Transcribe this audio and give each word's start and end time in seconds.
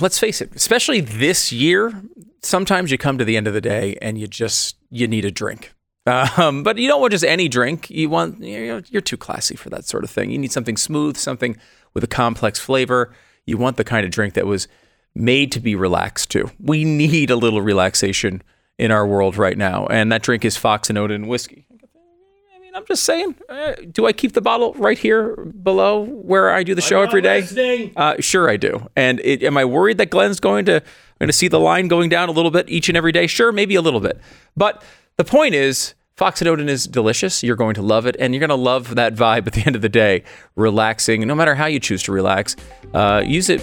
let's 0.00 0.18
face 0.18 0.40
it, 0.40 0.54
especially 0.54 1.00
this 1.00 1.52
year, 1.52 2.02
sometimes 2.42 2.90
you 2.90 2.98
come 2.98 3.18
to 3.18 3.24
the 3.24 3.36
end 3.36 3.46
of 3.46 3.54
the 3.54 3.60
day 3.60 3.96
and 4.00 4.18
you 4.18 4.26
just 4.26 4.76
you 4.90 5.08
need 5.08 5.24
a 5.24 5.30
drink. 5.30 5.72
Um, 6.08 6.62
but 6.62 6.78
you 6.78 6.86
don't 6.86 7.00
want 7.00 7.10
just 7.10 7.24
any 7.24 7.48
drink. 7.48 7.90
You 7.90 8.08
want 8.08 8.40
you're, 8.40 8.80
you're 8.90 9.02
too 9.02 9.16
classy 9.16 9.56
for 9.56 9.70
that 9.70 9.86
sort 9.86 10.04
of 10.04 10.10
thing. 10.10 10.30
You 10.30 10.38
need 10.38 10.52
something 10.52 10.76
smooth, 10.76 11.16
something 11.16 11.56
with 11.94 12.04
a 12.04 12.06
complex 12.06 12.60
flavor. 12.60 13.12
You 13.44 13.58
want 13.58 13.76
the 13.76 13.82
kind 13.82 14.04
of 14.04 14.12
drink 14.12 14.34
that 14.34 14.46
was 14.46 14.68
made 15.16 15.50
to 15.50 15.60
be 15.60 15.74
relaxed 15.74 16.30
to. 16.30 16.48
We 16.60 16.84
need 16.84 17.30
a 17.30 17.34
little 17.34 17.60
relaxation 17.60 18.42
in 18.78 18.92
our 18.92 19.04
world 19.04 19.36
right 19.36 19.58
now, 19.58 19.86
and 19.88 20.12
that 20.12 20.22
drink 20.22 20.44
is 20.44 20.56
Fox 20.56 20.88
and 20.88 20.96
Odin 20.96 21.26
whiskey. 21.26 21.66
I'm 22.76 22.84
just 22.84 23.04
saying. 23.04 23.36
Uh, 23.48 23.72
do 23.90 24.06
I 24.06 24.12
keep 24.12 24.34
the 24.34 24.42
bottle 24.42 24.74
right 24.74 24.98
here 24.98 25.34
below 25.34 26.04
where 26.04 26.50
I 26.50 26.62
do 26.62 26.74
the 26.74 26.82
show 26.82 27.00
every 27.00 27.22
day? 27.22 27.38
Uh, 27.96 28.16
sure, 28.20 28.50
I 28.50 28.58
do. 28.58 28.86
And 28.94 29.18
it, 29.20 29.42
am 29.42 29.56
I 29.56 29.64
worried 29.64 29.96
that 29.96 30.10
Glenn's 30.10 30.40
going 30.40 30.66
to 30.66 30.82
going 31.18 31.28
to 31.28 31.32
see 31.32 31.48
the 31.48 31.58
line 31.58 31.88
going 31.88 32.10
down 32.10 32.28
a 32.28 32.32
little 32.32 32.50
bit 32.50 32.68
each 32.68 32.90
and 32.90 32.96
every 32.96 33.12
day? 33.12 33.26
Sure, 33.26 33.50
maybe 33.50 33.76
a 33.76 33.80
little 33.80 34.00
bit. 34.00 34.20
But 34.58 34.84
the 35.16 35.24
point 35.24 35.54
is, 35.54 35.94
Fox 36.18 36.42
and 36.42 36.48
Odin 36.48 36.68
is 36.68 36.86
delicious. 36.86 37.42
You're 37.42 37.56
going 37.56 37.74
to 37.74 37.82
love 37.82 38.04
it, 38.04 38.14
and 38.18 38.34
you're 38.34 38.40
going 38.40 38.50
to 38.50 38.56
love 38.56 38.94
that 38.94 39.14
vibe 39.14 39.46
at 39.46 39.54
the 39.54 39.62
end 39.66 39.74
of 39.74 39.80
the 39.80 39.88
day. 39.88 40.22
Relaxing, 40.54 41.26
no 41.26 41.34
matter 41.34 41.54
how 41.54 41.66
you 41.66 41.80
choose 41.80 42.02
to 42.02 42.12
relax. 42.12 42.56
Uh, 42.92 43.22
use 43.24 43.48
it, 43.48 43.62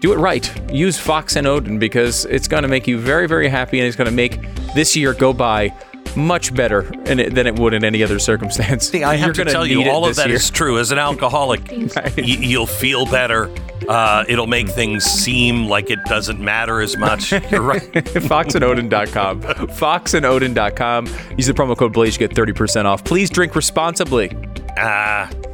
do 0.00 0.14
it 0.14 0.16
right. 0.16 0.72
Use 0.72 0.98
Fox 0.98 1.36
and 1.36 1.46
Odin 1.46 1.78
because 1.78 2.24
it's 2.24 2.48
going 2.48 2.62
to 2.62 2.68
make 2.68 2.86
you 2.86 2.98
very, 2.98 3.28
very 3.28 3.48
happy, 3.48 3.80
and 3.80 3.86
it's 3.86 3.96
going 3.96 4.08
to 4.08 4.16
make 4.16 4.40
this 4.74 4.96
year 4.96 5.12
go 5.12 5.34
by 5.34 5.74
much 6.16 6.54
better 6.54 6.90
it, 7.06 7.34
than 7.34 7.46
it 7.46 7.58
would 7.58 7.74
in 7.74 7.84
any 7.84 8.02
other 8.02 8.18
circumstance. 8.18 8.88
See, 8.90 9.02
I 9.04 9.16
have 9.16 9.36
You're 9.36 9.44
to 9.44 9.50
tell 9.52 9.66
you, 9.66 9.88
all 9.90 10.06
of 10.06 10.16
that 10.16 10.26
year. 10.28 10.36
is 10.36 10.50
true. 10.50 10.78
As 10.78 10.92
an 10.92 10.98
alcoholic, 10.98 11.60
Right. 11.70 11.94
y- 12.16 12.22
you'll 12.24 12.66
feel 12.66 13.06
better. 13.06 13.50
Uh, 13.88 14.24
it'll 14.28 14.46
make 14.46 14.68
things 14.68 15.04
seem 15.04 15.66
like 15.66 15.90
it 15.90 15.98
doesn't 16.04 16.40
matter 16.40 16.80
as 16.80 16.96
much. 16.96 17.32
You're 17.50 17.60
right. 17.62 17.82
foxandodin.com. 17.82 19.42
Foxandodin.com. 19.42 21.06
Use 21.36 21.46
the 21.46 21.52
promo 21.52 21.76
code 21.76 21.92
Blaze, 21.92 22.14
you 22.18 22.26
get 22.26 22.36
30% 22.36 22.84
off. 22.86 23.04
Please 23.04 23.28
drink 23.30 23.54
responsibly. 23.54 24.30
Ah. 24.78 25.28
Welcome 25.32 25.53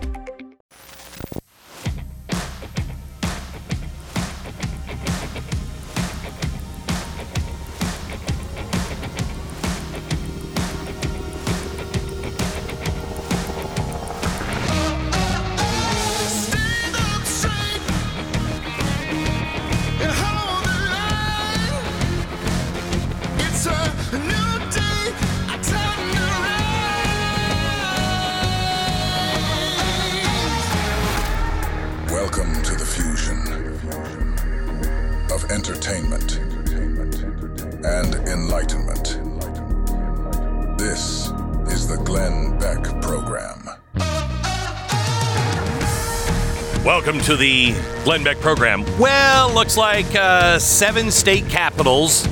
to 47.30 47.36
the 47.36 47.72
Glenn 48.02 48.24
Beck 48.24 48.40
program. 48.40 48.84
Well, 48.98 49.54
looks 49.54 49.76
like 49.76 50.16
uh, 50.16 50.58
seven 50.58 51.12
state 51.12 51.48
capitals 51.48 52.26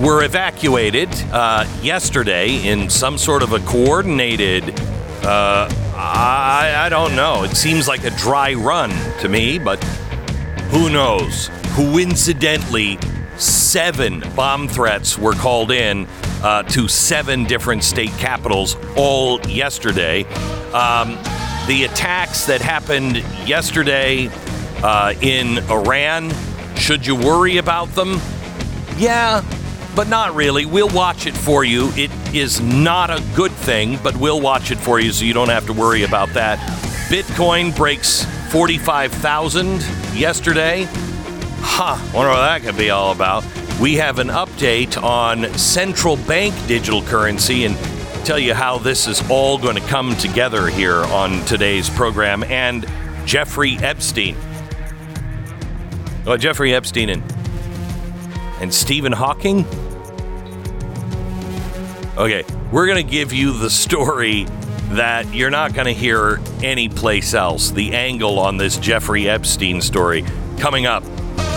were 0.00 0.24
evacuated 0.24 1.08
uh, 1.30 1.64
yesterday 1.80 2.66
in 2.66 2.90
some 2.90 3.16
sort 3.16 3.44
of 3.44 3.52
a 3.52 3.60
coordinated. 3.60 4.70
Uh, 5.22 5.68
I, 5.94 6.74
I 6.78 6.88
don't 6.88 7.14
know. 7.14 7.44
It 7.44 7.56
seems 7.56 7.86
like 7.86 8.02
a 8.02 8.10
dry 8.10 8.54
run 8.54 8.90
to 9.20 9.28
me, 9.28 9.60
but 9.60 9.82
who 10.72 10.90
knows? 10.90 11.48
Coincidentally, 11.74 12.98
seven 13.36 14.24
bomb 14.34 14.66
threats 14.66 15.16
were 15.16 15.34
called 15.34 15.70
in 15.70 16.08
uh, 16.42 16.64
to 16.64 16.88
seven 16.88 17.44
different 17.44 17.84
state 17.84 18.10
capitals 18.18 18.76
all 18.96 19.40
yesterday. 19.42 20.24
Um, 20.72 21.18
the 21.66 21.84
attacks 21.84 22.46
that 22.46 22.60
happened 22.60 23.16
yesterday 23.46 24.28
uh, 24.82 25.14
in 25.20 25.58
Iran, 25.70 26.32
should 26.76 27.06
you 27.06 27.16
worry 27.16 27.56
about 27.56 27.88
them? 27.94 28.20
Yeah, 28.96 29.42
but 29.96 30.08
not 30.08 30.34
really. 30.34 30.66
We'll 30.66 30.90
watch 30.90 31.26
it 31.26 31.34
for 31.34 31.64
you. 31.64 31.90
It 31.96 32.10
is 32.34 32.60
not 32.60 33.10
a 33.10 33.22
good 33.34 33.52
thing, 33.52 33.98
but 34.02 34.16
we'll 34.16 34.40
watch 34.40 34.70
it 34.70 34.78
for 34.78 35.00
you 35.00 35.12
so 35.12 35.24
you 35.24 35.32
don't 35.32 35.48
have 35.48 35.66
to 35.66 35.72
worry 35.72 36.02
about 36.02 36.28
that. 36.30 36.58
Bitcoin 37.08 37.74
breaks 37.74 38.24
45,000 38.50 39.80
yesterday. 40.14 40.84
Ha, 40.84 41.96
Huh, 41.96 42.16
wonder 42.16 42.30
what 42.30 42.40
that 42.40 42.62
could 42.62 42.76
be 42.76 42.90
all 42.90 43.12
about. 43.12 43.44
We 43.80 43.94
have 43.94 44.18
an 44.18 44.28
update 44.28 45.02
on 45.02 45.52
central 45.58 46.16
bank 46.16 46.54
digital 46.66 47.02
currency 47.02 47.64
and 47.64 47.76
tell 48.24 48.38
you 48.38 48.54
how 48.54 48.78
this 48.78 49.06
is 49.06 49.22
all 49.30 49.58
going 49.58 49.76
to 49.76 49.82
come 49.82 50.16
together 50.16 50.66
here 50.68 51.04
on 51.04 51.44
today's 51.44 51.90
program 51.90 52.42
and 52.44 52.86
Jeffrey 53.26 53.76
Epstein. 53.76 54.34
Well, 56.24 56.38
Jeffrey 56.38 56.74
Epstein 56.74 57.10
and 57.10 57.22
and 58.60 58.72
Stephen 58.72 59.12
Hawking. 59.12 59.66
Okay, 62.16 62.44
we're 62.72 62.86
going 62.86 63.04
to 63.04 63.10
give 63.10 63.34
you 63.34 63.58
the 63.58 63.68
story 63.68 64.44
that 64.92 65.34
you're 65.34 65.50
not 65.50 65.74
going 65.74 65.86
to 65.86 65.92
hear 65.92 66.40
anyplace 66.62 67.34
else. 67.34 67.72
The 67.72 67.92
angle 67.92 68.38
on 68.38 68.56
this 68.56 68.78
Jeffrey 68.78 69.28
Epstein 69.28 69.82
story 69.82 70.24
coming 70.58 70.86
up 70.86 71.04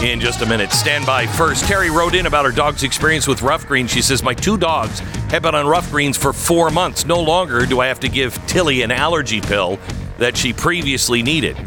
in 0.03 0.19
just 0.19 0.41
a 0.41 0.45
minute. 0.45 0.71
Stand 0.71 1.05
by 1.05 1.25
first. 1.25 1.65
Terry 1.65 1.89
wrote 1.89 2.13
in 2.13 2.25
about 2.25 2.45
her 2.45 2.51
dog's 2.51 2.83
experience 2.83 3.27
with 3.27 3.41
rough 3.41 3.67
greens. 3.67 3.91
She 3.91 4.01
says, 4.01 4.21
My 4.21 4.33
two 4.33 4.57
dogs 4.57 4.99
have 5.29 5.41
been 5.41 5.55
on 5.55 5.67
rough 5.67 5.89
greens 5.91 6.17
for 6.17 6.33
four 6.33 6.69
months. 6.69 7.05
No 7.05 7.21
longer 7.21 7.65
do 7.65 7.79
I 7.79 7.87
have 7.87 7.99
to 8.01 8.09
give 8.09 8.35
Tilly 8.47 8.81
an 8.81 8.91
allergy 8.91 9.41
pill 9.41 9.79
that 10.17 10.37
she 10.37 10.53
previously 10.53 11.23
needed. 11.23 11.57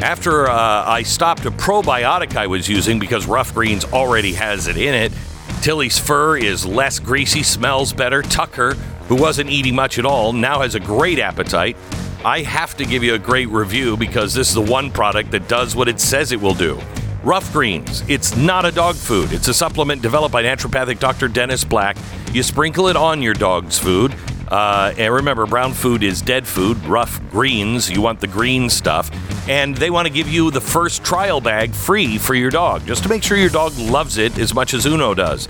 After 0.00 0.48
uh, 0.48 0.84
I 0.86 1.02
stopped 1.02 1.44
a 1.44 1.50
probiotic 1.50 2.36
I 2.36 2.46
was 2.46 2.68
using 2.68 2.98
because 2.98 3.26
Rough 3.26 3.54
Greens 3.54 3.84
already 3.84 4.32
has 4.32 4.66
it 4.66 4.76
in 4.76 4.94
it, 4.94 5.12
Tilly's 5.60 5.98
fur 5.98 6.38
is 6.38 6.64
less 6.64 6.98
greasy, 6.98 7.42
smells 7.42 7.92
better. 7.92 8.22
Tucker, 8.22 8.74
who 9.08 9.16
wasn't 9.16 9.50
eating 9.50 9.74
much 9.74 9.98
at 9.98 10.06
all, 10.06 10.32
now 10.32 10.60
has 10.60 10.74
a 10.74 10.80
great 10.80 11.18
appetite. 11.18 11.76
I 12.24 12.40
have 12.40 12.76
to 12.78 12.86
give 12.86 13.02
you 13.02 13.14
a 13.14 13.18
great 13.18 13.48
review 13.48 13.96
because 13.96 14.32
this 14.32 14.48
is 14.48 14.54
the 14.54 14.60
one 14.60 14.90
product 14.90 15.30
that 15.32 15.48
does 15.48 15.76
what 15.76 15.88
it 15.88 16.00
says 16.00 16.32
it 16.32 16.40
will 16.40 16.54
do. 16.54 16.80
Rough 17.22 17.52
Greens. 17.52 18.02
It's 18.08 18.34
not 18.34 18.64
a 18.64 18.72
dog 18.72 18.94
food. 18.94 19.32
It's 19.32 19.48
a 19.48 19.54
supplement 19.54 20.00
developed 20.00 20.32
by 20.32 20.42
naturopathic 20.42 20.98
Dr. 20.98 21.28
Dennis 21.28 21.64
Black. 21.64 21.98
You 22.32 22.42
sprinkle 22.42 22.88
it 22.88 22.96
on 22.96 23.20
your 23.20 23.34
dog's 23.34 23.78
food. 23.78 24.14
Uh, 24.48 24.92
and 24.96 25.12
remember, 25.12 25.46
brown 25.46 25.74
food 25.74 26.02
is 26.02 26.22
dead 26.22 26.46
food. 26.46 26.82
Rough 26.86 27.20
greens, 27.30 27.90
you 27.90 28.00
want 28.00 28.20
the 28.20 28.26
green 28.26 28.70
stuff. 28.70 29.10
And 29.48 29.76
they 29.76 29.90
want 29.90 30.08
to 30.08 30.12
give 30.12 30.28
you 30.28 30.50
the 30.50 30.62
first 30.62 31.04
trial 31.04 31.40
bag 31.40 31.72
free 31.72 32.16
for 32.18 32.34
your 32.34 32.50
dog, 32.50 32.86
just 32.86 33.02
to 33.02 33.08
make 33.08 33.22
sure 33.22 33.36
your 33.36 33.50
dog 33.50 33.76
loves 33.78 34.16
it 34.16 34.38
as 34.38 34.54
much 34.54 34.72
as 34.72 34.86
Uno 34.86 35.14
does. 35.14 35.46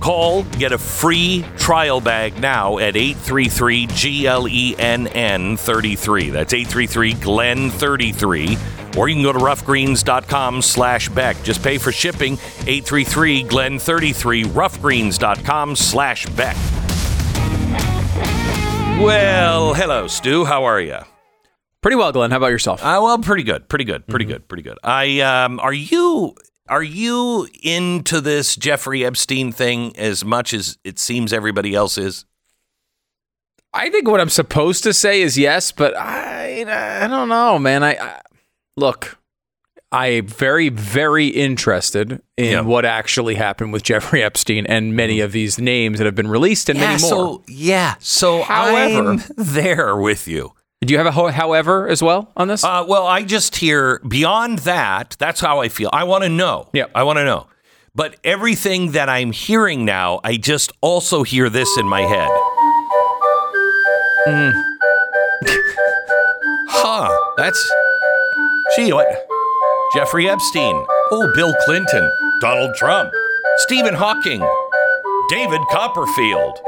Call, 0.00 0.44
get 0.44 0.72
a 0.72 0.78
free 0.78 1.44
trial 1.58 2.00
bag 2.00 2.40
now 2.40 2.78
at 2.78 2.96
833 2.96 3.86
GLENN 3.88 5.58
33. 5.58 6.30
That's 6.30 6.54
833 6.54 7.14
Glen 7.14 7.70
33. 7.70 8.56
Or 8.96 9.08
you 9.08 9.14
can 9.14 9.22
go 9.22 9.32
to 9.32 9.38
roughgreens.com 9.38 10.62
slash 10.62 11.08
Beck. 11.10 11.42
Just 11.42 11.62
pay 11.62 11.78
for 11.78 11.92
shipping 11.92 12.34
833 12.66 13.44
Glen 13.44 13.78
33, 13.78 14.44
roughgreens.com 14.44 15.76
slash 15.76 16.26
Beck. 16.26 16.56
Well, 19.00 19.72
hello, 19.72 20.06
Stu. 20.06 20.44
How 20.44 20.64
are 20.64 20.80
you? 20.80 20.98
Pretty 21.80 21.96
well, 21.96 22.12
Glenn. 22.12 22.30
How 22.30 22.36
about 22.36 22.48
yourself? 22.48 22.82
Uh, 22.82 23.00
well, 23.02 23.18
pretty 23.18 23.42
good, 23.42 23.68
pretty 23.68 23.84
good, 23.84 24.06
pretty 24.06 24.26
good, 24.26 24.46
pretty 24.48 24.62
good. 24.62 24.78
I 24.84 25.20
um, 25.20 25.58
are 25.60 25.72
you 25.72 26.34
are 26.68 26.82
you 26.82 27.48
into 27.62 28.20
this 28.20 28.54
Jeffrey 28.56 29.04
Epstein 29.04 29.52
thing 29.52 29.96
as 29.96 30.22
much 30.22 30.52
as 30.52 30.76
it 30.84 30.98
seems 30.98 31.32
everybody 31.32 31.74
else 31.74 31.96
is? 31.96 32.26
I 33.72 33.88
think 33.88 34.06
what 34.06 34.20
I'm 34.20 34.28
supposed 34.28 34.82
to 34.82 34.92
say 34.92 35.22
is 35.22 35.38
yes, 35.38 35.72
but 35.72 35.96
I 35.96 36.66
I 37.02 37.06
don't 37.06 37.30
know, 37.30 37.58
man. 37.58 37.82
I, 37.82 37.92
I 37.94 38.20
look, 38.80 39.18
I'm 39.92 40.26
very 40.26 40.68
very 40.68 41.28
interested 41.28 42.20
in 42.36 42.52
Yeah. 42.52 42.60
what 42.62 42.84
actually 42.84 43.34
happened 43.36 43.72
with 43.72 43.82
Jeffrey 43.82 44.22
Epstein 44.22 44.66
and 44.66 44.96
many 44.96 45.20
of 45.20 45.32
these 45.32 45.58
names 45.58 45.98
that 45.98 46.04
have 46.06 46.14
been 46.14 46.28
released 46.28 46.68
and 46.68 46.78
many 46.80 47.00
more. 47.02 47.10
So 47.10 47.42
yeah, 47.46 47.94
so 48.00 48.42
However- 48.42 49.10
I'm 49.12 49.22
there 49.36 49.96
with 49.96 50.26
you. 50.26 50.52
Do 50.82 50.92
you 50.92 50.98
have 50.98 51.06
a 51.06 51.10
ho- 51.12 51.28
however 51.28 51.88
as 51.88 52.02
well 52.02 52.32
on 52.38 52.48
this? 52.48 52.64
Uh, 52.64 52.84
well, 52.88 53.06
I 53.06 53.22
just 53.22 53.56
hear 53.56 54.00
beyond 54.08 54.60
that. 54.60 55.14
That's 55.18 55.40
how 55.40 55.60
I 55.60 55.68
feel. 55.68 55.90
I 55.92 56.04
want 56.04 56.24
to 56.24 56.30
know. 56.30 56.70
Yeah. 56.72 56.86
I 56.94 57.02
want 57.02 57.18
to 57.18 57.24
know. 57.24 57.48
But 57.94 58.16
everything 58.24 58.92
that 58.92 59.10
I'm 59.10 59.32
hearing 59.32 59.84
now, 59.84 60.20
I 60.24 60.38
just 60.38 60.72
also 60.80 61.22
hear 61.22 61.50
this 61.50 61.68
in 61.76 61.86
my 61.86 62.00
head. 62.02 62.30
huh. 66.70 67.10
That's. 67.36 67.72
Gee, 68.76 68.92
what? 68.92 69.06
Jeffrey 69.94 70.28
Epstein. 70.28 70.84
Oh, 71.10 71.32
Bill 71.34 71.54
Clinton. 71.64 72.08
Donald 72.40 72.74
Trump. 72.76 73.12
Stephen 73.58 73.94
Hawking. 73.94 74.40
David 75.28 75.60
Copperfield. 75.70 76.58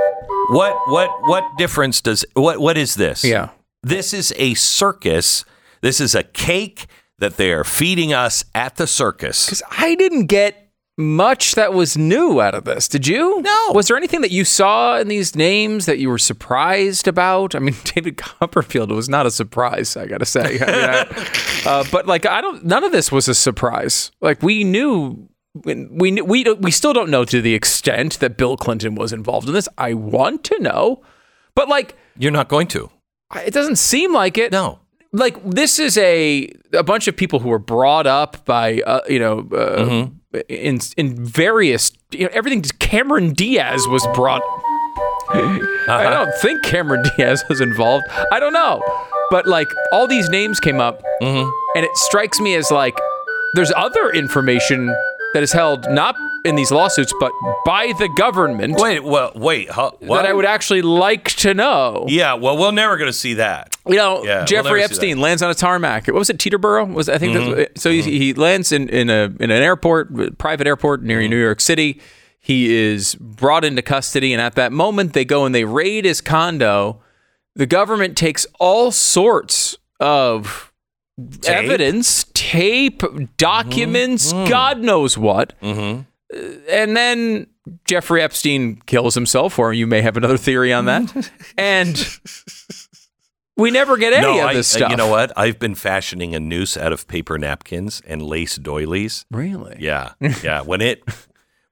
What 0.51 0.77
what 0.89 1.11
what 1.29 1.45
difference 1.57 2.01
does 2.01 2.25
what 2.35 2.59
what 2.61 2.77
is 2.77 2.95
this? 2.97 3.25
yeah. 3.25 3.51
This 3.85 4.13
is 4.13 4.33
a 4.37 4.55
circus. 4.55 5.45
This 5.81 6.01
is 6.01 6.15
a 6.15 6.23
cake 6.23 6.87
that 7.19 7.37
they 7.37 7.53
are 7.53 7.65
feeding 7.65 8.13
us 8.13 8.45
at 8.55 8.77
the 8.77 8.87
circus. 8.87 9.47
Because 9.47 9.63
I 9.71 9.95
didn't 9.97 10.27
get 10.27 10.62
much 11.03 11.55
that 11.57 11.73
was 11.75 11.97
new 11.97 12.41
out 12.41 12.55
of 12.55 12.65
this. 12.65 12.89
Did 12.89 13.07
you? 13.07 13.43
No. 13.43 13.73
Was 13.75 13.89
there 13.89 13.97
anything 13.97 14.21
that 14.23 14.31
you 14.31 14.45
saw 14.45 14.99
in 14.99 15.09
these 15.09 15.37
names 15.37 15.87
that 15.87 15.99
you 15.99 16.09
were 16.09 16.19
surprised 16.19 17.07
about? 17.09 17.55
I 17.55 17.59
mean, 17.59 17.75
David 17.85 18.17
Copperfield 18.17 18.91
was 18.91 19.09
not 19.09 19.27
a 19.27 19.31
surprise. 19.31 19.97
I 19.97 20.07
gotta 20.07 20.25
say. 20.25 20.59
I 20.61 20.67
mean, 20.67 20.85
I- 20.91 21.63
uh, 21.67 21.85
but 21.93 22.07
like, 22.07 22.25
I 22.27 22.41
don't. 22.41 22.65
None 22.65 22.85
of 22.85 22.93
this 22.93 23.13
was 23.13 23.29
a 23.29 23.35
surprise. 23.35 24.11
Like 24.21 24.43
we 24.43 24.65
knew. 24.65 25.29
We 25.55 25.75
knew, 26.13 26.25
we 26.25 26.45
don't- 26.45 26.63
we 26.63 26.71
still 26.71 26.95
don't 26.95 27.11
know 27.11 27.27
to 27.27 27.43
the 27.43 27.53
extent 27.55 28.21
that 28.21 28.39
Bill 28.39 28.57
Clinton 28.57 28.95
was 28.95 29.13
involved 29.13 29.49
in 29.49 29.53
this. 29.55 29.69
I 29.77 29.93
want 29.93 30.45
to 30.45 30.59
know, 30.59 31.03
but 31.55 31.69
like 31.69 31.95
You're 32.17 32.31
not 32.31 32.49
going 32.49 32.69
to. 32.69 32.91
it 33.45 33.53
doesn't 33.53 33.77
seem 33.77 34.15
like 34.15 34.39
it 34.39 34.51
No. 34.51 34.79
Like 35.13 35.37
this 35.49 35.79
is 35.79 35.99
a 35.99 36.51
a 36.73 36.83
bunch 36.83 37.09
of 37.09 37.17
people 37.17 37.39
who 37.41 37.49
were 37.49 37.59
brought 37.59 38.07
up 38.07 38.45
by 38.45 38.81
uh, 38.81 39.01
you 39.09 39.19
know 39.19 39.47
uh, 39.53 40.39
in 40.49 40.79
in 40.97 41.25
various 41.25 41.93
you 42.11 42.25
know 42.25 42.31
everything 42.33 42.63
Cameron 42.79 43.33
Diaz 43.33 43.87
was 43.89 44.07
brought 44.15 44.43
I 45.35 46.09
don't 46.11 46.35
think 46.41 46.63
Cameron 46.63 47.03
Diaz 47.17 47.43
was 47.49 47.61
involved. 47.61 48.05
I 48.33 48.39
don't 48.41 48.53
know. 48.53 48.83
But 49.31 49.47
like 49.47 49.69
all 49.93 50.07
these 50.07 50.29
names 50.29 50.61
came 50.61 50.81
up 50.81 51.03
and 51.23 51.85
it 51.85 51.97
strikes 51.97 52.39
me 52.41 52.55
as 52.55 52.71
like 52.71 52.95
there's 53.55 53.73
other 53.77 54.11
information 54.11 54.95
that 55.35 55.43
is 55.43 55.53
held 55.53 55.87
not 55.91 56.15
in 56.45 56.57
these 56.57 56.71
lawsuits 56.73 57.13
but 57.21 57.31
by 57.65 57.93
the 57.99 58.09
government 58.17 58.75
Wait, 58.79 59.03
well, 59.05 59.31
wait. 59.35 59.71
Huh, 59.71 59.93
what? 60.01 60.23
that 60.23 60.27
I 60.27 60.33
would 60.33 60.45
actually 60.45 60.83
like 60.83 61.31
to 61.37 61.55
know 61.55 62.05
Yeah, 62.09 62.35
well, 62.35 62.59
we're 62.59 62.73
never 62.73 62.97
going 62.97 63.09
to 63.09 63.17
see 63.17 63.35
that. 63.35 63.77
you 63.87 63.95
know, 63.97 64.25
Yeah, 64.25 64.39
we'll 64.39 64.47
Jeffrey 64.47 64.83
Epstein 64.83 65.21
lands 65.21 65.43
on 65.43 65.51
a 65.51 65.55
tarmac. 65.55 66.07
What 66.09 66.17
was 66.17 66.31
it, 66.31 66.39
Teterboro? 66.39 66.93
Was 66.93 67.09
I 67.09 67.19
think 67.19 67.37
Mm-hmm. 67.37 67.55
that's, 67.59 67.83
so? 67.83 67.91
He, 67.91 68.03
he 68.03 68.35
lands 68.35 68.73
in, 68.73 68.89
in 68.89 69.09
a 69.11 69.25
in 69.41 69.51
an 69.51 69.63
airport, 69.63 70.37
private 70.39 70.67
airport 70.67 71.03
near 71.03 71.21
Mm-hmm. 71.21 71.31
New 71.31 71.41
York 71.43 71.61
City. 71.61 72.01
He 72.41 72.75
is 72.75 73.15
brought 73.15 73.65
into 73.65 73.83
custody, 73.83 74.33
and 74.33 74.43
at 74.43 74.57
that 74.57 74.73
moment, 74.73 75.13
they 75.13 75.25
go 75.25 75.45
and 75.45 75.55
they 75.55 75.65
raid 75.65 76.05
his 76.05 76.21
condo. 76.21 77.01
The 77.55 77.67
government 77.67 78.17
takes 78.17 78.47
all 78.59 78.91
sorts 78.91 79.77
of 80.01 80.72
Tape? 81.41 81.55
evidence, 81.65 82.25
tape, 82.35 83.03
documents, 83.37 84.33
Mm-hmm. 84.33 84.51
God 84.51 84.79
knows 84.81 85.17
what. 85.19 85.55
Uh, 85.63 86.03
and 86.71 86.97
then 86.97 87.47
Jeffrey 87.85 88.23
Epstein 88.23 88.77
kills 88.87 89.15
himself, 89.15 89.59
or 89.59 89.73
you 89.73 89.87
may 89.87 90.01
have 90.03 90.17
another 90.17 90.37
theory 90.39 90.73
on 90.73 90.87
that. 90.87 91.31
and 91.59 92.19
we 93.57 93.71
never 93.71 93.97
get 93.97 94.13
any 94.13 94.23
no, 94.39 94.49
of 94.49 94.55
this 94.55 94.75
uh, 94.75 94.79
stuff. 94.79 94.91
you 94.91 94.97
know 94.97 95.09
what? 95.09 95.33
I've 95.37 95.59
been 95.59 95.75
fashioning 95.75 96.35
a 96.35 96.41
noose 96.41 96.77
out 96.77 96.93
of 96.93 97.07
paper 97.07 97.39
napkins 97.39 98.01
and 98.07 98.23
lace 98.23 98.57
doilies. 98.57 99.27
Really? 99.31 99.77
Yeah, 99.79 100.13
yeah. 100.43 100.63
When 100.63 100.81
it, 100.81 101.03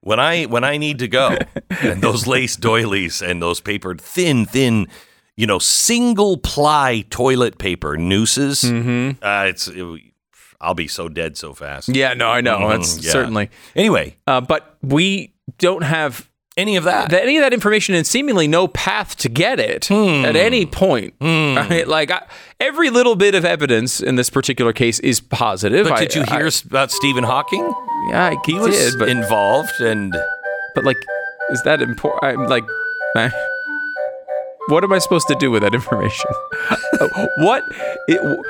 when 0.01 0.19
I, 0.19 0.45
when 0.45 0.63
I 0.63 0.77
need 0.77 0.99
to 0.99 1.07
go, 1.07 1.37
and 1.81 2.01
those 2.01 2.27
lace 2.27 2.55
doilies 2.55 3.21
and 3.21 3.41
those 3.41 3.59
paper 3.59 3.95
thin, 3.95 4.45
thin, 4.45 4.87
you 5.37 5.47
know, 5.47 5.59
single 5.59 6.37
ply 6.37 7.03
toilet 7.09 7.57
paper 7.57 7.97
nooses. 7.97 8.61
Mm-hmm. 8.63 9.23
Uh, 9.23 9.45
it's, 9.47 9.67
it, 9.67 9.85
I'll 10.59 10.75
be 10.75 10.87
so 10.87 11.09
dead 11.09 11.37
so 11.37 11.53
fast. 11.53 11.89
Yeah, 11.89 12.13
no, 12.13 12.29
I 12.29 12.41
know. 12.41 12.59
Mhm, 12.59 12.69
That's 12.71 13.03
yeah. 13.03 13.11
certainly. 13.11 13.49
Anyway, 13.75 14.17
Uh, 14.27 14.41
but 14.41 14.77
we 14.83 15.33
don't 15.57 15.83
have 15.83 16.29
any 16.57 16.75
of 16.75 16.83
that. 16.83 17.11
any 17.13 17.37
of 17.37 17.41
that 17.43 17.53
information 17.53 17.95
and 17.95 18.05
seemingly 18.05 18.47
no 18.47 18.67
path 18.67 19.15
to 19.15 19.29
get 19.29 19.59
it 19.59 19.85
Hmm. 19.85 20.25
at 20.25 20.35
any 20.35 20.65
point. 20.65 21.15
Right? 21.21 21.87
Like 21.87 22.11
I, 22.11 22.23
every 22.59 22.89
little 22.91 23.15
bit 23.15 23.33
of 23.33 23.43
evidence 23.45 24.01
in 24.01 24.17
this 24.17 24.29
particular 24.29 24.73
case 24.73 24.99
is 24.99 25.19
positive. 25.21 25.87
but 25.87 25.93
I- 25.93 25.99
did 26.05 26.13
you 26.15 26.23
hear 26.25 26.47
s 26.47 26.61
about 26.61 26.91
Stephen 26.91 27.23
Hawking? 27.23 27.63
yeah, 28.09 28.31
I 28.33 28.35
He 28.45 28.53
was 28.59 28.75
did, 28.77 28.99
but 28.99 29.09
involved, 29.09 29.79
and 29.79 30.13
but 30.75 30.83
like, 30.83 30.97
is 31.51 31.61
that 31.63 31.81
important? 31.81 32.23
I'm 32.23 32.45
like, 32.47 32.65
what 34.71 34.83
am 34.83 34.91
I 34.93 34.99
supposed 34.99 35.27
to 35.27 35.35
do 35.35 35.51
with 35.51 35.61
that 35.61 35.75
information? 35.75 36.29
what? 37.37 37.63
It, 38.07 38.45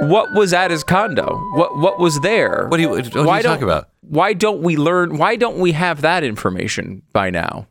what 0.00 0.32
was 0.34 0.52
at 0.52 0.70
his 0.70 0.84
condo? 0.84 1.36
What 1.54 1.76
what 1.78 1.98
was 1.98 2.20
there? 2.20 2.66
what 2.68 2.76
do 2.76 2.82
you, 2.82 2.90
what 2.90 3.16
are 3.16 3.24
why 3.24 3.40
you 3.40 3.48
about? 3.64 3.88
Why 4.02 4.32
don't 4.34 4.60
we 4.62 4.76
learn? 4.76 5.16
Why 5.18 5.36
don't 5.36 5.58
we 5.58 5.72
have 5.72 6.02
that 6.02 6.22
information 6.22 7.02
by 7.12 7.30
now? 7.30 7.66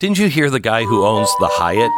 Didn't 0.00 0.18
you 0.18 0.28
hear 0.28 0.50
the 0.50 0.60
guy 0.60 0.84
who 0.84 1.04
owns 1.04 1.28
the 1.38 1.48
Hyatt? 1.52 1.90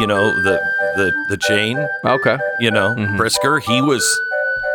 You 0.00 0.06
know 0.06 0.30
the 0.42 0.58
the 0.96 1.12
the 1.30 1.36
chain. 1.36 1.78
Okay. 2.04 2.38
You 2.60 2.70
know 2.70 2.94
Mm-hmm. 2.94 3.16
Pritzker. 3.16 3.60
He 3.60 3.82
was 3.82 4.04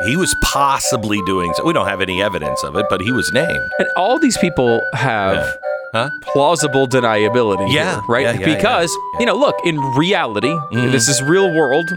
he 0.06 0.16
was 0.16 0.36
possibly 0.44 1.22
doing. 1.26 1.54
So 1.56 1.64
we 1.66 1.74
don't 1.74 1.88
have 1.88 2.02
any 2.02 2.22
evidence 2.22 2.64
of 2.64 2.76
it, 2.76 2.86
but 2.90 3.02
he 3.02 3.12
was 3.12 3.32
named. 3.34 3.70
And 3.80 3.88
all 3.98 4.20
these 4.20 4.38
people 4.38 4.82
have 4.94 5.36
Yeah. 5.36 5.52
Huh? 5.92 6.10
plausible 6.22 6.88
deniability. 6.88 7.72
Yeah, 7.74 7.96
here, 7.96 8.02
right? 8.08 8.26
yeah, 8.26 8.34
yeah, 8.48 8.56
because 8.56 8.92
yeah, 8.92 8.98
Mm-hmm. 8.98 9.20
you 9.22 9.26
know, 9.26 9.36
look, 9.36 9.56
in 9.66 9.78
reality, 9.96 10.56
this 10.72 11.08
is 11.08 11.22
real 11.24 11.52
world. 11.54 11.90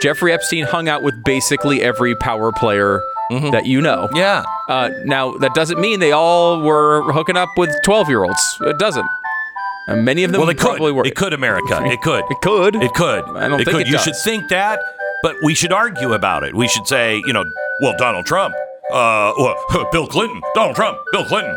Jeffrey 0.00 0.32
Epstein 0.32 0.64
hung 0.64 0.88
out 0.88 1.02
with 1.02 1.14
basically 1.24 1.82
every 1.82 2.14
power 2.16 2.52
player 2.52 3.00
Mm-hmm. 3.30 3.50
that 3.52 3.64
you 3.64 3.80
know. 3.80 4.08
Yeah. 4.12 4.42
Uh, 4.68 4.90
now 5.04 5.30
that 5.38 5.54
doesn't 5.54 5.80
mean 5.80 6.00
they 6.00 6.10
all 6.10 6.62
were 6.62 7.12
hooking 7.12 7.36
up 7.36 7.48
with 7.56 7.70
twelve-year-olds. 7.84 8.58
It 8.62 8.76
doesn't. 8.80 9.06
And 9.86 10.04
many 10.04 10.24
of 10.24 10.32
them 10.32 10.40
Well, 10.40 10.50
it 10.50 10.58
could. 10.58 10.80
were. 10.80 11.06
It 11.06 11.14
could, 11.14 11.32
America. 11.32 11.80
It 11.84 12.00
could. 12.02 12.24
It 12.28 12.40
could. 12.42 12.74
It 12.74 12.92
could. 12.94 13.24
I 13.36 13.46
don't 13.48 13.60
it 13.60 13.66
think 13.66 13.76
could. 13.76 13.80
it 13.82 13.86
you 13.86 13.92
does. 13.94 14.02
should 14.02 14.16
think 14.24 14.48
that, 14.48 14.80
but 15.22 15.36
we 15.44 15.54
should 15.54 15.72
argue 15.72 16.12
about 16.12 16.42
it. 16.42 16.56
We 16.56 16.66
should 16.66 16.88
say, 16.88 17.22
you 17.24 17.32
know, 17.32 17.44
well, 17.82 17.94
Donald 17.98 18.26
Trump, 18.26 18.52
uh, 18.92 19.32
well, 19.38 19.54
Bill 19.92 20.08
Clinton, 20.08 20.40
Donald 20.56 20.74
Trump, 20.74 20.98
Bill 21.12 21.24
Clinton, 21.24 21.56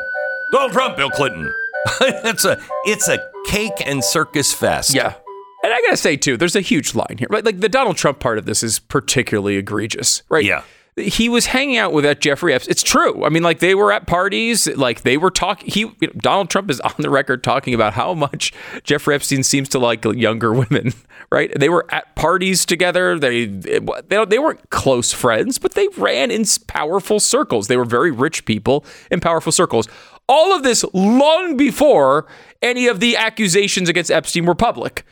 Donald 0.54 0.72
Trump, 0.72 0.98
Bill 0.98 1.10
Clinton. 1.10 1.51
it's 2.01 2.46
a 2.46 2.62
it's 2.86 3.08
a 3.08 3.18
cake 3.48 3.82
and 3.88 4.04
circus 4.04 4.54
fest. 4.54 4.94
Yeah. 4.94 5.16
And 5.63 5.74
I 5.74 5.82
gotta 5.82 5.98
say 5.98 6.16
too, 6.16 6.38
there's 6.38 6.56
a 6.56 6.62
huge 6.62 6.94
line 6.94 7.16
here. 7.18 7.27
Right? 7.32 7.44
Like 7.44 7.60
the 7.60 7.70
Donald 7.70 7.98
Trump 7.98 8.20
part 8.20 8.38
of 8.38 8.46
this 8.46 8.62
is 8.62 8.77
particularly 8.77 9.58
egregious, 9.58 10.22
right? 10.30 10.46
Yeah. 10.46 10.62
He 10.96 11.27
was 11.27 11.48
hanging 11.48 11.77
out 11.77 11.92
with 11.92 12.04
that 12.04 12.22
Jeffrey 12.22 12.54
Epstein. 12.54 12.70
It's 12.70 12.84
true. 12.84 13.25
I 13.25 13.30
mean, 13.30 13.42
like 13.42 13.58
they 13.58 13.74
were 13.74 13.92
at 13.92 14.06
parties, 14.06 14.68
like 14.68 15.01
they 15.01 15.18
were 15.18 15.32
talking. 15.32 15.72
He, 15.72 15.80
you 15.80 15.96
know, 16.01 16.13
Donald 16.18 16.51
Trump 16.51 16.70
is 16.70 16.80
on 16.82 16.94
the 17.00 17.10
record 17.10 17.44
talking 17.44 17.74
about 17.74 17.94
how 17.94 18.13
much 18.13 18.54
Jeffrey 18.84 19.16
Epstein 19.16 19.42
seems 19.42 19.70
to 19.70 19.80
like 19.80 20.06
younger 20.06 20.54
women. 20.54 20.94
Right? 21.32 21.51
They 21.58 21.70
were 21.70 21.88
at 21.89 22.16
parties 22.16 22.63
together. 22.63 23.18
They 23.18 23.46
they, 23.46 23.80
they 24.08 24.38
weren't 24.38 24.70
close 24.70 25.12
friends, 25.12 25.58
but 25.58 25.74
they 25.74 25.88
ran 25.98 26.30
in 26.30 26.46
powerful 26.68 27.20
circles. 27.20 27.68
They 27.68 27.77
were 27.77 27.86
very 27.86 28.12
rich 28.12 28.46
people 28.46 28.86
in 29.10 29.20
powerful 29.20 29.51
circles. 29.51 29.88
All 30.27 30.56
of 30.56 30.63
this 30.63 30.86
long 30.94 31.58
before 31.58 32.27
any 32.62 32.88
of 32.88 33.00
the 33.00 33.18
accusations 33.18 33.89
against 33.89 34.10
Epstein 34.12 34.46
were 34.46 34.56
public. 34.56 35.06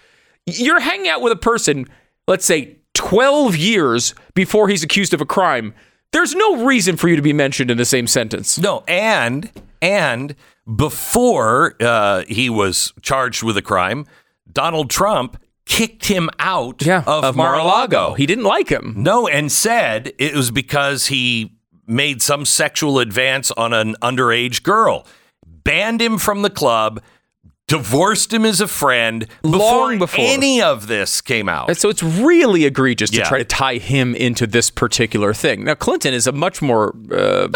You're 0.46 0.80
hanging 0.80 1.10
out 1.10 1.22
with 1.22 1.32
a 1.32 1.38
person, 1.38 1.86
let's 2.27 2.46
say 2.46 2.77
12 2.94 3.56
years 3.56 4.15
before 4.34 4.70
he's 4.70 4.84
accused 4.84 5.13
of 5.13 5.22
a 5.22 5.25
crime. 5.25 5.74
There's 6.12 6.36
no 6.36 6.65
reason 6.65 6.98
for 6.98 7.08
you 7.08 7.15
to 7.15 7.22
be 7.22 7.34
mentioned 7.34 7.72
in 7.72 7.77
the 7.77 7.86
same 7.86 8.08
sentence. 8.08 8.58
No, 8.58 8.84
and 8.88 9.50
and 9.82 10.36
before 10.75 11.75
uh, 11.80 12.24
he 12.27 12.50
was 12.50 12.94
charged 13.01 13.44
with 13.44 13.58
a 13.58 13.62
crime, 13.62 14.06
Donald 14.51 14.89
Trump 14.89 15.41
kicked 15.65 16.06
him 16.06 16.30
out 16.39 16.86
of, 16.88 17.36
Mar-a-Lago. 17.36 18.13
He 18.13 18.25
didn't 18.25 18.44
like 18.44 18.70
him. 18.70 18.94
No, 18.98 19.27
and 19.27 19.51
said 19.51 20.12
it 20.18 20.36
was 20.36 20.51
because 20.51 21.08
he 21.08 21.58
made 21.88 22.22
some 22.22 22.46
sexual 22.46 23.00
advance 23.00 23.52
on 23.52 23.74
an 23.74 23.96
underage 24.02 24.64
girl, 24.64 25.06
banned 25.46 26.02
him 26.02 26.18
from 26.18 26.42
the 26.42 26.50
club, 26.50 27.02
divorced 27.68 28.34
him 28.34 28.44
as 28.46 28.60
a 28.60 28.68
friend 28.68 29.26
Long 29.44 29.98
before. 29.98 30.26
any 30.28 30.62
of 30.62 30.88
this 30.88 31.22
came 31.22 31.48
out. 31.48 31.70
And 31.70 31.78
so 31.78 31.88
it's 31.88 32.04
really 32.04 32.66
egregious 32.66 33.10
to 33.12 33.18
Yeah. 33.20 33.24
try 33.30 33.38
to 33.38 33.46
tie 33.46 33.76
him 33.76 34.14
into 34.14 34.46
this 34.46 34.70
particular 34.70 35.34
thing. 35.34 35.64
Now, 35.64 35.76
Clinton 35.76 36.14
is 36.14 36.28
a 36.28 36.34
much 36.34 36.62
more. 36.62 36.94
Uh, 37.10 37.48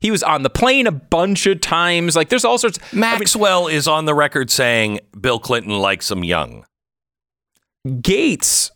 He 0.00 0.10
was 0.10 0.22
on 0.22 0.44
the 0.44 0.50
plane 0.50 0.86
a 0.86 0.92
bunch 0.92 1.46
of 1.46 1.60
times. 1.60 2.16
Like, 2.16 2.30
there's 2.30 2.44
all 2.44 2.56
sorts. 2.56 2.78
I 2.92 2.94
mean, 2.94 3.00
Maxwell 3.00 3.66
is 3.66 3.86
on 3.86 4.06
the 4.06 4.14
record 4.14 4.50
saying 4.50 5.00
Bill 5.20 5.38
Clinton 5.38 5.78
likes 5.78 6.10
him 6.10 6.24
young. 6.24 6.64
Gates 8.00 8.70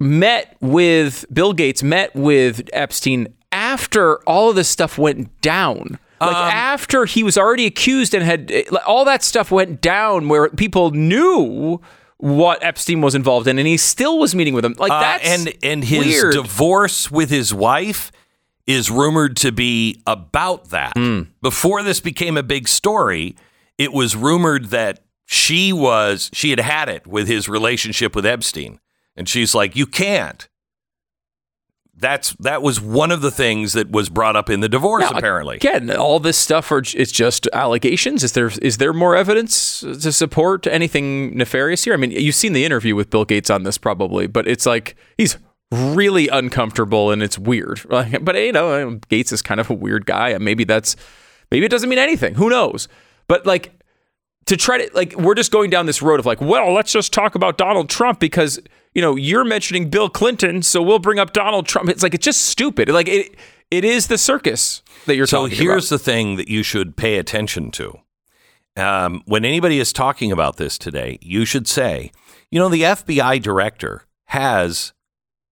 met 0.00 0.56
with 0.60 1.24
Bill 1.32 1.52
Gates 1.52 1.82
met 1.82 2.14
with 2.14 2.68
Epstein 2.72 3.34
after 3.52 4.16
all 4.24 4.50
of 4.50 4.56
this 4.56 4.68
stuff 4.68 4.98
went 4.98 5.40
down. 5.40 5.98
Like 6.20 6.30
Um, 6.36 6.48
after 6.50 7.04
he 7.04 7.22
was 7.22 7.36
already 7.36 7.66
accused 7.66 8.14
and 8.14 8.22
had 8.24 8.50
like, 8.70 8.88
all 8.88 9.04
that 9.04 9.22
stuff 9.22 9.50
went 9.50 9.80
down 9.80 10.28
where 10.28 10.48
people 10.50 10.90
knew 10.92 11.80
what 12.18 12.62
Epstein 12.62 13.00
was 13.00 13.14
involved 13.16 13.48
in 13.48 13.58
and 13.58 13.66
he 13.66 13.76
still 13.76 14.18
was 14.18 14.34
meeting 14.34 14.54
with 14.54 14.64
him. 14.64 14.74
Like 14.78 14.92
Uh, 14.92 15.18
and 15.22 15.52
and 15.62 15.84
his 15.84 16.06
weird. 16.06 16.32
divorce 16.34 17.10
with 17.10 17.28
his 17.30 17.52
wife 17.52 18.12
is 18.68 18.88
rumored 18.90 19.36
to 19.38 19.50
be 19.50 20.00
about 20.06 20.70
that. 20.70 20.92
Hmm. 20.96 21.22
Before 21.42 21.82
this 21.82 21.98
became 21.98 22.36
a 22.36 22.44
big 22.44 22.68
story, 22.68 23.34
it 23.76 23.92
was 23.92 24.14
rumored 24.14 24.66
that 24.66 25.00
she 25.26 25.72
was 25.72 26.30
she 26.32 26.50
had 26.50 26.60
had 26.60 26.88
it 26.88 27.04
with 27.06 27.26
his 27.26 27.48
relationship 27.48 28.14
with 28.14 28.24
Epstein, 28.24 28.78
and 29.16 29.28
she's 29.28 29.52
like, 29.54 29.74
"You 29.74 29.86
can't." 29.86 30.46
That's 32.02 32.32
that 32.40 32.62
was 32.62 32.80
one 32.80 33.10
of 33.10 33.20
the 33.20 33.30
things 33.30 33.72
that 33.72 33.90
was 33.90 34.08
brought 34.08 34.36
up 34.36 34.50
in 34.50 34.60
the 34.60 34.68
divorce. 34.68 35.04
Now, 35.04 35.16
apparently, 35.16 35.56
Again, 35.56 35.90
all 35.90 36.20
this 36.20 36.36
stuff 36.36 36.70
are 36.72 36.82
it's 36.94 37.12
just 37.12 37.48
allegations. 37.52 38.24
Is 38.24 38.32
there 38.32 38.50
is 38.60 38.78
there 38.78 38.92
more 38.92 39.16
evidence 39.16 39.80
to 39.80 40.12
support 40.12 40.66
anything 40.66 41.36
nefarious 41.36 41.84
here? 41.84 41.94
I 41.94 41.96
mean, 41.96 42.10
you've 42.10 42.34
seen 42.34 42.52
the 42.52 42.64
interview 42.64 42.96
with 42.96 43.08
Bill 43.08 43.24
Gates 43.24 43.48
on 43.48 43.62
this 43.62 43.78
probably, 43.78 44.26
but 44.26 44.46
it's 44.48 44.66
like 44.66 44.96
he's 45.16 45.38
really 45.70 46.28
uncomfortable 46.28 47.10
and 47.10 47.22
it's 47.22 47.38
weird. 47.38 47.80
But 48.20 48.36
you 48.36 48.52
know, 48.52 48.88
um, 48.88 49.00
Gates 49.08 49.32
is 49.32 49.40
kind 49.40 49.60
of 49.60 49.70
a 49.70 49.74
weird 49.74 50.04
guy, 50.04 50.30
and 50.30 50.44
maybe 50.44 50.64
that's 50.64 50.96
maybe 51.50 51.64
it 51.64 51.70
doesn't 51.70 51.88
mean 51.88 51.98
anything. 51.98 52.34
Who 52.34 52.50
knows? 52.50 52.88
But 53.28 53.46
like 53.46 53.72
to 54.46 54.56
try 54.56 54.84
to 54.84 54.94
like 54.94 55.14
we're 55.16 55.34
just 55.34 55.52
going 55.52 55.70
down 55.70 55.86
this 55.86 56.02
road 56.02 56.20
of 56.20 56.26
like, 56.26 56.40
well, 56.40 56.72
let's 56.72 56.92
just 56.92 57.12
talk 57.12 57.34
about 57.34 57.58
Donald 57.58 57.88
Trump 57.88 58.18
because 58.18 58.60
you 58.94 59.02
know 59.02 59.16
you're 59.16 59.44
mentioning 59.44 59.90
Bill 59.90 60.08
Clinton, 60.08 60.62
so 60.62 60.82
we'll 60.82 60.98
bring 60.98 61.18
up 61.18 61.32
Donald 61.32 61.66
Trump. 61.66 61.88
It's 61.88 62.02
like 62.02 62.14
it's 62.14 62.24
just 62.24 62.42
stupid. 62.42 62.88
Like 62.88 63.08
it 63.08 63.34
it 63.70 63.84
is 63.84 64.08
the 64.08 64.18
circus 64.18 64.82
that 65.06 65.16
you're 65.16 65.26
So 65.26 65.46
talking 65.48 65.56
here's 65.56 65.88
the 65.88 65.98
thing 65.98 66.36
that 66.36 66.48
you 66.48 66.62
should 66.62 66.96
pay 66.96 67.16
attention 67.18 67.70
to. 67.72 67.98
Um, 68.76 69.22
when 69.26 69.44
anybody 69.44 69.78
is 69.78 69.92
talking 69.92 70.32
about 70.32 70.56
this 70.56 70.78
today, 70.78 71.18
you 71.20 71.44
should 71.44 71.68
say, 71.68 72.10
you 72.50 72.58
know, 72.58 72.68
the 72.68 72.82
FBI 72.82 73.42
director 73.42 74.04
has 74.26 74.92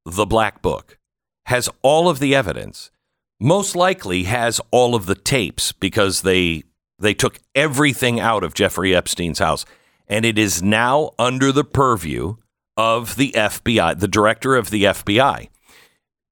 the 0.07 0.25
black 0.25 0.63
book, 0.63 0.99
has 1.47 1.69
all 1.83 2.09
of 2.09 2.19
the 2.19 2.35
evidence, 2.35 2.91
most 3.39 3.77
likely 3.77 4.25
has 4.25 4.61
all 4.71 4.95
of 4.95 5.07
the 5.07 5.15
tapes 5.15 5.73
because 5.73 6.23
they 6.23 6.65
they 6.99 7.15
took 7.15 7.39
everything 7.55 8.21
out 8.21 8.45
of 8.45 8.53
Jeffrey 8.53 8.95
Epstein's 8.95 9.39
house, 9.39 9.65
and 10.07 10.27
it 10.27 10.39
is 10.39 10.63
now 10.63 11.13
under 11.19 11.51
the 11.53 11.65
purview 11.65 12.37
of 12.81 13.17
the 13.17 13.31
FBI, 13.33 14.01
the 14.01 14.09
director 14.09 14.57
of 14.57 14.71
the 14.71 14.85
FBI. 14.85 15.51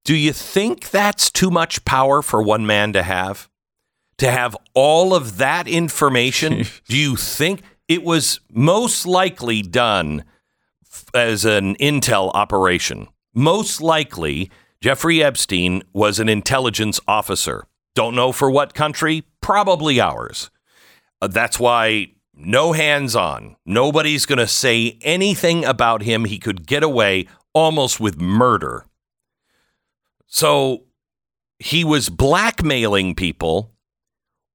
Do 0.02 0.16
you 0.16 0.32
think 0.32 0.88
that's 0.88 1.30
too 1.30 1.50
much 1.50 1.84
power 1.84 2.22
for 2.22 2.42
one 2.42 2.66
man 2.66 2.94
to 2.94 3.02
have? 3.02 3.50
To 4.16 4.30
have 4.30 4.56
all 4.72 5.14
of 5.14 5.36
that 5.36 5.68
information? 5.68 6.64
Do 6.88 6.96
you 6.96 7.16
think 7.16 7.60
it 7.86 8.02
was 8.02 8.40
most 8.50 9.04
likely 9.04 9.60
done 9.60 10.24
as 11.12 11.44
an 11.44 11.76
intel 11.76 12.30
operation? 12.32 13.08
Most 13.34 13.82
likely, 13.82 14.50
Jeffrey 14.80 15.22
Epstein 15.22 15.82
was 15.92 16.18
an 16.18 16.30
intelligence 16.30 16.98
officer. 17.06 17.66
Don't 17.94 18.14
know 18.14 18.32
for 18.32 18.50
what 18.50 18.72
country? 18.72 19.24
Probably 19.42 20.00
ours. 20.00 20.50
Uh, 21.20 21.26
that's 21.26 21.60
why 21.60 22.12
no 22.38 22.72
hands 22.72 23.16
on. 23.16 23.56
Nobody's 23.66 24.26
going 24.26 24.38
to 24.38 24.46
say 24.46 24.98
anything 25.02 25.64
about 25.64 26.02
him. 26.02 26.24
He 26.24 26.38
could 26.38 26.66
get 26.66 26.82
away 26.82 27.26
almost 27.52 27.98
with 28.00 28.20
murder. 28.20 28.86
So 30.26 30.84
he 31.58 31.84
was 31.84 32.08
blackmailing 32.08 33.14
people 33.14 33.72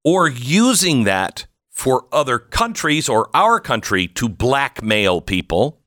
or 0.04 0.28
using 0.28 1.04
that 1.04 1.48
for 1.70 2.06
other 2.12 2.40
countries 2.40 3.10
or 3.10 3.30
our 3.34 3.60
country 3.60 4.08
to 4.08 4.30
blackmail 4.30 5.22
people. 5.22 5.82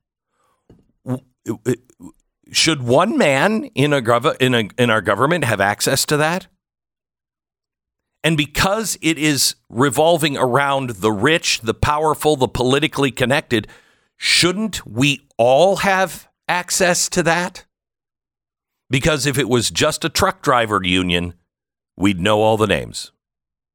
Should 2.52 2.82
one 2.82 3.16
man 3.16 3.64
in 3.74 3.92
a, 3.92 4.34
in, 4.40 4.54
a, 4.54 4.68
in 4.76 4.90
our 4.90 5.00
government 5.00 5.44
have 5.44 5.60
access 5.60 6.04
to 6.06 6.16
that? 6.18 6.48
And 8.26 8.36
because 8.36 8.98
it 9.02 9.18
is 9.18 9.54
revolving 9.68 10.36
around 10.36 10.90
the 10.90 11.12
rich, 11.12 11.60
the 11.60 11.72
powerful, 11.72 12.34
the 12.34 12.48
politically 12.48 13.12
connected, 13.12 13.68
shouldn't 14.16 14.84
we 14.84 15.28
all 15.38 15.76
have 15.76 16.26
access 16.48 17.08
to 17.10 17.22
that? 17.22 17.66
Because 18.90 19.26
if 19.26 19.38
it 19.38 19.48
was 19.48 19.70
just 19.70 20.04
a 20.04 20.08
truck 20.08 20.42
driver 20.42 20.80
union, 20.82 21.34
we'd 21.96 22.18
know 22.18 22.42
all 22.42 22.56
the 22.56 22.66
names. 22.66 23.12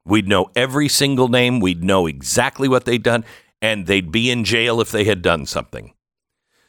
We'd 0.04 0.28
know 0.28 0.52
every 0.54 0.90
single 0.90 1.30
name. 1.30 1.62
We'd 1.62 1.86
know 1.86 2.06
exactly 2.06 2.68
what 2.68 2.84
they'd 2.84 3.04
done, 3.04 3.24
and 3.62 3.88
they'd 3.88 4.12
be 4.12 4.30
in 4.30 4.44
jail 4.44 4.82
if 4.82 4.92
they 4.92 5.06
had 5.06 5.22
done 5.22 5.46
something. 5.46 5.94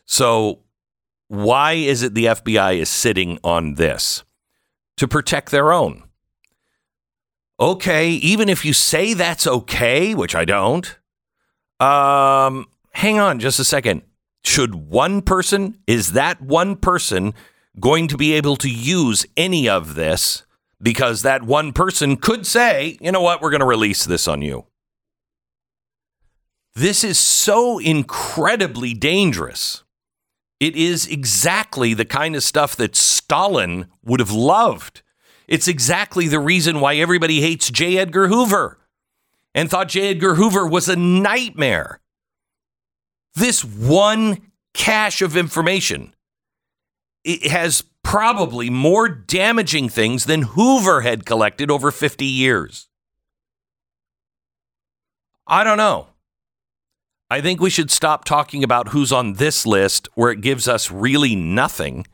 So, 0.06 0.60
why 1.26 1.72
is 1.72 2.04
it 2.04 2.14
the 2.14 2.26
FBI 2.26 2.76
is 2.76 2.88
sitting 2.88 3.40
on 3.42 3.74
this? 3.74 4.22
To 4.98 5.08
protect 5.08 5.50
their 5.50 5.72
own. 5.72 6.04
Okay, 7.62 8.10
even 8.10 8.48
if 8.48 8.64
you 8.64 8.72
say 8.72 9.14
that's 9.14 9.46
okay, 9.46 10.16
which 10.16 10.34
I 10.34 10.44
don't, 10.44 10.98
um, 11.78 12.66
hang 12.90 13.20
on 13.20 13.38
just 13.38 13.60
a 13.60 13.64
second. 13.64 14.02
Should 14.42 14.74
one 14.74 15.22
person, 15.22 15.78
is 15.86 16.14
that 16.14 16.42
one 16.42 16.74
person 16.74 17.34
going 17.78 18.08
to 18.08 18.16
be 18.16 18.32
able 18.32 18.56
to 18.56 18.68
use 18.68 19.24
any 19.36 19.68
of 19.68 19.94
this? 19.94 20.42
Because 20.82 21.22
that 21.22 21.44
one 21.44 21.72
person 21.72 22.16
could 22.16 22.48
say, 22.48 22.98
you 23.00 23.12
know 23.12 23.22
what, 23.22 23.40
we're 23.40 23.50
going 23.50 23.60
to 23.60 23.66
release 23.66 24.04
this 24.06 24.26
on 24.26 24.42
you. 24.42 24.66
This 26.74 27.04
is 27.04 27.16
so 27.16 27.78
incredibly 27.78 28.92
dangerous. 28.92 29.84
It 30.58 30.74
is 30.74 31.06
exactly 31.06 31.94
the 31.94 32.04
kind 32.04 32.34
of 32.34 32.42
stuff 32.42 32.74
that 32.74 32.96
Stalin 32.96 33.86
would 34.02 34.18
have 34.18 34.32
loved. 34.32 35.02
It's 35.52 35.68
exactly 35.68 36.28
the 36.28 36.40
reason 36.40 36.80
why 36.80 36.94
everybody 36.94 37.42
hates 37.42 37.70
J. 37.70 37.98
Edgar 37.98 38.28
Hoover 38.28 38.78
and 39.54 39.68
thought 39.68 39.88
J. 39.88 40.08
Edgar 40.08 40.36
Hoover 40.36 40.66
was 40.66 40.88
a 40.88 40.96
nightmare. 40.96 42.00
This 43.34 43.62
one 43.62 44.50
cache 44.72 45.20
of 45.20 45.36
information 45.36 46.14
it 47.22 47.50
has 47.50 47.84
probably 48.02 48.70
more 48.70 49.10
damaging 49.10 49.90
things 49.90 50.24
than 50.24 50.40
Hoover 50.40 51.02
had 51.02 51.26
collected 51.26 51.70
over 51.70 51.90
50 51.90 52.24
years. 52.24 52.88
I 55.46 55.64
don't 55.64 55.76
know. 55.76 56.08
I 57.30 57.42
think 57.42 57.60
we 57.60 57.68
should 57.68 57.90
stop 57.90 58.24
talking 58.24 58.64
about 58.64 58.88
who's 58.88 59.12
on 59.12 59.34
this 59.34 59.66
list 59.66 60.08
where 60.14 60.30
it 60.30 60.40
gives 60.40 60.66
us 60.66 60.90
really 60.90 61.36
nothing 61.36 62.06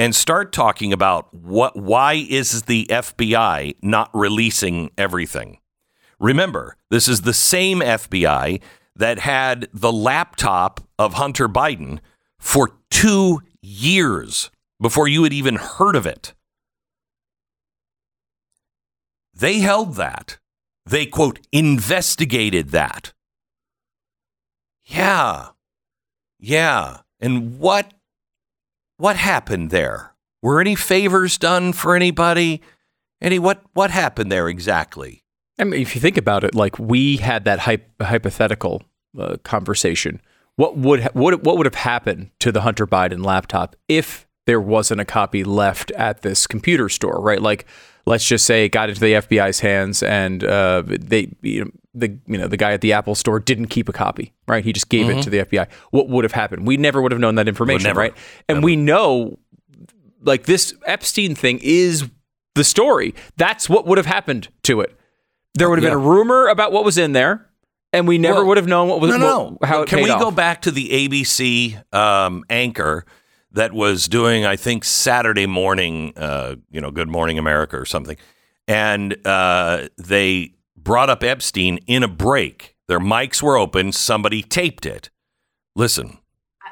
and 0.00 0.14
start 0.14 0.50
talking 0.50 0.94
about 0.94 1.32
what 1.34 1.76
why 1.76 2.14
is 2.14 2.62
the 2.62 2.86
FBI 2.86 3.76
not 3.82 4.08
releasing 4.14 4.90
everything? 4.96 5.58
Remember, 6.18 6.78
this 6.88 7.06
is 7.06 7.20
the 7.20 7.34
same 7.34 7.80
FBI 7.80 8.62
that 8.96 9.18
had 9.18 9.68
the 9.74 9.92
laptop 9.92 10.80
of 10.98 11.14
Hunter 11.14 11.50
Biden 11.50 11.98
for 12.38 12.78
2 12.90 13.42
years 13.60 14.50
before 14.80 15.06
you 15.06 15.22
had 15.22 15.34
even 15.34 15.56
heard 15.56 15.94
of 15.94 16.06
it. 16.06 16.32
They 19.34 19.58
held 19.58 19.96
that. 19.96 20.38
They 20.86 21.04
quote 21.04 21.40
investigated 21.52 22.70
that. 22.70 23.12
Yeah. 24.84 25.48
Yeah. 26.38 27.00
And 27.20 27.58
what 27.58 27.92
what 29.00 29.16
happened 29.16 29.70
there? 29.70 30.14
Were 30.42 30.60
any 30.60 30.74
favors 30.74 31.38
done 31.38 31.72
for 31.72 31.96
anybody? 31.96 32.62
Any 33.20 33.38
what 33.38 33.62
what 33.74 33.90
happened 33.90 34.30
there 34.30 34.48
exactly? 34.48 35.24
I 35.58 35.64
mean, 35.64 35.80
if 35.80 35.94
you 35.94 36.00
think 36.00 36.16
about 36.16 36.44
it, 36.44 36.54
like 36.54 36.78
we 36.78 37.18
had 37.18 37.44
that 37.44 37.60
hyp- 37.60 38.00
hypothetical 38.00 38.82
uh, 39.18 39.36
conversation. 39.42 40.20
What 40.56 40.76
would 40.76 41.02
ha- 41.02 41.10
what 41.12 41.42
what 41.42 41.56
would 41.56 41.66
have 41.66 41.74
happened 41.74 42.30
to 42.40 42.50
the 42.52 42.62
Hunter 42.62 42.86
Biden 42.86 43.24
laptop 43.24 43.76
if 43.88 44.26
there 44.46 44.60
wasn't 44.60 45.00
a 45.00 45.04
copy 45.04 45.44
left 45.44 45.90
at 45.92 46.22
this 46.22 46.46
computer 46.46 46.88
store, 46.88 47.20
right? 47.20 47.40
Like, 47.40 47.66
let's 48.06 48.24
just 48.24 48.46
say 48.46 48.64
it 48.64 48.70
got 48.70 48.88
into 48.88 49.00
the 49.00 49.12
FBI's 49.14 49.60
hands, 49.60 50.02
and 50.02 50.42
uh, 50.44 50.82
they, 50.86 51.32
you 51.42 51.64
know, 51.64 51.70
the 51.94 52.18
you 52.26 52.38
know 52.38 52.46
the 52.48 52.56
guy 52.56 52.72
at 52.72 52.80
the 52.80 52.92
Apple 52.92 53.14
store 53.14 53.40
didn't 53.40 53.66
keep 53.66 53.88
a 53.88 53.92
copy, 53.92 54.32
right? 54.46 54.64
He 54.64 54.72
just 54.72 54.88
gave 54.88 55.08
it 55.08 55.22
to 55.22 55.30
the 55.30 55.38
FBI. 55.38 55.68
What 55.90 56.08
would 56.08 56.24
have 56.24 56.32
happened? 56.32 56.66
We 56.66 56.76
never 56.76 57.02
would 57.02 57.12
have 57.12 57.20
known 57.20 57.34
that 57.36 57.48
information, 57.48 57.84
never. 57.88 58.00
right? 58.00 58.14
And 58.48 58.62
we 58.62 58.76
know, 58.76 59.38
like 60.22 60.44
this 60.44 60.74
Epstein 60.86 61.34
thing 61.34 61.58
is 61.62 62.08
the 62.54 62.64
story. 62.64 63.14
That's 63.36 63.68
what 63.68 63.86
would 63.86 63.98
have 63.98 64.06
happened 64.06 64.48
to 64.64 64.80
it. 64.80 64.96
There 65.54 65.68
would 65.68 65.78
have 65.78 65.84
been 65.84 65.92
a 65.92 65.98
rumor 65.98 66.46
about 66.48 66.70
what 66.72 66.84
was 66.84 66.96
in 66.96 67.12
there, 67.12 67.48
and 67.92 68.06
we 68.06 68.18
never 68.18 68.36
Well, 68.38 68.46
would 68.48 68.56
have 68.56 68.68
known 68.68 68.88
what 68.88 69.00
was 69.00 69.10
No, 69.10 69.18
no. 69.18 69.56
what- 69.58 69.68
how 69.68 69.82
it 69.82 69.88
Can 69.88 70.02
we 70.02 70.08
go 70.08 70.30
back 70.30 70.62
to 70.62 70.70
the 70.70 70.88
ABC 71.08 71.94
um, 71.94 72.44
anchor 72.48 73.04
that 73.52 73.72
was 73.72 74.08
doing, 74.08 74.44
I 74.44 74.56
think, 74.56 74.84
Saturday 74.84 75.46
morning, 75.46 76.12
uh, 76.16 76.56
you 76.70 76.80
know, 76.80 76.90
Good 76.90 77.08
Morning 77.08 77.38
America 77.38 77.76
or 77.76 77.84
something. 77.84 78.16
And 78.68 79.16
uh, 79.26 79.88
they 79.96 80.54
brought 80.76 81.10
up 81.10 81.22
Epstein 81.22 81.78
in 81.86 82.02
a 82.02 82.08
break. 82.08 82.76
Their 82.88 83.00
mics 83.00 83.42
were 83.42 83.56
open. 83.56 83.92
Somebody 83.92 84.42
taped 84.42 84.86
it. 84.86 85.10
Listen. 85.74 86.18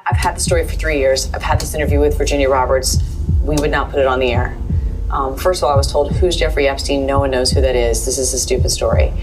I've 0.05 0.17
had 0.17 0.35
the 0.35 0.39
story 0.39 0.67
for 0.67 0.75
three 0.75 0.97
years. 0.97 1.31
I've 1.33 1.43
had 1.43 1.59
this 1.59 1.73
interview 1.73 1.99
with 1.99 2.17
Virginia 2.17 2.49
Roberts. 2.49 2.97
We 3.43 3.55
would 3.57 3.71
not 3.71 3.91
put 3.91 3.99
it 3.99 4.07
on 4.07 4.19
the 4.19 4.31
air. 4.31 4.57
Um, 5.11 5.37
first 5.37 5.61
of 5.61 5.65
all, 5.65 5.73
I 5.73 5.75
was 5.75 5.91
told, 5.91 6.11
Who's 6.13 6.35
Jeffrey 6.35 6.67
Epstein? 6.67 7.05
No 7.05 7.19
one 7.19 7.31
knows 7.31 7.51
who 7.51 7.61
that 7.61 7.75
is. 7.75 8.05
This 8.05 8.17
is 8.17 8.33
a 8.33 8.39
stupid 8.39 8.69
story. 8.69 9.13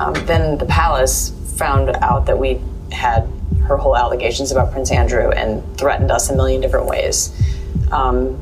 Um, 0.00 0.14
then 0.26 0.58
the 0.58 0.66
palace 0.66 1.30
found 1.56 1.90
out 1.96 2.26
that 2.26 2.38
we 2.38 2.60
had 2.92 3.28
her 3.66 3.76
whole 3.76 3.96
allegations 3.96 4.52
about 4.52 4.72
Prince 4.72 4.90
Andrew 4.90 5.30
and 5.30 5.62
threatened 5.78 6.10
us 6.10 6.30
a 6.30 6.36
million 6.36 6.60
different 6.60 6.86
ways. 6.86 7.32
Um, 7.90 8.40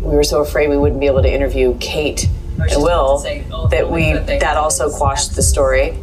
we 0.00 0.14
were 0.14 0.24
so 0.24 0.40
afraid 0.40 0.68
we 0.68 0.76
wouldn't 0.76 1.00
be 1.00 1.06
able 1.06 1.22
to 1.22 1.32
interview 1.32 1.76
Kate 1.78 2.28
and 2.58 2.82
Will 2.82 3.18
that 3.70 3.90
we 3.90 4.12
that 4.12 4.56
also 4.56 4.90
quashed 4.90 5.34
the 5.34 5.42
story. 5.42 5.96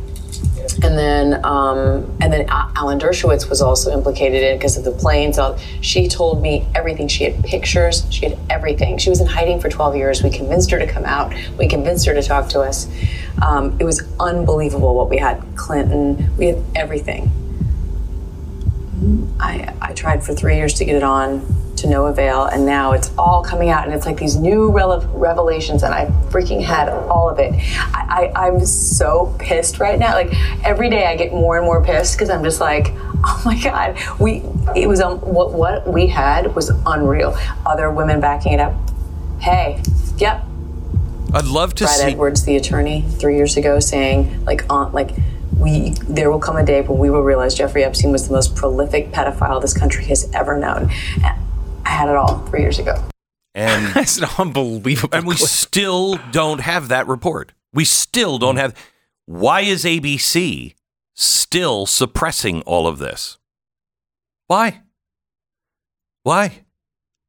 And 0.83 0.97
then, 0.97 1.45
um, 1.45 2.17
and 2.21 2.31
then 2.31 2.45
Alan 2.49 2.97
Dershowitz 2.99 3.49
was 3.49 3.61
also 3.61 3.91
implicated 3.91 4.41
in 4.41 4.57
because 4.57 4.77
of 4.77 4.83
the 4.83 4.91
planes. 4.91 5.37
She 5.81 6.07
told 6.07 6.41
me 6.41 6.65
everything. 6.73 7.07
She 7.07 7.25
had 7.25 7.43
pictures. 7.43 8.05
She 8.09 8.25
had 8.25 8.39
everything. 8.49 8.97
She 8.97 9.09
was 9.09 9.21
in 9.21 9.27
hiding 9.27 9.59
for 9.59 9.69
12 9.69 9.95
years. 9.95 10.23
We 10.23 10.29
convinced 10.29 10.71
her 10.71 10.79
to 10.79 10.87
come 10.87 11.05
out. 11.05 11.33
We 11.57 11.67
convinced 11.67 12.05
her 12.07 12.13
to 12.13 12.23
talk 12.23 12.49
to 12.49 12.61
us. 12.61 12.87
Um, 13.45 13.75
it 13.79 13.83
was 13.83 14.03
unbelievable 14.19 14.95
what 14.95 15.09
we 15.09 15.17
had. 15.17 15.43
Clinton. 15.55 16.35
We 16.37 16.47
had 16.47 16.63
everything. 16.75 17.31
I, 19.39 19.73
I 19.81 19.93
tried 19.93 20.23
for 20.23 20.33
three 20.33 20.55
years 20.55 20.75
to 20.75 20.85
get 20.85 20.95
it 20.95 21.03
on 21.03 21.45
to 21.77 21.87
no 21.87 22.05
avail, 22.05 22.45
and 22.45 22.65
now 22.65 22.91
it's 22.91 23.11
all 23.17 23.43
coming 23.43 23.69
out, 23.69 23.85
and 23.85 23.93
it's 23.93 24.05
like 24.05 24.17
these 24.17 24.35
new 24.35 24.71
revelations, 24.71 25.83
and 25.83 25.93
I 25.93 26.05
freaking 26.29 26.61
had 26.61 26.89
all 26.89 27.27
of 27.27 27.39
it. 27.39 27.53
I, 27.55 28.31
I, 28.35 28.47
I'm 28.47 28.63
so 28.65 29.35
pissed 29.39 29.79
right 29.79 29.97
now. 29.97 30.13
Like 30.13 30.31
every 30.63 30.89
day, 30.89 31.07
I 31.07 31.15
get 31.15 31.31
more 31.31 31.57
and 31.57 31.65
more 31.65 31.83
pissed 31.83 32.15
because 32.15 32.29
I'm 32.29 32.43
just 32.43 32.61
like, 32.61 32.89
oh 33.23 33.41
my 33.43 33.59
god, 33.59 33.97
we 34.19 34.43
it 34.75 34.87
was 34.87 35.01
um, 35.01 35.17
what 35.19 35.53
what 35.53 35.87
we 35.87 36.07
had 36.07 36.55
was 36.55 36.69
unreal. 36.85 37.35
Other 37.65 37.89
women 37.89 38.19
backing 38.19 38.53
it 38.53 38.59
up. 38.59 38.73
Hey, 39.39 39.81
yep. 40.17 40.45
I'd 41.33 41.45
love 41.45 41.73
to 41.75 41.87
see 41.87 41.97
Brad 41.97 41.99
see 41.99 42.11
Edwards, 42.11 42.43
the 42.43 42.55
attorney, 42.57 43.01
three 43.01 43.37
years 43.37 43.57
ago, 43.57 43.79
saying 43.79 44.45
like 44.45 44.65
on 44.69 44.91
like 44.91 45.11
we 45.61 45.91
there 46.09 46.31
will 46.31 46.39
come 46.39 46.57
a 46.57 46.65
day 46.65 46.81
when 46.81 46.97
we 46.97 47.09
will 47.09 47.21
realize 47.21 47.53
Jeffrey 47.53 47.83
Epstein 47.83 48.11
was 48.11 48.27
the 48.27 48.33
most 48.33 48.55
prolific 48.55 49.11
pedophile 49.11 49.61
this 49.61 49.77
country 49.77 50.03
has 50.05 50.29
ever 50.33 50.57
known. 50.57 50.89
I 51.23 51.37
had 51.85 52.09
it 52.09 52.15
all 52.15 52.39
three 52.47 52.61
years 52.61 52.79
ago. 52.79 53.01
And 53.53 53.87
that's 53.93 54.17
an 54.17 54.27
unbelievable. 54.37 55.15
And 55.15 55.27
we 55.27 55.35
clip. 55.35 55.49
still 55.49 56.19
don't 56.31 56.61
have 56.61 56.87
that 56.87 57.07
report. 57.07 57.53
We 57.73 57.85
still 57.85 58.37
don't 58.37 58.57
have. 58.57 58.75
Why 59.25 59.61
is 59.61 59.85
ABC 59.85 60.73
still 61.13 61.85
suppressing 61.85 62.61
all 62.63 62.87
of 62.87 62.97
this? 62.97 63.37
Why? 64.47 64.81
Why? 66.23 66.63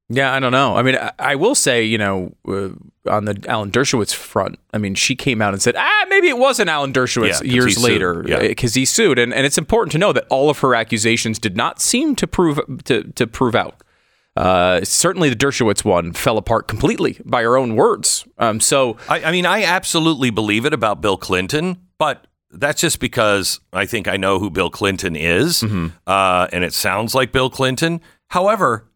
Yeah, 0.09 0.35
I 0.35 0.41
don't 0.41 0.53
know. 0.53 0.77
I 0.77 0.83
mean, 0.83 0.97
I, 0.97 1.13
I 1.19 1.35
will 1.37 1.55
say, 1.55 1.85
you 1.85 1.99
know, 1.99 2.35
uh, 2.47 2.71
on 3.09 3.25
the 3.25 3.45
Alan 3.49 3.71
Dershowitz 3.71 4.15
front, 4.15 4.59
I 4.73 4.79
mean, 4.79 4.95
she 4.95 5.17
came 5.17 5.43
out 5.43 5.53
and 5.53 5.61
said, 5.63 5.75
ah, 5.77 6.05
maybe 6.09 6.29
it 6.29 6.39
wasn't 6.39 6.69
Alan 6.71 6.93
Dershowitz 6.93 7.43
Yeah, 7.45 7.53
years 7.53 7.77
later 7.83 8.25
Yeah. 8.27 8.41
because 8.41 8.75
he 8.75 8.85
sued, 8.85 9.19
and, 9.19 9.35
and 9.35 9.45
it's 9.45 9.59
important 9.59 9.93
to 9.93 9.99
know 9.99 10.13
that 10.13 10.27
all 10.31 10.51
of 10.51 10.61
her 10.61 10.75
accusations 10.75 11.39
did 11.39 11.57
not 11.57 11.81
seem 11.81 12.15
to 12.17 12.27
prove 12.27 12.61
to 12.85 13.03
to 13.05 13.27
prove 13.27 13.55
out. 13.55 13.83
Uh, 14.35 14.81
certainly, 14.83 15.29
the 15.29 15.37
Dershowitz 15.37 15.85
one 15.85 16.13
fell 16.13 16.39
apart 16.39 16.67
completely 16.69 17.19
by 17.25 17.43
her 17.43 17.57
own 17.59 17.77
words. 17.77 18.25
Um, 18.39 18.61
so 18.61 18.97
I, 19.09 19.25
I 19.25 19.31
mean, 19.33 19.45
I 19.47 19.63
absolutely 19.65 20.31
believe 20.31 20.65
it 20.65 20.73
about 20.73 21.03
Bill 21.03 21.19
Clinton, 21.19 21.77
but 21.99 22.27
that's 22.51 22.81
just 22.81 22.99
because 23.01 23.61
I 23.75 23.85
think 23.85 24.09
I 24.09 24.17
know 24.17 24.39
who 24.39 24.49
Bill 24.49 24.71
Clinton 24.71 25.17
is, 25.17 25.63
uh, 26.07 26.49
and 26.53 26.65
it 26.65 26.73
sounds 26.73 27.15
like 27.15 27.31
Bill 27.33 27.51
Clinton. 27.51 28.01
However, 28.29 28.87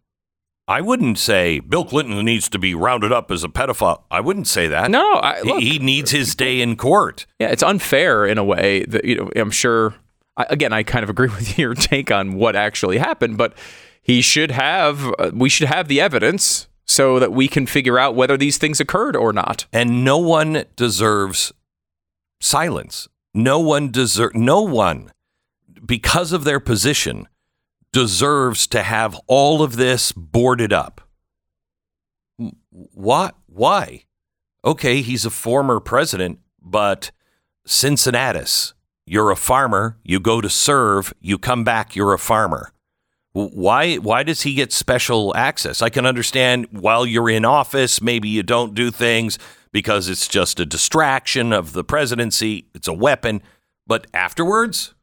I 0.67 0.81
wouldn't 0.81 1.17
say 1.17 1.59
Bill 1.59 1.85
Clinton 1.85 2.23
needs 2.25 2.49
to 2.49 2.59
be 2.59 2.75
rounded 2.75 3.11
up 3.11 3.31
as 3.31 3.43
a 3.43 3.47
pedophile. 3.47 4.03
I 4.11 4.19
wouldn't 4.19 4.47
say 4.47 4.67
that. 4.67 4.91
no, 4.91 5.13
I, 5.15 5.39
He- 5.41 5.47
look, 5.49 5.59
he 5.61 5.79
needs 5.79 6.11
his 6.11 6.35
day 6.35 6.59
in 6.61 6.75
court. 6.75 7.25
Yeah, 7.39 7.47
it's 7.47 7.63
unfair 7.63 8.25
in 8.25 8.37
a 8.37 8.43
way 8.43 8.83
that 8.85 9.05
you 9.05 9.15
know. 9.15 9.31
I'm 9.35 9.51
sure. 9.51 9.95
I, 10.35 10.45
again, 10.49 10.73
I 10.73 10.83
kind 10.83 11.03
of 11.03 11.09
agree 11.09 11.29
with 11.35 11.57
your 11.57 11.73
take 11.73 12.11
on 12.11 12.33
what 12.33 12.55
actually 12.55 12.97
happened, 12.97 13.37
but 13.37 13.53
he 14.01 14.21
should 14.21 14.51
have. 14.51 15.13
Uh, 15.17 15.31
we 15.33 15.47
should 15.49 15.67
have 15.69 15.87
the 15.87 16.01
evidence 16.01 16.67
so 16.85 17.17
that 17.19 17.31
we 17.31 17.47
can 17.47 17.65
figure 17.65 17.97
out 17.99 18.15
whether 18.15 18.37
these 18.37 18.57
things 18.57 18.79
occurred 18.79 19.15
or 19.15 19.31
not. 19.33 19.65
and 19.73 20.03
no 20.05 20.17
one 20.17 20.63
deserves 20.77 21.51
silence. 22.41 23.07
No 23.33 23.59
one 23.59 23.91
deserve 23.91 24.35
no 24.35 24.61
one 24.61 25.11
because 25.85 26.31
of 26.31 26.43
their 26.43 26.59
position 26.59 27.27
deserves 27.91 28.67
to 28.67 28.83
have 28.83 29.19
all 29.27 29.61
of 29.61 29.75
this 29.75 30.11
boarded 30.11 30.73
up. 30.73 31.01
What? 32.69 33.35
Why? 33.47 34.03
Okay, 34.63 35.01
he's 35.01 35.25
a 35.25 35.29
former 35.29 35.79
president, 35.79 36.39
but 36.61 37.11
Cincinnatus, 37.65 38.73
you're 39.05 39.31
a 39.31 39.35
farmer. 39.35 39.97
You 40.03 40.19
go 40.19 40.41
to 40.41 40.49
serve. 40.49 41.13
You 41.21 41.37
come 41.37 41.63
back. 41.63 41.95
You're 41.95 42.13
a 42.13 42.19
farmer. 42.19 42.71
Why 43.33 43.95
why 43.95 44.23
does 44.23 44.41
he 44.41 44.55
get 44.55 44.73
special 44.73 45.35
access? 45.35 45.81
I 45.81 45.89
can 45.89 46.05
understand 46.05 46.67
while 46.71 47.05
you're 47.05 47.29
in 47.29 47.45
office, 47.45 48.01
maybe 48.01 48.27
you 48.27 48.41
don't 48.41 48.73
do 48.73 48.89
things 48.89 49.37
because 49.71 50.09
it's 50.09 50.27
just 50.27 50.59
a 50.59 50.65
distraction 50.65 51.53
of 51.53 51.73
the 51.73 51.83
presidency. 51.83 52.67
It's 52.73 52.87
a 52.87 52.93
weapon, 52.93 53.43
but 53.85 54.07
afterwards, 54.13 54.95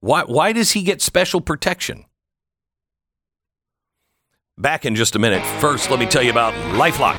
why 0.00 0.22
why 0.24 0.52
does 0.52 0.72
he 0.72 0.82
get 0.82 1.02
special 1.02 1.40
protection? 1.40 2.04
Back 4.58 4.84
in 4.84 4.94
just 4.94 5.16
a 5.16 5.18
minute. 5.18 5.44
First, 5.60 5.90
let 5.90 5.98
me 5.98 6.06
tell 6.06 6.22
you 6.22 6.30
about 6.30 6.52
LifeLock. 6.74 7.18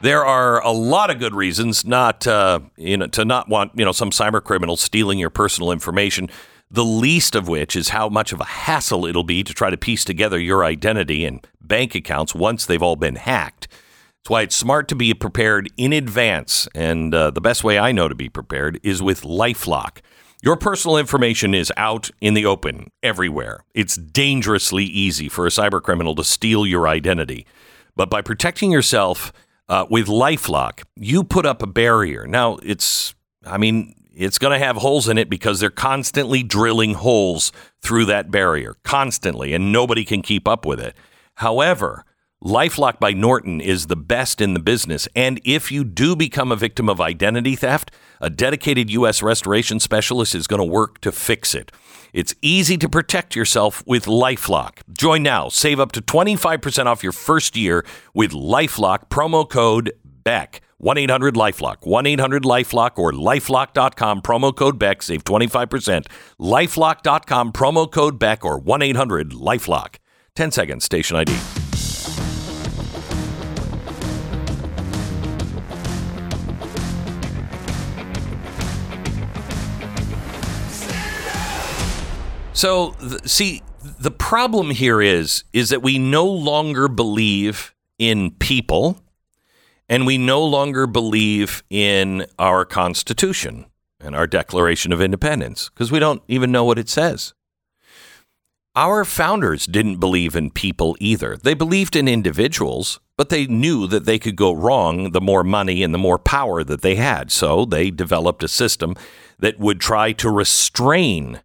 There 0.00 0.24
are 0.24 0.62
a 0.62 0.70
lot 0.70 1.10
of 1.10 1.18
good 1.18 1.34
reasons 1.34 1.84
not 1.84 2.26
uh, 2.26 2.60
you 2.76 2.96
know 2.96 3.06
to 3.08 3.24
not 3.24 3.48
want 3.48 3.72
you 3.74 3.84
know 3.84 3.92
some 3.92 4.10
cyber 4.10 4.42
criminal 4.42 4.76
stealing 4.76 5.18
your 5.18 5.30
personal 5.30 5.72
information. 5.72 6.28
The 6.68 6.84
least 6.84 7.36
of 7.36 7.46
which 7.46 7.76
is 7.76 7.90
how 7.90 8.08
much 8.08 8.32
of 8.32 8.40
a 8.40 8.44
hassle 8.44 9.06
it'll 9.06 9.22
be 9.22 9.44
to 9.44 9.54
try 9.54 9.70
to 9.70 9.76
piece 9.76 10.04
together 10.04 10.38
your 10.38 10.64
identity 10.64 11.24
and 11.24 11.46
bank 11.60 11.94
accounts 11.94 12.34
once 12.34 12.66
they've 12.66 12.82
all 12.82 12.96
been 12.96 13.14
hacked. 13.16 13.68
That's 13.68 14.30
why 14.30 14.42
it's 14.42 14.56
smart 14.56 14.88
to 14.88 14.96
be 14.96 15.14
prepared 15.14 15.70
in 15.76 15.92
advance. 15.92 16.66
And 16.74 17.14
uh, 17.14 17.30
the 17.30 17.40
best 17.40 17.62
way 17.62 17.78
I 17.78 17.92
know 17.92 18.08
to 18.08 18.16
be 18.16 18.28
prepared 18.28 18.80
is 18.82 19.00
with 19.00 19.22
Lifelock. 19.22 20.00
Your 20.42 20.56
personal 20.56 20.98
information 20.98 21.54
is 21.54 21.72
out 21.76 22.10
in 22.20 22.34
the 22.34 22.46
open 22.46 22.90
everywhere. 23.02 23.64
It's 23.74 23.96
dangerously 23.96 24.84
easy 24.84 25.28
for 25.28 25.46
a 25.46 25.50
cyber 25.50 25.82
criminal 25.82 26.14
to 26.14 26.24
steal 26.24 26.66
your 26.66 26.86
identity. 26.86 27.46
But 27.96 28.10
by 28.10 28.20
protecting 28.20 28.70
yourself 28.70 29.32
uh, 29.68 29.86
with 29.88 30.06
Lifelock, 30.06 30.84
you 30.94 31.24
put 31.24 31.46
up 31.46 31.62
a 31.62 31.66
barrier. 31.66 32.26
Now, 32.26 32.58
it's, 32.62 33.14
I 33.44 33.56
mean, 33.56 33.94
it's 34.14 34.38
going 34.38 34.58
to 34.58 34.64
have 34.64 34.76
holes 34.76 35.08
in 35.08 35.18
it 35.18 35.30
because 35.30 35.58
they're 35.58 35.70
constantly 35.70 36.42
drilling 36.42 36.94
holes 36.94 37.50
through 37.82 38.04
that 38.06 38.30
barrier, 38.30 38.76
constantly, 38.84 39.54
and 39.54 39.72
nobody 39.72 40.04
can 40.04 40.20
keep 40.20 40.46
up 40.46 40.66
with 40.66 40.80
it. 40.80 40.94
However, 41.36 42.04
Lifelock 42.44 43.00
by 43.00 43.12
Norton 43.12 43.60
is 43.60 43.86
the 43.86 43.96
best 43.96 44.40
in 44.42 44.54
the 44.54 44.60
business. 44.60 45.08
And 45.16 45.40
if 45.44 45.72
you 45.72 45.82
do 45.82 46.14
become 46.14 46.52
a 46.52 46.56
victim 46.56 46.88
of 46.88 47.00
identity 47.00 47.56
theft, 47.56 47.90
a 48.20 48.30
dedicated 48.30 48.90
U.S. 48.90 49.22
restoration 49.22 49.80
specialist 49.80 50.34
is 50.34 50.46
going 50.46 50.60
to 50.60 50.64
work 50.64 51.00
to 51.00 51.12
fix 51.12 51.54
it. 51.54 51.72
It's 52.12 52.34
easy 52.40 52.78
to 52.78 52.88
protect 52.88 53.36
yourself 53.36 53.86
with 53.86 54.06
Lifelock. 54.06 54.78
Join 54.92 55.22
now. 55.22 55.48
Save 55.48 55.80
up 55.80 55.92
to 55.92 56.00
25% 56.00 56.86
off 56.86 57.02
your 57.02 57.12
first 57.12 57.56
year 57.56 57.84
with 58.14 58.32
Lifelock 58.32 59.08
promo 59.08 59.48
code 59.48 59.92
BECK. 60.04 60.60
1 60.78 60.98
800 60.98 61.34
Lifelock, 61.34 61.86
1 61.86 62.06
800 62.06 62.42
Lifelock, 62.42 62.98
or 62.98 63.10
lifelock.com, 63.12 64.20
promo 64.20 64.54
code 64.54 64.78
BECK, 64.78 65.02
save 65.02 65.24
25%. 65.24 66.06
Lifelock.com, 66.38 67.52
promo 67.52 67.90
code 67.90 68.18
BECK, 68.18 68.44
or 68.44 68.58
1 68.58 68.82
800 68.82 69.30
Lifelock. 69.30 69.96
10 70.34 70.52
seconds, 70.52 70.84
station 70.84 71.16
ID. 71.16 71.65
So, 82.56 82.92
th- 82.92 83.28
see, 83.28 83.62
the 84.00 84.10
problem 84.10 84.70
here 84.70 85.02
is 85.02 85.44
is 85.52 85.68
that 85.68 85.82
we 85.82 85.98
no 85.98 86.24
longer 86.24 86.88
believe 86.88 87.74
in 87.98 88.30
people 88.30 88.98
and 89.90 90.06
we 90.06 90.16
no 90.16 90.42
longer 90.42 90.86
believe 90.86 91.62
in 91.68 92.24
our 92.38 92.64
constitution 92.64 93.66
and 94.00 94.16
our 94.16 94.26
declaration 94.26 94.90
of 94.90 95.02
independence 95.02 95.68
because 95.68 95.92
we 95.92 95.98
don't 95.98 96.22
even 96.28 96.50
know 96.50 96.64
what 96.64 96.78
it 96.78 96.88
says. 96.88 97.34
our 98.74 99.04
founders 99.04 99.66
didn't 99.66 99.98
believe 100.00 100.34
in 100.36 100.50
people 100.50 100.96
either. 100.98 101.36
They 101.36 101.54
believed 101.54 101.94
in 101.96 102.08
individuals, 102.08 103.00
but 103.16 103.28
they 103.28 103.46
knew 103.46 103.86
that 103.86 104.04
they 104.06 104.18
could 104.18 104.36
go 104.36 104.52
wrong 104.52 105.12
the 105.12 105.20
more 105.20 105.44
money 105.44 105.82
and 105.82 105.94
the 105.94 105.98
more 105.98 106.18
power 106.18 106.64
that 106.64 106.82
they 106.82 106.94
had. 106.96 107.30
So 107.30 107.64
they 107.64 107.90
developed 107.90 108.42
a 108.42 108.48
system 108.48 108.94
that 109.38 109.58
would 109.58 109.80
try 109.80 110.12
to 110.12 110.30
restrain 110.30 111.40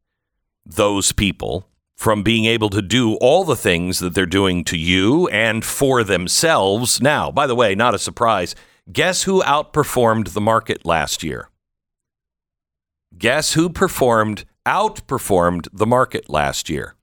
those 0.65 1.11
people 1.11 1.67
from 1.95 2.23
being 2.23 2.45
able 2.45 2.69
to 2.69 2.81
do 2.81 3.15
all 3.15 3.43
the 3.43 3.55
things 3.55 3.99
that 3.99 4.15
they're 4.15 4.25
doing 4.25 4.63
to 4.63 4.77
you 4.77 5.27
and 5.27 5.63
for 5.63 6.03
themselves 6.03 6.99
now. 6.99 7.29
By 7.29 7.45
the 7.45 7.55
way, 7.55 7.75
not 7.75 7.93
a 7.93 7.99
surprise. 7.99 8.55
Guess 8.91 9.23
who 9.23 9.43
outperformed 9.43 10.33
the 10.33 10.41
market 10.41 10.83
last 10.85 11.21
year? 11.21 11.49
Guess 13.17 13.53
who 13.53 13.69
performed 13.69 14.45
outperformed 14.65 15.67
the 15.71 15.85
market 15.85 16.29
last 16.29 16.69
year? 16.69 16.95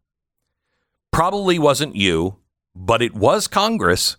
Probably 1.12 1.58
wasn't 1.58 1.94
you, 1.94 2.36
but 2.74 3.00
it 3.00 3.14
was 3.14 3.46
Congress. 3.46 4.16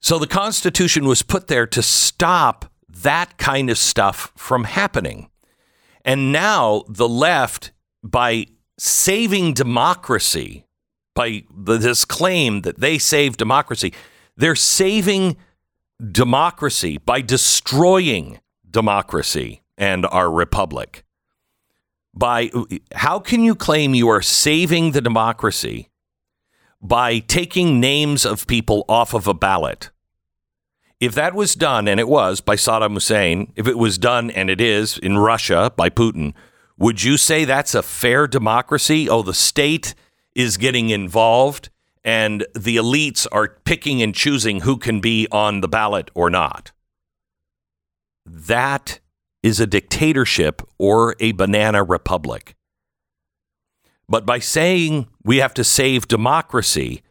So 0.00 0.18
the 0.18 0.26
Constitution 0.26 1.06
was 1.06 1.22
put 1.22 1.48
there 1.48 1.66
to 1.66 1.82
stop 1.82 2.70
that 2.88 3.38
kind 3.38 3.70
of 3.70 3.78
stuff 3.78 4.32
from 4.36 4.64
happening. 4.64 5.30
And 6.04 6.32
now 6.32 6.84
the 6.88 7.08
left, 7.08 7.72
by 8.02 8.46
saving 8.78 9.54
democracy, 9.54 10.66
by 11.14 11.44
this 11.56 12.04
claim 12.04 12.62
that 12.62 12.80
they 12.80 12.98
save 12.98 13.36
democracy, 13.36 13.94
they're 14.36 14.56
saving 14.56 15.36
democracy 16.10 16.98
by 16.98 17.20
destroying 17.20 18.40
democracy 18.68 19.62
and 19.78 20.04
our 20.06 20.30
republic. 20.30 21.04
By 22.12 22.50
how 22.92 23.18
can 23.18 23.42
you 23.42 23.54
claim 23.54 23.94
you 23.94 24.08
are 24.08 24.22
saving 24.22 24.92
the 24.92 25.00
democracy 25.00 25.88
by 26.80 27.20
taking 27.20 27.80
names 27.80 28.24
of 28.26 28.46
people 28.46 28.84
off 28.88 29.14
of 29.14 29.26
a 29.26 29.34
ballot? 29.34 29.90
If 31.04 31.14
that 31.16 31.34
was 31.34 31.54
done, 31.54 31.86
and 31.86 32.00
it 32.00 32.08
was 32.08 32.40
by 32.40 32.56
Saddam 32.56 32.94
Hussein, 32.94 33.52
if 33.56 33.68
it 33.68 33.76
was 33.76 33.98
done, 33.98 34.30
and 34.30 34.48
it 34.48 34.58
is 34.58 34.96
in 34.96 35.18
Russia 35.18 35.70
by 35.76 35.90
Putin, 35.90 36.32
would 36.78 37.02
you 37.02 37.18
say 37.18 37.44
that's 37.44 37.74
a 37.74 37.82
fair 37.82 38.26
democracy? 38.26 39.06
Oh, 39.06 39.20
the 39.20 39.34
state 39.34 39.94
is 40.34 40.56
getting 40.56 40.88
involved 40.88 41.68
and 42.04 42.46
the 42.54 42.76
elites 42.78 43.26
are 43.30 43.58
picking 43.66 44.00
and 44.00 44.14
choosing 44.14 44.62
who 44.62 44.78
can 44.78 45.00
be 45.00 45.28
on 45.30 45.60
the 45.60 45.68
ballot 45.68 46.10
or 46.14 46.30
not. 46.30 46.72
That 48.24 48.98
is 49.42 49.60
a 49.60 49.66
dictatorship 49.66 50.62
or 50.78 51.16
a 51.20 51.32
banana 51.32 51.84
republic. 51.84 52.56
But 54.08 54.24
by 54.24 54.38
saying 54.38 55.08
we 55.22 55.36
have 55.36 55.52
to 55.52 55.64
save 55.64 56.08
democracy, 56.08 57.02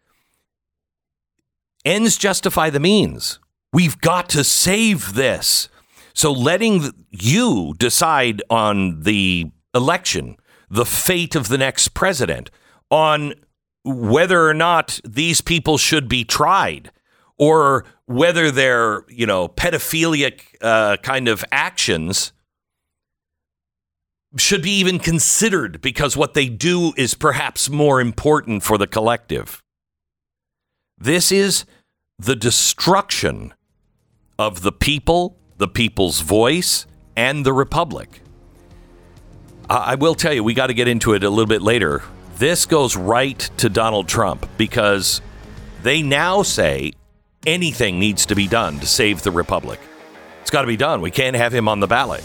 ends 1.86 2.18
justify 2.18 2.72
the 2.72 2.80
means. 2.80 3.38
We've 3.74 4.00
got 4.00 4.30
to 4.30 4.44
save 4.44 5.16
this. 5.16 5.68
So 6.14 6.32
letting 6.32 6.94
you 7.10 7.74
decide 7.80 8.44
on 8.50 9.02
the 9.02 9.52
election, 9.74 10.38
the 10.70 10.86
fate 10.86 11.36
of 11.36 11.48
the 11.48 11.58
next 11.58 11.90
president, 11.90 12.52
on 12.92 13.34
whether 13.84 14.48
or 14.48 14.54
not 14.54 15.00
these 15.04 15.42
people 15.42 15.80
should 15.80 16.08
be 16.08 16.24
tried 16.24 16.92
or 17.40 17.84
whether 18.06 18.52
their, 18.52 19.06
you 19.10 19.26
know, 19.26 19.48
pedophilic 19.48 20.42
uh, 20.62 20.98
kind 20.98 21.28
of 21.28 21.44
actions 21.52 22.32
should 24.38 24.62
be 24.62 24.78
even 24.78 25.00
considered 25.00 25.82
because 25.82 26.16
what 26.16 26.36
they 26.36 26.48
do 26.48 26.94
is 26.96 27.16
perhaps 27.16 27.70
more 27.70 28.00
important 28.00 28.62
for 28.62 28.78
the 28.78 28.88
collective. 28.88 29.64
This 30.98 31.32
is 31.32 31.66
the 32.20 32.36
destruction 32.36 33.54
of 34.38 34.62
the 34.62 34.72
people, 34.72 35.38
the 35.58 35.68
people's 35.68 36.22
voice, 36.22 36.86
and 37.16 37.46
the 37.46 37.54
republic. 37.54 38.22
I 39.70 39.96
will 39.96 40.16
tell 40.16 40.34
you, 40.34 40.44
we 40.44 40.54
got 40.54 40.68
to 40.68 40.74
get 40.74 40.88
into 40.88 41.14
it 41.14 41.24
a 41.24 41.30
little 41.30 41.48
bit 41.48 41.62
later. 41.62 42.04
This 42.38 42.66
goes 42.66 42.98
right 42.98 43.40
to 43.58 43.70
Donald 43.70 44.08
Trump 44.08 44.48
because 44.58 45.22
they 45.82 46.02
now 46.02 46.44
say 46.44 46.94
anything 47.46 48.00
needs 48.00 48.26
to 48.28 48.36
be 48.36 48.48
done 48.48 48.80
to 48.80 48.86
save 48.86 49.22
the 49.22 49.32
republic. 49.32 49.80
It's 50.42 50.52
got 50.52 50.62
to 50.62 50.68
be 50.68 50.78
done. 50.78 51.02
We 51.02 51.12
can't 51.12 51.36
have 51.36 51.54
him 51.54 51.68
on 51.68 51.80
the 51.80 51.88
ballot. 51.88 52.24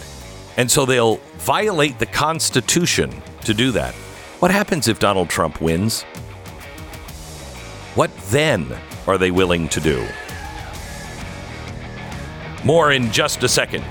And 0.57 0.69
so 0.69 0.85
they'll 0.85 1.17
violate 1.37 1.99
the 1.99 2.05
Constitution 2.05 3.21
to 3.45 3.53
do 3.53 3.71
that. 3.71 3.93
What 4.39 4.51
happens 4.51 4.87
if 4.87 4.99
Donald 4.99 5.29
Trump 5.29 5.61
wins? 5.61 6.03
What 7.95 8.15
then 8.29 8.67
are 9.07 9.17
they 9.17 9.31
willing 9.31 9.69
to 9.69 9.79
do? 9.79 10.05
More 12.65 12.91
in 12.91 13.11
just 13.11 13.43
a 13.43 13.47
second. 13.47 13.83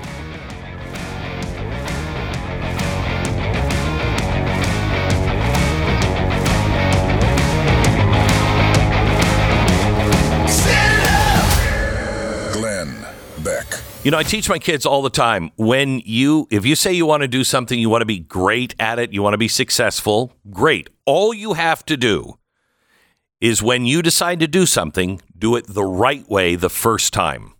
Glenn 12.53 13.05
Beck. 13.43 13.65
You 14.03 14.11
know, 14.11 14.17
I 14.17 14.23
teach 14.23 14.47
my 14.47 14.59
kids 14.59 14.85
all 14.85 15.01
the 15.01 15.09
time 15.09 15.51
when 15.57 16.01
you, 16.05 16.47
if 16.51 16.65
you 16.65 16.75
say 16.75 16.93
you 16.93 17.05
want 17.05 17.21
to 17.21 17.27
do 17.27 17.43
something, 17.43 17.77
you 17.77 17.89
want 17.89 18.01
to 18.01 18.05
be 18.05 18.19
great 18.19 18.75
at 18.79 18.99
it, 18.99 19.11
you 19.11 19.23
want 19.23 19.33
to 19.33 19.37
be 19.37 19.47
successful, 19.47 20.31
great. 20.51 20.89
All 21.05 21.33
you 21.33 21.53
have 21.53 21.83
to 21.87 21.97
do 21.97 22.37
is 23.41 23.63
when 23.63 23.85
you 23.85 24.01
decide 24.01 24.39
to 24.41 24.47
do 24.47 24.65
something, 24.65 25.21
do 25.37 25.55
it 25.55 25.65
the 25.67 25.83
right 25.83 26.27
way 26.29 26.55
the 26.55 26.69
first 26.69 27.13
time. 27.13 27.53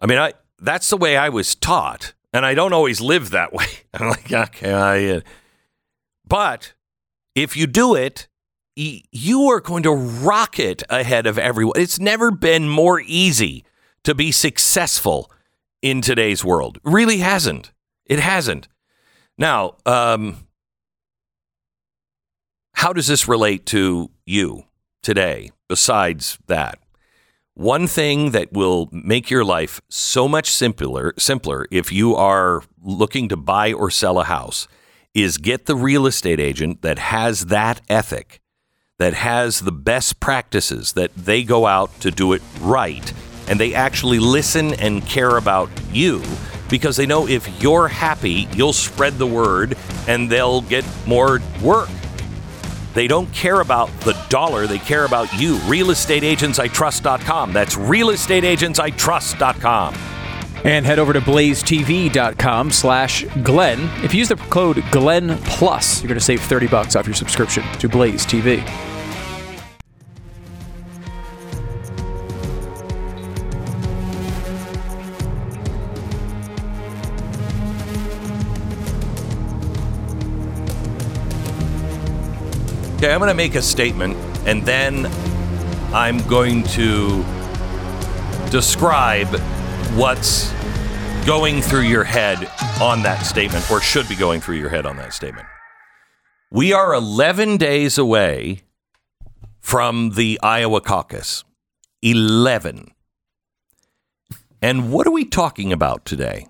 I 0.00 0.06
mean, 0.06 0.18
I 0.18 0.32
that's 0.58 0.90
the 0.90 0.96
way 0.96 1.16
I 1.16 1.28
was 1.28 1.54
taught, 1.54 2.12
and 2.32 2.44
I 2.44 2.54
don't 2.54 2.72
always 2.72 3.00
live 3.00 3.30
that 3.30 3.52
way. 3.52 3.66
I'm 3.94 4.08
like, 4.08 4.32
okay, 4.32 4.72
I, 4.72 5.16
uh, 5.16 5.20
but 6.26 6.74
if 7.34 7.56
you 7.56 7.66
do 7.66 7.94
it, 7.94 8.28
you 8.76 9.50
are 9.50 9.60
going 9.60 9.82
to 9.82 9.92
rocket 9.92 10.82
ahead 10.88 11.26
of 11.26 11.38
everyone. 11.38 11.74
It's 11.76 11.98
never 11.98 12.30
been 12.30 12.68
more 12.68 13.00
easy 13.00 13.64
to 14.04 14.14
be 14.14 14.32
successful 14.32 15.30
in 15.82 16.00
today's 16.00 16.44
world. 16.44 16.78
Really 16.84 17.18
hasn't. 17.18 17.72
It 18.06 18.20
hasn't. 18.20 18.68
Now, 19.36 19.76
um, 19.86 20.46
how 22.74 22.92
does 22.92 23.06
this 23.06 23.28
relate 23.28 23.66
to 23.66 24.10
you 24.24 24.64
today? 25.02 25.50
Besides 25.68 26.38
that, 26.46 26.78
one 27.60 27.86
thing 27.86 28.30
that 28.30 28.50
will 28.54 28.88
make 28.90 29.28
your 29.28 29.44
life 29.44 29.82
so 29.90 30.26
much 30.26 30.50
simpler, 30.50 31.12
simpler 31.18 31.66
if 31.70 31.92
you 31.92 32.16
are 32.16 32.62
looking 32.82 33.28
to 33.28 33.36
buy 33.36 33.70
or 33.70 33.90
sell 33.90 34.18
a 34.18 34.24
house, 34.24 34.66
is 35.12 35.36
get 35.36 35.66
the 35.66 35.76
real 35.76 36.06
estate 36.06 36.40
agent 36.40 36.80
that 36.80 36.98
has 36.98 37.46
that 37.46 37.82
ethic, 37.90 38.40
that 38.98 39.12
has 39.12 39.60
the 39.60 39.72
best 39.72 40.20
practices, 40.20 40.94
that 40.94 41.14
they 41.14 41.42
go 41.42 41.66
out 41.66 41.90
to 42.00 42.10
do 42.10 42.32
it 42.32 42.40
right, 42.60 43.12
and 43.46 43.60
they 43.60 43.74
actually 43.74 44.18
listen 44.18 44.72
and 44.80 45.04
care 45.04 45.36
about 45.36 45.68
you 45.92 46.22
because 46.70 46.96
they 46.96 47.04
know 47.04 47.28
if 47.28 47.46
you're 47.62 47.88
happy, 47.88 48.48
you'll 48.54 48.72
spread 48.72 49.18
the 49.18 49.26
word 49.26 49.76
and 50.08 50.30
they'll 50.30 50.62
get 50.62 50.86
more 51.06 51.40
work. 51.62 51.90
They 52.94 53.06
don't 53.06 53.30
care 53.32 53.60
about 53.60 53.88
the 54.00 54.14
dollar, 54.28 54.66
they 54.66 54.78
care 54.78 55.04
about 55.04 55.32
you. 55.38 55.58
RealestateAgentsITrust.com. 55.58 57.52
That's 57.52 57.76
RealestateAgentsITrust.com. 57.76 59.94
And 60.62 60.84
head 60.84 60.98
over 60.98 61.14
to 61.14 61.20
blazetv.com 61.20 62.70
slash 62.70 63.24
Glenn. 63.42 63.80
If 64.04 64.12
you 64.12 64.18
use 64.18 64.28
the 64.28 64.36
code 64.36 64.84
Glenn 64.90 65.38
Plus, 65.44 66.02
you're 66.02 66.08
going 66.08 66.18
to 66.18 66.24
save 66.24 66.42
30 66.42 66.66
bucks 66.66 66.96
off 66.96 67.06
your 67.06 67.14
subscription 67.14 67.62
to 67.78 67.88
Blaze 67.88 68.26
TV. 68.26 68.89
Okay, 83.00 83.14
I'm 83.14 83.18
going 83.18 83.30
to 83.30 83.34
make 83.34 83.54
a 83.54 83.62
statement 83.62 84.14
and 84.46 84.62
then 84.66 85.06
I'm 85.94 86.18
going 86.28 86.62
to 86.64 87.24
describe 88.50 89.28
what's 89.96 90.52
going 91.24 91.62
through 91.62 91.84
your 91.84 92.04
head 92.04 92.46
on 92.78 93.02
that 93.04 93.22
statement 93.22 93.70
or 93.70 93.80
should 93.80 94.06
be 94.06 94.16
going 94.16 94.42
through 94.42 94.56
your 94.56 94.68
head 94.68 94.84
on 94.84 94.98
that 94.98 95.14
statement. 95.14 95.46
We 96.50 96.74
are 96.74 96.92
11 96.92 97.56
days 97.56 97.96
away 97.96 98.64
from 99.60 100.10
the 100.10 100.38
Iowa 100.42 100.82
caucus. 100.82 101.42
11. 102.02 102.90
And 104.60 104.92
what 104.92 105.06
are 105.06 105.10
we 105.10 105.24
talking 105.24 105.72
about 105.72 106.04
today? 106.04 106.48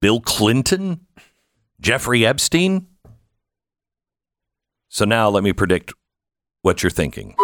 Bill 0.00 0.22
Clinton? 0.22 1.06
Jeffrey 1.78 2.24
Epstein? 2.24 2.86
So 4.92 5.06
now 5.06 5.30
let 5.30 5.42
me 5.42 5.54
predict 5.54 5.94
what 6.60 6.82
you're 6.82 6.90
thinking. 6.90 7.34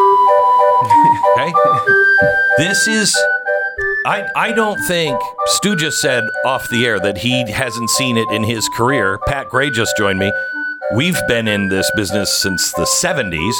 okay? 1.32 1.52
This 2.58 2.86
is 2.86 3.16
I 4.04 4.28
I 4.36 4.52
don't 4.52 4.78
think 4.86 5.18
Stu 5.46 5.74
just 5.74 5.98
said 6.02 6.24
off 6.44 6.68
the 6.68 6.84
air 6.84 7.00
that 7.00 7.16
he 7.16 7.50
hasn't 7.50 7.88
seen 7.88 8.18
it 8.18 8.30
in 8.30 8.44
his 8.44 8.68
career. 8.76 9.18
Pat 9.26 9.48
Gray 9.48 9.70
just 9.70 9.96
joined 9.96 10.18
me. 10.18 10.30
We've 10.94 11.18
been 11.26 11.48
in 11.48 11.70
this 11.70 11.90
business 11.96 12.30
since 12.30 12.70
the 12.72 12.82
70s. 12.82 13.54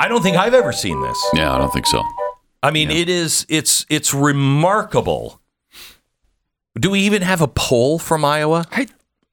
I 0.00 0.08
don't 0.08 0.22
think 0.22 0.36
I've 0.36 0.52
ever 0.52 0.72
seen 0.72 1.00
this. 1.00 1.18
Yeah, 1.32 1.54
I 1.54 1.56
don't 1.56 1.72
think 1.72 1.86
so. 1.86 2.04
I 2.62 2.70
mean, 2.70 2.90
it 2.90 3.08
is 3.08 3.46
it's 3.48 3.86
it's 3.88 4.12
remarkable. 4.12 5.40
Do 6.78 6.90
we 6.90 7.00
even 7.00 7.22
have 7.22 7.40
a 7.40 7.48
poll 7.48 7.98
from 7.98 8.22
Iowa? 8.22 8.66
I, 8.70 8.86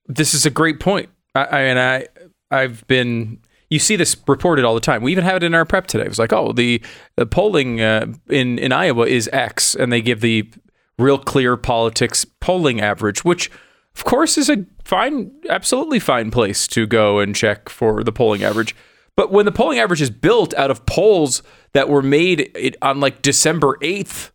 this 0.08 0.34
is 0.34 0.46
a 0.46 0.50
great 0.50 0.80
point. 0.80 1.10
I, 1.36 1.44
I 1.44 1.60
and 1.64 1.78
I 1.78 2.08
I've 2.50 2.88
been 2.88 3.40
you 3.70 3.80
see 3.80 3.96
this 3.96 4.16
reported 4.28 4.66
all 4.66 4.76
the 4.76 4.80
time. 4.80 5.02
We 5.02 5.12
even 5.12 5.24
have 5.24 5.38
it 5.38 5.44
in 5.44 5.56
our 5.56 5.66
prep 5.66 5.88
today. 5.88 6.06
It 6.06 6.10
was 6.10 6.20
like, 6.20 6.34
oh, 6.34 6.52
the, 6.54 6.82
the 7.16 7.26
polling 7.26 7.82
uh, 7.82 8.08
in 8.30 8.60
in 8.60 8.72
Iowa 8.72 9.06
is 9.08 9.30
X, 9.34 9.76
and 9.76 9.92
they 9.92 10.02
give 10.02 10.22
the 10.22 10.50
real 10.98 11.18
clear 11.18 11.58
politics 11.58 12.26
polling 12.40 12.80
average, 12.80 13.26
which 13.26 13.52
of 13.96 14.04
course 14.04 14.38
is 14.38 14.50
a 14.50 14.66
fine, 14.84 15.32
absolutely 15.50 16.00
fine 16.00 16.32
place 16.32 16.68
to 16.68 16.86
go 16.86 17.20
and 17.20 17.36
check 17.36 17.70
for 17.70 18.04
the 18.04 18.12
polling 18.12 18.44
average. 18.44 18.76
But 19.16 19.32
when 19.32 19.46
the 19.46 19.52
polling 19.52 19.80
average 19.80 20.02
is 20.02 20.10
built 20.10 20.54
out 20.56 20.72
of 20.72 20.86
polls 20.86 21.42
that 21.74 21.90
were 21.90 22.02
made 22.02 22.78
on 22.82 23.00
like 23.00 23.22
December 23.22 23.78
eighth, 23.82 24.32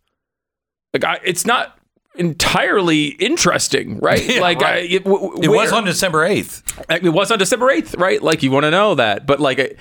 like 0.93 1.21
it's 1.23 1.45
not 1.45 1.79
entirely 2.15 3.07
interesting, 3.07 3.99
right? 3.99 4.23
Yeah, 4.31 4.39
like 4.41 4.59
right. 4.61 4.75
I, 4.75 4.77
it, 4.95 5.03
w- 5.03 5.39
It 5.41 5.47
was 5.49 5.71
on 5.71 5.85
December 5.85 6.27
8th. 6.27 7.03
it 7.03 7.09
was 7.09 7.31
on 7.31 7.39
December 7.39 7.67
8th, 7.67 7.99
right? 7.99 8.21
Like 8.21 8.43
you 8.43 8.51
want 8.51 8.63
to 8.65 8.71
know 8.71 8.95
that. 8.95 9.25
But 9.25 9.39
like 9.39 9.59
it- 9.59 9.77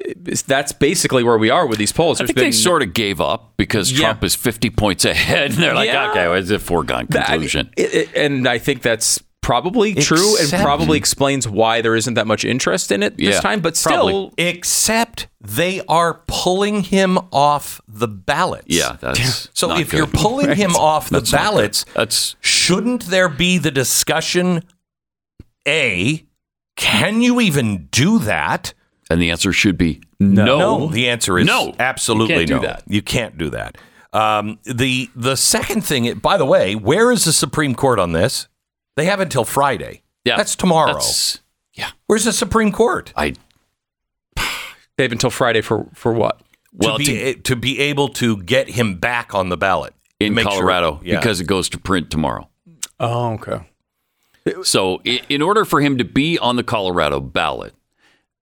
it's- 0.00 0.42
that's 0.42 0.72
basically 0.72 1.22
where 1.22 1.38
we 1.38 1.50
are 1.50 1.66
with 1.66 1.78
these 1.78 1.92
polls. 1.92 2.20
I 2.20 2.24
There's 2.24 2.34
think 2.34 2.38
they 2.38 2.50
sort 2.52 2.82
of 2.82 2.92
gave 2.94 3.20
up 3.20 3.54
because 3.56 3.92
Yeah. 3.92 3.98
Trump 4.08 4.24
is 4.24 4.34
50 4.34 4.70
points 4.70 5.04
ahead. 5.04 5.52
And 5.52 5.62
they're 5.62 5.74
like, 5.74 5.86
Yeah. 5.88 6.10
okay, 6.10 6.26
well, 6.28 6.34
it's 6.34 6.50
a 6.50 6.58
foregone 6.58 7.06
that- 7.10 7.26
conclusion. 7.26 7.70
it- 7.76 7.94
it- 7.94 8.08
and 8.16 8.46
I 8.48 8.58
think 8.58 8.82
that's 8.82 9.22
probably 9.44 9.94
true 9.94 10.36
and 10.40 10.50
probably 10.50 10.96
explains 10.98 11.46
why 11.46 11.80
there 11.82 11.94
isn't 11.94 12.14
that 12.14 12.26
much 12.26 12.44
interest 12.44 12.90
in 12.90 13.02
it 13.02 13.16
this 13.18 13.34
Yeah, 13.34 13.40
time. 13.40 13.60
But 13.60 13.78
probably. 13.82 14.12
still, 14.12 14.32
Except 14.38 15.28
they 15.40 15.82
are 15.86 16.22
pulling 16.26 16.82
him 16.82 17.18
off 17.30 17.80
the 17.86 18.08
ballots. 18.08 18.64
yeah, 18.68 18.96
that's 19.00 19.48
So 19.52 19.68
not 19.68 19.80
if 19.80 19.92
you're 19.92 20.06
good. 20.06 20.14
pulling 20.20 20.56
him 20.56 20.74
off 20.74 21.10
the 21.10 21.18
That's 21.20 21.32
not 21.32 21.38
ballots, 21.42 21.84
That's 21.94 22.36
shouldn't 22.40 23.04
there 23.06 23.28
be 23.28 23.58
the 23.58 23.70
discussion? 23.70 24.62
A, 25.68 26.24
can 26.76 27.20
you 27.22 27.40
even 27.40 27.86
do 27.90 28.18
that? 28.20 28.74
and 29.10 29.20
the 29.20 29.30
answer 29.30 29.52
should 29.52 29.76
be 29.76 30.00
no. 30.18 30.44
No, 30.58 30.88
the 30.88 31.10
answer 31.10 31.38
is 31.38 31.46
No. 31.46 31.74
absolutely 31.78 32.34
You 32.34 32.38
can't 32.40 32.48
do 32.48 32.54
no. 32.56 32.62
that. 32.62 32.82
You 32.88 33.02
can't 33.02 33.38
do 33.38 33.50
that. 33.50 33.76
Um, 34.14 34.58
the 34.64 35.10
the 35.14 35.36
second 35.36 35.82
thing, 35.84 36.14
by 36.14 36.36
the 36.38 36.46
way, 36.46 36.74
where 36.74 37.12
is 37.12 37.24
the 37.24 37.32
Supreme 37.32 37.74
Court 37.74 37.98
on 37.98 38.12
this? 38.12 38.48
They 38.96 39.06
have 39.06 39.20
until 39.20 39.44
Friday. 39.44 40.02
Yeah, 40.24 40.36
that's 40.36 40.56
tomorrow. 40.56 40.92
That's- 40.92 41.40
yeah, 41.74 41.90
Where's 42.06 42.24
the 42.24 42.32
Supreme 42.32 42.70
Court? 42.72 43.12
I 43.16 43.34
they 44.96 45.04
have 45.04 45.12
until 45.12 45.30
Friday 45.30 45.60
for 45.60 45.86
for 45.94 46.12
what? 46.12 46.40
well 46.72 46.98
to, 46.98 47.04
to- 47.04 47.12
be, 47.12 47.34
to 47.42 47.56
be 47.56 47.80
able 47.80 48.08
to 48.08 48.36
get 48.38 48.68
him 48.70 48.96
back 48.98 49.34
on 49.34 49.48
the 49.48 49.56
ballot 49.56 49.94
in 50.20 50.34
Make 50.34 50.44
sure- 50.44 50.52
Colorado 50.52 51.00
yeah. 51.04 51.18
because 51.18 51.40
it 51.40 51.44
goes 51.46 51.68
to 51.70 51.78
print 51.78 52.10
tomorrow. 52.10 52.48
Oh, 53.00 53.32
okay. 53.34 53.60
So 54.62 55.00
i- 55.06 55.22
in 55.28 55.42
order 55.42 55.64
for 55.64 55.80
him 55.80 55.98
to 55.98 56.04
be 56.04 56.38
on 56.38 56.56
the 56.56 56.62
Colorado 56.64 57.18
ballot, 57.20 57.74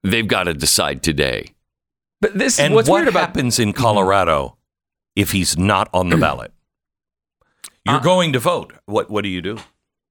they've 0.02 0.26
got 0.28 0.44
to 0.44 0.54
decide 0.54 1.02
today. 1.02 1.46
But 2.20 2.38
this 2.38 2.58
and 2.60 2.74
what's 2.74 2.88
what 2.88 2.96
weird 2.98 3.08
about 3.08 3.20
happens 3.28 3.58
in 3.58 3.72
Colorado 3.72 4.56
if 5.16 5.32
he's 5.32 5.56
not 5.58 5.88
on 5.92 6.10
the 6.10 6.16
ballot? 6.16 6.52
You're 7.86 7.96
Uh, 7.96 8.00
going 8.00 8.32
to 8.34 8.38
vote. 8.38 8.72
What 8.86 9.10
what 9.10 9.22
do 9.24 9.28
you 9.30 9.40
do? 9.42 9.58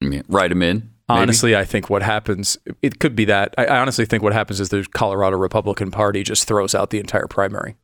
Yeah, 0.02 0.22
Write 0.28 0.52
him 0.52 0.62
in. 0.62 0.78
maybe? 0.78 0.88
Honestly, 1.10 1.56
I 1.56 1.64
think 1.66 1.90
what 1.90 2.02
happens, 2.04 2.58
it 2.82 3.00
could 3.00 3.16
be 3.16 3.26
that. 3.26 3.54
I 3.58 3.66
I 3.66 3.80
honestly 3.80 4.06
think 4.06 4.24
what 4.24 4.34
happens 4.34 4.60
is 4.60 4.70
the 4.70 4.86
Colorado 4.94 5.38
Republican 5.38 5.92
Party 5.92 6.24
just 6.24 6.48
throws 6.48 6.74
out 6.74 6.90
the 6.90 7.00
entire 7.00 7.28
primary, 7.28 7.76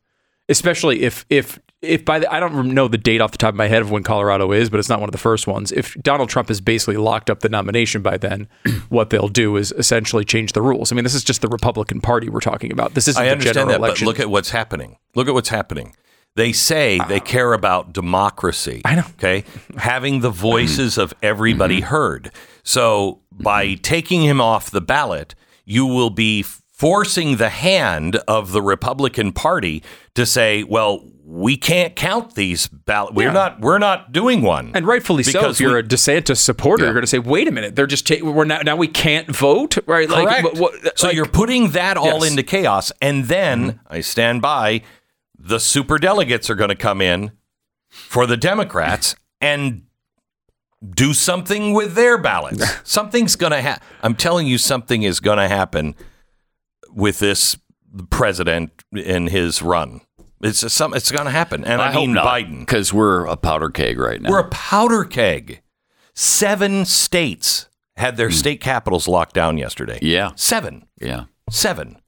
especially 0.48 1.02
if 1.02 1.24
if 1.28 1.58
if 1.82 2.04
by 2.04 2.18
the 2.18 2.32
I 2.32 2.40
don't 2.40 2.74
know 2.74 2.88
the 2.88 2.98
date 2.98 3.20
off 3.20 3.30
the 3.32 3.38
top 3.38 3.50
of 3.50 3.54
my 3.56 3.68
head 3.68 3.82
of 3.82 3.90
when 3.90 4.02
Colorado 4.02 4.50
is, 4.52 4.70
but 4.70 4.80
it's 4.80 4.88
not 4.88 4.98
one 5.00 5.08
of 5.08 5.12
the 5.12 5.18
first 5.18 5.46
ones. 5.46 5.70
If 5.72 5.94
Donald 6.02 6.28
Trump 6.28 6.48
has 6.48 6.60
basically 6.60 6.96
locked 6.96 7.30
up 7.30 7.40
the 7.40 7.48
nomination 7.48 8.02
by 8.02 8.16
then, 8.16 8.48
what 8.88 9.10
they'll 9.10 9.28
do 9.28 9.56
is 9.56 9.72
essentially 9.72 10.24
change 10.24 10.52
the 10.54 10.62
rules. 10.62 10.90
I 10.90 10.94
mean, 10.96 11.04
this 11.04 11.14
is 11.14 11.22
just 11.22 11.42
the 11.42 11.48
Republican 11.48 12.00
Party 12.00 12.28
we're 12.30 12.40
talking 12.40 12.72
about. 12.72 12.94
This 12.94 13.08
isn't 13.08 13.20
I 13.22 13.26
the 13.26 13.32
understand 13.32 13.54
general 13.54 13.72
that, 13.72 13.78
election. 13.86 14.06
but 14.06 14.08
look 14.08 14.20
at 14.20 14.30
what's 14.30 14.50
happening. 14.50 14.96
Look 15.14 15.28
at 15.28 15.34
what's 15.34 15.50
happening. 15.50 15.94
They 16.38 16.52
say 16.52 16.98
they 17.08 17.16
uh-huh. 17.16 17.24
care 17.24 17.52
about 17.52 17.92
democracy. 17.92 18.80
I 18.84 18.94
know. 18.94 19.04
Okay, 19.14 19.42
having 19.76 20.20
the 20.20 20.30
voices 20.50 20.96
of 20.96 21.12
everybody 21.20 21.78
mm-hmm. 21.78 21.86
heard. 21.86 22.30
So 22.62 23.22
by 23.32 23.66
mm-hmm. 23.66 23.82
taking 23.82 24.22
him 24.22 24.40
off 24.40 24.70
the 24.70 24.80
ballot, 24.80 25.34
you 25.64 25.84
will 25.84 26.10
be 26.10 26.44
forcing 26.70 27.38
the 27.38 27.48
hand 27.48 28.16
of 28.28 28.52
the 28.52 28.62
Republican 28.62 29.32
Party 29.32 29.82
to 30.14 30.24
say, 30.24 30.62
"Well, 30.62 31.02
we 31.24 31.56
can't 31.56 31.96
count 31.96 32.36
these 32.36 32.68
ballots. 32.68 33.16
We're 33.16 33.24
Yeah. 33.24 33.32
not. 33.32 33.60
We're 33.60 33.78
not 33.78 34.12
doing 34.12 34.40
one." 34.42 34.70
And 34.74 34.86
rightfully 34.86 35.24
so. 35.24 35.32
Because 35.32 35.56
If 35.56 35.60
you're 35.60 35.74
we- 35.74 35.80
a 35.80 35.82
DeSantis 35.82 36.36
supporter, 36.36 36.84
you're 36.84 36.92
going 36.94 37.02
to 37.02 37.08
say, 37.08 37.18
"Wait 37.18 37.48
a 37.48 37.50
minute, 37.50 37.74
they're 37.74 37.88
just 37.88 38.06
taking. 38.06 38.32
We're 38.32 38.44
now 38.44 38.60
now 38.60 38.76
we 38.76 38.86
can't 38.86 39.34
vote, 39.34 39.76
right?" 39.88 40.08
Like, 40.08 40.28
Correct. 40.28 40.44
what- 40.44 40.56
what- 40.58 40.98
so 40.98 41.08
like- 41.08 41.16
you're 41.16 41.26
putting 41.26 41.72
that 41.72 41.96
all 41.96 42.04
Yes. 42.06 42.14
Mm-hmm. 42.14 42.30
into 42.30 42.42
chaos, 42.44 42.92
and 43.02 43.24
then 43.24 43.72
mm-hmm. 43.72 43.94
I 43.96 44.00
stand 44.02 44.40
by. 44.40 44.82
The 45.38 45.60
super 45.60 45.98
delegates 45.98 46.50
are 46.50 46.54
going 46.54 46.70
to 46.70 46.76
come 46.76 47.00
in 47.00 47.32
for 47.88 48.26
the 48.26 48.36
Democrats 48.36 49.14
and 49.40 49.82
do 50.94 51.14
something 51.14 51.72
with 51.74 51.94
their 51.94 52.18
ballots. 52.18 52.64
Something's 52.88 53.36
going 53.36 53.52
to 53.52 53.60
happen. 53.60 53.86
I'm 54.02 54.14
telling 54.14 54.46
you, 54.46 54.58
something 54.58 55.02
is 55.02 55.20
going 55.20 55.38
to 55.38 55.48
happen 55.48 55.94
with 56.92 57.18
this 57.18 57.56
president 58.10 58.84
in 58.92 59.28
his 59.28 59.62
run. 59.62 60.02
It's 60.40 60.62
a, 60.62 60.70
some. 60.70 60.94
It's 60.94 61.10
going 61.10 61.24
to 61.24 61.32
happen, 61.32 61.64
and 61.64 61.82
I, 61.82 61.92
mean 61.92 62.14
Biden. 62.14 62.60
because 62.60 62.92
we're 62.92 63.26
a 63.26 63.36
powder 63.36 63.70
keg 63.70 63.98
right 63.98 64.20
now. 64.22 64.30
We're 64.30 64.38
a 64.38 64.48
powder 64.50 65.04
keg. 65.04 65.62
Seven 66.14 66.84
states 66.84 67.68
had 67.96 68.16
their 68.16 68.30
state 68.30 68.60
capitals 68.60 69.08
locked 69.08 69.34
down 69.34 69.58
yesterday. 69.58 69.98
Hmm. 69.98 70.06
yeah, 70.06 70.30
Seven. 70.36 70.86
yeah. 71.00 71.24
Seven. 71.50 72.00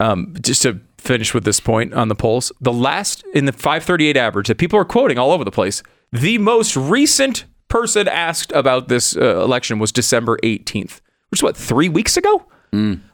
um, 0.00 0.34
just 0.40 0.62
to 0.62 0.80
finish 0.98 1.32
with 1.34 1.44
this 1.44 1.60
point 1.60 1.94
on 1.94 2.08
the 2.08 2.14
polls, 2.14 2.52
the 2.60 2.72
last 2.72 3.24
in 3.34 3.44
the 3.46 3.52
538 3.52 4.16
average 4.16 4.48
that 4.48 4.58
people 4.58 4.78
are 4.78 4.84
quoting 4.84 5.18
all 5.18 5.32
over 5.32 5.44
the 5.44 5.50
place, 5.50 5.82
the 6.12 6.38
most 6.38 6.76
recent 6.76 7.44
person 7.68 8.08
asked 8.08 8.50
about 8.52 8.88
this 8.88 9.16
uh, 9.16 9.40
election 9.42 9.78
was 9.78 9.92
December 9.92 10.38
18th, 10.42 11.00
which 11.30 11.38
is 11.40 11.42
what 11.42 11.56
three 11.56 11.88
weeks 11.88 12.16
ago. 12.16 12.44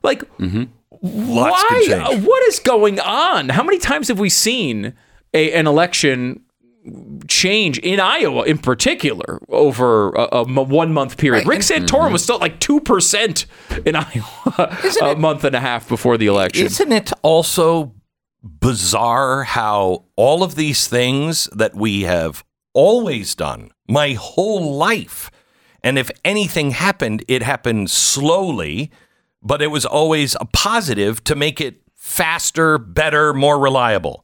Like, 0.03 0.23
Lots 1.03 1.63
why? 1.71 1.87
uh, 1.93 2.17
What 2.21 2.43
is 2.49 2.59
going 2.61 2.99
on? 3.01 3.51
How 3.51 3.63
many 3.63 3.79
times 3.79 4.09
have 4.09 4.19
we 4.19 4.31
seen 4.31 4.95
a, 5.35 5.53
an 5.53 5.67
election 5.67 6.41
change 7.29 7.79
in 7.79 8.01
Iowa, 8.01 8.45
in 8.45 8.59
particular, 8.59 9.41
over 9.49 10.11
a 10.15 10.45
one 10.45 10.93
month 10.93 11.17
period? 11.17 11.47
Rick 11.47 11.61
mm-hmm. 11.61 11.85
Santorum 11.85 12.13
was 12.13 12.23
still 12.23 12.39
like 12.39 12.61
two 12.61 12.81
percent 12.81 13.47
in 13.85 13.97
Iowa 13.97 14.79
a 15.03 15.15
month 15.17 15.45
and 15.45 15.55
a 15.55 15.61
half 15.61 15.89
before 15.89 16.17
the 16.17 16.27
election. 16.27 16.67
Isn't 16.67 16.93
it 16.93 17.13
also 17.23 17.95
bizarre 18.43 19.45
how 19.45 20.05
all 20.17 20.43
of 20.43 20.55
these 20.55 20.87
things 20.87 21.49
that 21.53 21.75
we 21.75 22.03
have 22.03 22.45
always 22.75 23.35
done 23.35 23.71
my 23.89 24.13
whole 24.13 24.75
life, 24.77 25.31
and 25.83 25.99
if 25.99 26.11
anything 26.25 26.73
happened, 26.73 27.25
it 27.29 27.43
happened 27.43 27.91
slowly, 27.91 28.91
but 29.43 29.63
it 29.63 29.69
was 29.69 29.87
always 29.87 30.37
a 30.41 30.47
positive 30.47 31.23
to 31.25 31.35
make 31.35 31.61
it 31.61 31.83
faster, 31.95 32.77
better, 32.79 33.33
more 33.33 33.59
reliable. 33.59 34.24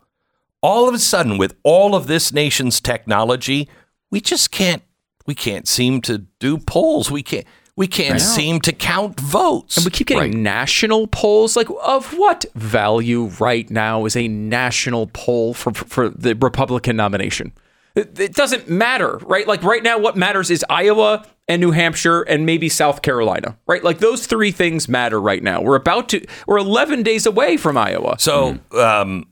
All 0.62 0.88
of 0.88 0.94
a 0.94 0.99
sudden, 0.99 1.38
with 1.38 1.57
all 1.62 1.94
of 1.94 2.07
this 2.07 2.33
nation's 2.33 2.81
technology, 2.81 3.68
we 4.11 4.20
just 4.20 4.51
can't. 4.51 4.83
We 5.27 5.35
can't 5.35 5.68
seem 5.68 6.01
to 6.03 6.18
do 6.38 6.59
polls. 6.59 7.11
We 7.11 7.23
can't. 7.23 7.46
We 7.77 7.87
can't 7.87 8.20
seem 8.20 8.61
to 8.62 8.73
count 8.73 9.18
votes. 9.18 9.79
And 9.79 9.87
we 9.87 9.90
keep 9.90 10.09
getting 10.09 10.42
national 10.42 11.07
polls. 11.07 11.57
Like, 11.57 11.68
of 11.83 12.12
what 12.12 12.44
value 12.55 13.31
right 13.38 13.70
now 13.70 14.05
is 14.05 14.16
a 14.16 14.29
national 14.29 15.07
poll 15.07 15.55
for, 15.55 15.73
for 15.73 16.11
the 16.11 16.35
Republican 16.35 16.96
nomination? 16.96 17.53
It, 17.94 18.20
it 18.20 18.35
doesn't 18.35 18.68
matter, 18.68 19.16
right? 19.23 19.46
Like, 19.46 19.62
right 19.62 19.83
now, 19.83 19.99
what 19.99 20.14
matters 20.14 20.51
is 20.51 20.62
Iowa 20.68 21.25
and 21.49 21.62
New 21.62 21.70
Hampshire 21.70 22.20
and 22.23 22.44
maybe 22.44 22.68
South 22.68 23.01
Carolina, 23.01 23.57
right? 23.66 23.83
Like, 23.83 23.99
those 23.99 24.27
three 24.27 24.51
things 24.51 24.87
matter 24.87 25.18
right 25.18 25.42
now. 25.42 25.62
We're 25.62 25.77
about 25.77 26.11
to, 26.11 26.23
we're 26.46 26.59
11 26.59 27.03
days 27.03 27.25
away 27.25 27.57
from 27.57 27.79
Iowa. 27.79 28.16
So 28.18 28.59
um, 28.79 29.27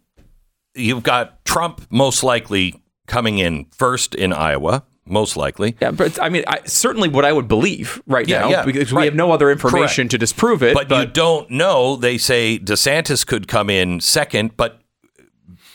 you've 0.75 1.03
got 1.03 1.45
Trump 1.45 1.87
most 1.91 2.23
likely 2.23 2.83
coming 3.07 3.39
in 3.39 3.67
first 3.77 4.15
in 4.15 4.33
Iowa, 4.33 4.85
most 5.07 5.37
likely. 5.37 5.77
Yeah, 5.81 5.91
but 5.93 6.21
I 6.23 6.29
mean, 6.29 6.45
I, 6.47 6.61
certainly 6.67 7.09
what 7.09 7.25
I 7.25 7.33
would 7.33 7.49
believe 7.49 8.01
right 8.07 8.29
Yeah, 8.29 8.41
now 8.41 8.49
yeah, 8.51 8.65
because 8.65 8.93
we 8.93 9.05
have 9.07 9.15
no 9.15 9.33
other 9.33 9.51
information 9.51 10.05
Correct. 10.05 10.11
to 10.13 10.19
disprove 10.19 10.63
it. 10.63 10.75
But, 10.75 10.91
you 10.91 11.07
don't 11.07 11.51
know. 11.51 11.97
They 11.97 12.19
say 12.19 12.59
DeSantis 12.59 13.27
could 13.27 13.49
come 13.49 13.71
in 13.71 14.01
second, 14.01 14.57
but 14.57 14.81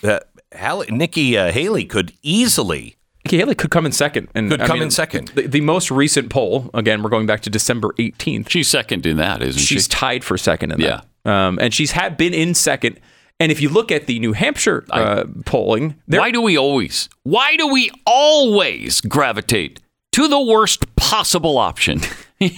uh, 0.02 0.20
Hall- 0.56 0.84
Nikki 0.88 1.36
uh, 1.36 1.50
Haley 1.50 1.84
could 1.84 2.12
easily. 2.22 2.96
Nikki 3.24 3.38
Haley 3.38 3.54
could 3.54 3.70
come 3.70 3.86
in 3.86 3.92
second. 3.92 4.28
And 4.34 4.50
Could 4.50 4.60
I 4.60 4.66
come 4.66 4.74
mean, 4.76 4.84
in 4.84 4.90
second. 4.90 5.28
The, 5.28 5.46
the 5.48 5.60
most 5.62 5.90
recent 5.90 6.28
poll, 6.28 6.70
again, 6.74 7.02
we're 7.02 7.08
going 7.08 7.24
back 7.26 7.40
to 7.42 7.50
December 7.50 7.88
18th. 7.98 8.50
She's 8.50 8.68
second 8.68 9.06
in 9.06 9.16
that, 9.16 9.40
isn't 9.42 9.58
She's 9.58 9.66
she? 9.66 9.74
She's 9.76 9.88
tied 9.88 10.22
for 10.22 10.36
second 10.36 10.72
in 10.72 10.80
Yeah. 10.80 11.00
that. 11.24 11.30
Um, 11.32 11.58
and 11.58 11.72
she's 11.72 11.92
had 11.92 12.18
been 12.18 12.34
in 12.34 12.52
second. 12.54 13.00
And 13.40 13.50
if 13.50 13.60
you 13.60 13.68
look 13.68 13.90
at 13.90 14.06
the 14.06 14.18
New 14.20 14.32
Hampshire 14.32 14.84
uh, 14.90 15.24
polling, 15.44 15.96
Why 16.06 16.30
do 16.30 16.40
we 16.40 16.56
always? 16.56 17.08
Why 17.24 17.56
do 17.56 17.66
we 17.68 17.90
always 18.06 19.00
gravitate 19.00 19.80
to 20.12 20.28
the 20.28 20.40
worst 20.40 20.94
possible 20.96 21.58
option? 21.58 22.00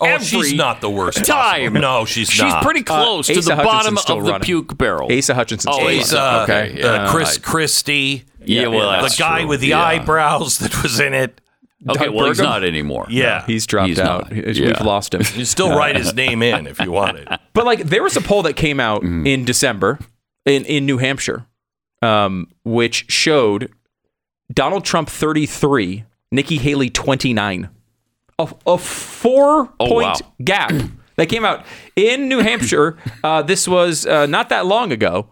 Oh, 0.00 0.18
she's 0.18 0.54
not 0.54 0.80
the 0.80 0.88
worst 0.88 1.24
time. 1.26 1.72
possible. 1.72 1.80
No, 1.80 2.04
she's 2.06 2.30
She's 2.30 2.40
not. 2.40 2.62
pretty 2.62 2.82
close 2.82 3.26
to 3.26 3.34
the 3.34 3.50
bottom 3.50 3.66
Hutchinson's 3.96 4.00
still 4.00 4.18
of 4.20 4.24
the 4.24 4.30
running. 4.32 4.44
puke 4.44 4.78
barrel. 4.78 5.12
Asa 5.12 5.34
Hutchinson. 5.34 5.70
Oh, 5.74 5.76
still 5.76 5.88
He's, 5.88 6.12
running. 6.14 6.28
uh, 6.28 6.42
Okay, 6.44 6.82
uh, 6.82 6.92
yeah. 6.94 7.08
Chris 7.10 7.36
I- 7.36 7.40
Christie. 7.40 8.24
Yeah, 8.44 8.68
well, 8.68 9.02
the 9.02 9.14
guy 9.18 9.40
true. 9.40 9.48
with 9.48 9.60
the 9.60 9.68
Yeah. 9.68 9.82
eyebrows 9.84 10.58
that 10.60 10.82
was 10.82 10.98
in 11.00 11.12
it. 11.12 11.40
Okay, 11.86 12.06
Doug 12.06 12.14
well, 12.14 12.26
he's 12.28 12.38
not 12.38 12.64
anymore. 12.64 13.06
Yeah. 13.10 13.44
He's 13.46 13.66
dropped 13.66 13.88
He's 13.90 13.98
out. 13.98 14.30
not. 14.30 14.46
We've 14.46 14.56
Yeah. 14.56 14.82
lost 14.82 15.12
him. 15.14 15.22
You 15.36 15.44
still 15.44 15.70
write 15.76 15.96
his 15.96 16.14
name 16.14 16.42
in 16.42 16.66
if 16.66 16.80
you 16.80 16.92
want 16.92 17.18
it. 17.18 17.28
But 17.52 17.66
like 17.66 17.80
there 17.80 18.02
was 18.02 18.16
a 18.16 18.22
poll 18.22 18.42
that 18.44 18.54
came 18.56 18.80
out 18.80 19.02
Mm-hmm. 19.02 19.26
in 19.26 19.44
December 19.44 19.98
in, 20.46 20.64
in 20.64 20.86
New 20.86 20.98
Hampshire, 20.98 21.46
um, 22.02 22.48
which 22.64 23.06
showed 23.10 23.72
Donald 24.52 24.84
Trump 24.84 25.08
33, 25.08 26.04
Nikki 26.32 26.58
Haley 26.58 26.90
29. 26.90 27.68
A, 28.38 28.54
a 28.66 28.78
four 28.78 29.72
Oh, 29.78 29.88
point 29.88 30.20
wow. 30.22 30.32
gap 30.44 30.72
that 31.16 31.26
came 31.28 31.44
out 31.44 31.64
in 31.96 32.28
New 32.28 32.40
Hampshire. 32.40 32.98
Uh, 33.22 33.42
this 33.42 33.68
was 33.68 34.06
uh, 34.06 34.26
not 34.26 34.48
that 34.48 34.66
long 34.66 34.90
ago. 34.92 35.28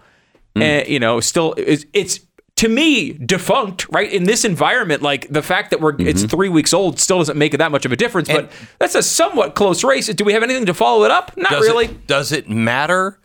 Mm. 0.57 0.62
And, 0.62 0.88
you 0.88 1.01
know, 1.01 1.18
still, 1.20 1.55
it's, 1.57 1.85
it's 1.92 2.20
to 2.57 2.68
me 2.68 3.12
defunct, 3.14 3.88
right? 3.90 4.11
In 4.12 4.25
this 4.25 4.44
environment, 4.44 5.03
like 5.03 5.27
the 5.29 5.42
fact 5.42 5.70
that 5.70 5.81
we're 5.81 5.92
Mm-hmm. 5.94 6.07
it's 6.07 6.22
three 6.25 6.48
weeks 6.48 6.72
old 6.72 7.01
still 7.01 7.18
doesn't 7.18 7.37
make 7.37 7.55
it 7.55 7.57
that 7.57 7.72
much 7.72 7.85
of 7.85 7.90
a 7.92 7.96
difference. 7.96 8.29
but 8.29 8.53
that's 8.79 8.94
a 8.94 9.03
somewhat 9.03 9.55
close 9.57 9.83
race. 9.83 10.07
Do 10.09 10.25
we 10.25 10.33
have 10.35 10.42
anything 10.44 10.66
to 10.66 10.75
follow 10.75 11.05
it 11.05 11.11
up? 11.11 11.37
Not 11.37 11.51
Does 11.51 11.62
really. 11.66 11.87
It, 11.87 12.07
does 12.07 12.31
it 12.33 12.48
matter 12.48 13.18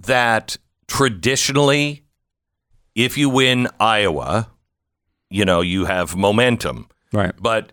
that 0.00 0.56
traditionally, 0.86 2.02
if 2.94 3.16
you 3.18 3.28
win 3.28 3.68
Iowa, 3.80 4.48
you 5.30 5.44
know, 5.44 5.60
you 5.60 5.84
have 5.86 6.16
momentum. 6.16 6.88
Right. 7.12 7.32
But 7.40 7.72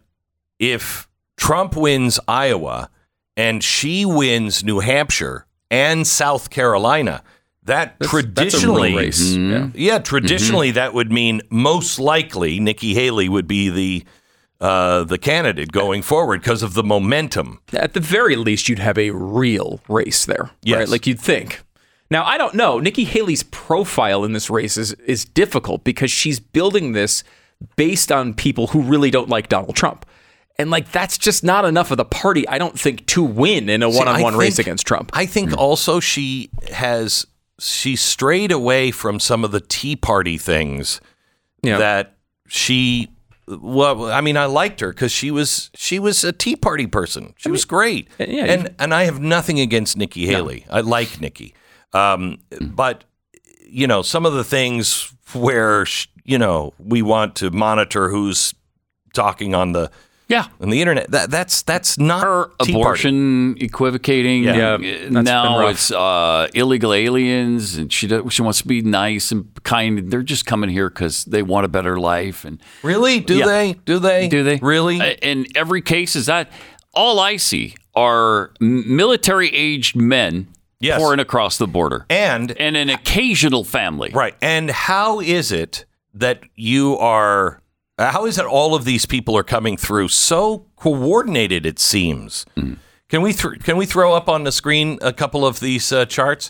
if 0.60 1.08
Trump 1.38 1.76
wins 1.76 2.20
Iowa 2.28 2.90
and 3.38 3.64
she 3.64 4.06
wins 4.06 4.64
New 4.64 4.80
Hampshire 4.80 5.46
and 5.72 6.06
South 6.06 6.50
Carolina, 6.50 7.24
that 7.64 7.98
That's- 8.00 8.24
that's 8.34 8.54
a 8.64 8.68
real 8.68 8.76
traditionally, 8.76 8.96
race. 8.96 9.22
Yeah. 9.34 9.70
yeah, 9.74 10.00
traditionally 10.00 10.72
that 10.72 10.94
would 10.94 11.12
mean 11.12 11.42
most 11.50 12.00
likely 12.00 12.60
Nikki 12.60 12.94
Haley 12.94 13.30
would 13.30 13.48
be 13.48 13.70
the 13.70 14.04
uh, 14.62 15.04
the 15.04 15.18
candidate 15.18 15.74
going 15.74 16.02
forward 16.02 16.40
because 16.42 16.64
of 16.64 16.74
the 16.74 16.84
momentum. 16.84 17.60
At 17.74 17.94
the 17.94 18.00
very 18.00 18.38
least, 18.38 18.70
you'd 18.70 18.80
have 18.80 18.98
a 18.98 19.10
real 19.12 19.82
race 19.90 20.26
there, 20.26 20.52
Yes. 20.62 20.78
right? 20.80 20.88
Like 20.90 21.06
you'd 21.06 21.20
think. 21.20 21.62
Now, 22.12 22.26
I 22.26 22.38
don't 22.38 22.54
know. 22.54 22.80
Nikki 22.80 23.06
Haley's 23.06 23.44
profile 23.44 24.24
in 24.24 24.34
this 24.34 24.50
race 24.50 24.78
is 24.78 24.94
is 24.94 25.26
difficult 25.26 25.84
because 25.84 26.12
she's 26.12 26.40
building 26.40 26.94
this 26.94 27.24
based 27.76 28.12
on 28.12 28.34
people 28.34 28.68
who 28.68 28.82
really 28.82 29.10
don't 29.10 29.30
like 29.30 29.50
Donald 29.50 29.76
Trump. 29.76 30.06
And 30.60 30.70
like 30.70 30.92
that's 30.92 31.18
just 31.18 31.44
not 31.44 31.66
enough 31.66 31.90
of 31.92 31.98
the 31.98 32.06
party, 32.06 32.48
I 32.48 32.58
don't 32.58 32.80
think, 32.80 33.06
to 33.08 33.24
win 33.24 33.70
in 33.70 33.82
a 33.82 33.92
See, 33.92 33.98
one-on-one 33.98 34.36
I 34.36 34.38
race 34.38 34.60
against 34.60 34.86
Trump. 34.86 35.10
I 35.14 35.26
think 35.26 35.50
hmm. 35.50 35.56
also 35.58 36.00
she 36.00 36.52
has 36.72 37.26
she 37.60 37.96
strayed 37.96 38.52
away 38.52 38.92
from 38.92 39.20
some 39.20 39.44
of 39.44 39.52
the 39.52 39.62
Tea 39.62 39.96
Party 39.96 40.38
things 40.38 41.02
Yeah. 41.64 41.78
that 41.78 42.18
she. 42.48 43.10
Well, 43.46 44.06
I 44.06 44.22
mean, 44.22 44.38
I 44.38 44.46
liked 44.46 44.80
her 44.80 44.94
because 44.94 45.12
she 45.12 45.30
was 45.30 45.70
she 45.76 46.00
was 46.00 46.24
a 46.24 46.32
Tea 46.32 46.56
Party 46.56 46.88
person. 46.88 47.34
She 47.38 47.52
was 47.52 47.66
great, 47.66 48.08
yeah, 48.18 48.46
and 48.46 48.74
and 48.80 48.94
I 48.94 49.04
have 49.04 49.20
nothing 49.20 49.60
against 49.60 49.98
Nikki 49.98 50.28
Haley. 50.28 50.66
I 50.70 50.80
like 50.80 51.20
Nikki, 51.20 51.54
um, 51.94 52.38
but 52.62 53.04
you 53.68 53.88
know 53.88 54.02
some 54.02 54.26
of 54.26 54.34
the 54.34 54.44
things 54.44 55.12
where 55.34 55.86
you 56.24 56.38
know 56.38 56.74
we 56.80 57.02
want 57.02 57.36
to 57.38 57.50
monitor 57.52 58.10
who's 58.10 58.54
talking 59.14 59.54
on 59.56 59.72
the 59.74 59.90
Yeah. 60.30 60.46
on 60.62 60.70
the 60.70 60.80
internet. 60.82 61.12
That 61.12 61.30
that's 61.32 61.62
that's 61.64 61.98
not 62.00 62.22
Her 62.24 62.46
Tea 62.64 62.74
Party. 62.74 62.74
abortion 62.74 63.56
equivocating. 63.60 64.44
Yeah. 64.44 64.74
Uh, 64.74 64.78
Yeah, 64.80 65.10
now 65.22 65.68
it's 65.68 65.92
uh, 65.92 66.48
illegal 66.54 66.94
aliens, 66.94 67.76
and 67.78 67.92
she 67.92 68.08
does, 68.08 68.32
she 68.34 68.42
wants 68.42 68.62
to 68.62 68.68
be 68.68 68.82
nice 68.82 69.32
and 69.32 69.46
kind. 69.64 70.10
They're 70.12 70.24
just 70.24 70.46
coming 70.46 70.70
here 70.70 70.90
because 70.90 71.26
they 71.26 71.44
want 71.44 71.66
a 71.66 71.68
better 71.68 72.00
life. 72.00 72.46
And 72.46 72.60
Really? 72.84 73.20
Do 73.20 73.36
Yeah. 73.38 73.46
they? 73.46 73.74
Do 73.86 74.00
they? 74.00 74.28
do 74.28 74.44
they 74.44 74.58
really? 74.62 75.00
In 75.22 75.46
every 75.56 75.82
case, 75.82 76.16
is 76.16 76.26
that 76.28 76.50
all 76.94 77.20
I 77.20 77.38
see 77.38 77.76
are 77.96 78.52
military 78.60 79.50
aged 79.54 79.96
men 79.96 80.48
Yes. 80.84 81.00
pouring 81.00 81.20
across 81.20 81.58
the 81.58 81.68
border, 81.68 82.06
and 82.10 82.52
and 82.60 82.76
an 82.78 82.90
occasional 82.90 83.64
family. 83.64 84.12
right. 84.14 84.36
And 84.42 84.70
how 84.70 85.20
is 85.20 85.52
it 85.52 85.86
that 86.14 86.42
you 86.56 86.98
are? 86.98 87.62
uh, 87.98 88.12
How 88.12 88.26
is 88.26 88.38
it 88.38 88.46
all 88.46 88.76
of 88.76 88.84
these 88.86 89.06
people 89.06 89.38
are 89.38 89.44
coming 89.44 89.78
through 89.78 90.10
so 90.10 90.66
coordinated? 90.76 91.66
It 91.66 91.80
seems. 91.80 92.46
Can 93.10 93.22
we 93.22 93.34
th- 93.34 93.64
can 93.64 93.78
we 93.78 93.86
throw 93.86 94.14
up 94.14 94.28
on 94.28 94.44
the 94.44 94.52
screen 94.52 94.98
a 95.02 95.14
couple 95.14 95.46
of 95.46 95.60
these 95.60 95.92
uh, 95.92 96.06
charts? 96.06 96.50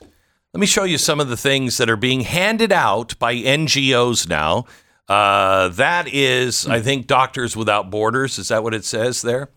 Let 0.54 0.60
me 0.60 0.68
show 0.68 0.84
you 0.84 0.98
some 0.98 1.20
of 1.20 1.30
the 1.30 1.38
things 1.38 1.78
that 1.78 1.90
are 1.90 1.98
being 1.98 2.22
handed 2.22 2.72
out 2.72 3.18
by 3.20 3.36
NGOs 3.36 4.30
now. 4.30 4.66
Uh, 5.10 5.68
that 5.70 6.08
is, 6.08 6.66
I 6.68 6.80
think, 6.80 7.08
Doctors 7.08 7.58
Without 7.58 7.90
Borders. 7.92 8.38
Is 8.40 8.48
that 8.50 8.64
what 8.64 8.74
it 8.74 8.86
says 8.86 9.22
there? 9.22 9.50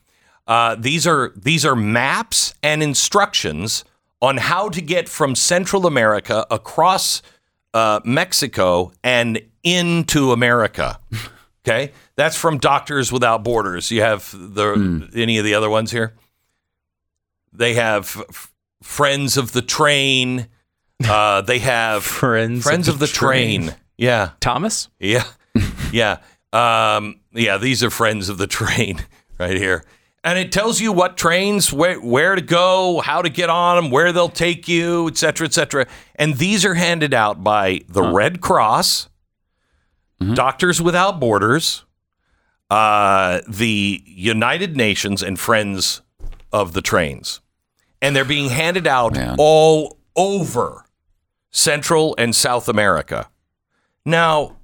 Uh, 0.46 0.74
these 0.76 1.06
are 1.06 1.32
these 1.36 1.64
are 1.64 1.76
maps 1.76 2.54
and 2.62 2.82
instructions 2.82 3.84
on 4.20 4.36
how 4.38 4.68
to 4.68 4.80
get 4.80 5.08
from 5.08 5.34
Central 5.34 5.86
America 5.86 6.46
across 6.50 7.22
uh, 7.74 8.00
Mexico 8.04 8.92
and 9.04 9.40
into 9.62 10.32
America. 10.32 10.98
Okay, 11.68 11.90
that's 12.14 12.36
from 12.36 12.58
Doctors 12.58 13.10
Without 13.10 13.42
Borders. 13.42 13.90
You 13.90 14.00
have 14.00 14.30
the 14.32 15.10
any 15.16 15.38
of 15.38 15.44
the 15.44 15.54
other 15.54 15.68
ones 15.68 15.90
here? 15.90 16.14
They 17.52 17.74
have 17.74 18.04
f- 18.28 18.52
Friends 18.84 19.36
of 19.36 19.50
the 19.50 19.62
Train. 19.62 20.46
Uh, 21.04 21.40
they 21.42 21.58
have 21.58 22.04
Friends 22.04 22.58
of 22.58 22.62
Friends 22.62 22.86
the 22.86 22.92
of 22.92 23.00
the 23.00 23.08
Train. 23.08 23.62
Train. 23.64 23.76
Yeah, 23.98 24.30
Thomas? 24.38 24.90
yeah, 25.00 25.24
yeah, 25.92 26.18
um, 26.52 27.18
yeah. 27.32 27.58
These 27.58 27.82
are 27.82 27.90
friends 27.90 28.28
of 28.28 28.38
the 28.38 28.46
train 28.46 29.04
right 29.40 29.56
here, 29.56 29.82
and 30.26 30.40
it 30.40 30.50
tells 30.50 30.80
you 30.80 30.90
what 30.90 31.16
trains, 31.16 31.72
where 31.72 32.00
where 32.00 32.34
to 32.34 32.42
go, 32.42 33.00
how 33.00 33.22
to 33.22 33.28
get 33.28 33.48
on 33.48 33.76
them, 33.76 33.90
where 33.92 34.12
they'll 34.12 34.28
take 34.28 34.66
you, 34.66 35.06
et 35.06 35.16
cetera, 35.16 35.46
et 35.46 35.54
cetera. 35.54 35.86
And 36.16 36.34
these 36.34 36.64
are 36.64 36.74
handed 36.74 37.14
out 37.14 37.44
by 37.44 37.82
the 37.88 38.02
Red 38.02 38.40
Cross, 38.40 39.08
Doctors 40.34 40.82
Without 40.82 41.20
Borders, 41.20 41.84
uh, 42.70 43.40
the 43.48 44.02
United 44.04 44.76
Nations, 44.76 45.22
and 45.22 45.38
Friends 45.38 46.02
of 46.52 46.72
the 46.72 46.82
Trains, 46.82 47.40
and 48.02 48.16
they're 48.16 48.24
being 48.24 48.50
handed 48.50 48.88
out 48.88 49.14
Man. 49.14 49.36
all 49.38 49.98
over 50.16 50.86
Central 51.52 52.16
and 52.18 52.34
South 52.34 52.68
America. 52.68 53.30
Now, 54.04 54.56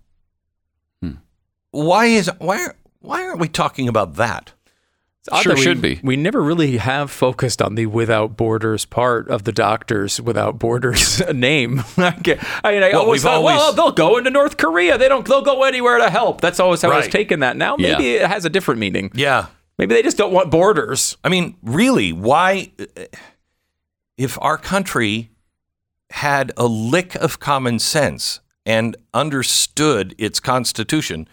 why 1.70 2.06
is 2.06 2.28
why 2.38 2.66
why 2.98 3.24
aren't 3.24 3.38
we 3.38 3.48
talking 3.48 3.86
about 3.86 4.16
that? 4.16 4.54
Sure 5.30 5.52
that 5.52 5.58
we- 5.58 5.62
should 5.62 5.80
be. 5.80 6.00
We 6.02 6.16
never 6.16 6.42
really 6.42 6.78
have 6.78 7.08
focused 7.10 7.62
on 7.62 7.76
the 7.76 7.86
without 7.86 8.36
borders 8.36 8.84
part 8.84 9.28
of 9.28 9.44
the 9.44 9.52
doctors 9.52 10.20
without 10.20 10.58
borders 10.58 11.22
name. 11.32 11.84
I 11.96 12.12
mean, 12.72 12.82
I 12.82 12.90
Well, 12.92 13.02
always 13.02 13.22
thought, 13.22 13.44
well, 13.44 13.72
they'll 13.72 13.92
go 13.92 14.16
into 14.18 14.30
North 14.30 14.56
Korea. 14.56 14.98
They 14.98 15.08
don't. 15.08 15.24
They'll 15.26 15.42
go 15.42 15.62
anywhere 15.62 15.98
to 15.98 16.10
help. 16.10 16.40
That's 16.40 16.58
always 16.58 16.82
how 16.82 16.90
I 16.90 16.96
was 16.96 17.04
Right. 17.04 17.12
taking 17.12 17.38
that. 17.40 17.56
Now 17.56 17.76
maybe 17.76 18.02
Yeah. 18.04 18.24
it 18.24 18.26
has 18.30 18.44
a 18.44 18.50
different 18.50 18.80
meaning. 18.80 19.12
Yeah, 19.14 19.46
Maybe 19.78 19.94
they 19.94 20.02
just 20.02 20.16
don't 20.18 20.32
want 20.32 20.50
borders. 20.50 21.16
I 21.24 21.28
mean, 21.28 21.56
really, 21.62 22.12
why? 22.12 22.72
If 24.18 24.38
our 24.42 24.58
country 24.58 25.30
had 26.10 26.52
a 26.56 26.66
lick 26.66 27.14
of 27.14 27.38
common 27.40 27.78
sense 27.78 28.40
and 28.66 28.96
understood 29.14 30.14
its 30.18 30.40
constitution, 30.40 31.26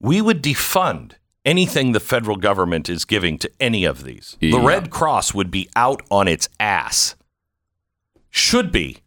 we 0.00 0.20
would 0.20 0.42
defund 0.42 1.12
anything 1.44 1.92
the 1.92 2.00
federal 2.00 2.36
government 2.36 2.88
is 2.88 3.04
giving 3.04 3.38
to 3.38 3.50
any 3.60 3.84
of 3.84 4.04
these. 4.04 4.36
The 4.40 4.58
Red 4.60 4.90
Cross 4.90 5.34
would 5.34 5.50
be 5.50 5.68
out 5.76 6.02
on 6.10 6.28
its 6.28 6.48
ass. 6.58 7.16
Should 8.30 8.70
be. 8.72 8.98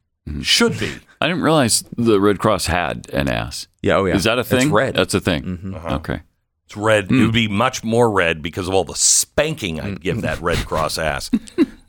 Should 0.41 0.79
be. 0.79 0.91
I 1.21 1.27
didn't 1.27 1.43
realize 1.43 1.83
the 1.95 2.19
Red 2.19 2.39
Cross 2.39 2.65
had 2.65 3.09
an 3.13 3.29
ass. 3.29 3.67
Yeah. 3.81 3.97
Oh 3.97 4.05
yeah. 4.05 4.15
Is 4.15 4.25
that 4.25 4.39
a 4.39 4.43
thing? 4.43 4.63
It's 4.63 4.71
red. 4.71 4.95
That's 4.95 5.13
a 5.13 5.21
thing. 5.21 5.73
Okay. 5.85 6.21
It's 6.65 6.75
red. 6.77 7.11
It 7.11 7.21
would 7.21 7.33
be 7.33 7.47
much 7.47 7.83
more 7.83 8.09
red 8.09 8.41
because 8.41 8.67
of 8.67 8.73
all 8.73 8.83
the 8.83 8.95
spanking 8.95 9.79
I'd 9.79 10.01
give 10.01 10.21
that 10.21 10.41
Red 10.41 10.59
Cross 10.65 10.97
ass. 10.97 11.29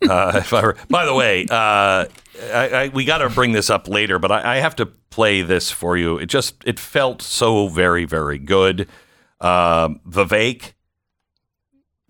Uh, 0.03 0.32
if 0.34 0.53
I 0.53 0.61
were, 0.61 0.76
by 0.90 1.07
the 1.07 1.14
way, 1.14 1.47
uh, 1.49 2.05
I, 2.05 2.09
I, 2.53 2.88
we 2.92 3.07
got 3.07 3.18
to 3.18 3.30
bring 3.30 3.53
this 3.53 3.70
up 3.70 3.88
later, 3.88 4.18
but 4.18 4.30
I, 4.30 4.57
I 4.57 4.59
have 4.59 4.76
to 4.76 4.84
play 4.84 5.40
this 5.40 5.70
for 5.70 5.97
you. 5.97 6.18
It 6.18 6.26
just 6.26 6.57
it 6.66 6.78
felt 6.78 7.22
so 7.22 7.68
very 7.68 8.05
very 8.05 8.38
good. 8.38 8.86
Um 9.41 10.01
Vivek 10.09 10.72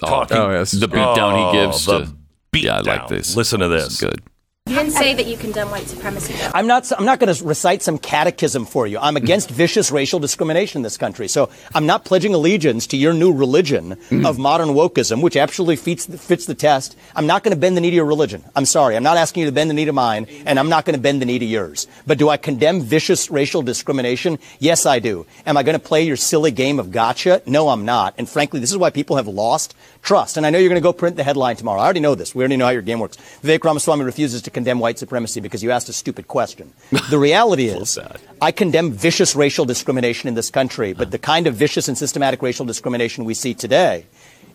talking. 0.00 0.36
oh, 0.36 0.50
yes. 0.50 0.72
The 0.72 0.86
beatdown 0.88 1.52
he 1.52 1.58
gives 1.58 1.86
the 1.86 2.00
to. 2.06 2.16
beat 2.50 2.64
Yeah, 2.64 2.78
I 2.78 2.80
like 2.80 3.08
this. 3.08 3.36
Listen 3.36 3.60
to 3.60 3.68
This 3.68 3.84
this. 3.88 4.00
good. 4.00 4.22
You 4.66 4.76
didn't 4.76 4.92
say 4.92 5.12
that 5.12 5.26
you 5.26 5.36
condemn 5.36 5.70
white 5.70 5.86
supremacy, 5.86 6.32
though. 6.32 6.50
I'm 6.54 6.66
not. 6.66 6.90
I'm 6.90 7.04
not 7.04 7.20
going 7.20 7.34
to 7.34 7.44
recite 7.44 7.82
some 7.82 7.98
catechism 7.98 8.64
for 8.64 8.86
you. 8.86 8.98
I'm 8.98 9.12
mm. 9.12 9.18
against 9.18 9.50
vicious 9.50 9.90
racial 9.90 10.18
discrimination 10.18 10.78
in 10.78 10.82
this 10.82 10.96
country. 10.96 11.28
So 11.28 11.50
I'm 11.74 11.84
not 11.84 12.06
pledging 12.06 12.32
allegiance 12.32 12.86
to 12.86 12.96
your 12.96 13.12
new 13.12 13.30
religion 13.30 13.96
mm. 14.08 14.26
of 14.26 14.38
modern 14.38 14.68
wokeism, 14.68 15.20
which 15.20 15.36
absolutely 15.36 15.76
fits 15.76 16.06
fits 16.06 16.46
the 16.46 16.54
test. 16.54 16.96
I'm 17.14 17.26
not 17.26 17.44
going 17.44 17.54
to 17.54 17.60
bend 17.60 17.76
the 17.76 17.82
knee 17.82 17.90
to 17.90 17.96
your 17.96 18.06
religion. 18.06 18.42
I'm 18.56 18.64
sorry. 18.64 18.96
I'm 18.96 19.02
not 19.02 19.18
asking 19.18 19.42
you 19.42 19.46
to 19.48 19.52
bend 19.52 19.68
the 19.68 19.74
knee 19.74 19.84
to 19.84 19.92
mine, 19.92 20.26
and 20.46 20.58
I'm 20.58 20.70
not 20.70 20.86
going 20.86 20.96
to 20.96 21.02
bend 21.02 21.20
the 21.20 21.26
knee 21.26 21.38
to 21.38 21.44
yours. 21.44 21.86
But 22.06 22.16
do 22.16 22.30
I 22.30 22.38
condemn 22.38 22.80
vicious 22.80 23.30
racial 23.30 23.60
discrimination? 23.60 24.38
Yes, 24.60 24.86
I 24.86 24.98
do. 24.98 25.26
Am 25.44 25.58
I 25.58 25.62
going 25.62 25.78
to 25.78 25.86
play 25.88 26.04
your 26.04 26.16
silly 26.16 26.52
game 26.52 26.78
of 26.78 26.90
gotcha? 26.90 27.42
No, 27.44 27.68
I'm 27.68 27.84
not. 27.84 28.14
And 28.16 28.26
frankly, 28.26 28.60
this 28.60 28.70
is 28.70 28.78
why 28.78 28.88
people 28.88 29.16
have 29.16 29.28
lost 29.28 29.74
trust. 30.04 30.36
And 30.36 30.46
I 30.46 30.50
know 30.50 30.58
you're 30.58 30.68
going 30.68 30.80
to 30.80 30.86
go 30.86 30.92
print 30.92 31.16
the 31.16 31.24
headline 31.24 31.56
tomorrow. 31.56 31.80
I 31.80 31.84
already 31.84 32.00
know 32.00 32.14
this. 32.14 32.34
We 32.34 32.42
already 32.42 32.56
know 32.56 32.66
how 32.66 32.70
your 32.70 32.82
game 32.82 33.00
works. 33.00 33.16
Vivek 33.42 33.64
Ramaswamy 33.64 34.04
refuses 34.04 34.42
to 34.42 34.50
condemn 34.50 34.78
white 34.78 34.98
supremacy 34.98 35.40
because 35.40 35.62
you 35.62 35.70
asked 35.70 35.88
a 35.88 35.92
stupid 35.92 36.28
question. 36.28 36.72
The 37.10 37.18
reality 37.18 37.66
is, 37.66 37.98
I 38.40 38.50
condemn 38.50 38.92
vicious 38.92 39.36
racial 39.36 39.64
discrimination 39.64 40.28
in 40.28 40.34
this 40.34 40.50
country, 40.50 40.92
but 40.92 41.10
the 41.10 41.18
kind 41.18 41.46
of 41.46 41.54
vicious 41.54 41.86
and 41.86 41.96
systematic 41.96 42.42
racial 42.42 42.66
discrimination 42.66 43.24
we 43.24 43.34
see 43.34 43.54
today 43.54 44.06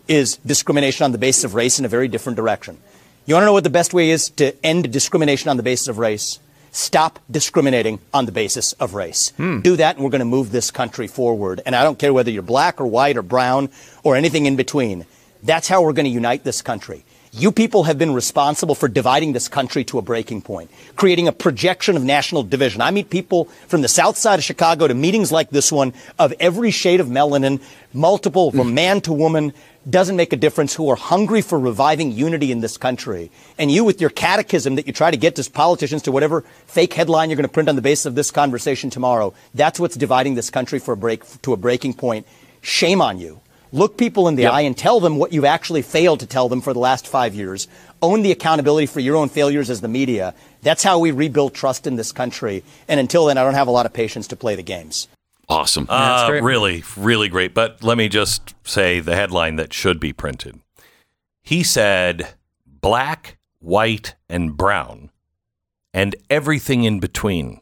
is 0.08 0.36
discrimination 0.38 1.04
on 1.04 1.12
the 1.12 1.18
basis 1.18 1.44
of 1.44 1.54
race 1.54 1.78
in 1.78 1.84
a 1.84 1.88
very 1.88 2.08
different 2.08 2.36
direction. 2.36 2.76
You 3.24 3.34
want 3.34 3.42
to 3.42 3.46
know 3.46 3.52
what 3.52 3.64
the 3.64 3.70
best 3.70 3.94
way 3.94 4.10
is 4.10 4.30
to 4.30 4.52
end 4.64 4.92
discrimination 4.92 5.48
on 5.48 5.56
the 5.56 5.62
basis 5.62 5.88
of 5.88 5.98
race? 5.98 6.38
Stop 6.72 7.18
discriminating 7.30 8.00
on 8.12 8.26
the 8.26 8.32
basis 8.32 8.72
of 8.74 8.94
race. 8.94 9.30
Hmm. 9.36 9.60
Do 9.60 9.76
that, 9.76 9.96
and 9.96 10.04
we're 10.04 10.10
going 10.10 10.20
to 10.20 10.24
move 10.24 10.50
this 10.50 10.70
country 10.70 11.06
forward. 11.06 11.60
And 11.64 11.74
I 11.74 11.82
don't 11.82 11.98
care 11.98 12.12
whether 12.12 12.30
you're 12.30 12.42
black 12.42 12.80
or 12.80 12.86
white 12.86 13.16
or 13.16 13.22
brown 13.22 13.70
or 14.02 14.16
anything 14.16 14.46
in 14.46 14.56
between. 14.56 15.06
That's 15.42 15.68
how 15.68 15.82
we're 15.82 15.92
going 15.92 16.04
to 16.04 16.10
unite 16.10 16.44
this 16.44 16.62
country. 16.62 17.04
You 17.32 17.52
people 17.52 17.84
have 17.84 17.96
been 17.96 18.12
responsible 18.12 18.74
for 18.74 18.88
dividing 18.88 19.34
this 19.34 19.46
country 19.46 19.84
to 19.84 19.98
a 19.98 20.02
breaking 20.02 20.42
point, 20.42 20.68
creating 20.96 21.28
a 21.28 21.32
projection 21.32 21.96
of 21.96 22.02
national 22.02 22.42
division. 22.42 22.80
I 22.80 22.90
meet 22.90 23.08
people 23.08 23.44
from 23.68 23.82
the 23.82 23.88
south 23.88 24.16
side 24.16 24.40
of 24.40 24.44
Chicago 24.44 24.88
to 24.88 24.94
meetings 24.94 25.30
like 25.30 25.50
this 25.50 25.70
one 25.70 25.94
of 26.18 26.34
every 26.40 26.72
shade 26.72 26.98
of 26.98 27.06
melanin, 27.06 27.62
multiple, 27.92 28.50
from 28.50 28.70
mm. 28.70 28.74
man 28.74 29.00
to 29.02 29.12
woman, 29.12 29.52
doesn't 29.88 30.16
make 30.16 30.32
a 30.32 30.36
difference, 30.36 30.74
who 30.74 30.90
are 30.90 30.96
hungry 30.96 31.40
for 31.40 31.56
reviving 31.56 32.10
unity 32.10 32.50
in 32.50 32.62
this 32.62 32.76
country. 32.76 33.30
And 33.58 33.70
you, 33.70 33.84
with 33.84 34.00
your 34.00 34.10
catechism 34.10 34.74
that 34.74 34.88
you 34.88 34.92
try 34.92 35.12
to 35.12 35.16
get 35.16 35.36
to 35.36 35.48
politicians 35.48 36.02
to 36.02 36.12
whatever 36.12 36.40
fake 36.66 36.94
headline 36.94 37.30
you're 37.30 37.36
going 37.36 37.48
to 37.48 37.52
print 37.52 37.68
on 37.68 37.76
the 37.76 37.82
basis 37.82 38.06
of 38.06 38.16
this 38.16 38.32
conversation 38.32 38.90
tomorrow, 38.90 39.32
that's 39.54 39.78
what's 39.78 39.96
dividing 39.96 40.34
this 40.34 40.50
country 40.50 40.80
for 40.80 40.94
a 40.94 40.96
break, 40.96 41.22
to 41.42 41.52
a 41.52 41.56
breaking 41.56 41.94
point. 41.94 42.26
Shame 42.60 43.00
on 43.00 43.20
you. 43.20 43.40
Look 43.72 43.96
people 43.96 44.26
in 44.26 44.34
the 44.34 44.46
eye 44.46 44.62
and 44.62 44.76
tell 44.76 44.98
them 44.98 45.16
what 45.16 45.32
you've 45.32 45.44
actually 45.44 45.82
failed 45.82 46.20
to 46.20 46.26
tell 46.26 46.48
them 46.48 46.60
for 46.60 46.72
the 46.72 46.80
last 46.80 47.06
five 47.06 47.34
years. 47.34 47.68
Own 48.02 48.22
the 48.22 48.32
accountability 48.32 48.86
for 48.86 49.00
your 49.00 49.16
own 49.16 49.28
failures 49.28 49.70
as 49.70 49.80
the 49.80 49.88
media. 49.88 50.34
That's 50.62 50.82
how 50.82 50.98
we 50.98 51.12
rebuild 51.12 51.54
trust 51.54 51.86
in 51.86 51.96
this 51.96 52.10
country. 52.10 52.64
And 52.88 52.98
until 52.98 53.26
then, 53.26 53.38
I 53.38 53.44
don't 53.44 53.54
have 53.54 53.68
a 53.68 53.72
lot 53.72 53.86
of 53.86 53.92
patience 53.92 54.26
to 54.28 54.36
play 54.36 54.56
the 54.56 54.62
games. 54.62 55.06
Awesome. 55.48 55.86
Uh, 55.88 56.28
great. 56.28 56.42
really, 56.42 56.84
really 56.96 57.28
great. 57.28 57.54
But 57.54 57.82
let 57.82 57.96
me 57.96 58.08
just 58.08 58.54
say 58.64 59.00
the 59.00 59.16
headline 59.16 59.56
that 59.56 59.72
should 59.72 60.00
be 60.00 60.12
printed. 60.12 60.60
He 61.42 61.62
said, 61.62 62.34
black, 62.66 63.38
white, 63.60 64.14
and 64.28 64.56
brown, 64.56 65.10
and 65.92 66.16
everything 66.28 66.84
in 66.84 67.00
between. 67.00 67.60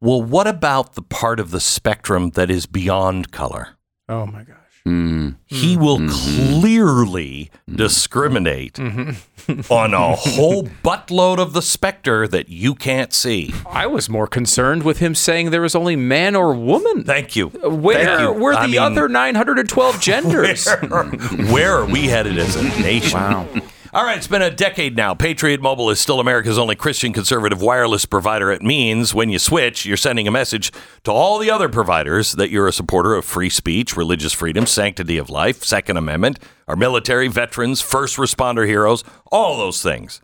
Well, 0.00 0.22
what 0.22 0.46
about 0.46 0.94
the 0.94 1.02
part 1.02 1.40
of 1.40 1.50
the 1.50 1.60
spectrum 1.60 2.30
that 2.30 2.50
is 2.50 2.66
beyond 2.66 3.32
color? 3.32 3.76
Oh 4.08 4.26
my 4.26 4.44
gosh. 4.86 5.36
He 5.46 5.76
will 5.76 5.98
mm-hmm. 5.98 6.60
clearly 6.60 7.50
mm-hmm. 7.52 7.76
discriminate 7.76 8.74
mm-hmm. 8.74 9.72
on 9.72 9.94
a 9.94 10.14
whole 10.16 10.64
buttload 10.64 11.38
of 11.38 11.52
the 11.52 11.62
specter 11.62 12.26
that 12.28 12.48
you 12.48 12.74
can't 12.74 13.12
see. 13.12 13.52
I 13.68 13.86
was 13.86 14.08
more 14.08 14.26
concerned 14.26 14.82
with 14.82 14.98
him 14.98 15.14
saying 15.14 15.50
there 15.50 15.60
was 15.60 15.74
only 15.74 15.96
man 15.96 16.36
or 16.36 16.54
woman. 16.54 17.04
Thank 17.04 17.36
you. 17.36 17.48
Where 17.48 18.04
Thank 18.04 18.20
you. 18.20 18.32
were 18.32 18.52
the 18.52 18.58
I 18.58 18.66
mean, 18.66 18.78
other 18.78 19.08
912 19.08 20.00
genders? 20.00 20.66
Where, 20.66 21.04
where 21.04 21.72
are 21.74 21.86
we 21.86 22.06
headed 22.06 22.38
as 22.38 22.56
a 22.56 22.62
nation? 22.80 23.18
Wow. 23.18 23.46
All 23.92 24.04
right, 24.04 24.16
it's 24.16 24.26
been 24.26 24.42
a 24.42 24.50
decade 24.50 24.96
now. 24.96 25.14
Patriot 25.14 25.60
Mobile 25.60 25.90
is 25.90 26.00
still 26.00 26.18
America's 26.18 26.58
only 26.58 26.74
Christian 26.74 27.12
conservative 27.12 27.62
wireless 27.62 28.04
provider. 28.04 28.50
It 28.50 28.62
means 28.62 29.14
when 29.14 29.30
you 29.30 29.38
switch, 29.38 29.86
you're 29.86 29.96
sending 29.96 30.26
a 30.26 30.30
message 30.30 30.72
to 31.04 31.12
all 31.12 31.38
the 31.38 31.50
other 31.50 31.68
providers 31.68 32.32
that 32.32 32.50
you're 32.50 32.66
a 32.66 32.72
supporter 32.72 33.14
of 33.14 33.24
free 33.24 33.50
speech, 33.50 33.96
religious 33.96 34.32
freedom, 34.32 34.66
sanctity 34.66 35.18
of 35.18 35.30
life, 35.30 35.62
Second 35.62 35.98
Amendment, 35.98 36.38
our 36.66 36.74
military, 36.76 37.28
veterans, 37.28 37.80
first 37.80 38.16
responder 38.16 38.66
heroes, 38.66 39.04
all 39.30 39.56
those 39.56 39.82
things. 39.82 40.20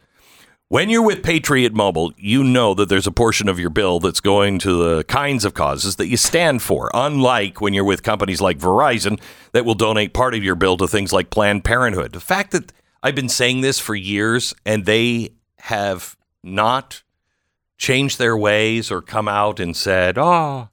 When 0.69 0.89
you're 0.89 1.05
with 1.05 1.23
Patriot 1.23 1.75
Mobile, 1.75 2.13
you 2.17 2.43
know 2.43 2.73
that 2.75 2.89
there's 2.89 3.07
a 3.07 3.13
portion 3.13 3.49
of 3.49 3.61
your 3.61 3.71
bill 3.71 4.01
that's 4.01 4.21
going 4.21 4.59
to 4.61 4.97
the 4.97 5.05
kinds 5.05 5.45
of 5.45 5.53
causes 5.53 5.97
that 5.97 6.09
you 6.09 6.17
stand 6.17 6.63
for, 6.63 6.91
unlike 6.95 7.61
when 7.61 7.75
you're 7.75 7.85
with 7.85 8.03
companies 8.03 8.41
like 8.41 8.59
Verizon 8.59 9.21
that 9.53 9.67
will 9.67 9.75
donate 9.75 10.15
part 10.15 10.35
of 10.35 10.43
your 10.43 10.55
bill 10.55 10.79
to 10.79 10.89
things 10.89 11.13
like 11.13 11.29
Planned 11.29 11.65
Parenthood. 11.65 12.13
The 12.13 12.21
fact 12.21 12.53
that 12.53 12.73
I've 13.03 13.15
been 13.15 13.29
saying 13.29 13.61
this 13.61 13.79
for 13.79 13.95
years 13.95 14.55
and 14.65 14.85
they 14.85 15.31
have 15.59 16.17
not 16.43 17.03
changed 17.77 18.19
their 18.19 18.37
ways 18.37 18.91
or 18.91 19.03
come 19.03 19.29
out 19.29 19.59
and 19.59 19.77
said, 19.77 20.17
"Oh, 20.19 20.69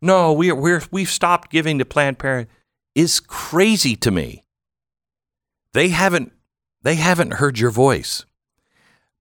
no, 0.00 0.32
we're 0.32 0.54
we're 0.54 0.82
we've 0.90 1.10
stopped 1.10 1.50
giving 1.50 1.78
to 1.78 1.84
Planned 1.84 2.18
Parenthood," 2.18 2.54
is 2.94 3.20
crazy 3.20 3.94
to 3.96 4.10
me. 4.10 4.44
They 5.74 5.88
haven't 5.88 6.32
they 6.82 6.94
haven't 6.94 7.34
heard 7.34 7.58
your 7.58 7.70
voice. 7.70 8.24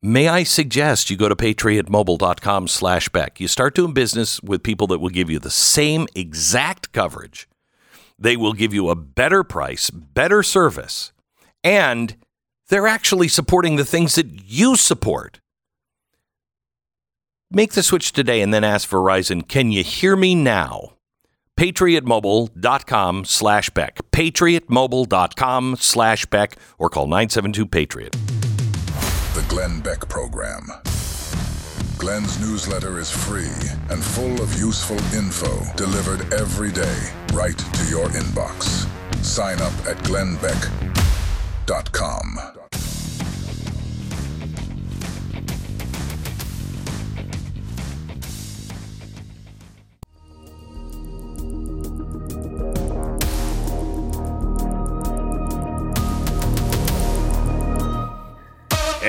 May 0.02 0.30
I 0.30 0.44
suggest 0.44 1.10
you 1.10 1.18
go 1.18 1.28
to 1.28 1.36
patriotmobile.com 1.36 2.70
slash 2.70 3.10
Beck. 3.10 3.42
You 3.42 3.50
start 3.50 3.76
doing 3.76 3.94
business 3.94 4.42
with 4.42 4.64
people 4.64 4.88
that 4.88 5.00
will 5.00 5.10
give 5.10 5.30
you 5.30 5.40
the 5.40 5.50
same 5.50 6.08
exact 6.16 6.94
coverage. 6.94 7.50
They 8.18 8.38
will 8.38 8.54
give 8.54 8.74
you 8.74 8.90
a 8.90 8.96
better 8.96 9.44
price, 9.44 9.90
better 9.90 10.42
service, 10.42 11.12
and 11.66 12.16
they're 12.70 12.88
actually 12.88 13.28
supporting 13.28 13.76
the 13.76 13.86
things 13.86 14.16
that 14.16 14.28
you 14.46 14.76
support. 14.76 15.40
Make 17.52 17.74
the 17.74 17.84
switch 17.84 18.14
today 18.14 18.42
and 18.42 18.54
then 18.54 18.64
ask 18.64 18.90
Verizon, 18.90 19.48
can 19.48 19.72
you 19.72 19.84
hear 19.84 20.16
me 20.16 20.36
now? 20.36 20.94
patriotmobile.com 21.60 23.26
slash 23.26 23.70
Beck. 23.72 24.00
patriotmobile.com 24.12 25.76
slash 25.78 26.26
Beck 26.28 26.56
or 26.78 26.90
call 26.90 27.08
972-PATRIOT. 27.08 28.12
The 29.34 29.44
Glenn 29.50 29.82
Beck 29.82 30.08
Program. 30.08 30.70
Glenn's 31.98 32.40
newsletter 32.40 32.98
is 33.00 33.12
free 33.12 33.52
and 33.90 34.02
full 34.02 34.42
of 34.42 34.58
useful 34.58 34.96
info 35.14 35.62
delivered 35.76 36.34
every 36.34 36.72
day 36.72 36.98
right 37.34 37.58
to 37.58 37.86
your 37.90 38.08
inbox. 38.10 38.88
Sign 39.22 39.60
up 39.60 39.74
at 39.86 39.98
glennbeck.com. 40.06 42.59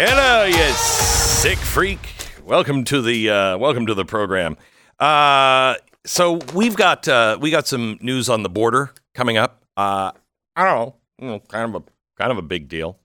Hello, 0.03 0.47
you 0.47 0.73
sick 0.73 1.59
freak. 1.59 1.99
Welcome 2.47 2.85
to 2.85 3.03
the 3.03 3.29
uh, 3.29 3.59
welcome 3.59 3.85
to 3.85 3.93
the 3.93 4.07
program. 4.07 4.57
Uh, 4.99 5.75
so 6.07 6.39
we've 6.55 6.75
got 6.75 7.07
uh, 7.07 7.37
we 7.39 7.51
got 7.51 7.67
some 7.67 7.99
news 8.01 8.31
on 8.31 8.43
the 8.43 8.49
border 8.49 8.95
coming 9.15 9.37
up. 9.37 9.63
Uh, 9.77 10.13
I 10.57 10.65
don't 10.65 10.75
know, 10.75 10.95
you 11.19 11.27
know, 11.27 11.39
kind 11.41 11.75
of 11.75 11.83
a 11.83 11.85
kind 12.19 12.33
of 12.33 12.39
a 12.39 12.43
big 12.43 12.69
deal. 12.69 12.99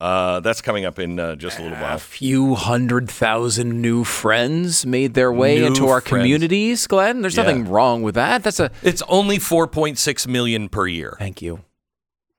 Uh, 0.00 0.38
that's 0.38 0.60
coming 0.62 0.84
up 0.84 1.00
in 1.00 1.18
uh, 1.18 1.34
just 1.34 1.58
a 1.58 1.62
little 1.62 1.76
while. 1.78 1.96
A 1.96 1.98
few 1.98 2.54
hundred 2.54 3.10
thousand 3.10 3.82
new 3.82 4.04
friends 4.04 4.86
made 4.86 5.14
their 5.14 5.32
way 5.32 5.58
New 5.58 5.66
into 5.66 5.88
our 5.88 6.00
friends. 6.00 6.22
communities, 6.22 6.86
Glenn. 6.86 7.20
There's 7.20 7.36
Yeah. 7.36 7.42
nothing 7.42 7.68
wrong 7.68 8.02
with 8.04 8.14
that. 8.14 8.44
That's 8.44 8.60
a 8.60 8.70
It's 8.84 9.02
only 9.08 9.38
4.6 9.38 10.28
million 10.28 10.68
per 10.68 10.86
year. 10.86 11.16
thank 11.18 11.42
you. 11.42 11.64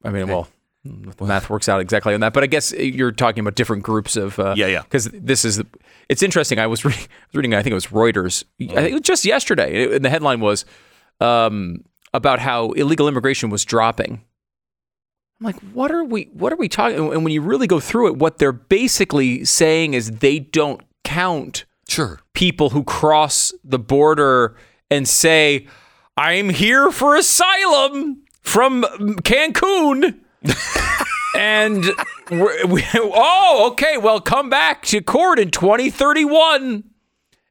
I 0.05 0.09
mean, 0.11 0.29
well, 0.29 0.47
the 0.85 1.25
math 1.25 1.49
works 1.49 1.67
out 1.67 1.81
exactly 1.81 2.13
on 2.13 2.21
that. 2.21 2.33
But 2.33 2.43
I 2.43 2.47
guess 2.47 2.71
you're 2.71 3.11
talking 3.11 3.41
about 3.41 3.55
different 3.55 3.83
groups 3.83 4.15
of 4.15 4.39
uh, 4.39 4.53
Yeah, 4.57 4.67
yeah. 4.67 4.81
Because 4.83 5.05
this 5.13 5.43
is 5.45 5.61
it's 6.07 6.23
interesting. 6.23 6.59
I 6.59 6.67
was 6.67 6.85
reading, 6.85 7.01
I 7.33 7.37
reading. 7.37 7.53
I 7.53 7.61
think 7.63 7.71
it 7.71 7.75
was 7.75 7.87
Reuters. 7.87 8.43
I 8.61 8.65
think 8.67 8.89
it 8.91 8.93
was 8.93 9.01
just 9.01 9.25
yesterday, 9.25 9.95
and 9.95 10.03
the 10.03 10.09
headline 10.09 10.39
was. 10.39 10.65
Um, 11.21 11.83
about 12.11 12.39
how 12.39 12.71
illegal 12.71 13.07
immigration 13.07 13.49
was 13.51 13.63
dropping. 13.63 14.13
I'm 15.39 15.45
like, 15.45 15.59
what 15.73 15.91
are 15.91 16.03
we 16.03 16.29
what 16.33 16.51
are 16.51 16.55
we 16.55 16.67
talking 16.67 16.97
and 16.97 17.23
when 17.23 17.31
you 17.31 17.41
really 17.41 17.67
go 17.67 17.79
through 17.79 18.07
it 18.07 18.17
what 18.17 18.39
they're 18.39 18.51
basically 18.51 19.45
saying 19.45 19.93
is 19.93 20.09
they 20.11 20.39
don't 20.39 20.81
count 21.03 21.65
Sure. 21.87 22.19
people 22.33 22.71
who 22.71 22.83
cross 22.83 23.53
the 23.63 23.77
border 23.77 24.55
and 24.89 25.07
say, 25.07 25.67
I'm 26.17 26.49
here 26.49 26.89
for 26.91 27.15
asylum 27.15 28.23
from 28.41 28.83
Cancun. 29.23 30.19
and 31.37 31.85
we're, 32.31 32.65
we, 32.67 32.83
oh, 32.95 33.69
okay, 33.71 33.97
well, 33.97 34.19
come 34.21 34.49
back 34.49 34.83
to 34.87 35.01
court 35.01 35.39
in 35.39 35.51
2031. 35.51 36.83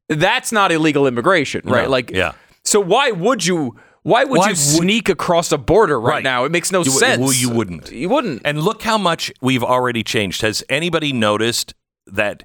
That's 0.09 0.53
not 0.53 0.73
illegal 0.73 1.07
immigration, 1.07 1.63
right? 1.65 1.85
No, 1.85 1.91
like, 1.91 2.11
yeah. 2.11 2.33
So 2.65 2.81
why 2.81 3.11
would 3.11 3.45
you? 3.45 3.77
Why 4.05 4.25
would 4.25 4.39
Why 4.39 4.45
you 4.47 4.51
would- 4.53 4.57
sneak 4.59 5.09
across 5.11 5.53
a 5.53 5.59
border 5.59 6.01
right, 6.01 6.15
Right. 6.15 6.23
now? 6.25 6.45
It 6.45 6.53
makes 6.53 6.73
no 6.73 6.83
You- 6.83 6.91
sense. 6.93 7.21
well, 7.21 7.33
you 7.33 7.51
wouldn't. 7.51 7.91
You 7.93 8.09
wouldn't. 8.09 8.41
And 8.45 8.63
look 8.63 8.83
how 8.83 8.97
much 8.97 9.31
we've 9.43 9.63
already 9.65 10.03
changed. 10.03 10.41
Has 10.41 10.65
anybody 10.71 11.13
noticed 11.13 11.75
that 12.07 12.45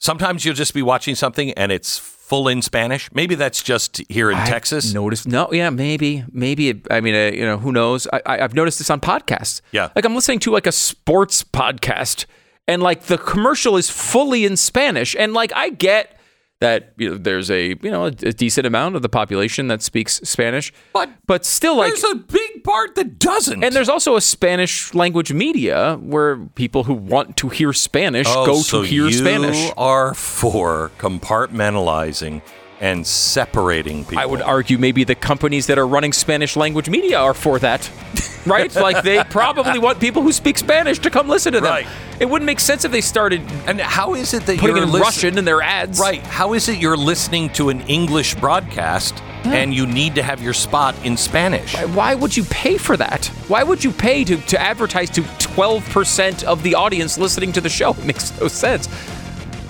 sometimes 0.00 0.44
you'll 0.44 0.54
just 0.54 0.74
be 0.74 0.82
watching 0.82 1.14
something 1.14 1.52
and 1.52 1.72
it's 1.72 1.98
full 2.32 2.48
in 2.48 2.62
Spanish? 2.62 3.10
Maybe 3.12 3.34
that's 3.34 3.62
just 3.62 4.00
here 4.08 4.30
in 4.30 4.38
Texas. 4.38 4.94
Noticed? 4.94 5.28
No, 5.28 5.52
yeah, 5.52 5.68
maybe, 5.68 6.24
maybe. 6.32 6.70
It, 6.70 6.86
I 6.90 7.02
mean, 7.02 7.14
uh, 7.14 7.30
you 7.36 7.44
know, 7.44 7.58
who 7.58 7.72
knows? 7.72 8.06
I, 8.10 8.22
I, 8.24 8.40
I've 8.40 8.54
noticed 8.54 8.78
this 8.78 8.88
on 8.88 9.00
podcasts. 9.00 9.60
Yeah. 9.70 9.90
like 9.94 10.06
I'm 10.06 10.14
listening 10.14 10.38
to 10.40 10.50
like 10.50 10.66
a 10.66 10.72
sports 10.72 11.44
podcast, 11.44 12.24
and 12.66 12.82
like 12.82 13.02
the 13.02 13.18
commercial 13.18 13.76
is 13.76 13.90
fully 13.90 14.46
in 14.46 14.56
Spanish, 14.56 15.14
and 15.18 15.34
like 15.34 15.52
I 15.54 15.68
get 15.68 16.18
that 16.62 16.92
you 16.96 17.10
know, 17.10 17.16
there's 17.18 17.50
a 17.50 17.70
you 17.82 17.90
know 17.90 18.04
a, 18.04 18.14
a 18.22 18.32
decent 18.32 18.66
amount 18.66 18.94
of 18.96 19.02
the 19.02 19.08
population 19.08 19.66
that 19.66 19.82
speaks 19.82 20.20
Spanish, 20.24 20.72
But 20.92 21.10
but 21.26 21.44
still 21.44 21.76
like. 21.76 21.92
There's 21.92 22.04
a 22.04 22.14
big 22.14 22.64
part 22.64 22.94
that 22.94 23.18
doesn't. 23.18 23.62
and 23.64 23.74
there's 23.74 23.88
also 23.88 24.14
a 24.16 24.20
Spanish 24.20 24.94
language 24.94 25.32
media 25.32 25.96
where 26.00 26.36
people 26.54 26.84
who 26.84 26.94
want 26.94 27.36
to 27.38 27.48
hear 27.48 27.72
Spanish 27.72 28.26
oh, 28.30 28.46
go 28.46 28.56
so 28.60 28.82
to 28.82 28.88
hear 28.88 29.06
you 29.06 29.12
Spanish. 29.12 29.72
are 29.76 30.14
for 30.14 30.92
compartmentalizing 30.98 32.40
and 32.82 33.06
separating 33.06 34.04
people. 34.04 34.18
I 34.18 34.26
would 34.26 34.42
argue 34.42 34.76
maybe 34.76 35.04
the 35.04 35.14
companies 35.14 35.68
that 35.68 35.78
are 35.78 35.86
running 35.86 36.12
Spanish 36.12 36.56
language 36.56 36.90
media 36.90 37.18
are 37.18 37.32
for 37.32 37.58
that. 37.60 37.88
Right? 38.44 38.74
like 38.74 39.04
they 39.04 39.22
probably 39.22 39.78
want 39.78 40.00
people 40.00 40.20
who 40.20 40.32
speak 40.32 40.58
Spanish 40.58 40.98
to 40.98 41.10
come 41.10 41.28
listen 41.28 41.52
to 41.52 41.60
them. 41.60 41.70
Right. 41.70 41.86
It 42.18 42.28
wouldn't 42.28 42.44
make 42.44 42.58
sense 42.58 42.84
if 42.84 42.90
they 42.90 43.00
started 43.00 43.40
And 43.68 43.80
how 43.80 44.14
is 44.14 44.34
it 44.34 44.46
that 44.46 44.58
putting 44.58 44.74
you're 44.74 44.84
in 44.84 44.90
listen- 44.90 45.00
Russian 45.00 45.38
in 45.38 45.44
their 45.44 45.62
ads. 45.62 46.00
Right. 46.00 46.26
How 46.26 46.52
is 46.52 46.68
it 46.68 46.78
you're 46.78 46.96
listening 46.96 47.50
to 47.50 47.68
an 47.68 47.82
English 47.82 48.34
broadcast 48.34 49.14
and 49.44 49.72
you 49.72 49.86
need 49.86 50.16
to 50.16 50.24
have 50.24 50.42
your 50.42 50.54
spot 50.54 50.96
in 51.04 51.16
Spanish? 51.16 51.76
Why 51.94 52.16
would 52.16 52.36
you 52.36 52.42
pay 52.42 52.78
for 52.78 52.96
that? 52.96 53.26
Why 53.46 53.62
would 53.62 53.84
you 53.84 53.92
pay 53.92 54.24
to, 54.24 54.36
to 54.36 54.60
advertise 54.60 55.08
to 55.10 55.22
12% 55.22 56.42
of 56.42 56.64
the 56.64 56.74
audience 56.74 57.18
listening 57.18 57.52
to 57.52 57.60
the 57.60 57.68
show? 57.68 57.90
It 58.00 58.04
makes 58.06 58.40
no 58.40 58.48
sense. 58.48 58.88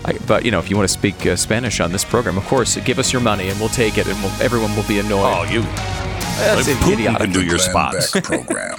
I, 0.05 0.19
but, 0.27 0.45
you 0.45 0.51
know, 0.51 0.59
if 0.59 0.69
you 0.69 0.77
want 0.77 0.89
to 0.89 0.93
speak 0.93 1.27
uh, 1.27 1.37
Spanish 1.37 1.81
on 1.81 1.93
this 1.93 2.05
program, 2.05 2.37
of 2.37 2.45
course, 2.45 2.77
give 2.79 2.99
us 2.99 3.13
your 3.13 3.23
money 3.23 3.49
and 3.49 3.59
we'll 3.61 3.69
take 3.69 3.99
it 3.99 4.07
and 4.07 4.21
we'll, 4.23 4.33
everyone 4.43 4.75
will 4.75 4.87
be 4.89 4.99
annoyed. 4.99 5.25
Oh, 5.25 5.45
you. 5.45 5.63
That's 5.63 6.69
Putin 6.69 6.95
idiotic. 6.95 7.21
can 7.21 7.33
do 7.33 7.43
your 7.43 7.59
Glenn 7.59 7.71
spots. 7.71 8.21
Program. 8.21 8.79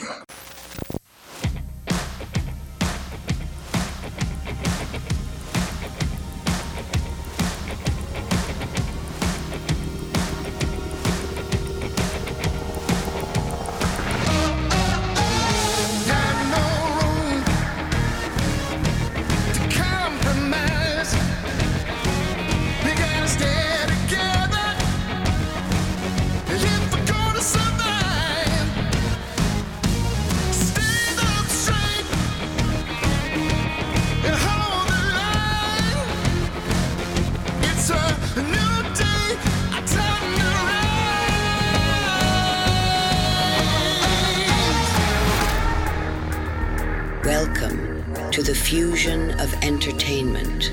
Fusion 48.74 49.40
of 49.40 49.54
entertainment 49.64 50.72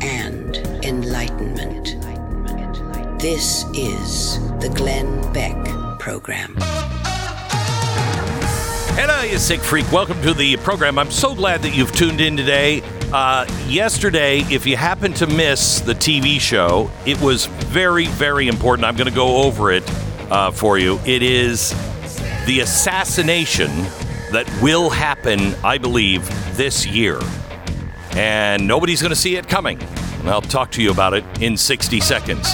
and 0.00 0.58
enlightenment. 0.84 2.00
This 3.20 3.64
is 3.74 4.38
the 4.60 4.68
Glenn 4.68 5.32
Beck 5.32 5.56
Program. 5.98 6.54
Hello, 8.94 9.22
you 9.22 9.38
sick 9.38 9.58
freak. 9.58 9.90
Welcome 9.90 10.22
to 10.22 10.32
the 10.32 10.56
program. 10.58 11.00
I'm 11.00 11.10
so 11.10 11.34
glad 11.34 11.62
that 11.62 11.76
you've 11.76 11.90
tuned 11.90 12.20
in 12.20 12.36
today. 12.36 12.80
Uh, 13.12 13.44
yesterday, 13.66 14.42
if 14.42 14.64
you 14.64 14.76
happen 14.76 15.12
to 15.14 15.26
miss 15.26 15.80
the 15.80 15.94
TV 15.94 16.38
show, 16.40 16.92
it 17.06 17.20
was 17.20 17.46
very, 17.46 18.06
very 18.06 18.46
important. 18.46 18.86
I'm 18.86 18.94
going 18.94 19.08
to 19.10 19.12
go 19.12 19.42
over 19.42 19.72
it 19.72 19.82
uh, 20.30 20.52
for 20.52 20.78
you. 20.78 21.00
It 21.04 21.24
is 21.24 21.70
the 22.46 22.60
assassination 22.60 23.68
that 24.32 24.50
will 24.62 24.90
happen, 24.90 25.54
I 25.64 25.78
believe, 25.78 26.26
this 26.56 26.86
year. 26.86 27.20
And 28.12 28.66
nobody's 28.66 29.00
going 29.00 29.10
to 29.10 29.16
see 29.16 29.36
it 29.36 29.48
coming. 29.48 29.80
And 30.20 30.28
I'll 30.28 30.42
talk 30.42 30.70
to 30.72 30.82
you 30.82 30.90
about 30.90 31.14
it 31.14 31.24
in 31.40 31.56
60 31.56 32.00
seconds. 32.00 32.52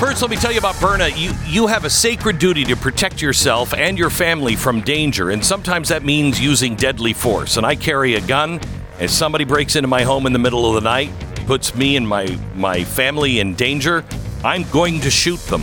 First, 0.00 0.22
let 0.22 0.30
me 0.30 0.36
tell 0.36 0.52
you 0.52 0.58
about 0.58 0.74
Byrna. 0.76 1.08
You 1.16 1.32
you 1.46 1.68
have 1.68 1.84
a 1.84 1.90
sacred 1.90 2.38
duty 2.38 2.64
to 2.64 2.76
protect 2.76 3.22
yourself 3.22 3.72
and 3.72 3.96
your 3.96 4.10
family 4.10 4.56
from 4.56 4.80
danger, 4.80 5.30
and 5.30 5.42
sometimes 5.42 5.88
that 5.88 6.04
means 6.04 6.40
using 6.40 6.74
deadly 6.74 7.12
force. 7.12 7.56
And 7.56 7.64
I 7.64 7.76
carry 7.76 8.14
a 8.14 8.20
gun. 8.20 8.60
If 9.00 9.10
somebody 9.10 9.44
breaks 9.44 9.76
into 9.76 9.88
my 9.88 10.02
home 10.02 10.26
in 10.26 10.32
the 10.32 10.38
middle 10.38 10.66
of 10.66 10.74
the 10.74 10.80
night, 10.80 11.10
puts 11.46 11.74
me 11.76 11.96
and 11.96 12.06
my 12.06 12.26
my 12.54 12.82
family 12.82 13.38
in 13.38 13.54
danger, 13.54 14.04
I'm 14.42 14.64
going 14.70 15.00
to 15.00 15.10
shoot 15.10 15.40
them. 15.46 15.62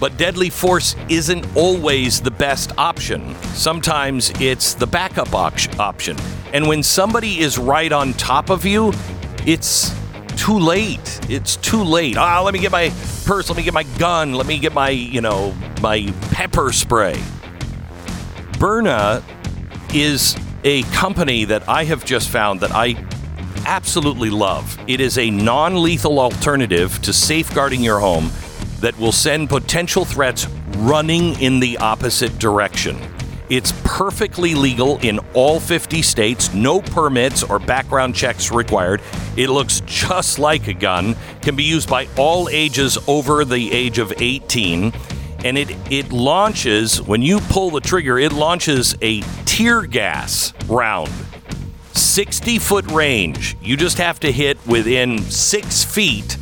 But 0.00 0.16
deadly 0.16 0.48
force 0.48 0.96
isn't 1.10 1.46
always 1.54 2.22
the 2.22 2.30
best 2.30 2.72
option. 2.78 3.34
Sometimes 3.52 4.32
it's 4.40 4.72
the 4.72 4.86
backup 4.86 5.34
option. 5.34 6.16
And 6.54 6.66
when 6.66 6.82
somebody 6.82 7.38
is 7.38 7.58
right 7.58 7.92
on 7.92 8.14
top 8.14 8.48
of 8.48 8.64
you, 8.64 8.94
it's 9.46 9.94
too 10.36 10.58
late. 10.58 11.20
It's 11.28 11.56
too 11.56 11.84
late. 11.84 12.16
Ah, 12.16 12.40
let 12.40 12.54
me 12.54 12.60
get 12.60 12.72
my 12.72 12.90
purse, 13.26 13.50
let 13.50 13.58
me 13.58 13.62
get 13.62 13.74
my 13.74 13.82
gun, 13.98 14.32
let 14.32 14.46
me 14.46 14.58
get 14.58 14.72
my, 14.72 14.88
you 14.88 15.20
know, 15.20 15.54
my 15.82 16.12
pepper 16.32 16.72
spray. 16.72 17.20
Byrna 18.52 19.22
is 19.94 20.34
a 20.64 20.82
company 20.84 21.44
that 21.44 21.68
I 21.68 21.84
have 21.84 22.06
just 22.06 22.30
found 22.30 22.60
that 22.60 22.70
I 22.72 22.96
absolutely 23.66 24.30
love. 24.30 24.78
It 24.86 25.00
is 25.00 25.18
a 25.18 25.30
non 25.30 25.82
lethal 25.82 26.18
alternative 26.18 27.00
to 27.02 27.12
safeguarding 27.12 27.82
your 27.82 28.00
home 28.00 28.30
that 28.80 28.98
will 28.98 29.12
send 29.12 29.48
potential 29.48 30.04
threats 30.04 30.46
running 30.78 31.40
in 31.40 31.60
the 31.60 31.78
opposite 31.78 32.38
direction. 32.38 32.98
It's 33.50 33.72
perfectly 33.82 34.54
legal 34.54 34.98
in 34.98 35.18
all 35.34 35.58
50 35.58 36.02
states, 36.02 36.54
no 36.54 36.80
permits 36.80 37.42
or 37.42 37.58
background 37.58 38.14
checks 38.14 38.52
required. 38.52 39.02
It 39.36 39.48
looks 39.48 39.82
just 39.86 40.38
like 40.38 40.68
a 40.68 40.72
gun, 40.72 41.16
can 41.42 41.56
be 41.56 41.64
used 41.64 41.88
by 41.88 42.06
all 42.16 42.48
ages 42.48 42.96
over 43.08 43.44
the 43.44 43.72
age 43.72 43.98
of 43.98 44.12
18, 44.16 44.92
and 45.44 45.58
it, 45.58 45.70
it 45.90 46.12
launches, 46.12 47.02
when 47.02 47.22
you 47.22 47.40
pull 47.40 47.70
the 47.70 47.80
trigger, 47.80 48.18
it 48.18 48.32
launches 48.32 48.94
a 49.02 49.22
tear 49.46 49.82
gas 49.82 50.52
round 50.66 51.10
60 51.92 52.58
foot 52.58 52.88
range. 52.90 53.56
You 53.60 53.76
just 53.76 53.98
have 53.98 54.20
to 54.20 54.30
hit 54.30 54.64
within 54.66 55.18
six 55.18 55.82
feet, 55.82 56.36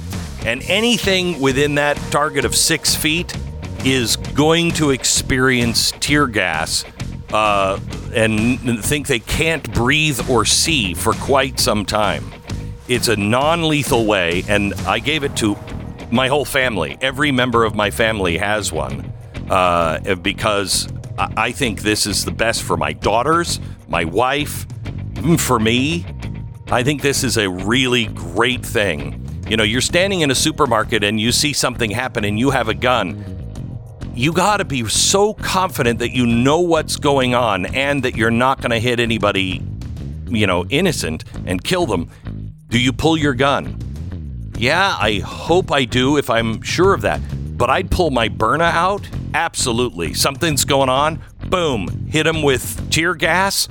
and 0.48 0.62
anything 0.62 1.40
within 1.40 1.74
that 1.76 1.96
target 2.10 2.44
of 2.44 2.54
six 2.54 2.94
feet 2.94 3.36
is 3.84 4.16
going 4.16 4.70
to 4.72 4.90
experience 4.90 5.92
tear 6.00 6.26
gas 6.26 6.84
uh, 7.32 7.78
and 8.14 8.82
think 8.84 9.06
they 9.06 9.18
can't 9.18 9.72
breathe 9.74 10.18
or 10.28 10.44
see 10.44 10.94
for 10.94 11.12
quite 11.12 11.60
some 11.60 11.84
time. 11.84 12.24
It's 12.88 13.08
a 13.08 13.16
non 13.16 13.68
lethal 13.68 14.06
way, 14.06 14.42
and 14.48 14.72
I 14.86 14.98
gave 14.98 15.22
it 15.22 15.36
to 15.36 15.56
my 16.10 16.28
whole 16.28 16.46
family. 16.46 16.96
Every 17.00 17.30
member 17.30 17.64
of 17.64 17.74
my 17.74 17.90
family 17.90 18.38
has 18.38 18.72
one 18.72 19.12
uh, 19.50 20.14
because 20.16 20.88
I 21.18 21.52
think 21.52 21.82
this 21.82 22.06
is 22.06 22.24
the 22.24 22.30
best 22.32 22.62
for 22.62 22.76
my 22.76 22.94
daughters, 22.94 23.60
my 23.88 24.04
wife, 24.04 24.66
Mm, 25.18 25.38
for 25.40 25.58
me, 25.58 26.06
I 26.70 26.84
think 26.84 27.02
this 27.02 27.24
is 27.24 27.36
a 27.38 27.50
really 27.50 28.06
great 28.06 28.64
thing. 28.64 29.27
You 29.48 29.56
know, 29.56 29.62
you're 29.64 29.80
standing 29.80 30.20
in 30.20 30.30
a 30.30 30.34
supermarket 30.34 31.02
and 31.02 31.18
you 31.18 31.32
see 31.32 31.52
something 31.52 31.90
happen 31.90 32.24
and 32.24 32.38
you 32.38 32.50
have 32.50 32.68
a 32.68 32.74
gun. 32.74 33.24
you 34.18 34.32
got 34.32 34.56
to 34.56 34.64
be 34.64 34.84
so 34.88 35.32
confident 35.32 36.00
that 36.00 36.10
you 36.10 36.26
know 36.26 36.58
what's 36.58 36.96
going 36.96 37.36
on 37.36 37.66
and 37.66 38.02
that 38.02 38.16
you're 38.16 38.32
not 38.32 38.60
going 38.60 38.72
to 38.72 38.80
hit 38.80 38.98
anybody, 38.98 39.62
you 40.26 40.44
know, 40.44 40.66
innocent 40.70 41.22
and 41.46 41.62
kill 41.62 41.86
them. 41.86 42.10
Do 42.68 42.80
you 42.80 42.92
pull 42.92 43.16
your 43.16 43.34
gun? 43.34 43.78
Yeah, 44.56 44.96
I 44.98 45.20
hope 45.20 45.70
I 45.70 45.84
do 45.84 46.16
if 46.16 46.30
I'm 46.30 46.62
sure 46.62 46.94
of 46.94 47.02
that. 47.02 47.20
But 47.56 47.70
I'd 47.70 47.92
pull 47.92 48.10
my 48.10 48.28
Byrna 48.28 48.72
out? 48.72 49.08
Absolutely. 49.34 50.14
Something's 50.14 50.64
going 50.64 50.88
on. 50.88 51.22
Boom. 51.46 52.08
Hit 52.08 52.26
him 52.26 52.42
with 52.42 52.90
tear 52.90 53.14
gas. 53.14 53.68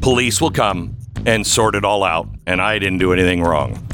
Police 0.00 0.40
will 0.40 0.52
come 0.52 0.96
and 1.26 1.44
sort 1.44 1.74
it 1.74 1.84
all 1.84 2.04
out. 2.04 2.28
And 2.46 2.62
I 2.62 2.78
didn't 2.78 2.98
do 2.98 3.12
anything 3.12 3.42
wrong. 3.42 3.84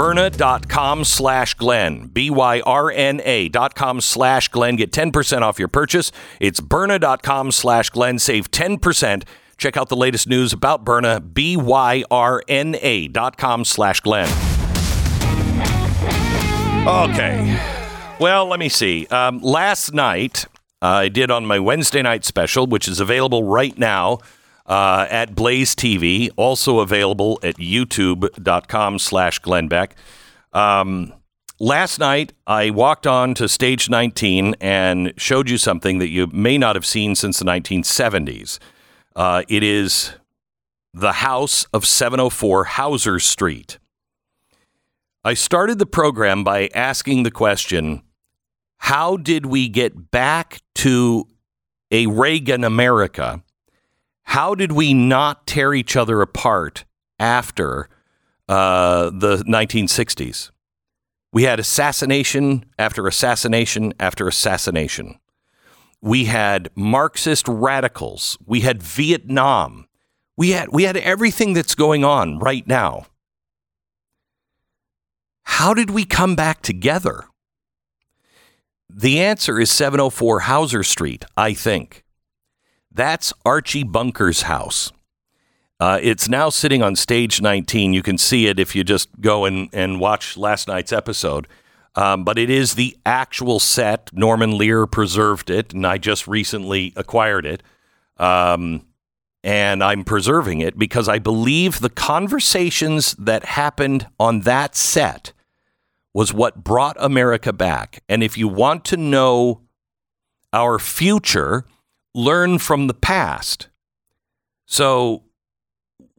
Byrna.com 0.00 1.04
slash 1.04 1.52
Glenn. 1.52 2.06
B 2.06 2.30
Y 2.30 2.62
R 2.64 2.90
N 2.90 3.20
A 3.22 3.50
dot 3.50 3.74
com 3.74 4.00
slash 4.00 4.48
Glenn. 4.48 4.76
Get 4.76 4.92
10% 4.92 5.42
off 5.42 5.58
your 5.58 5.68
purchase. 5.68 6.10
It's 6.40 6.58
Byrna.com 6.58 7.52
slash 7.52 7.90
Glenn. 7.90 8.18
Save 8.18 8.50
10%. 8.50 9.24
Check 9.58 9.76
out 9.76 9.90
the 9.90 9.96
latest 9.96 10.26
news 10.26 10.54
about 10.54 10.86
Byrna. 10.86 11.34
B 11.34 11.54
Y 11.54 12.02
R 12.10 12.42
N 12.48 12.76
A 12.80 13.08
dot 13.08 13.36
com 13.36 13.62
slash 13.62 14.00
Glenn. 14.00 14.28
Okay. 16.88 17.60
Well, 18.18 18.46
let 18.46 18.58
me 18.58 18.70
see. 18.70 19.06
Um, 19.08 19.40
last 19.40 19.92
night, 19.92 20.46
I 20.80 21.10
did 21.10 21.30
on 21.30 21.44
my 21.44 21.58
Wednesday 21.58 22.00
night 22.00 22.24
special, 22.24 22.66
which 22.66 22.88
is 22.88 23.00
available 23.00 23.44
right 23.44 23.76
now 23.76 24.20
uh, 24.70 25.04
at 25.10 25.34
Blaze 25.34 25.74
TV, 25.74 26.30
also 26.36 26.78
available 26.78 27.40
at 27.42 27.56
youtube.com 27.56 29.00
slash 29.00 29.40
Glenn 29.40 29.66
Beck. 29.66 29.96
Um, 30.52 31.12
last 31.58 31.98
night, 31.98 32.32
I 32.46 32.70
walked 32.70 33.04
on 33.04 33.34
to 33.34 33.48
stage 33.48 33.90
19 33.90 34.54
and 34.60 35.12
showed 35.16 35.50
you 35.50 35.58
something 35.58 35.98
that 35.98 36.08
you 36.08 36.28
may 36.28 36.56
not 36.56 36.76
have 36.76 36.86
seen 36.86 37.16
since 37.16 37.40
the 37.40 37.44
1970s. 37.44 38.60
Uh, 39.16 39.42
it 39.48 39.64
is 39.64 40.12
the 40.94 41.14
house 41.14 41.64
of 41.74 41.84
704 41.84 42.64
Hauser 42.64 43.18
Street. 43.18 43.80
I 45.24 45.34
started 45.34 45.80
the 45.80 45.86
program 45.86 46.44
by 46.44 46.70
asking 46.76 47.24
the 47.24 47.32
question 47.32 48.02
How 48.78 49.16
did 49.16 49.46
we 49.46 49.68
get 49.68 50.12
back 50.12 50.60
to 50.76 51.26
a 51.90 52.06
Reagan 52.06 52.62
America? 52.62 53.42
How 54.30 54.54
did 54.54 54.70
we 54.70 54.94
not 54.94 55.44
tear 55.44 55.74
each 55.74 55.96
other 55.96 56.22
apart 56.22 56.84
after 57.18 57.88
uh, 58.48 59.10
the 59.10 59.38
1960s? 59.38 60.52
We 61.32 61.42
had 61.42 61.58
assassination 61.58 62.64
after 62.78 63.08
assassination 63.08 63.92
after 63.98 64.28
assassination. 64.28 65.18
We 66.00 66.26
had 66.26 66.70
Marxist 66.76 67.48
radicals. 67.48 68.38
We 68.46 68.60
had 68.60 68.84
Vietnam. 68.84 69.88
We 70.36 70.50
had, 70.50 70.68
we 70.68 70.84
had 70.84 70.96
everything 70.96 71.52
that's 71.52 71.74
going 71.74 72.04
on 72.04 72.38
right 72.38 72.68
now. 72.68 73.06
How 75.42 75.74
did 75.74 75.90
we 75.90 76.04
come 76.04 76.36
back 76.36 76.62
together? 76.62 77.24
The 78.88 79.20
answer 79.20 79.58
is 79.58 79.72
704 79.72 80.40
Hauser 80.40 80.84
Street, 80.84 81.24
I 81.36 81.52
think. 81.52 82.04
That's 82.92 83.32
Archie 83.44 83.84
Bunker's 83.84 84.42
house. 84.42 84.92
Uh, 85.78 85.98
it's 86.02 86.28
now 86.28 86.50
sitting 86.50 86.82
on 86.82 86.94
stage 86.94 87.40
19. 87.40 87.94
You 87.94 88.02
can 88.02 88.18
see 88.18 88.46
it 88.46 88.58
if 88.58 88.74
you 88.74 88.84
just 88.84 89.08
go 89.20 89.46
and, 89.46 89.68
and 89.72 89.98
watch 89.98 90.36
last 90.36 90.68
night's 90.68 90.92
episode. 90.92 91.48
Um, 91.94 92.22
but 92.22 92.38
it 92.38 92.50
is 92.50 92.74
the 92.74 92.96
actual 93.06 93.58
set. 93.58 94.10
Norman 94.12 94.56
Lear 94.56 94.86
preserved 94.86 95.50
it, 95.50 95.72
and 95.72 95.86
I 95.86 95.98
just 95.98 96.28
recently 96.28 96.92
acquired 96.96 97.46
it. 97.46 97.62
Um, 98.18 98.86
and 99.42 99.82
I'm 99.82 100.04
preserving 100.04 100.60
it 100.60 100.78
because 100.78 101.08
I 101.08 101.18
believe 101.18 101.80
the 101.80 101.88
conversations 101.88 103.14
that 103.14 103.44
happened 103.44 104.06
on 104.18 104.40
that 104.40 104.76
set 104.76 105.32
was 106.12 106.32
what 106.32 106.62
brought 106.62 106.96
America 106.98 107.52
back. 107.52 108.02
And 108.08 108.22
if 108.22 108.36
you 108.36 108.48
want 108.48 108.84
to 108.86 108.96
know 108.96 109.62
our 110.52 110.78
future, 110.78 111.64
learn 112.14 112.58
from 112.58 112.86
the 112.86 112.94
past. 112.94 113.68
So, 114.66 115.24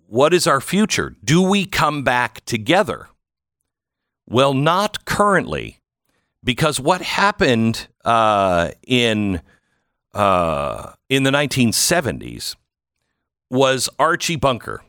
what 0.08 0.34
is 0.34 0.46
our 0.46 0.62
future? 0.62 1.16
Do 1.24 1.42
we 1.42 1.66
come 1.66 2.04
back 2.04 2.44
together? 2.46 3.08
Well, 4.28 4.54
not 4.54 5.06
currently, 5.06 5.82
because 6.44 6.80
what 6.80 7.02
happened 7.02 7.88
uh, 8.04 8.72
in 8.86 9.42
uh, 10.14 10.94
in 11.10 11.24
the 11.24 11.32
1970s 11.32 12.56
was 13.50 13.90
Archie 14.00 14.36
Bunker. 14.36 14.84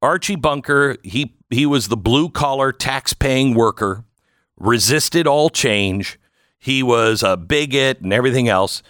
Archie 0.00 0.36
Bunker, 0.36 0.96
he 1.02 1.34
he 1.50 1.66
was 1.66 1.88
the 1.88 1.96
blue 1.96 2.28
collar 2.28 2.72
tax 2.72 3.12
paying 3.12 3.54
worker, 3.54 4.04
resisted 4.56 5.26
all 5.26 5.50
change. 5.50 6.18
He 6.58 6.82
was 6.82 7.22
a 7.22 7.36
bigot 7.36 8.00
and 8.00 8.12
everything 8.12 8.48
else. 8.48 8.82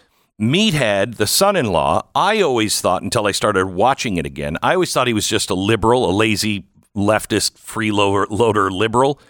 Meathead, 0.43 1.19
the 1.19 1.27
son 1.27 1.55
in 1.55 1.67
law, 1.67 2.03
I 2.17 2.41
always 2.41 2.81
thought 2.81 3.03
until 3.03 3.29
I 3.29 3.33
started 3.33 3.69
watching 3.69 4.17
it 4.17 4.27
again, 4.27 4.59
I 4.61 4.75
always 4.75 4.93
thought 4.93 5.07
he 5.07 5.13
was 5.13 5.29
just 5.29 5.51
a 5.51 5.55
liberal, 5.55 6.11
a 6.11 6.11
lazy 6.11 6.67
leftist 6.97 7.53
freeloader 7.53 8.69
liberal, 8.71 9.21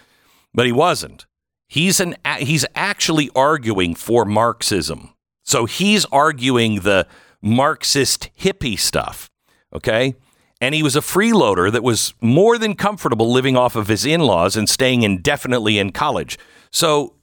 but 0.55 0.65
he 0.65 0.71
wasn't. 0.71 1.27
He's 1.67 1.99
an 1.99 2.15
he's 2.39 2.65
actually 2.75 3.29
arguing 3.35 3.93
for 3.93 4.25
Marxism. 4.25 5.13
So 5.43 5.65
he's 5.65 6.05
arguing 6.05 6.79
the 6.79 7.05
Marxist 7.41 8.29
hippie 8.39 8.79
stuff, 8.79 9.29
okay? 9.73 10.15
And 10.61 10.73
he 10.73 10.81
was 10.81 10.95
a 10.95 11.01
freeloader 11.01 11.71
that 11.71 11.83
was 11.83 12.13
more 12.21 12.57
than 12.57 12.73
comfortable 12.73 13.31
living 13.31 13.55
off 13.55 13.75
of 13.75 13.87
his 13.87 14.05
in-laws 14.05 14.55
and 14.55 14.67
staying 14.67 15.03
indefinitely 15.03 15.77
in 15.77 15.91
college. 15.91 16.39
So 16.71 17.15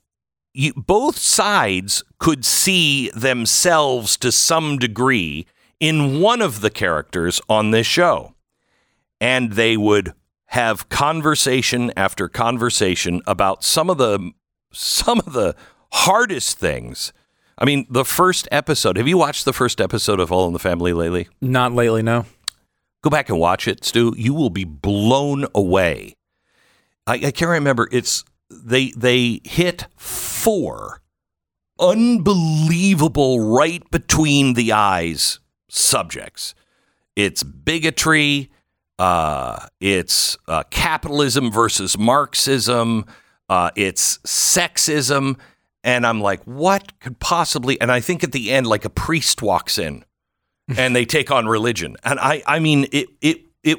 you, 0.53 0.75
both 0.75 1.17
sides 1.17 2.05
could 2.21 2.45
see 2.45 3.11
themselves 3.11 4.17
to 4.19 4.31
some 4.31 4.79
degree 4.79 5.47
in 5.81 6.21
one 6.21 6.43
of 6.43 6.61
the 6.61 6.71
characters 6.71 7.41
on 7.49 7.73
this 7.73 7.87
show. 7.87 8.35
And 9.21 9.55
they 9.55 9.77
would 9.77 10.13
have 10.47 10.89
conversation 10.89 11.93
after 11.97 12.29
conversation 12.29 13.23
about 13.27 13.65
some 13.65 13.91
of 13.91 13.99
the 13.99 14.33
some 14.73 15.19
of 15.27 15.33
the 15.33 15.57
hardest 15.93 16.59
things. 16.59 17.13
I 17.59 17.65
mean, 17.65 17.87
the 17.91 18.05
first 18.05 18.49
episode. 18.53 18.97
Have 18.97 19.09
you 19.09 19.19
watched 19.19 19.45
the 19.45 19.53
first 19.53 19.81
episode 19.81 20.21
of 20.21 20.31
All 20.31 20.47
in 20.47 20.53
the 20.53 20.59
Family 20.59 20.93
lately? 20.93 21.29
Not 21.41 21.73
lately, 21.73 22.03
no. 22.03 22.27
Go 23.03 23.11
back 23.11 23.29
and 23.29 23.39
watch 23.39 23.67
it, 23.67 23.85
Stu. 23.85 24.15
You 24.17 24.35
will 24.35 24.51
be 24.51 24.65
blown 24.65 25.47
away. 25.55 26.15
I, 27.07 27.15
I 27.15 27.31
can't 27.31 27.51
remember. 27.51 27.89
It's 27.91 28.25
they 28.51 28.93
they 28.97 29.41
hit 29.45 29.87
four 29.97 31.01
unbelievable 31.81 33.41
right 33.41 33.89
between 33.91 34.55
the 34.55 34.73
eyes 34.73 35.41
subjects. 35.69 36.55
It's 37.17 37.43
bigotry. 37.43 38.51
Uh, 38.99 39.67
it's 39.81 40.37
uh, 40.47 40.63
capitalism 40.71 41.51
versus 41.51 41.99
Marxism. 41.99 43.07
Uh, 43.49 43.71
it's 43.75 44.19
sexism. 44.19 45.39
And 45.83 46.07
I'm 46.07 46.21
like, 46.21 46.43
what 46.45 46.99
could 47.01 47.19
possibly? 47.19 47.81
And 47.81 47.91
I 47.91 48.01
think 48.01 48.23
at 48.23 48.33
the 48.33 48.51
end, 48.51 48.67
like 48.67 48.85
a 48.85 48.91
priest 48.91 49.43
walks 49.43 49.79
in 49.79 50.05
and 50.77 50.95
they 50.95 51.05
take 51.05 51.31
on 51.31 51.47
religion. 51.47 51.97
And 52.05 52.21
I, 52.21 52.43
I 52.47 52.59
mean, 52.59 52.87
it, 52.93 53.09
it, 53.21 53.39
it, 53.63 53.79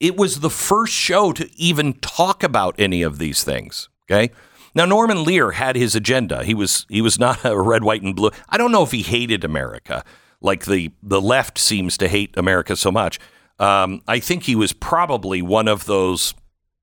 it 0.00 0.16
was 0.16 0.40
the 0.40 0.50
first 0.50 0.92
show 0.92 1.32
to 1.32 1.48
even 1.56 1.94
talk 1.94 2.42
about 2.42 2.74
any 2.78 3.02
of 3.02 3.18
these 3.18 3.44
things. 3.44 3.88
Okay. 4.10 4.32
Now 4.78 4.84
Norman 4.84 5.24
Lear 5.24 5.50
had 5.50 5.74
his 5.74 5.96
agenda. 5.96 6.44
He 6.44 6.54
was 6.54 6.86
he 6.88 7.02
was 7.02 7.18
not 7.18 7.44
a 7.44 7.60
red, 7.60 7.82
white, 7.82 8.02
and 8.02 8.14
blue. 8.14 8.30
I 8.48 8.56
don't 8.56 8.70
know 8.70 8.84
if 8.84 8.92
he 8.92 9.02
hated 9.02 9.42
America 9.42 10.04
like 10.40 10.66
the 10.66 10.92
the 11.02 11.20
left 11.20 11.58
seems 11.58 11.98
to 11.98 12.06
hate 12.06 12.36
America 12.36 12.76
so 12.76 12.92
much. 12.92 13.18
Um, 13.58 14.02
I 14.06 14.20
think 14.20 14.44
he 14.44 14.54
was 14.54 14.72
probably 14.72 15.42
one 15.42 15.66
of 15.66 15.86
those, 15.86 16.32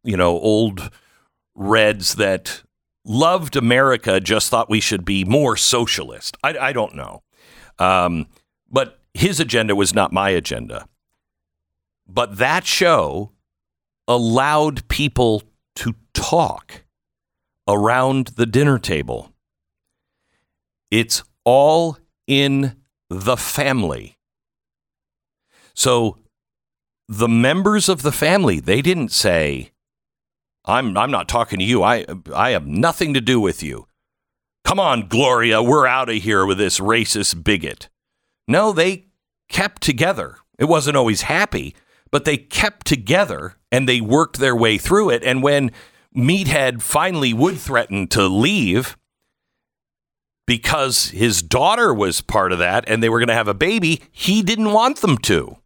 you 0.03 0.17
know, 0.17 0.37
old 0.37 0.91
Reds 1.55 2.15
that 2.15 2.63
loved 3.05 3.55
America, 3.55 4.19
just 4.19 4.49
thought 4.49 4.69
we 4.69 4.81
should 4.81 5.05
be 5.05 5.23
more 5.23 5.55
socialist. 5.55 6.35
I, 6.43 6.57
I 6.57 6.73
don't 6.73 6.95
know. 6.95 7.23
Um, 7.79 8.27
but 8.69 8.99
his 9.13 9.39
agenda 9.39 9.73
was 9.73 9.93
not 9.93 10.11
my 10.11 10.31
agenda. 10.31 10.85
But 12.05 12.39
that 12.39 12.65
show 12.65 13.31
allowed 14.05 14.85
people 14.89 15.43
to 15.75 15.95
talk 16.13 16.81
around 17.67 18.27
the 18.35 18.45
dinner 18.45 18.79
table. 18.79 19.31
It's 20.91 21.23
all 21.43 21.97
in 22.27 22.75
the 23.09 23.37
family. 23.37 24.17
So 25.73 26.19
the 27.07 27.27
members 27.27 27.89
of 27.89 28.01
the 28.01 28.11
family, 28.11 28.59
they 28.59 28.81
didn't 28.81 29.11
say, 29.11 29.71
I'm, 30.65 30.97
I'm 30.97 31.11
not 31.11 31.27
talking 31.27 31.59
to 31.59 31.65
you. 31.65 31.83
I, 31.83 32.05
I 32.33 32.51
have 32.51 32.65
nothing 32.65 33.13
to 33.13 33.21
do 33.21 33.39
with 33.39 33.61
you. 33.61 33.87
Come 34.63 34.79
on, 34.79 35.07
Gloria, 35.07 35.61
we're 35.61 35.85
out 35.85 36.09
of 36.09 36.15
here 36.15 36.45
with 36.45 36.57
this 36.57 36.79
racist 36.79 37.43
bigot. 37.43 37.89
No, 38.47 38.71
they 38.71 39.05
kept 39.47 39.83
together. 39.83 40.37
It 40.57 40.65
wasn't 40.65 40.97
always 40.97 41.23
happy, 41.23 41.75
but 42.09 42.25
they 42.25 42.37
kept 42.37 42.87
together 42.87 43.57
and 43.71 43.87
they 43.87 44.01
worked 44.01 44.39
their 44.39 44.55
way 44.55 44.79
through 44.79 45.11
it. 45.11 45.23
And 45.23 45.43
when 45.43 45.71
Meathead 46.15 46.81
finally 46.81 47.33
would 47.33 47.57
threaten 47.57 48.07
to 48.07 48.27
leave 48.27 48.97
because 50.47 51.09
his 51.09 51.41
daughter 51.41 51.93
was 51.93 52.21
part 52.21 52.51
of 52.51 52.59
that 52.59 52.87
and 52.87 53.01
they 53.01 53.09
were 53.09 53.19
going 53.19 53.27
to 53.27 53.33
have 53.33 53.47
a 53.47 53.53
baby, 53.53 54.03
he 54.11 54.41
didn't 54.41 54.71
want 54.71 54.97
them 55.01 55.17
to. 55.19 55.57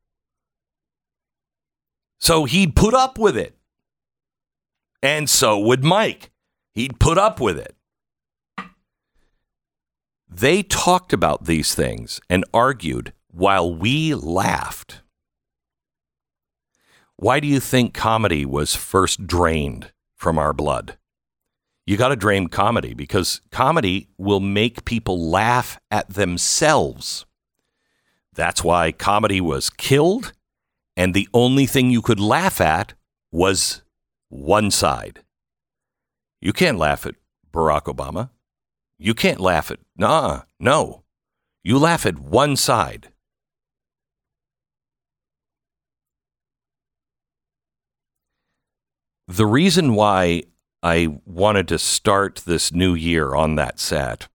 So 2.20 2.45
he'd 2.45 2.76
put 2.76 2.93
up 2.93 3.18
with 3.18 3.38
it. 3.38 3.56
And 5.02 5.30
so 5.30 5.58
would 5.60 5.84
Mike. 5.84 6.32
He'd 6.74 7.00
put 7.00 7.18
up 7.18 7.39
with 7.39 7.58
it. 7.58 7.76
They 10.30 10.64
talked 10.64 11.12
about 11.12 11.45
these 11.45 11.74
things 11.74 12.22
and 12.30 12.45
argued 12.54 13.14
while 13.32 13.74
we 13.74 14.14
laughed. 14.14 15.02
Why 17.16 17.39
do 17.39 17.47
you 17.47 17.60
think 17.60 17.93
comedy 17.93 18.45
was 18.45 18.76
first 18.76 19.28
drained 19.28 19.91
from 20.20 20.38
our 20.38 20.53
blood? 20.53 20.97
You 21.88 21.97
got 21.97 22.09
to 22.09 22.15
drain 22.15 22.49
comedy 22.49 22.93
because 22.93 23.41
comedy 23.49 24.09
will 24.20 24.39
make 24.39 24.86
people 24.86 25.20
laugh 25.32 25.80
at 25.89 26.09
themselves. 26.09 27.26
That's 28.36 28.63
why 28.63 28.91
comedy 28.91 29.41
was 29.41 29.72
killed, 29.72 30.34
and 30.95 31.15
the 31.15 31.28
only 31.34 31.65
thing 31.65 31.89
you 31.89 32.03
could 32.03 32.20
laugh 32.20 32.61
at 32.61 32.93
was 33.32 33.82
one 34.30 34.70
side. 34.70 35.24
You 36.39 36.53
can't 36.53 36.78
laugh 36.78 37.07
at 37.07 37.15
Barack 37.51 37.86
Obama. 37.86 38.30
You 38.99 39.15
can't 39.15 39.39
laugh 39.39 39.72
at, 39.72 39.80
nah, 39.97 40.43
no. 40.59 41.03
You 41.63 41.80
laugh 41.80 42.05
at 42.05 42.20
one 42.20 42.55
side. 42.55 43.09
The 49.32 49.46
reason 49.46 49.94
why 49.94 50.42
I 50.82 51.20
wanted 51.24 51.68
to 51.68 51.78
start 51.78 52.42
this 52.48 52.74
new 52.74 52.96
year 52.96 53.36
on 53.36 53.58
that 53.58 53.80
set 53.80 54.28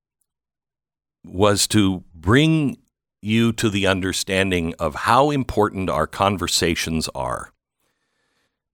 was 1.25 1.67
to 1.69 2.05
bring 2.15 2.79
you 3.21 3.53
to 3.55 3.69
the 3.69 3.89
understanding 3.89 4.73
of 4.79 4.95
how 4.95 5.33
important 5.33 5.91
our 5.91 6.07
conversations 6.07 7.09
are. 7.13 7.53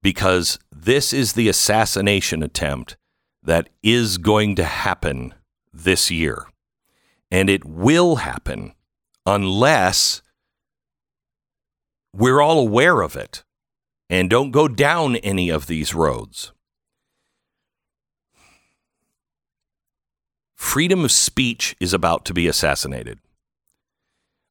Because 0.03 0.59
this 0.71 1.15
is 1.15 1.33
the 1.33 1.49
assassination 1.49 2.43
attempt 2.43 2.99
that 3.43 3.71
is 3.83 4.19
going 4.19 4.57
to 4.57 4.65
happen 4.65 5.33
this 5.73 6.11
year. 6.11 6.45
And 7.31 7.49
it 7.49 7.65
will 7.65 8.17
happen 8.17 8.75
unless 9.25 10.21
we're 12.13 12.43
all 12.43 12.59
aware 12.59 13.01
of 13.01 13.17
it 13.17 13.43
and 14.11 14.29
don't 14.29 14.51
go 14.51 14.67
down 14.67 15.15
any 15.17 15.49
of 15.49 15.69
these 15.69 15.95
roads. 15.95 16.53
Freedom 20.57 21.05
of 21.05 21.13
speech 21.13 21.77
is 21.81 21.95
about 21.95 22.25
to 22.27 22.35
be 22.35 22.49
assassinated. 22.49 23.21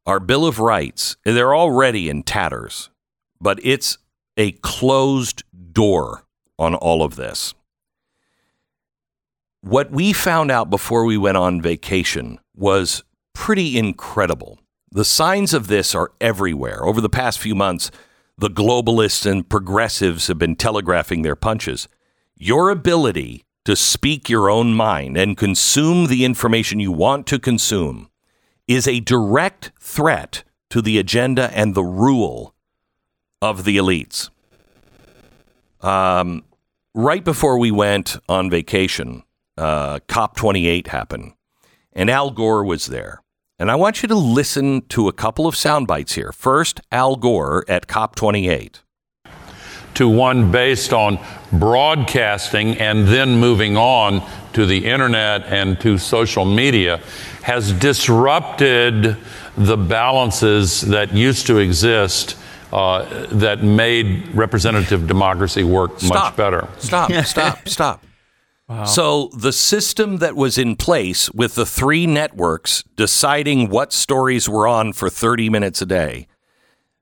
Our 0.06 0.20
Bill 0.20 0.46
of 0.46 0.60
Rights, 0.60 1.18
they're 1.24 1.54
already 1.54 2.10
in 2.10 2.24
tatters, 2.24 2.90
but 3.40 3.60
it's 3.62 3.98
a 4.38 4.54
closed 4.54 5.44
door 5.72 6.24
on 6.58 6.74
all 6.74 7.04
of 7.04 7.16
this. 7.16 7.54
What 9.62 9.92
we 9.92 10.14
found 10.14 10.52
out 10.52 10.70
before 10.70 11.04
we 11.04 11.18
went 11.18 11.38
on 11.38 11.62
vacation 11.62 12.40
was 12.56 13.04
pretty 13.34 13.78
incredible. 13.78 14.58
The 14.92 15.06
signs 15.06 15.54
of 15.54 15.68
this 15.68 15.94
are 15.94 16.14
everywhere. 16.22 16.84
Over 16.86 17.02
the 17.02 17.10
past 17.10 17.40
few 17.40 17.56
months, 17.56 17.92
the 18.40 18.50
globalists 18.50 19.30
and 19.30 19.48
progressives 19.48 20.28
have 20.28 20.38
been 20.38 20.56
telegraphing 20.56 21.22
their 21.22 21.36
punches. 21.36 21.88
Your 22.38 22.70
ability 22.70 23.44
to 23.66 23.76
speak 23.76 24.30
your 24.30 24.50
own 24.50 24.74
mind 24.74 25.18
and 25.18 25.36
consume 25.36 26.08
the 26.08 26.24
information 26.24 26.80
you 26.80 26.92
want 26.92 27.28
to 27.28 27.38
consume 27.38 28.10
is 28.68 28.88
a 28.88 29.02
direct 29.02 29.72
threat 29.80 30.44
to 30.70 30.82
the 30.82 30.98
agenda 30.98 31.52
and 31.54 31.76
the 31.76 31.84
rule 31.84 32.56
of 33.42 33.66
the 33.66 33.78
elites. 33.78 34.30
Um, 35.82 36.44
right 36.94 37.24
before 37.24 37.58
we 37.58 37.72
went 37.72 38.18
on 38.30 38.50
vacation, 38.50 39.24
uh, 39.58 40.00
COP28 40.08 40.88
happened, 40.88 41.34
and 41.92 42.10
Al 42.10 42.32
Gore 42.32 42.64
was 42.64 42.88
there. 42.88 43.22
And 43.60 43.70
I 43.70 43.76
want 43.76 44.02
you 44.02 44.08
to 44.08 44.16
listen 44.16 44.84
to 44.88 45.10
a 45.10 45.14
couple 45.14 45.46
of 45.46 45.54
sound 45.54 45.86
bites 45.86 46.14
here. 46.16 46.32
First, 46.32 46.80
Al 46.94 47.18
Gore 47.18 47.66
at 47.68 47.88
COP28. 47.88 48.80
to 49.96 50.08
one 50.08 50.50
based 50.50 50.94
on 50.94 51.20
broadcasting 51.52 52.78
and 52.78 53.06
then 53.06 53.38
moving 53.38 53.76
on 53.76 54.26
to 54.54 54.66
the 54.66 54.86
internet 54.86 55.44
and 55.48 55.78
to 55.82 55.98
social 55.98 56.46
media 56.46 57.02
has 57.42 57.74
disrupted 57.74 59.18
the 59.58 59.76
balances 59.76 60.82
that 60.82 61.12
used 61.12 61.48
to 61.48 61.58
exist 61.58 62.38
uh, 62.72 63.28
that 63.28 63.62
made 63.62 64.34
representative 64.34 65.06
democracy 65.06 65.64
work 65.64 65.92
much 65.92 66.04
Stop. 66.04 66.38
better. 66.38 66.68
Stop, 66.78 67.12
stop, 67.26 67.68
stop. 67.68 68.06
So 68.86 69.32
the 69.36 69.52
system 69.52 70.18
that 70.18 70.36
was 70.36 70.58
in 70.58 70.76
place 70.76 71.32
with 71.32 71.56
the 71.56 71.66
three 71.66 72.06
networks 72.06 72.84
deciding 72.96 73.70
what 73.70 73.92
stories 73.92 74.48
were 74.48 74.68
on 74.68 74.94
for 74.94 75.10
30 75.10 75.50
minutes 75.50 75.82
a 75.82 75.88
day, 75.88 76.28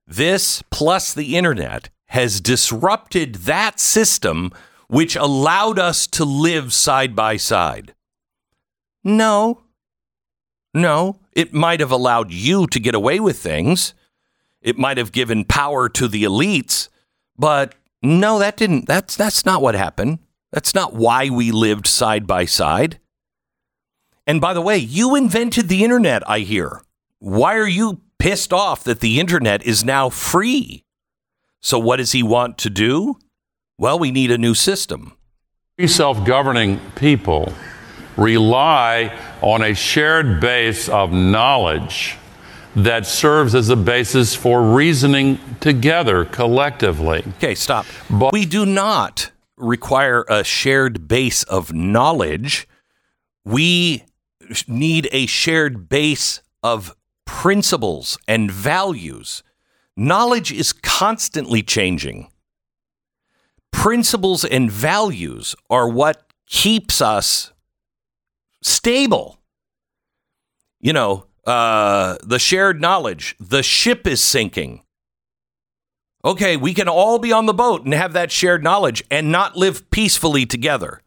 this 0.07 0.63
plus 0.71 1.13
the 1.13 1.35
internet 1.35 1.89
has 2.07 2.39
disrupted 2.39 3.35
that 3.35 3.81
system 3.81 4.51
which 4.87 5.17
allowed 5.17 5.77
us 5.77 6.07
to 6.07 6.23
live 6.23 6.71
side 6.71 7.13
by 7.13 7.35
side. 7.35 7.93
No. 9.03 9.63
No, 10.73 11.19
it 11.33 11.53
might 11.53 11.79
have 11.79 11.91
allowed 11.91 12.31
you 12.31 12.67
to 12.67 12.79
get 12.79 12.95
away 12.95 13.19
with 13.19 13.39
things. 13.39 13.93
It 14.61 14.77
might 14.77 14.97
have 14.97 15.11
given 15.11 15.43
power 15.43 15.89
to 15.89 16.07
the 16.07 16.23
elites, 16.23 16.87
but 17.37 17.75
no, 18.01 18.37
that 18.39 18.57
didn't 18.57 18.85
that's 18.85 19.15
that's 19.15 19.45
not 19.45 19.61
what 19.61 19.75
happened. 19.75 20.19
That's 20.51 20.73
not 20.73 20.93
why 20.93 21.29
we 21.29 21.51
lived 21.51 21.87
side 21.87 22.25
by 22.25 22.45
side. 22.45 22.99
And 24.25 24.41
by 24.41 24.53
the 24.53 24.61
way, 24.61 24.77
you 24.77 25.15
invented 25.15 25.69
the 25.69 25.83
internet, 25.83 26.27
I 26.29 26.39
hear. 26.39 26.81
Why 27.19 27.55
are 27.55 27.67
you 27.67 28.01
pissed 28.19 28.53
off 28.53 28.83
that 28.83 28.99
the 28.99 29.19
internet 29.19 29.65
is 29.65 29.83
now 29.83 30.09
free? 30.09 30.83
So, 31.61 31.79
what 31.79 31.97
does 31.97 32.11
he 32.11 32.23
want 32.23 32.57
to 32.59 32.69
do? 32.69 33.17
Well, 33.77 33.99
we 33.99 34.11
need 34.11 34.31
a 34.31 34.37
new 34.37 34.53
system. 34.53 35.13
Self 35.85 36.25
governing 36.25 36.79
people 36.95 37.53
rely 38.17 39.15
on 39.41 39.61
a 39.61 39.73
shared 39.73 40.41
base 40.41 40.89
of 40.89 41.11
knowledge 41.11 42.17
that 42.75 43.05
serves 43.05 43.55
as 43.55 43.69
a 43.69 43.75
basis 43.75 44.35
for 44.35 44.61
reasoning 44.61 45.39
together 45.59 46.25
collectively. 46.25 47.23
Okay, 47.37 47.55
stop. 47.55 47.85
But 48.09 48.33
we 48.33 48.45
do 48.45 48.65
not 48.65 49.31
require 49.57 50.23
a 50.29 50.43
shared 50.43 51.07
base 51.07 51.43
of 51.43 51.73
knowledge. 51.73 52.67
We 53.43 54.03
need 54.67 55.09
a 55.11 55.25
shared 55.25 55.89
base 55.89 56.41
of 56.63 56.95
principles 57.25 58.17
and 58.27 58.51
values. 58.51 59.43
Knowledge 59.95 60.51
is 60.51 60.73
constantly 60.73 61.63
changing. 61.63 62.29
Principles 63.71 64.45
and 64.45 64.71
values 64.71 65.55
are 65.69 65.89
what 65.89 66.31
keeps 66.47 67.01
us 67.01 67.51
stable. 68.61 69.39
You 70.79 70.93
know, 70.93 71.25
uh, 71.45 72.17
the 72.23 72.39
shared 72.39 72.81
knowledge, 72.81 73.35
the 73.39 73.63
ship 73.63 74.05
is 74.05 74.21
sinking. 74.21 74.83
Okay, 76.25 76.57
we 76.57 76.73
can 76.73 76.89
all 76.89 77.19
be 77.19 77.31
on 77.31 77.45
the 77.45 77.53
boat 77.53 77.85
and 77.85 77.93
have 77.93 78.13
that 78.13 78.31
shared 78.31 78.63
knowledge 78.63 79.03
and 79.09 79.31
not 79.31 79.55
live 79.55 79.89
peacefully 79.91 80.45
together. 80.45 81.01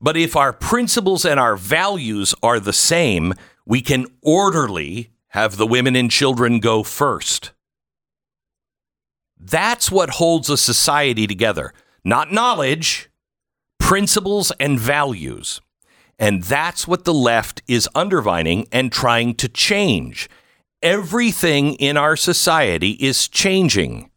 But 0.00 0.16
if 0.16 0.36
our 0.36 0.52
principles 0.52 1.24
and 1.24 1.38
our 1.38 1.56
values 1.56 2.34
are 2.42 2.60
the 2.60 2.72
same, 2.72 3.34
we 3.66 3.80
can 3.80 4.06
orderly 4.22 5.10
have 5.28 5.56
the 5.56 5.66
women 5.66 5.94
and 5.94 6.10
children 6.10 6.60
go 6.60 6.82
first. 6.82 7.52
That's 9.38 9.90
what 9.90 10.10
holds 10.10 10.48
a 10.50 10.56
society 10.56 11.26
together, 11.26 11.72
not 12.04 12.32
knowledge, 12.32 13.10
principles 13.78 14.50
and 14.58 14.78
values. 14.78 15.60
And 16.18 16.42
that's 16.42 16.88
what 16.88 17.04
the 17.04 17.14
left 17.14 17.62
is 17.68 17.88
undermining 17.94 18.66
and 18.72 18.90
trying 18.90 19.34
to 19.36 19.48
change. 19.48 20.28
Everything 20.82 21.74
in 21.74 21.96
our 21.96 22.16
society 22.16 22.92
is 22.92 23.28
changing. 23.28 24.10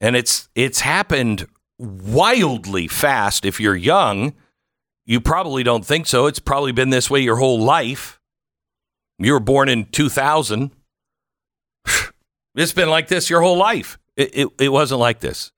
And 0.00 0.16
it's 0.16 0.48
it's 0.54 0.80
happened 0.80 1.46
wildly 1.78 2.88
fast 2.88 3.44
if 3.44 3.60
you're 3.60 3.76
young. 3.76 4.34
You 5.04 5.20
probably 5.20 5.62
don't 5.62 5.84
think 5.84 6.06
so. 6.06 6.26
It's 6.26 6.38
probably 6.38 6.72
been 6.72 6.90
this 6.90 7.10
way 7.10 7.20
your 7.20 7.36
whole 7.36 7.60
life. 7.60 8.20
You 9.18 9.32
were 9.32 9.40
born 9.40 9.68
in 9.68 9.86
2000. 9.86 10.70
It's 12.56 12.72
been 12.72 12.90
like 12.90 13.06
this 13.06 13.30
your 13.30 13.42
whole 13.42 13.56
life. 13.56 13.96
It, 14.16 14.30
it, 14.36 14.48
it 14.58 14.68
wasn't 14.70 14.98
like 14.98 15.20
this. 15.20 15.52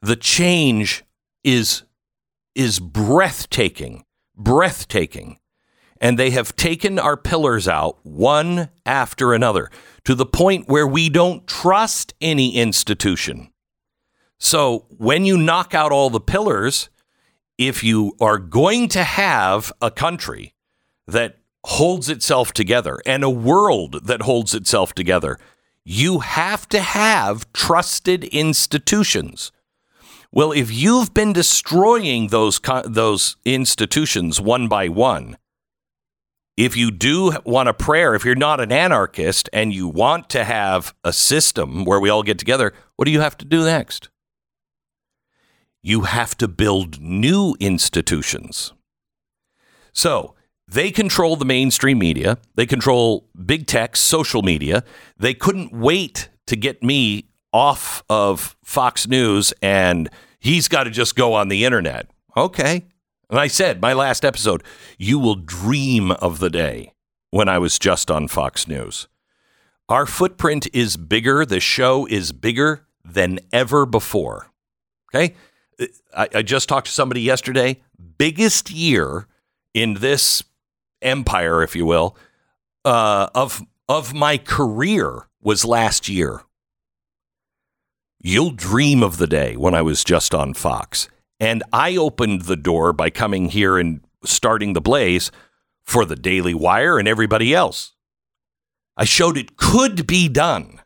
The 0.00 0.16
change 0.16 1.04
is 1.44 1.84
is 2.56 2.80
breathtaking, 2.80 4.04
breathtaking. 4.36 5.38
And 6.00 6.18
they 6.18 6.30
have 6.30 6.56
taken 6.56 6.98
our 6.98 7.16
pillars 7.16 7.68
out 7.68 7.98
one 8.02 8.70
after 8.84 9.32
another 9.32 9.70
to 10.04 10.16
the 10.16 10.26
point 10.26 10.68
where 10.68 10.86
we 10.86 11.08
don't 11.08 11.46
trust 11.46 12.12
any 12.20 12.56
institution. 12.56 13.51
So 14.44 14.86
when 14.88 15.24
you 15.24 15.38
knock 15.38 15.72
out 15.72 15.92
all 15.92 16.10
the 16.10 16.20
pillars, 16.20 16.88
if 17.58 17.84
you 17.84 18.16
are 18.20 18.38
going 18.38 18.88
to 18.88 19.04
have 19.04 19.72
a 19.80 19.88
country 19.88 20.52
that 21.06 21.38
holds 21.64 22.08
itself 22.08 22.52
together 22.52 23.00
and 23.06 23.22
a 23.22 23.30
world 23.30 24.04
that 24.04 24.22
holds 24.22 24.52
itself 24.52 24.94
together, 24.94 25.38
you 25.84 26.18
have 26.18 26.68
to 26.70 26.80
have 26.80 27.50
trusted 27.52 28.24
institutions. 28.24 29.52
Well, 30.32 30.50
if 30.50 30.72
you've 30.72 31.14
been 31.14 31.32
destroying 31.32 32.28
those 32.28 32.60
those 32.84 33.36
institutions 33.44 34.40
one 34.40 34.66
by 34.66 34.88
one, 34.88 35.36
if 36.56 36.76
you 36.76 36.90
do 36.90 37.34
want 37.44 37.68
a 37.68 37.74
prayer, 37.74 38.16
if 38.16 38.24
you're 38.24 38.34
not 38.34 38.58
an 38.58 38.72
anarchist 38.72 39.48
and 39.52 39.72
you 39.72 39.86
want 39.86 40.28
to 40.30 40.42
have 40.42 40.94
a 41.04 41.12
system 41.12 41.84
where 41.84 42.00
we 42.00 42.10
all 42.10 42.24
get 42.24 42.40
together, 42.40 42.74
what 42.96 43.04
do 43.04 43.12
you 43.12 43.20
have 43.20 43.38
to 43.38 43.44
do 43.44 43.64
next? 43.64 44.08
You 45.82 46.02
have 46.02 46.36
to 46.38 46.48
build 46.48 47.00
new 47.00 47.56
institutions. 47.58 48.72
So 49.92 50.34
they 50.68 50.90
control 50.90 51.36
the 51.36 51.44
mainstream 51.44 51.98
media, 51.98 52.38
they 52.54 52.66
control 52.66 53.28
big 53.44 53.66
tech, 53.66 53.96
social 53.96 54.42
media. 54.42 54.84
They 55.18 55.34
couldn't 55.34 55.72
wait 55.72 56.28
to 56.46 56.56
get 56.56 56.82
me 56.82 57.24
off 57.52 58.02
of 58.08 58.56
Fox 58.64 59.06
News 59.06 59.52
and 59.60 60.08
he's 60.38 60.68
got 60.68 60.84
to 60.84 60.90
just 60.90 61.16
go 61.16 61.34
on 61.34 61.48
the 61.48 61.64
internet. 61.64 62.10
Okay. 62.36 62.84
And 63.28 63.40
I 63.40 63.46
said, 63.46 63.80
my 63.80 63.92
last 63.92 64.24
episode, 64.24 64.62
you 64.98 65.18
will 65.18 65.34
dream 65.34 66.10
of 66.12 66.38
the 66.38 66.50
day 66.50 66.92
when 67.30 67.48
I 67.48 67.58
was 67.58 67.78
just 67.78 68.10
on 68.10 68.28
Fox 68.28 68.68
News. 68.68 69.08
Our 69.88 70.06
footprint 70.06 70.68
is 70.72 70.96
bigger, 70.96 71.44
the 71.44 71.60
show 71.60 72.06
is 72.06 72.32
bigger 72.32 72.86
than 73.04 73.40
ever 73.52 73.84
before. 73.84 74.50
Okay. 75.14 75.34
I, 76.16 76.28
I 76.34 76.42
just 76.42 76.68
talked 76.68 76.86
to 76.86 76.92
somebody 76.92 77.22
yesterday. 77.22 77.80
Biggest 78.18 78.70
year 78.70 79.26
in 79.74 79.94
this 79.94 80.42
empire, 81.00 81.62
if 81.62 81.74
you 81.74 81.86
will, 81.86 82.16
uh, 82.84 83.28
of 83.34 83.62
of 83.88 84.14
my 84.14 84.38
career 84.38 85.28
was 85.42 85.64
last 85.64 86.08
year. 86.08 86.42
You'll 88.20 88.52
dream 88.52 89.02
of 89.02 89.18
the 89.18 89.26
day 89.26 89.56
when 89.56 89.74
I 89.74 89.82
was 89.82 90.04
just 90.04 90.34
on 90.34 90.54
Fox. 90.54 91.08
And 91.40 91.64
I 91.72 91.96
opened 91.96 92.42
the 92.42 92.56
door 92.56 92.92
by 92.92 93.10
coming 93.10 93.48
here 93.48 93.76
and 93.76 94.00
starting 94.24 94.74
the 94.74 94.80
blaze 94.80 95.32
for 95.82 96.04
the 96.04 96.14
Daily 96.14 96.54
Wire 96.54 96.98
and 96.98 97.08
everybody 97.08 97.52
else. 97.52 97.94
I 98.96 99.04
showed 99.04 99.36
it 99.36 99.56
could 99.56 100.06
be 100.06 100.28
done. 100.28 100.81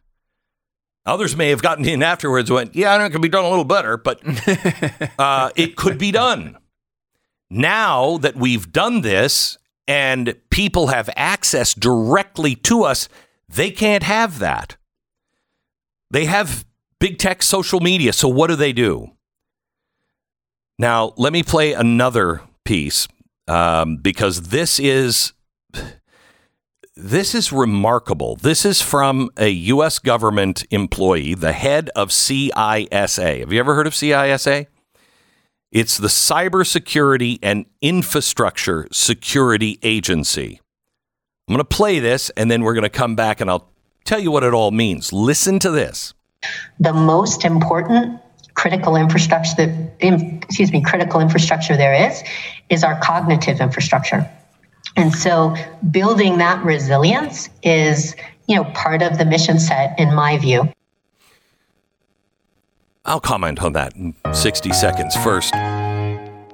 Others 1.07 1.37
may 1.37 1.51
have 1.51 1.63
gotten 1.63 1.85
in 1.85 2.03
afterwards 2.03 2.51
and 2.51 2.57
went, 2.57 2.75
yeah, 2.75 2.93
I 2.93 2.99
know 2.99 3.05
it 3.05 3.13
could 3.13 3.23
be 3.23 3.29
done 3.29 3.45
a 3.45 3.49
little 3.49 3.65
better, 3.65 3.97
but 3.97 4.21
uh, 5.19 5.51
it 5.55 5.77
could 5.77 5.99
be 5.99 6.11
done. 6.11 6.59
Now 7.49 8.19
that 8.19 8.35
we've 8.35 8.73
done 8.73 9.03
this 9.03 9.57
and 9.87 10.35
people 10.51 10.89
have 10.89 11.09
access 11.15 11.75
directly 11.75 12.57
to 12.57 12.83
us, 12.83 13.09
they 13.49 13.71
can't 13.71 14.03
have 14.03 14.41
that. 14.41 14.77
They 16.11 16.25
have 16.25 16.65
big 16.99 17.19
tech 17.19 17.43
social 17.43 17.79
media. 17.79 18.13
So 18.13 18.29
what 18.29 18.49
do 18.49 18.57
they 18.57 18.73
do? 18.73 19.13
Now, 20.79 21.15
let 21.17 21.33
me 21.33 21.43
play 21.43 21.73
another 21.73 22.43
piece 22.65 23.07
um, 23.49 23.97
because 23.99 24.49
this 24.49 24.79
is 24.81 25.33
this 26.97 27.35
is 27.35 27.53
remarkable. 27.53 28.37
This 28.37 28.65
is 28.65 28.81
from 28.81 29.31
a 29.37 29.49
U.S. 29.49 29.99
government 29.99 30.65
employee, 30.71 31.35
the 31.35 31.53
head 31.53 31.91
of 31.95 32.09
CISA. 32.09 33.41
Have 33.41 33.53
you 33.53 33.61
ever 33.61 33.75
heard 33.75 33.87
of 33.87 33.93
CISA? 33.93 34.67
It's 35.71 35.99
the 35.99 36.09
Cybersecurity 36.09 37.39
and 37.43 37.67
Infrastructure 37.83 38.89
Security 38.93 39.79
Agency. 39.83 40.61
I'm 41.47 41.55
going 41.55 41.59
to 41.59 41.65
play 41.65 41.99
this 41.99 42.31
and 42.31 42.51
then 42.51 42.63
we're 42.63 42.75
going 42.75 42.83
to 42.83 42.89
come 42.89 43.15
back 43.15 43.43
and 43.43 43.51
I'll 43.51 43.71
tell 44.05 44.19
you 44.19 44.31
what 44.31 44.43
it 44.43 44.55
all 44.55 44.71
means. 44.71 45.13
Listen 45.13 45.59
to 45.59 45.71
this. 45.71 46.15
the 46.81 46.95
most 46.95 47.45
important 47.45 48.21
critical 48.55 48.97
infrastructure 48.97 49.55
that 49.57 49.93
excuse 50.01 50.73
me 50.73 50.83
critical 50.83 51.21
infrastructure 51.21 51.77
there 51.77 52.09
is 52.09 52.23
is 52.71 52.83
our 52.83 52.99
cognitive 53.01 53.61
infrastructure 53.61 54.27
and 54.97 55.15
so 55.15 55.55
building 55.91 56.39
that 56.39 56.65
resilience 56.65 57.49
is 57.63 58.15
you 58.47 58.57
know 58.57 58.65
part 58.73 59.03
of 59.03 59.19
the 59.19 59.25
mission 59.25 59.59
set 59.59 59.99
in 59.99 60.15
my 60.15 60.39
view 60.39 60.69
I'll 63.07 63.21
comment 63.21 63.63
on 63.63 63.73
that 63.75 63.95
in 63.95 64.17
60 64.33 64.73
seconds. 64.73 65.15
First, 65.23 65.55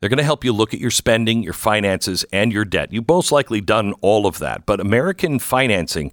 They're 0.00 0.10
going 0.10 0.18
to 0.18 0.22
help 0.22 0.44
you 0.44 0.52
look 0.52 0.74
at 0.74 0.80
your 0.80 0.90
spending, 0.90 1.42
your 1.42 1.54
finances, 1.54 2.26
and 2.30 2.52
your 2.52 2.66
debt. 2.66 2.92
You've 2.92 3.08
most 3.08 3.32
likely 3.32 3.62
done 3.62 3.94
all 4.02 4.26
of 4.26 4.38
that, 4.40 4.66
but 4.66 4.80
American 4.80 5.38
Financing 5.38 6.12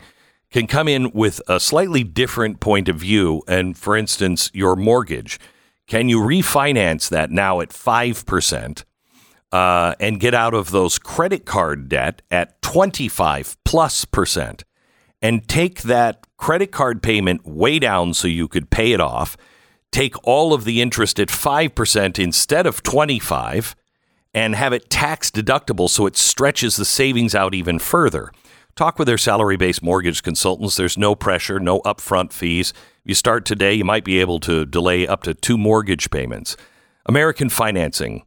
can 0.54 0.68
come 0.68 0.88
in 0.88 1.12
with 1.12 1.42
a 1.50 1.60
slightly 1.60 2.06
different 2.06 2.62
point 2.62 2.88
of 2.88 2.96
view. 2.96 3.44
And 3.50 3.78
for 3.78 3.98
instance, 3.98 4.50
your 4.54 4.78
mortgage. 4.78 5.38
Can 5.88 6.08
you 6.08 6.22
refinance 6.22 7.10
that 7.10 7.30
now 7.30 7.60
at 7.60 7.70
5%? 7.70 8.84
uh, 9.54 9.94
and 10.00 10.20
get 10.20 10.34
out 10.34 10.56
of 10.56 10.72
those 10.72 10.98
credit 10.98 11.46
card 11.46 11.88
debt 11.88 12.24
at 12.32 12.60
25 12.64 13.56
plus 13.64 14.04
percent 14.04 14.64
and 15.22 15.48
take 15.48 15.84
that 15.84 16.26
credit 16.38 16.72
card 16.72 17.04
payment 17.04 17.46
way 17.46 17.78
down 17.78 18.16
so 18.16 18.28
you 18.28 18.48
could 18.48 18.72
pay 18.72 18.92
it 18.92 19.00
off 19.00 19.38
take 19.92 20.16
all 20.24 20.56
of 20.56 20.64
the 20.64 20.82
interest 20.82 21.20
at 21.20 21.28
5% 21.28 22.18
instead 22.18 22.66
of 22.66 22.82
25 22.82 23.76
and 24.34 24.56
have 24.56 24.74
it 24.74 24.90
tax 24.90 25.30
deductible 25.30 25.88
so 25.88 26.08
it 26.08 26.18
stretches 26.18 26.76
the 26.76 26.84
savings 26.84 27.36
out 27.36 27.54
even 27.54 27.78
further 27.78 28.32
talk 28.76 28.98
with 29.00 29.08
their 29.08 29.18
salary-based 29.18 29.84
mortgage 29.84 30.24
consultants 30.24 30.76
there's 30.76 30.98
no 30.98 31.16
pressure 31.16 31.60
no 31.60 31.80
upfront 31.82 32.34
fees 32.34 32.72
if 32.72 33.10
you 33.10 33.16
start 33.16 33.46
today 33.46 33.74
you 33.74 33.86
might 33.86 34.06
be 34.06 34.20
able 34.20 34.40
to 34.40 34.66
delay 34.66 35.08
up 35.08 35.24
to 35.24 35.34
two 35.34 35.58
mortgage 35.58 36.10
payments 36.10 36.58
american 37.06 37.50
financing 37.50 38.24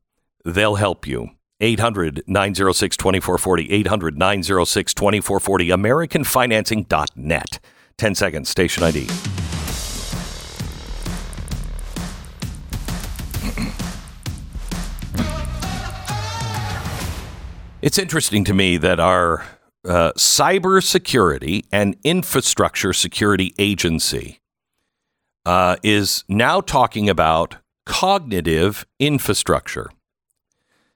They'll 0.46 0.76
help 0.76 1.08
you. 1.08 1.30
800 1.60 2.22
906 2.28 2.96
2440. 2.96 3.72
800 3.72 4.16
906 4.16 4.94
2440. 4.94 5.68
AmericanFinancing.net. 5.70 7.58
10 7.98 8.14
seconds, 8.14 8.48
station 8.48 8.84
ID. 8.84 9.08
It's 17.82 17.98
interesting 17.98 18.44
to 18.44 18.54
me 18.54 18.76
that 18.76 19.00
our 19.00 19.44
uh, 19.86 20.12
cybersecurity 20.12 21.64
and 21.72 21.96
infrastructure 22.04 22.92
security 22.92 23.54
agency 23.58 24.40
uh, 25.44 25.76
is 25.82 26.24
now 26.28 26.60
talking 26.60 27.08
about 27.08 27.56
cognitive 27.84 28.84
infrastructure. 28.98 29.88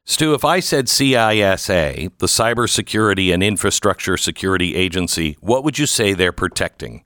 Stu, 0.04 0.34
if 0.34 0.44
I 0.44 0.58
said 0.58 0.86
CISA, 0.86 2.10
the 2.18 2.26
Cybersecurity 2.26 3.32
and 3.32 3.44
Infrastructure 3.44 4.16
Security 4.16 4.74
Agency, 4.74 5.36
what 5.40 5.62
would 5.62 5.78
you 5.78 5.86
say 5.86 6.14
they're 6.14 6.32
protecting? 6.32 7.04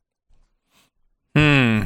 Hmm. 1.37 1.83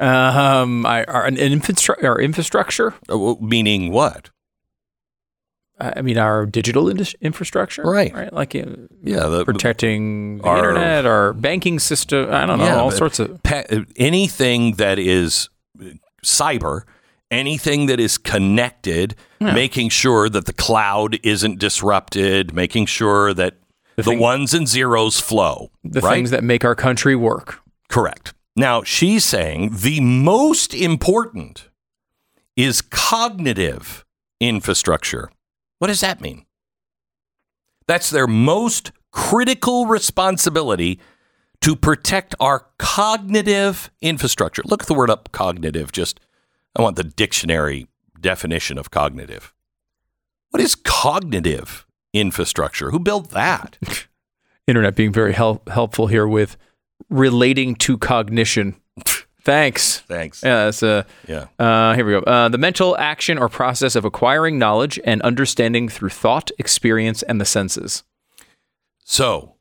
Um, 0.00 0.86
I, 0.86 1.04
our, 1.04 1.26
an 1.26 1.36
infrastru- 1.36 2.02
our 2.02 2.18
infrastructure. 2.20 2.94
Uh, 3.08 3.34
Meaning 3.40 3.92
what? 3.92 4.30
I 5.80 6.02
mean, 6.02 6.18
our 6.18 6.44
digital 6.44 6.88
infrastructure, 6.88 7.82
Right. 7.82 8.12
Right, 8.12 8.32
like 8.32 8.54
uh, 8.56 8.64
Yeah, 9.02 9.26
the- 9.28 9.44
protecting 9.44 10.38
the 10.38 10.44
our- 10.44 10.58
internet, 10.70 11.06
our 11.06 11.32
banking 11.32 11.78
system. 11.78 12.32
I 12.32 12.46
don't 12.46 12.58
know, 12.58 12.78
all 12.78 12.90
sorts 12.90 13.20
of. 13.20 13.40
pa- 13.44 13.62
anything 13.96 14.72
that 14.74 14.98
is 14.98 15.48
cyber, 16.24 16.82
anything 17.30 17.86
that 17.86 18.00
is 18.00 18.18
connected, 18.18 19.14
Yeah. 19.40 19.52
making 19.54 19.90
sure 19.90 20.28
that 20.28 20.46
the 20.46 20.52
cloud 20.52 21.18
isn't 21.22 21.58
disrupted, 21.60 22.52
making 22.52 22.86
sure 22.86 23.32
that 23.34 23.54
the, 23.96 24.02
thing- 24.02 24.18
ones 24.18 24.54
and 24.54 24.66
zeros 24.66 25.20
flow. 25.20 25.70
The 25.84 26.00
right? 26.00 26.14
things 26.14 26.30
that 26.30 26.42
make 26.42 26.64
our 26.64 26.74
country 26.74 27.14
work. 27.14 27.60
Correct. 27.88 28.34
Now, 28.56 28.82
she's 28.82 29.24
saying 29.24 29.76
the 29.82 30.00
most 30.00 30.74
important 30.74 31.68
is 32.56 32.80
cognitive 32.82 34.04
infrastructure. 34.40 35.30
What 35.78 35.88
does 35.88 36.00
that 36.00 36.20
mean? 36.20 36.44
That's 37.86 38.10
their 38.10 38.26
most 38.26 38.92
critical 39.10 39.86
responsibility 39.86 41.00
to 41.60 41.74
protect 41.74 42.34
our 42.38 42.66
cognitive 42.78 43.90
infrastructure. 44.00 44.62
Look 44.64 44.86
the 44.86 44.94
word 44.94 45.10
up 45.10 45.32
cognitive. 45.32 45.92
Just, 45.92 46.20
I 46.76 46.82
want 46.82 46.96
the 46.96 47.04
dictionary 47.04 47.88
definition 48.20 48.78
of 48.78 48.90
cognitive. 48.90 49.54
What 50.50 50.62
is 50.62 50.74
cognitive 50.74 51.86
infrastructure? 52.12 52.90
Who 52.90 52.98
built 52.98 53.30
that? 53.30 53.78
Internet 54.66 54.96
being 54.96 55.12
very 55.12 55.32
help, 55.32 55.68
helpful 55.68 56.06
here 56.08 56.26
with 56.26 56.56
relating 57.08 57.74
to 57.76 57.98
cognition. 57.98 58.76
Thanks. 59.42 60.00
Thanks. 60.00 60.42
Yeah, 60.42 60.66
that's 60.66 60.82
uh, 60.82 61.04
Yeah. 61.26 61.46
Uh, 61.58 61.94
here 61.94 62.04
we 62.04 62.12
go. 62.12 62.18
Uh, 62.20 62.48
the 62.48 62.58
mental 62.58 62.96
action 62.98 63.38
or 63.38 63.48
process 63.48 63.96
of 63.96 64.04
acquiring 64.04 64.58
knowledge 64.58 64.98
and 65.04 65.22
understanding 65.22 65.88
through 65.88 66.10
thought, 66.10 66.50
experience, 66.58 67.22
and 67.22 67.40
the 67.40 67.44
senses. 67.44 68.02
So, 69.04 69.54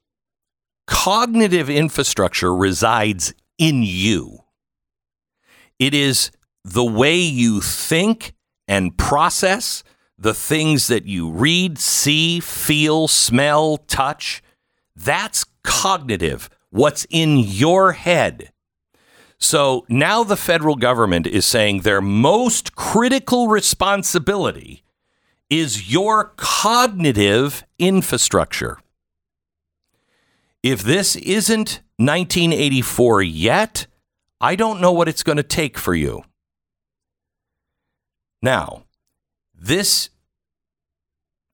cognitive 0.88 1.70
infrastructure 1.70 2.54
resides 2.54 3.34
in 3.58 3.84
you. 3.84 4.40
It 5.80 5.94
is 5.94 6.32
the 6.66 6.86
way 6.86 7.16
you 7.16 7.62
think 7.62 8.34
and 8.68 8.98
process 8.98 9.84
the 10.18 10.34
things 10.34 10.88
that 10.88 11.06
you 11.06 11.30
read, 11.30 11.78
see, 11.78 12.40
feel, 12.40 13.08
smell, 13.08 13.78
touch. 13.78 14.42
That's 14.96 15.46
cognitive, 15.64 16.50
what's 16.72 17.06
in 17.10 17.38
your 17.38 17.92
head. 17.92 18.52
So 19.40 19.86
now 19.88 20.24
the 20.24 20.36
federal 20.36 20.76
government 20.76 21.28
is 21.28 21.46
saying 21.46 21.82
their 21.82 22.02
most 22.02 22.76
critical 22.76 23.48
responsibility 23.48 24.84
is 25.50 25.92
your 25.92 26.34
cognitive 26.36 27.64
infrastructure. 27.80 28.80
If 30.64 30.82
this 30.84 31.16
isn't 31.16 31.82
1984 31.98 33.22
yet, 33.22 33.88
I 34.42 34.56
don't 34.56 34.82
know 34.82 34.92
what 34.92 35.08
it's 35.08 35.24
going 35.24 35.38
to 35.38 35.44
take 35.44 35.78
for 35.78 35.96
you. 35.96 36.24
Now, 38.42 38.84
this 39.56 40.10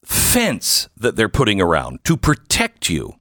fence 0.04 0.90
that 0.98 1.16
they're 1.16 1.30
putting 1.30 1.62
around 1.62 2.04
to 2.06 2.18
protect 2.18 2.90
you, 2.90 3.16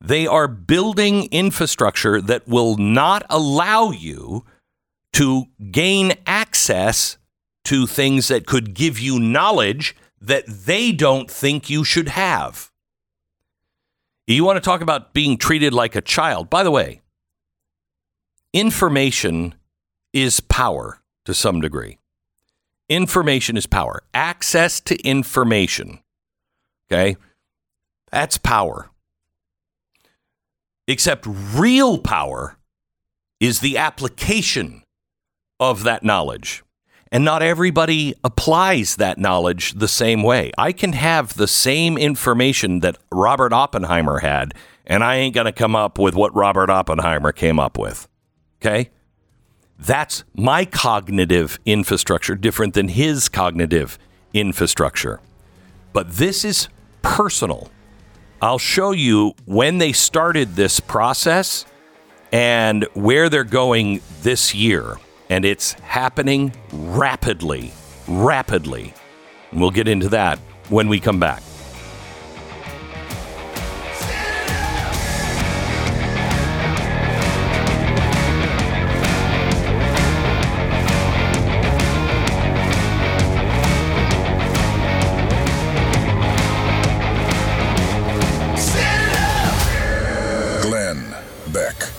they 0.00 0.26
are 0.26 0.48
building 0.48 1.28
infrastructure 1.30 2.20
that 2.20 2.46
will 2.46 2.76
not 2.76 3.24
allow 3.28 3.90
you 3.90 4.44
to 5.14 5.46
gain 5.70 6.12
access 6.26 7.18
to 7.64 7.86
things 7.86 8.28
that 8.28 8.46
could 8.46 8.74
give 8.74 8.98
you 8.98 9.18
knowledge 9.18 9.96
that 10.20 10.46
they 10.46 10.92
don't 10.92 11.30
think 11.30 11.68
you 11.68 11.84
should 11.84 12.08
have. 12.08 12.70
You 14.26 14.44
want 14.44 14.56
to 14.56 14.60
talk 14.60 14.80
about 14.80 15.14
being 15.14 15.38
treated 15.38 15.72
like 15.72 15.96
a 15.96 16.00
child. 16.00 16.50
By 16.50 16.62
the 16.62 16.70
way, 16.70 17.00
information 18.52 19.54
is 20.12 20.40
power 20.40 21.00
to 21.24 21.34
some 21.34 21.60
degree. 21.60 21.98
Information 22.88 23.56
is 23.56 23.66
power. 23.66 24.02
Access 24.14 24.80
to 24.80 24.96
information. 25.02 26.00
Okay? 26.90 27.16
That's 28.10 28.38
power. 28.38 28.90
Except 30.88 31.26
real 31.28 31.98
power 31.98 32.56
is 33.40 33.60
the 33.60 33.76
application 33.76 34.82
of 35.60 35.84
that 35.84 36.02
knowledge. 36.02 36.64
And 37.12 37.24
not 37.24 37.42
everybody 37.42 38.14
applies 38.24 38.96
that 38.96 39.18
knowledge 39.18 39.74
the 39.74 39.86
same 39.86 40.22
way. 40.22 40.50
I 40.58 40.72
can 40.72 40.94
have 40.94 41.34
the 41.34 41.46
same 41.46 41.96
information 41.96 42.80
that 42.80 42.96
Robert 43.12 43.52
Oppenheimer 43.52 44.20
had, 44.20 44.54
and 44.86 45.04
I 45.04 45.16
ain't 45.16 45.34
going 45.34 45.44
to 45.44 45.52
come 45.52 45.76
up 45.76 45.98
with 45.98 46.14
what 46.14 46.34
Robert 46.34 46.70
Oppenheimer 46.70 47.32
came 47.32 47.60
up 47.60 47.78
with. 47.78 48.08
Okay? 48.60 48.90
That's 49.78 50.24
my 50.34 50.64
cognitive 50.64 51.58
infrastructure, 51.64 52.34
different 52.34 52.74
than 52.74 52.88
his 52.88 53.28
cognitive 53.28 53.98
infrastructure. 54.32 55.20
But 55.92 56.12
this 56.12 56.44
is 56.44 56.68
personal. 57.02 57.70
I'll 58.40 58.58
show 58.58 58.92
you 58.92 59.34
when 59.46 59.78
they 59.78 59.92
started 59.92 60.54
this 60.54 60.78
process 60.78 61.64
and 62.30 62.84
where 62.94 63.28
they're 63.28 63.42
going 63.42 64.00
this 64.22 64.54
year. 64.54 64.96
And 65.28 65.44
it's 65.44 65.72
happening 65.72 66.52
rapidly, 66.72 67.72
rapidly. 68.06 68.94
And 69.50 69.60
we'll 69.60 69.72
get 69.72 69.88
into 69.88 70.08
that 70.10 70.38
when 70.68 70.88
we 70.88 71.00
come 71.00 71.18
back. 71.18 71.42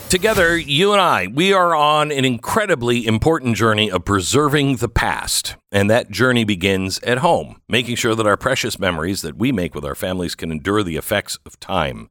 Together, 0.10 0.58
you 0.58 0.92
and 0.92 1.00
I, 1.00 1.28
we 1.28 1.54
are 1.54 1.76
on 1.76 2.12
an 2.12 2.26
incredibly 2.26 3.06
important 3.06 3.56
journey 3.56 3.92
of 3.92 4.06
preserving 4.06 4.78
the 4.78 4.90
past. 4.90 5.56
And 5.72 5.88
that 5.92 6.10
journey 6.10 6.44
begins 6.44 6.98
at 7.02 7.20
home, 7.20 7.62
making 7.70 7.98
sure 7.98 8.16
that 8.16 8.26
our 8.26 8.36
precious 8.36 8.80
memories 8.80 9.22
that 9.22 9.38
we 9.38 9.52
make 9.52 9.76
with 9.76 9.86
our 9.86 9.94
families 9.94 10.34
can 10.34 10.52
endure 10.52 10.82
the 10.82 10.98
effects 10.98 11.38
of 11.46 11.60
time. 11.60 12.10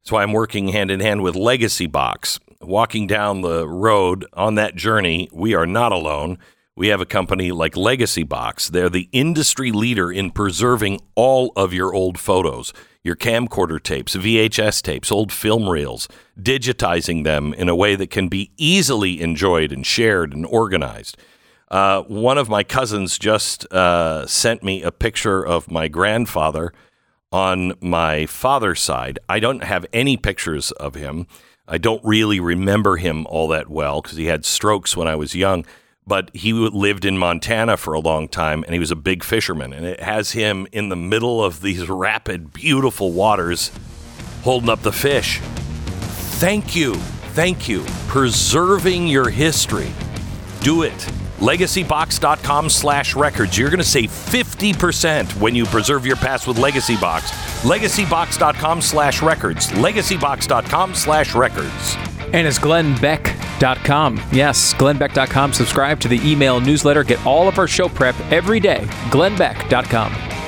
That's 0.00 0.12
why 0.12 0.22
I'm 0.22 0.32
working 0.32 0.68
hand 0.68 0.92
in 0.92 1.00
hand 1.00 1.24
with 1.24 1.34
Legacy 1.34 1.88
Box. 1.88 2.38
Walking 2.60 3.08
down 3.08 3.40
the 3.40 3.66
road 3.66 4.26
on 4.34 4.54
that 4.54 4.76
journey, 4.76 5.28
we 5.32 5.54
are 5.54 5.66
not 5.66 5.90
alone. 5.90 6.38
We 6.76 6.88
have 6.88 7.00
a 7.00 7.06
company 7.06 7.52
like 7.52 7.76
Legacy 7.76 8.24
Box. 8.24 8.68
They're 8.68 8.88
the 8.88 9.08
industry 9.12 9.70
leader 9.70 10.10
in 10.10 10.32
preserving 10.32 11.00
all 11.14 11.52
of 11.54 11.72
your 11.72 11.94
old 11.94 12.18
photos, 12.18 12.72
your 13.04 13.14
camcorder 13.14 13.80
tapes, 13.80 14.16
VHS 14.16 14.82
tapes, 14.82 15.12
old 15.12 15.30
film 15.30 15.68
reels, 15.68 16.08
digitizing 16.36 17.22
them 17.22 17.54
in 17.54 17.68
a 17.68 17.76
way 17.76 17.94
that 17.94 18.10
can 18.10 18.26
be 18.26 18.50
easily 18.56 19.20
enjoyed 19.20 19.70
and 19.70 19.86
shared 19.86 20.32
and 20.34 20.44
organized. 20.46 21.16
Uh, 21.70 22.02
one 22.02 22.38
of 22.38 22.48
my 22.48 22.64
cousins 22.64 23.20
just 23.20 23.72
uh, 23.72 24.26
sent 24.26 24.64
me 24.64 24.82
a 24.82 24.90
picture 24.90 25.46
of 25.46 25.70
my 25.70 25.86
grandfather 25.86 26.72
on 27.30 27.74
my 27.80 28.26
father's 28.26 28.80
side. 28.80 29.20
I 29.28 29.38
don't 29.38 29.62
have 29.62 29.86
any 29.92 30.16
pictures 30.16 30.72
of 30.72 30.96
him. 30.96 31.28
I 31.68 31.78
don't 31.78 32.04
really 32.04 32.40
remember 32.40 32.96
him 32.96 33.28
all 33.28 33.46
that 33.48 33.70
well 33.70 34.02
because 34.02 34.18
he 34.18 34.26
had 34.26 34.44
strokes 34.44 34.96
when 34.96 35.06
I 35.06 35.14
was 35.14 35.36
young. 35.36 35.64
But 36.06 36.30
he 36.34 36.52
lived 36.52 37.04
in 37.04 37.16
Montana 37.16 37.76
for 37.76 37.94
a 37.94 38.00
long 38.00 38.28
time 38.28 38.62
and 38.64 38.74
he 38.74 38.78
was 38.78 38.90
a 38.90 38.96
big 38.96 39.24
fisherman. 39.24 39.72
And 39.72 39.86
it 39.86 40.00
has 40.00 40.32
him 40.32 40.66
in 40.70 40.90
the 40.90 40.96
middle 40.96 41.42
of 41.42 41.62
these 41.62 41.88
rapid, 41.88 42.52
beautiful 42.52 43.12
waters 43.12 43.70
holding 44.42 44.68
up 44.68 44.82
the 44.82 44.92
fish. 44.92 45.40
Thank 46.38 46.76
you. 46.76 46.94
Thank 47.34 47.68
you. 47.68 47.84
Preserving 48.06 49.08
your 49.08 49.30
history. 49.30 49.92
Do 50.60 50.82
it. 50.82 51.10
LegacyBox.com 51.38 52.68
slash 52.68 53.14
records. 53.14 53.58
You're 53.58 53.70
going 53.70 53.78
to 53.78 53.84
save 53.84 54.10
50% 54.10 55.40
when 55.40 55.54
you 55.54 55.66
preserve 55.66 56.06
your 56.06 56.16
past 56.16 56.46
with 56.46 56.58
Legacy 56.58 56.96
Box. 56.96 57.30
LegacyBox.com 57.62 58.80
slash 58.80 59.22
records. 59.22 59.68
LegacyBox.com 59.68 60.94
slash 60.94 61.34
records. 61.34 61.96
And 62.32 62.46
it's 62.46 62.58
glennbeck.com. 62.58 64.20
Yes, 64.32 64.74
glennbeck.com. 64.74 65.52
Subscribe 65.52 66.00
to 66.00 66.08
the 66.08 66.20
email 66.28 66.60
newsletter. 66.60 67.04
Get 67.04 67.24
all 67.24 67.48
of 67.48 67.58
our 67.58 67.68
show 67.68 67.88
prep 67.88 68.18
every 68.32 68.60
day. 68.60 68.84
glennbeck.com. 69.10 70.43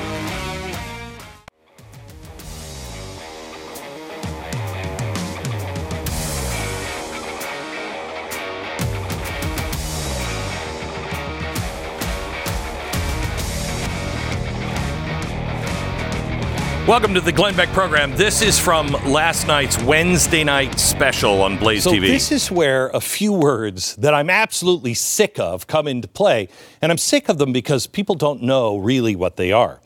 Welcome 16.86 17.14
to 17.14 17.20
the 17.20 17.32
Glenn 17.32 17.56
Beck 17.56 17.70
program. 17.70 18.14
This 18.14 18.42
is 18.42 18.60
from 18.60 18.92
last 19.10 19.48
night's 19.48 19.76
Wednesday 19.82 20.44
night 20.44 20.78
special 20.78 21.42
on 21.42 21.58
Blaze 21.58 21.82
So 21.82 21.90
TV. 21.90 22.02
this 22.02 22.30
is 22.30 22.48
where 22.48 22.90
a 22.90 23.00
few 23.00 23.32
words 23.32 23.96
that 23.96 24.14
I'm 24.14 24.30
absolutely 24.30 24.94
sick 24.94 25.36
of 25.40 25.66
come 25.66 25.88
into 25.88 26.06
play, 26.06 26.48
and 26.80 26.92
I'm 26.92 26.98
sick 26.98 27.28
of 27.28 27.38
them 27.38 27.52
because 27.52 27.88
people 27.88 28.14
don't 28.14 28.40
know 28.40 28.76
really 28.76 29.16
what 29.16 29.34
they 29.34 29.50
are. 29.50 29.80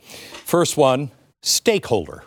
First 0.44 0.76
one, 0.76 1.10
stakeholder, 1.40 2.24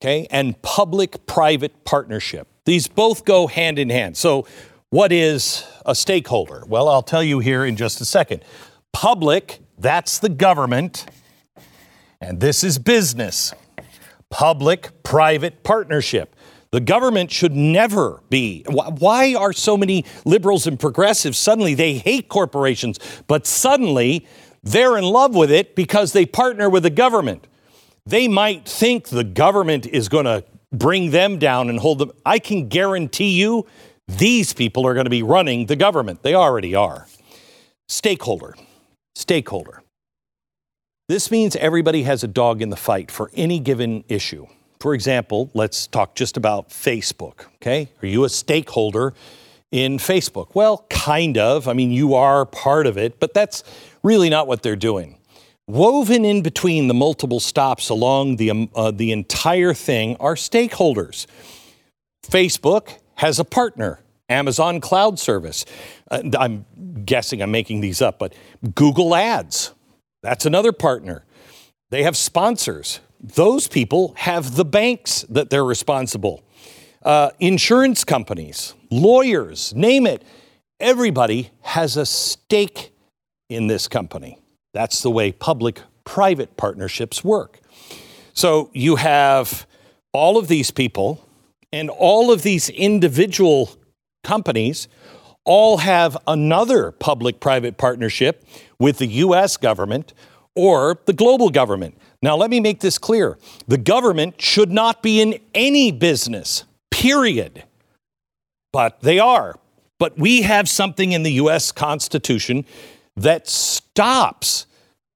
okay, 0.00 0.26
and 0.30 0.60
public-private 0.62 1.84
partnership. 1.84 2.48
These 2.64 2.88
both 2.88 3.26
go 3.26 3.46
hand 3.46 3.78
in 3.78 3.90
hand. 3.90 4.16
So, 4.16 4.46
what 4.88 5.12
is 5.12 5.66
a 5.84 5.94
stakeholder? 5.94 6.64
Well, 6.66 6.88
I'll 6.88 7.02
tell 7.02 7.22
you 7.22 7.40
here 7.40 7.66
in 7.66 7.76
just 7.76 8.00
a 8.00 8.06
second. 8.06 8.42
Public, 8.94 9.58
that's 9.76 10.18
the 10.18 10.30
government, 10.30 11.04
and 12.22 12.40
this 12.40 12.64
is 12.64 12.78
business 12.78 13.52
public 14.32 14.90
private 15.02 15.62
partnership. 15.62 16.34
The 16.70 16.80
government 16.80 17.30
should 17.30 17.54
never 17.54 18.22
be. 18.30 18.64
Why 18.66 19.34
are 19.34 19.52
so 19.52 19.76
many 19.76 20.06
liberals 20.24 20.66
and 20.66 20.80
progressives 20.80 21.36
suddenly 21.36 21.74
they 21.74 21.98
hate 21.98 22.30
corporations, 22.30 22.98
but 23.26 23.46
suddenly 23.46 24.26
they're 24.62 24.96
in 24.96 25.04
love 25.04 25.34
with 25.34 25.52
it 25.52 25.76
because 25.76 26.12
they 26.12 26.24
partner 26.24 26.70
with 26.70 26.82
the 26.84 26.90
government? 26.90 27.46
They 28.06 28.26
might 28.26 28.66
think 28.66 29.10
the 29.10 29.22
government 29.22 29.86
is 29.86 30.08
going 30.08 30.24
to 30.24 30.44
bring 30.72 31.10
them 31.10 31.38
down 31.38 31.68
and 31.68 31.78
hold 31.78 31.98
them. 31.98 32.10
I 32.24 32.38
can 32.38 32.68
guarantee 32.68 33.38
you 33.38 33.66
these 34.08 34.54
people 34.54 34.86
are 34.86 34.94
going 34.94 35.04
to 35.04 35.10
be 35.10 35.22
running 35.22 35.66
the 35.66 35.76
government. 35.76 36.22
They 36.22 36.34
already 36.34 36.74
are. 36.74 37.06
Stakeholder. 37.86 38.54
Stakeholder. 39.14 39.81
This 41.12 41.30
means 41.30 41.56
everybody 41.56 42.04
has 42.04 42.24
a 42.24 42.26
dog 42.26 42.62
in 42.62 42.70
the 42.70 42.76
fight 42.76 43.10
for 43.10 43.30
any 43.34 43.58
given 43.58 44.02
issue. 44.08 44.46
For 44.80 44.94
example, 44.94 45.50
let's 45.52 45.86
talk 45.86 46.14
just 46.14 46.38
about 46.38 46.70
Facebook. 46.70 47.44
Okay. 47.56 47.90
Are 48.02 48.06
you 48.06 48.24
a 48.24 48.30
stakeholder 48.30 49.12
in 49.70 49.98
Facebook? 49.98 50.54
Well, 50.54 50.86
kind 50.88 51.36
of. 51.36 51.68
I 51.68 51.74
mean, 51.74 51.90
you 51.90 52.14
are 52.14 52.46
part 52.46 52.86
of 52.86 52.96
it, 52.96 53.20
but 53.20 53.34
that's 53.34 53.62
really 54.02 54.30
not 54.30 54.46
what 54.46 54.62
they're 54.62 54.74
doing. 54.74 55.18
Woven 55.66 56.24
in 56.24 56.40
between 56.40 56.88
the 56.88 56.94
multiple 56.94 57.40
stops 57.40 57.90
along 57.90 58.36
the, 58.36 58.50
um, 58.50 58.70
uh, 58.74 58.90
the 58.90 59.12
entire 59.12 59.74
thing 59.74 60.16
are 60.16 60.34
stakeholders. 60.34 61.26
Facebook 62.26 62.96
has 63.16 63.38
a 63.38 63.44
partner, 63.44 64.00
Amazon 64.30 64.80
Cloud 64.80 65.18
Service. 65.18 65.66
Uh, 66.10 66.22
I'm 66.38 66.64
guessing 67.04 67.42
I'm 67.42 67.50
making 67.50 67.82
these 67.82 68.00
up, 68.00 68.18
but 68.18 68.34
Google 68.74 69.14
Ads, 69.14 69.74
that's 70.22 70.46
another 70.46 70.72
partner. 70.72 71.24
They 71.90 72.04
have 72.04 72.16
sponsors. 72.16 73.00
Those 73.20 73.68
people 73.68 74.14
have 74.16 74.56
the 74.56 74.64
banks 74.64 75.22
that 75.28 75.50
they're 75.50 75.64
responsible, 75.64 76.42
uh, 77.04 77.30
insurance 77.38 78.04
companies, 78.04 78.74
lawyers, 78.90 79.74
name 79.74 80.06
it. 80.06 80.24
Everybody 80.80 81.50
has 81.60 81.96
a 81.96 82.06
stake 82.06 82.92
in 83.48 83.66
this 83.66 83.88
company. 83.88 84.38
That's 84.72 85.02
the 85.02 85.10
way 85.10 85.32
public 85.32 85.80
private 86.04 86.56
partnerships 86.56 87.22
work. 87.22 87.60
So 88.32 88.70
you 88.72 88.96
have 88.96 89.66
all 90.12 90.38
of 90.38 90.48
these 90.48 90.70
people 90.70 91.26
and 91.72 91.90
all 91.90 92.32
of 92.32 92.42
these 92.42 92.68
individual 92.70 93.70
companies 94.24 94.88
all 95.44 95.78
have 95.78 96.16
another 96.26 96.92
public 96.92 97.40
private 97.40 97.76
partnership 97.76 98.44
with 98.82 98.98
the 98.98 99.06
US 99.06 99.56
government 99.56 100.12
or 100.56 100.98
the 101.06 101.12
global 101.12 101.50
government. 101.50 101.96
Now, 102.20 102.36
let 102.36 102.50
me 102.50 102.58
make 102.58 102.80
this 102.80 102.98
clear 102.98 103.38
the 103.68 103.78
government 103.78 104.42
should 104.42 104.72
not 104.72 105.04
be 105.04 105.20
in 105.20 105.38
any 105.54 105.92
business, 105.92 106.64
period. 106.90 107.62
But 108.72 109.00
they 109.00 109.20
are. 109.20 109.54
But 110.00 110.18
we 110.18 110.42
have 110.42 110.68
something 110.68 111.12
in 111.12 111.22
the 111.22 111.30
US 111.34 111.70
Constitution 111.70 112.64
that 113.16 113.48
stops 113.48 114.66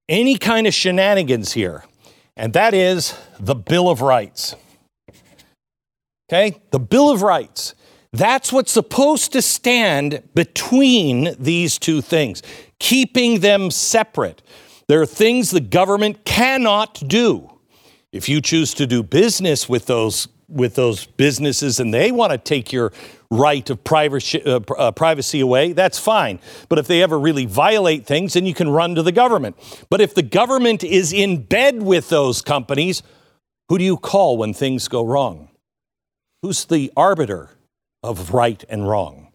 any 0.08 0.38
kind 0.38 0.68
of 0.68 0.72
shenanigans 0.72 1.54
here, 1.54 1.84
and 2.36 2.52
that 2.52 2.72
is 2.72 3.14
the 3.40 3.56
Bill 3.56 3.88
of 3.88 4.00
Rights. 4.00 4.54
Okay? 6.30 6.60
The 6.70 6.78
Bill 6.78 7.10
of 7.10 7.22
Rights. 7.22 7.74
That's 8.12 8.52
what's 8.52 8.70
supposed 8.70 9.32
to 9.32 9.42
stand 9.42 10.22
between 10.34 11.34
these 11.38 11.78
two 11.78 12.00
things, 12.00 12.42
keeping 12.78 13.40
them 13.40 13.70
separate. 13.70 14.42
There 14.88 15.00
are 15.00 15.06
things 15.06 15.50
the 15.50 15.60
government 15.60 16.24
cannot 16.24 17.02
do. 17.06 17.50
If 18.12 18.28
you 18.28 18.40
choose 18.40 18.72
to 18.74 18.86
do 18.86 19.02
business 19.02 19.68
with 19.68 19.86
those 19.86 20.28
with 20.48 20.76
those 20.76 21.06
businesses 21.06 21.80
and 21.80 21.92
they 21.92 22.12
want 22.12 22.30
to 22.30 22.38
take 22.38 22.72
your 22.72 22.92
right 23.30 23.68
of 23.68 23.82
privacy, 23.82 24.40
uh, 24.44 24.60
uh, 24.78 24.92
privacy 24.92 25.40
away, 25.40 25.72
that's 25.72 25.98
fine. 25.98 26.38
But 26.68 26.78
if 26.78 26.86
they 26.86 27.02
ever 27.02 27.18
really 27.18 27.46
violate 27.46 28.06
things, 28.06 28.34
then 28.34 28.46
you 28.46 28.54
can 28.54 28.68
run 28.68 28.94
to 28.94 29.02
the 29.02 29.12
government. 29.12 29.56
But 29.90 30.00
if 30.00 30.14
the 30.14 30.22
government 30.22 30.84
is 30.84 31.12
in 31.12 31.42
bed 31.42 31.82
with 31.82 32.08
those 32.08 32.42
companies, 32.42 33.02
who 33.68 33.78
do 33.78 33.84
you 33.84 33.96
call 33.96 34.36
when 34.36 34.54
things 34.54 34.86
go 34.86 35.04
wrong? 35.04 35.48
Who's 36.42 36.64
the 36.64 36.92
arbiter 36.96 37.50
of 38.02 38.32
right 38.32 38.62
and 38.68 38.88
wrong? 38.88 39.25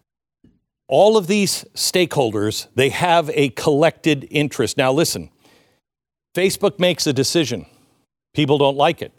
All 0.92 1.16
of 1.16 1.26
these 1.26 1.64
stakeholders, 1.74 2.66
they 2.74 2.90
have 2.90 3.30
a 3.30 3.48
collected 3.48 4.28
interest. 4.30 4.76
Now, 4.76 4.92
listen 4.92 5.30
Facebook 6.34 6.78
makes 6.78 7.06
a 7.06 7.14
decision, 7.14 7.64
people 8.34 8.58
don't 8.58 8.76
like 8.76 9.00
it. 9.00 9.10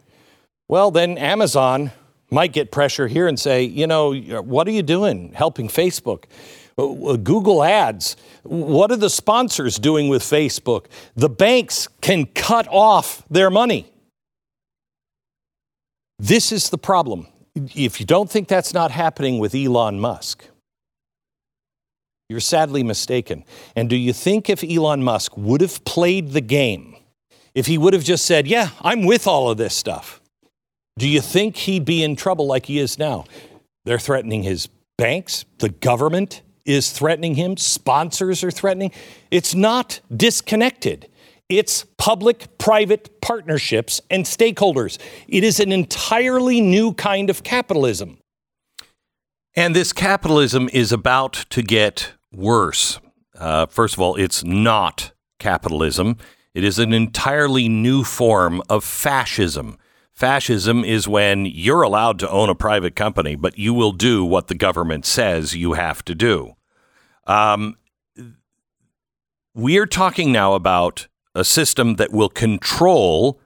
Well, 0.68 0.92
then 0.92 1.18
Amazon 1.18 1.90
might 2.30 2.52
get 2.52 2.70
pressure 2.70 3.08
here 3.08 3.26
and 3.26 3.40
say, 3.40 3.64
you 3.64 3.88
know, 3.88 4.14
what 4.14 4.68
are 4.68 4.70
you 4.70 4.84
doing 4.84 5.32
helping 5.32 5.66
Facebook? 5.66 6.26
Uh, 6.78 7.16
Google 7.16 7.64
Ads, 7.64 8.16
what 8.44 8.92
are 8.92 8.96
the 8.96 9.10
sponsors 9.10 9.76
doing 9.76 10.08
with 10.08 10.22
Facebook? 10.22 10.86
The 11.16 11.28
banks 11.28 11.88
can 12.00 12.26
cut 12.26 12.68
off 12.68 13.24
their 13.28 13.50
money. 13.50 13.90
This 16.20 16.52
is 16.52 16.70
the 16.70 16.78
problem. 16.78 17.26
If 17.56 17.98
you 17.98 18.06
don't 18.06 18.30
think 18.30 18.46
that's 18.46 18.72
not 18.72 18.92
happening 18.92 19.40
with 19.40 19.56
Elon 19.56 19.98
Musk, 19.98 20.48
you're 22.28 22.40
sadly 22.40 22.82
mistaken. 22.82 23.44
And 23.76 23.88
do 23.90 23.96
you 23.96 24.12
think 24.12 24.48
if 24.48 24.64
Elon 24.64 25.02
Musk 25.02 25.36
would 25.36 25.60
have 25.60 25.84
played 25.84 26.30
the 26.30 26.40
game, 26.40 26.96
if 27.54 27.66
he 27.66 27.78
would 27.78 27.92
have 27.92 28.04
just 28.04 28.24
said, 28.24 28.46
Yeah, 28.46 28.70
I'm 28.80 29.04
with 29.04 29.26
all 29.26 29.50
of 29.50 29.58
this 29.58 29.74
stuff, 29.74 30.20
do 30.98 31.08
you 31.08 31.20
think 31.20 31.56
he'd 31.56 31.84
be 31.84 32.02
in 32.02 32.16
trouble 32.16 32.46
like 32.46 32.66
he 32.66 32.78
is 32.78 32.98
now? 32.98 33.24
They're 33.84 33.98
threatening 33.98 34.42
his 34.42 34.68
banks, 34.96 35.44
the 35.58 35.68
government 35.68 36.42
is 36.64 36.92
threatening 36.92 37.34
him, 37.34 37.56
sponsors 37.56 38.42
are 38.42 38.50
threatening. 38.50 38.90
It's 39.30 39.54
not 39.54 40.00
disconnected. 40.14 41.08
It's 41.50 41.84
public 41.98 42.56
private 42.56 43.20
partnerships 43.20 44.00
and 44.08 44.24
stakeholders. 44.24 44.98
It 45.28 45.44
is 45.44 45.60
an 45.60 45.72
entirely 45.72 46.62
new 46.62 46.94
kind 46.94 47.28
of 47.28 47.42
capitalism. 47.42 48.18
And 49.56 49.74
this 49.74 49.92
capitalism 49.92 50.68
is 50.72 50.90
about 50.90 51.32
to 51.50 51.62
get 51.62 52.14
worse. 52.32 52.98
Uh, 53.38 53.66
first 53.66 53.94
of 53.94 54.00
all, 54.00 54.16
it's 54.16 54.42
not 54.42 55.12
capitalism, 55.38 56.16
it 56.54 56.64
is 56.64 56.78
an 56.78 56.92
entirely 56.92 57.68
new 57.68 58.04
form 58.04 58.62
of 58.68 58.84
fascism. 58.84 59.76
Fascism 60.12 60.84
is 60.84 61.08
when 61.08 61.44
you're 61.44 61.82
allowed 61.82 62.18
to 62.20 62.30
own 62.30 62.48
a 62.48 62.54
private 62.54 62.94
company, 62.94 63.34
but 63.34 63.58
you 63.58 63.74
will 63.74 63.90
do 63.90 64.24
what 64.24 64.46
the 64.46 64.54
government 64.54 65.04
says 65.04 65.56
you 65.56 65.72
have 65.72 66.04
to 66.04 66.14
do. 66.14 66.54
Um, 67.26 67.76
we're 69.54 69.86
talking 69.86 70.30
now 70.30 70.54
about 70.54 71.08
a 71.34 71.44
system 71.44 71.96
that 71.96 72.12
will 72.12 72.28
control 72.28 73.40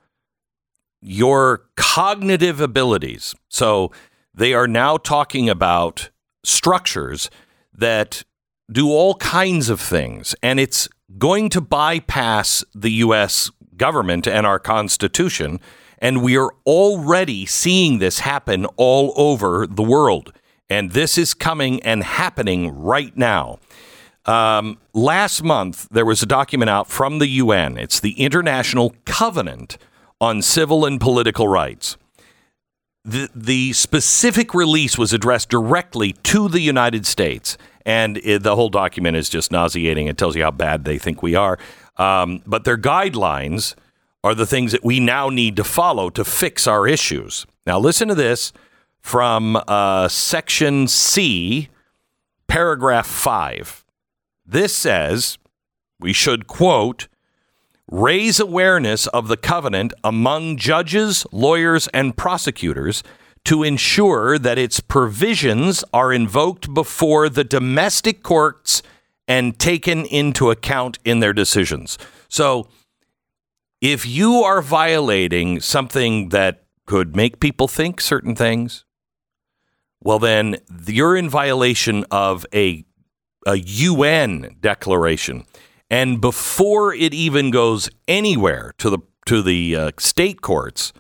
your 1.00 1.62
cognitive 1.76 2.60
abilities. 2.60 3.34
So 3.48 3.92
they 4.34 4.54
are 4.54 4.68
now 4.68 4.96
talking 4.96 5.48
about 5.48 6.10
structures 6.44 7.30
that 7.72 8.24
do 8.70 8.90
all 8.90 9.14
kinds 9.16 9.70
of 9.70 9.80
things, 9.80 10.34
and 10.42 10.60
it's 10.60 10.88
going 11.16 11.48
to 11.50 11.60
bypass 11.60 12.64
the 12.74 12.90
U.S. 12.90 13.50
government 13.76 14.26
and 14.26 14.46
our 14.46 14.58
Constitution. 14.58 15.60
And 15.98 16.22
we 16.22 16.36
are 16.36 16.52
already 16.66 17.46
seeing 17.46 17.98
this 17.98 18.20
happen 18.20 18.66
all 18.76 19.12
over 19.16 19.66
the 19.66 19.82
world. 19.82 20.32
And 20.70 20.92
this 20.92 21.16
is 21.16 21.34
coming 21.34 21.82
and 21.82 22.04
happening 22.04 22.70
right 22.70 23.16
now. 23.16 23.58
Um, 24.26 24.78
last 24.92 25.42
month, 25.42 25.88
there 25.90 26.04
was 26.04 26.22
a 26.22 26.26
document 26.26 26.68
out 26.68 26.88
from 26.88 27.18
the 27.18 27.26
UN. 27.28 27.78
It's 27.78 27.98
the 27.98 28.20
International 28.20 28.94
Covenant 29.06 29.78
on 30.20 30.42
Civil 30.42 30.84
and 30.84 31.00
Political 31.00 31.48
Rights. 31.48 31.96
The, 33.08 33.30
the 33.34 33.72
specific 33.72 34.52
release 34.52 34.98
was 34.98 35.14
addressed 35.14 35.48
directly 35.48 36.12
to 36.24 36.46
the 36.46 36.60
United 36.60 37.06
States, 37.06 37.56
and 37.86 38.18
it, 38.18 38.42
the 38.42 38.54
whole 38.54 38.68
document 38.68 39.16
is 39.16 39.30
just 39.30 39.50
nauseating. 39.50 40.08
It 40.08 40.18
tells 40.18 40.36
you 40.36 40.42
how 40.42 40.50
bad 40.50 40.84
they 40.84 40.98
think 40.98 41.22
we 41.22 41.34
are. 41.34 41.58
Um, 41.96 42.42
but 42.44 42.64
their 42.64 42.76
guidelines 42.76 43.74
are 44.22 44.34
the 44.34 44.44
things 44.44 44.72
that 44.72 44.84
we 44.84 45.00
now 45.00 45.30
need 45.30 45.56
to 45.56 45.64
follow 45.64 46.10
to 46.10 46.22
fix 46.22 46.66
our 46.66 46.86
issues. 46.86 47.46
Now, 47.66 47.78
listen 47.78 48.08
to 48.08 48.14
this 48.14 48.52
from 49.00 49.56
uh, 49.66 50.08
Section 50.08 50.86
C, 50.86 51.70
paragraph 52.46 53.06
5. 53.06 53.86
This 54.44 54.76
says 54.76 55.38
we 55.98 56.12
should, 56.12 56.46
quote, 56.46 57.08
raise 57.90 58.38
awareness 58.38 59.06
of 59.08 59.28
the 59.28 59.36
covenant 59.36 59.92
among 60.04 60.56
judges, 60.56 61.26
lawyers, 61.32 61.88
and 61.88 62.16
prosecutors 62.16 63.02
to 63.44 63.62
ensure 63.62 64.38
that 64.38 64.58
its 64.58 64.80
provisions 64.80 65.82
are 65.92 66.12
invoked 66.12 66.72
before 66.74 67.28
the 67.28 67.44
domestic 67.44 68.22
courts 68.22 68.82
and 69.26 69.58
taken 69.58 70.04
into 70.06 70.50
account 70.50 70.98
in 71.04 71.20
their 71.20 71.32
decisions. 71.32 71.98
So, 72.28 72.68
if 73.80 74.04
you 74.04 74.42
are 74.42 74.60
violating 74.60 75.60
something 75.60 76.30
that 76.30 76.64
could 76.86 77.14
make 77.14 77.38
people 77.38 77.68
think 77.68 78.00
certain 78.00 78.34
things, 78.34 78.84
well, 80.00 80.18
then 80.18 80.56
you're 80.86 81.16
in 81.16 81.28
violation 81.28 82.04
of 82.10 82.44
a, 82.52 82.84
a 83.46 83.56
UN 83.56 84.56
declaration. 84.60 85.44
And 85.90 86.20
before 86.20 86.92
it 86.92 87.14
even 87.14 87.50
goes 87.50 87.88
anywhere 88.06 88.74
to 88.78 88.90
the 88.90 88.98
to 89.26 89.42
the 89.42 89.76
uh, 89.76 89.90
state 89.98 90.40
courts 90.40 90.92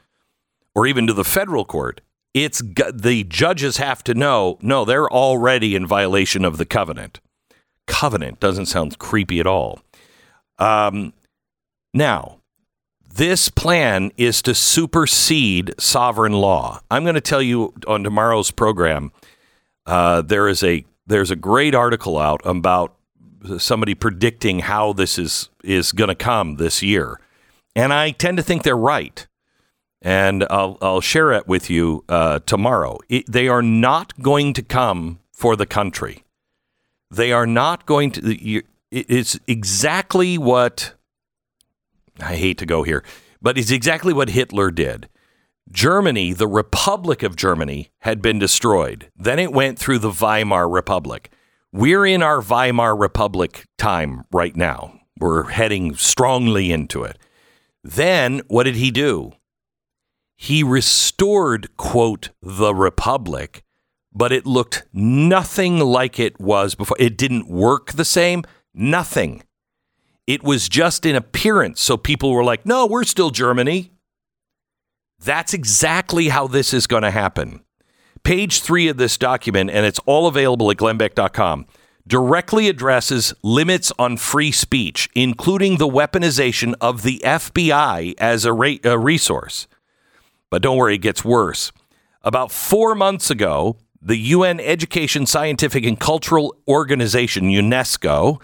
or 0.74 0.86
even 0.86 1.06
to 1.06 1.12
the 1.12 1.24
federal 1.24 1.64
court, 1.64 2.00
it's 2.34 2.62
the 2.92 3.24
judges 3.24 3.78
have 3.78 4.04
to 4.04 4.14
know. 4.14 4.58
No, 4.60 4.84
they're 4.84 5.10
already 5.10 5.74
in 5.74 5.86
violation 5.86 6.44
of 6.44 6.56
the 6.58 6.66
covenant. 6.66 7.20
Covenant 7.86 8.38
doesn't 8.38 8.66
sound 8.66 8.98
creepy 8.98 9.40
at 9.40 9.46
all. 9.46 9.80
Um, 10.58 11.14
now, 11.94 12.38
this 13.14 13.48
plan 13.48 14.12
is 14.16 14.42
to 14.42 14.54
supersede 14.54 15.74
sovereign 15.78 16.34
law. 16.34 16.80
I'm 16.90 17.02
going 17.02 17.14
to 17.14 17.20
tell 17.20 17.42
you 17.42 17.74
on 17.86 18.04
tomorrow's 18.04 18.50
program. 18.50 19.10
Uh, 19.86 20.22
there 20.22 20.48
is 20.48 20.62
a 20.62 20.84
there's 21.06 21.30
a 21.30 21.36
great 21.36 21.74
article 21.74 22.18
out 22.18 22.42
about 22.44 22.94
somebody 23.58 23.94
predicting 23.94 24.60
how 24.60 24.92
this 24.92 25.18
is 25.18 25.48
is 25.64 25.92
going 25.92 26.08
to 26.08 26.14
come 26.14 26.56
this 26.56 26.82
year, 26.82 27.20
and 27.76 27.92
I 27.92 28.10
tend 28.10 28.36
to 28.38 28.42
think 28.42 28.62
they're 28.62 28.76
right. 28.76 29.26
And 30.00 30.44
I'll 30.48 30.78
I'll 30.80 31.00
share 31.00 31.32
it 31.32 31.48
with 31.48 31.68
you 31.70 32.04
uh, 32.08 32.38
tomorrow. 32.46 32.98
It, 33.08 33.24
they 33.30 33.48
are 33.48 33.62
not 33.62 34.20
going 34.22 34.52
to 34.54 34.62
come 34.62 35.18
for 35.32 35.56
the 35.56 35.66
country. 35.66 36.22
They 37.10 37.32
are 37.32 37.46
not 37.46 37.84
going 37.86 38.12
to. 38.12 38.20
you- 38.44 38.62
it- 38.90 39.06
It's 39.10 39.38
exactly 39.46 40.38
what 40.38 40.94
I 42.20 42.36
hate 42.36 42.58
to 42.58 42.66
go 42.66 42.82
here, 42.84 43.02
but 43.42 43.58
it's 43.58 43.70
exactly 43.70 44.12
what 44.12 44.30
Hitler 44.30 44.70
did. 44.70 45.08
Germany, 45.70 46.32
the 46.32 46.48
Republic 46.48 47.22
of 47.22 47.36
Germany, 47.36 47.90
had 47.98 48.22
been 48.22 48.38
destroyed. 48.38 49.10
Then 49.16 49.38
it 49.38 49.52
went 49.52 49.78
through 49.78 49.98
the 49.98 50.10
Weimar 50.10 50.68
Republic. 50.68 51.30
We're 51.72 52.06
in 52.06 52.22
our 52.22 52.40
Weimar 52.40 52.96
Republic 52.96 53.66
time 53.76 54.24
right 54.32 54.56
now. 54.56 55.00
We're 55.18 55.50
heading 55.50 55.94
strongly 55.96 56.72
into 56.72 57.04
it. 57.04 57.18
Then 57.84 58.40
what 58.48 58.64
did 58.64 58.76
he 58.76 58.90
do? 58.90 59.32
He 60.34 60.62
restored, 60.62 61.76
quote, 61.76 62.30
the 62.40 62.74
Republic, 62.74 63.64
but 64.14 64.32
it 64.32 64.46
looked 64.46 64.86
nothing 64.94 65.78
like 65.80 66.18
it 66.18 66.40
was 66.40 66.74
before. 66.74 66.96
It 66.98 67.18
didn't 67.18 67.50
work 67.50 67.92
the 67.92 68.04
same, 68.04 68.44
nothing. 68.72 69.42
It 70.26 70.42
was 70.42 70.68
just 70.68 71.04
in 71.04 71.16
appearance. 71.16 71.82
So 71.82 71.96
people 71.96 72.32
were 72.32 72.44
like, 72.44 72.64
no, 72.64 72.86
we're 72.86 73.04
still 73.04 73.30
Germany. 73.30 73.90
That's 75.18 75.52
exactly 75.52 76.28
how 76.28 76.46
this 76.46 76.72
is 76.72 76.86
going 76.86 77.02
to 77.02 77.10
happen. 77.10 77.62
Page 78.22 78.60
three 78.60 78.88
of 78.88 78.96
this 78.96 79.16
document, 79.16 79.70
and 79.70 79.86
it's 79.86 80.00
all 80.06 80.26
available 80.26 80.70
at 80.70 80.76
glennbeck.com, 80.76 81.66
directly 82.06 82.68
addresses 82.68 83.34
limits 83.42 83.92
on 83.98 84.16
free 84.16 84.52
speech, 84.52 85.08
including 85.14 85.76
the 85.76 85.88
weaponization 85.88 86.74
of 86.80 87.02
the 87.02 87.20
FBI 87.24 88.14
as 88.18 88.44
a, 88.44 88.78
a 88.84 88.98
resource. 88.98 89.66
But 90.50 90.62
don't 90.62 90.76
worry, 90.76 90.94
it 90.94 90.98
gets 90.98 91.24
worse. 91.24 91.72
About 92.22 92.50
four 92.50 92.94
months 92.94 93.30
ago, 93.30 93.76
the 94.00 94.16
UN 94.16 94.60
Education, 94.60 95.26
Scientific, 95.26 95.84
and 95.84 95.98
Cultural 95.98 96.56
Organization, 96.66 97.44
UNESCO, 97.44 98.40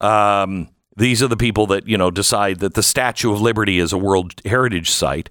um, 0.00 0.68
these 0.96 1.22
are 1.22 1.28
the 1.28 1.36
people 1.36 1.66
that 1.68 1.86
you 1.86 1.96
know 1.96 2.10
decide 2.10 2.58
that 2.58 2.74
the 2.74 2.82
Statue 2.82 3.32
of 3.32 3.40
Liberty 3.40 3.78
is 3.78 3.92
a 3.92 3.98
World 3.98 4.40
Heritage 4.44 4.90
Site. 4.90 5.30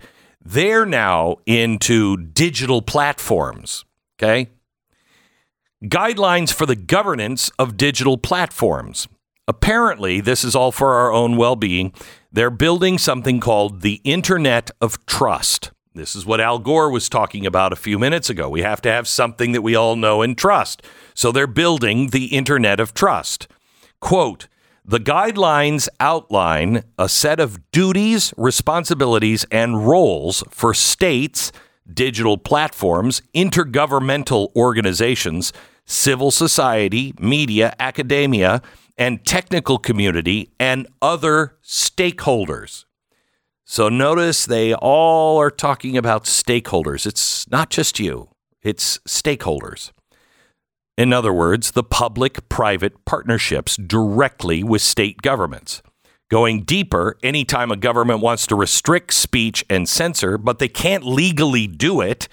They're 0.50 0.86
now 0.86 1.38
into 1.46 2.16
digital 2.16 2.82
platforms. 2.82 3.84
Okay, 4.18 4.50
guidelines 5.84 6.54
for 6.54 6.66
the 6.66 6.76
governance 6.76 7.52
of 7.60 7.76
digital 7.76 8.18
platforms. 8.18 9.10
Apparently, 9.46 10.22
this 10.22 10.46
is 10.46 10.56
all 10.56 10.72
for 10.72 10.94
our 10.94 11.12
own 11.12 11.36
well-being. 11.36 11.94
They're 12.32 12.50
building 12.50 12.98
something 12.98 13.42
called 13.42 13.82
the 13.82 14.00
Internet 14.06 14.72
of 14.80 15.06
Trust. 15.06 15.72
This 15.94 16.16
is 16.16 16.26
what 16.26 16.40
Al 16.40 16.60
Gore 16.60 16.92
was 16.92 17.10
talking 17.10 17.46
about 17.46 17.74
a 17.74 17.78
few 17.78 18.00
minutes 18.00 18.30
ago. 18.30 18.48
We 18.48 18.62
have 18.62 18.82
to 18.84 18.92
have 18.92 19.08
something 19.08 19.52
that 19.52 19.64
we 19.64 19.76
all 19.76 19.98
know 19.98 20.22
and 20.22 20.38
trust. 20.38 20.82
So 21.14 21.34
they're 21.34 21.48
building 21.48 22.12
the 22.12 22.28
Internet 22.28 22.80
of 22.80 22.94
Trust. 22.94 23.48
Quote, 24.00 24.48
the 24.90 25.00
guidelines 25.00 25.90
outline 26.00 26.86
a 26.98 27.10
set 27.10 27.42
of 27.42 27.72
duties, 27.72 28.34
responsibilities, 28.38 29.46
and 29.52 29.86
roles 29.86 30.46
for 30.50 30.74
states, 30.74 31.52
digital 31.94 32.38
platforms, 32.38 33.22
intergovernmental 33.36 34.48
organizations, 34.56 35.52
civil 35.86 36.32
society, 36.32 37.14
media, 37.20 37.76
academia, 37.80 38.62
and 38.98 39.26
technical 39.26 39.78
community, 39.78 40.52
and 40.58 40.88
other 41.02 41.58
stakeholders. 41.62 42.86
So 43.66 43.90
notice 43.90 44.46
they 44.46 44.74
all 44.74 45.38
are 45.38 45.52
talking 45.52 45.98
about 45.98 46.24
stakeholders. 46.24 47.06
It's 47.06 47.46
not 47.52 47.70
just 47.70 48.00
you, 48.00 48.30
it's 48.62 49.00
stakeholders. 49.00 49.92
In 50.98 51.14
other 51.14 51.32
words, 51.32 51.72
the 51.72 51.84
public 51.84 52.50
private 52.50 53.06
partnerships 53.06 53.78
directly 53.78 54.64
with 54.64 54.82
state 54.82 55.22
governments. 55.22 55.84
Going 56.30 56.64
deeper, 56.64 57.18
anytime 57.22 57.72
a 57.72 57.78
government 57.78 58.20
wants 58.20 58.48
to 58.48 58.56
restrict 58.56 59.14
speech 59.14 59.64
and 59.70 59.88
censor, 59.88 60.38
but 60.38 60.60
they 60.60 60.68
can't 60.68 61.06
legally 61.06 61.68
do 61.68 62.02
it, 62.02 62.28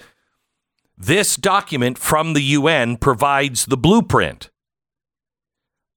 this 0.97 1.35
document 1.35 1.97
from 1.97 2.33
the 2.33 2.41
UN 2.41 2.97
provides 2.97 3.65
the 3.65 3.77
blueprint. 3.77 4.49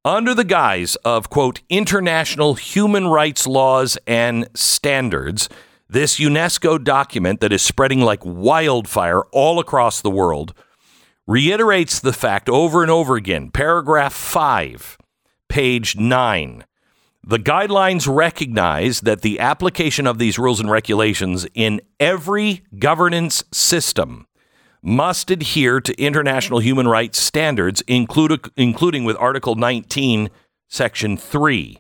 Under 0.05 0.35
the 0.35 0.45
guise 0.45 0.97
of, 0.97 1.31
quote, 1.31 1.61
international 1.69 2.55
human 2.55 3.09
rights 3.09 3.47
laws 3.47 3.99
and 4.07 4.49
standards, 4.55 5.49
this 5.89 6.19
UNESCO 6.19 6.83
document 6.83 7.41
that 7.41 7.53
is 7.53 7.63
spreading 7.63 8.01
like 8.01 8.25
wildfire 8.25 9.23
all 9.33 9.59
across 9.59 10.01
the 10.01 10.11
world 10.11 10.55
reiterates 11.29 12.01
the 12.01 12.13
fact 12.13 12.49
over 12.49 12.83
and 12.83 12.91
over 12.91 13.15
again. 13.15 13.51
Paragraph 13.51 14.15
5, 14.15 14.97
page 15.49 15.95
9. 15.95 16.65
The 17.23 17.39
guidelines 17.39 18.13
recognize 18.13 19.03
that 19.03 19.21
the 19.21 19.39
application 19.39 20.07
of 20.07 20.19
these 20.19 20.39
rules 20.39 20.59
and 20.59 20.71
regulations 20.71 21.47
in 21.55 21.83
every 22.01 22.63
governance 22.79 23.45
system 23.53 24.27
must 24.83 25.31
adhere 25.31 25.83
to 25.83 26.03
international 26.03 26.61
human 26.61 26.89
rights 26.89 27.19
standards, 27.19 27.83
including 27.87 29.05
with 29.05 29.17
Article 29.19 29.55
19, 29.55 30.31
Section 30.69 31.19
3. 31.19 31.79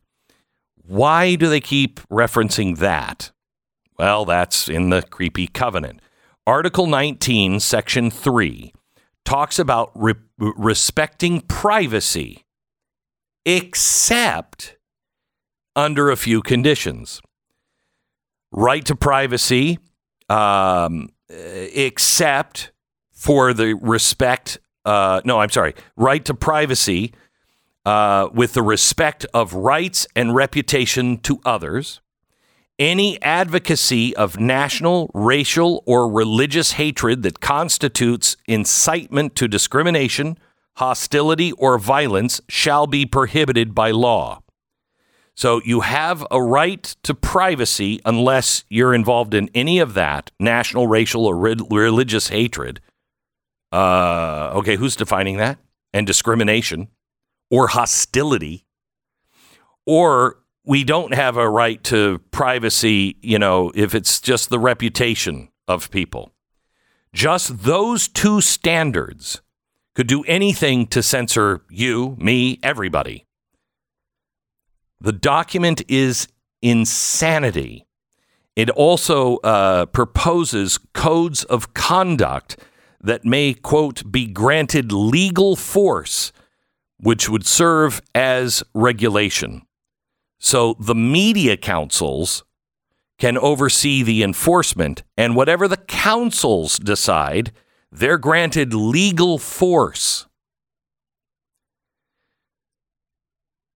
Why 0.82 1.36
do 1.36 1.48
they 1.48 1.60
keep 1.60 2.00
referencing 2.08 2.76
that? 2.78 3.30
Well, 3.98 4.26
that's 4.26 4.68
in 4.68 4.90
the 4.90 5.00
creepy 5.00 5.46
covenant. 5.46 6.00
Article 6.46 6.86
19, 6.86 7.60
Section 7.60 8.10
3 8.10 8.74
talks 9.28 9.58
about 9.58 9.90
re- 9.94 10.14
respecting 10.38 11.42
privacy, 11.42 12.46
except 13.44 14.78
under 15.76 16.10
a 16.10 16.16
few 16.16 16.40
conditions. 16.40 17.20
Right 18.50 18.82
to 18.86 18.96
privacy, 18.96 19.80
um, 20.30 21.10
except 21.28 22.72
for 23.12 23.52
the 23.52 23.74
respect. 23.74 24.60
Uh, 24.86 25.20
no, 25.26 25.40
I'm 25.40 25.50
sorry. 25.50 25.74
Right 25.94 26.24
to 26.24 26.32
privacy 26.32 27.12
uh, 27.84 28.30
with 28.32 28.54
the 28.54 28.62
respect 28.62 29.26
of 29.34 29.52
rights 29.52 30.06
and 30.16 30.34
reputation 30.34 31.18
to 31.18 31.38
others. 31.44 32.00
Any 32.78 33.20
advocacy 33.22 34.14
of 34.14 34.38
national, 34.38 35.10
racial, 35.12 35.82
or 35.84 36.08
religious 36.08 36.72
hatred 36.72 37.22
that 37.24 37.40
constitutes 37.40 38.36
incitement 38.46 39.34
to 39.34 39.48
discrimination, 39.48 40.38
hostility, 40.76 41.50
or 41.52 41.76
violence 41.78 42.40
shall 42.48 42.86
be 42.86 43.04
prohibited 43.04 43.74
by 43.74 43.90
law. 43.90 44.42
So 45.34 45.60
you 45.64 45.80
have 45.80 46.24
a 46.30 46.40
right 46.40 46.82
to 47.02 47.14
privacy 47.14 48.00
unless 48.04 48.64
you're 48.68 48.94
involved 48.94 49.34
in 49.34 49.50
any 49.54 49.80
of 49.80 49.94
that 49.94 50.30
national, 50.38 50.86
racial, 50.86 51.26
or 51.26 51.36
re- 51.36 51.56
religious 51.70 52.28
hatred. 52.28 52.80
Uh, 53.72 54.52
okay, 54.54 54.76
who's 54.76 54.96
defining 54.96 55.36
that? 55.38 55.58
And 55.92 56.06
discrimination 56.06 56.88
or 57.50 57.68
hostility. 57.68 58.66
Or 59.86 60.38
we 60.68 60.84
don't 60.84 61.14
have 61.14 61.38
a 61.38 61.48
right 61.48 61.82
to 61.82 62.18
privacy, 62.30 63.16
you 63.22 63.38
know, 63.38 63.72
if 63.74 63.94
it's 63.94 64.20
just 64.20 64.50
the 64.50 64.58
reputation 64.58 65.48
of 65.66 65.90
people. 65.90 66.30
Just 67.14 67.62
those 67.62 68.06
two 68.06 68.42
standards 68.42 69.40
could 69.94 70.06
do 70.06 70.22
anything 70.24 70.86
to 70.88 71.02
censor 71.02 71.62
you, 71.70 72.16
me, 72.18 72.60
everybody. 72.62 73.24
The 75.00 75.12
document 75.12 75.82
is 75.88 76.28
insanity. 76.60 77.86
It 78.54 78.68
also 78.68 79.38
uh, 79.38 79.86
proposes 79.86 80.78
codes 80.92 81.44
of 81.44 81.72
conduct 81.72 82.58
that 83.00 83.24
may, 83.24 83.54
quote, 83.54 84.12
be 84.12 84.26
granted 84.26 84.92
legal 84.92 85.56
force, 85.56 86.30
which 86.98 87.26
would 87.30 87.46
serve 87.46 88.02
as 88.14 88.62
regulation. 88.74 89.62
So 90.38 90.76
the 90.78 90.94
media 90.94 91.56
councils 91.56 92.44
can 93.18 93.36
oversee 93.36 94.02
the 94.02 94.22
enforcement, 94.22 95.02
and 95.16 95.34
whatever 95.34 95.66
the 95.66 95.76
councils 95.76 96.78
decide, 96.78 97.52
they're 97.90 98.18
granted 98.18 98.72
legal 98.72 99.38
force. 99.38 100.26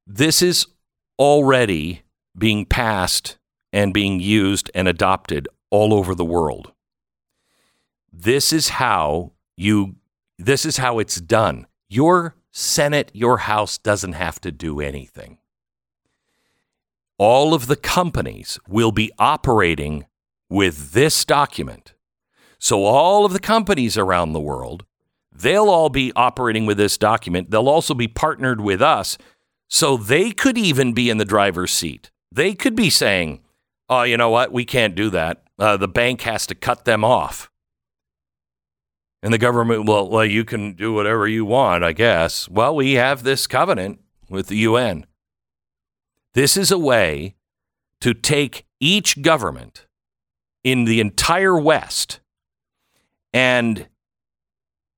This 0.07 0.43
is 0.43 0.67
already 1.19 2.03
being 2.37 2.65
passed 2.67 3.39
and 3.73 3.93
being 3.93 4.21
used 4.21 4.71
and 4.75 4.87
adopted 4.87 5.49
all 5.71 5.93
over 5.93 6.15
the 6.15 6.25
world. 6.25 6.73
This 8.13 8.53
is 8.53 8.69
how 8.69 9.33
you 9.57 9.97
this 10.39 10.65
is 10.65 10.77
how 10.77 10.99
it's 10.99 11.21
done. 11.21 11.67
Your 11.89 12.35
Senate, 12.51 13.11
your 13.15 13.39
House 13.39 13.79
doesn't 13.79 14.13
have 14.13 14.41
to 14.43 14.53
do 14.53 14.81
anything. 14.81 15.39
All 17.19 17.55
of 17.55 17.67
the 17.67 17.77
companies 17.77 18.59
will 18.69 18.93
be 18.93 19.11
operating 19.19 20.07
with 20.49 20.93
this 20.93 21.25
document. 21.25 21.95
So 22.59 22.85
all 22.85 23.25
of 23.25 23.33
the 23.33 23.41
companies 23.41 23.99
around 23.99 24.33
the 24.33 24.41
world, 24.41 24.85
they'll 25.35 25.69
all 25.69 25.89
be 25.89 26.13
operating 26.15 26.67
with 26.67 26.77
this 26.77 26.97
document. 26.97 27.51
They'll 27.51 27.69
also 27.69 27.95
be 27.95 28.09
partnered 28.09 28.61
with 28.61 28.81
us. 28.81 29.19
So 29.69 29.97
they 29.97 30.31
could 30.31 30.59
even 30.59 30.93
be 30.93 31.11
in 31.11 31.19
the 31.19 31.25
driver's 31.25 31.73
seat. 31.73 32.11
They 32.31 32.55
could 32.55 32.77
be 32.77 32.91
saying, 32.91 33.41
oh, 33.89 34.03
you 34.03 34.17
know 34.17 34.31
what? 34.31 34.53
We 34.53 34.65
can't 34.65 34.95
do 34.95 35.11
that. 35.11 35.43
Uh, 35.59 35.77
the 35.77 35.89
bank 35.89 36.23
has 36.23 36.47
to 36.47 36.55
cut 36.55 36.85
them 36.85 37.05
off. 37.05 37.51
And 39.23 39.33
the 39.33 39.39
government, 39.39 39.87
well, 39.87 40.09
well, 40.09 40.25
you 40.25 40.45
can 40.45 40.73
do 40.73 40.93
whatever 40.93 41.29
you 41.29 41.45
want, 41.45 41.85
I 41.85 41.93
guess. 41.93 42.49
Well, 42.49 42.75
we 42.75 42.95
have 42.95 43.23
this 43.23 43.47
covenant 43.47 44.01
with 44.29 44.49
the 44.49 44.57
UN. 44.59 45.07
This 46.35 46.57
is 46.57 46.71
a 46.71 46.79
way 46.79 47.35
to 48.01 48.15
take 48.15 48.67
each 48.81 49.23
government 49.23 49.87
in 50.65 50.85
the 50.85 51.01
entire 51.01 51.59
West 51.59 52.21
and 53.33 53.89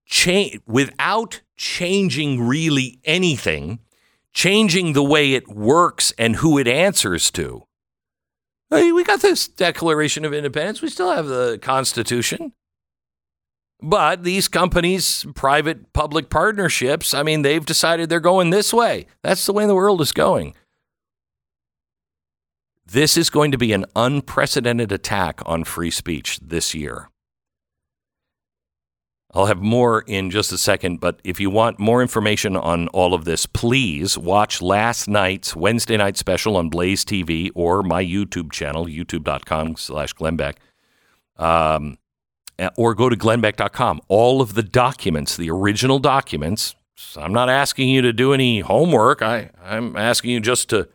change 0.06 0.60
without 0.66 1.40
changing 1.56 2.46
really 2.46 3.00
anything, 3.04 3.80
changing 4.32 4.92
the 4.92 5.02
way 5.02 5.34
it 5.34 5.48
works 5.48 6.12
and 6.18 6.36
who 6.36 6.58
it 6.58 6.68
answers 6.68 7.30
to. 7.32 7.66
Hey, 8.70 8.92
we 8.92 9.04
got 9.04 9.20
this 9.20 9.46
Declaration 9.46 10.24
of 10.24 10.32
Independence. 10.32 10.82
We 10.82 10.88
still 10.88 11.12
have 11.12 11.26
the 11.26 11.58
Constitution. 11.60 12.52
But 13.80 14.24
these 14.24 14.48
companies, 14.48 15.26
private 15.34 15.92
public 15.92 16.30
partnerships, 16.30 17.12
I 17.12 17.22
mean, 17.22 17.42
they've 17.42 17.64
decided 17.64 18.08
they're 18.08 18.20
going 18.20 18.50
this 18.50 18.72
way. 18.72 19.06
That's 19.22 19.46
the 19.46 19.52
way 19.52 19.66
the 19.66 19.74
world 19.74 20.00
is 20.00 20.12
going. 20.12 20.54
This 22.86 23.16
is 23.16 23.30
going 23.30 23.50
to 23.52 23.58
be 23.58 23.72
an 23.72 23.86
unprecedented 23.96 24.92
attack 24.92 25.40
on 25.46 25.64
free 25.64 25.90
speech 25.90 26.38
this 26.42 26.74
year. 26.74 27.08
I'll 29.32 29.46
have 29.46 29.60
more 29.60 30.02
in 30.06 30.30
just 30.30 30.52
a 30.52 30.58
second, 30.58 31.00
but 31.00 31.20
if 31.24 31.40
you 31.40 31.50
want 31.50 31.80
more 31.80 32.00
information 32.02 32.56
on 32.56 32.86
all 32.88 33.14
of 33.14 33.24
this, 33.24 33.46
please 33.46 34.16
watch 34.16 34.62
last 34.62 35.08
night's 35.08 35.56
Wednesday 35.56 35.96
night 35.96 36.16
special 36.16 36.56
on 36.56 36.68
Blaze 36.68 37.04
TV 37.04 37.50
or 37.54 37.82
my 37.82 38.04
YouTube 38.04 38.52
channel, 38.52 38.86
youtube.com 38.86 39.74
slash 39.76 40.12
Glenn 40.12 40.36
Beck. 40.36 40.60
Um, 41.36 41.98
or 42.76 42.94
go 42.94 43.08
to 43.08 43.16
glennbeck.com. 43.16 44.02
All 44.06 44.40
of 44.40 44.54
the 44.54 44.62
documents, 44.62 45.36
the 45.36 45.50
original 45.50 45.98
documents. 45.98 46.76
I'm 47.16 47.32
not 47.32 47.48
asking 47.48 47.88
you 47.88 48.02
to 48.02 48.12
do 48.12 48.32
any 48.32 48.60
homework. 48.60 49.20
I, 49.20 49.50
I'm 49.62 49.96
asking 49.96 50.30
you 50.30 50.40
just 50.40 50.70
to 50.70 50.88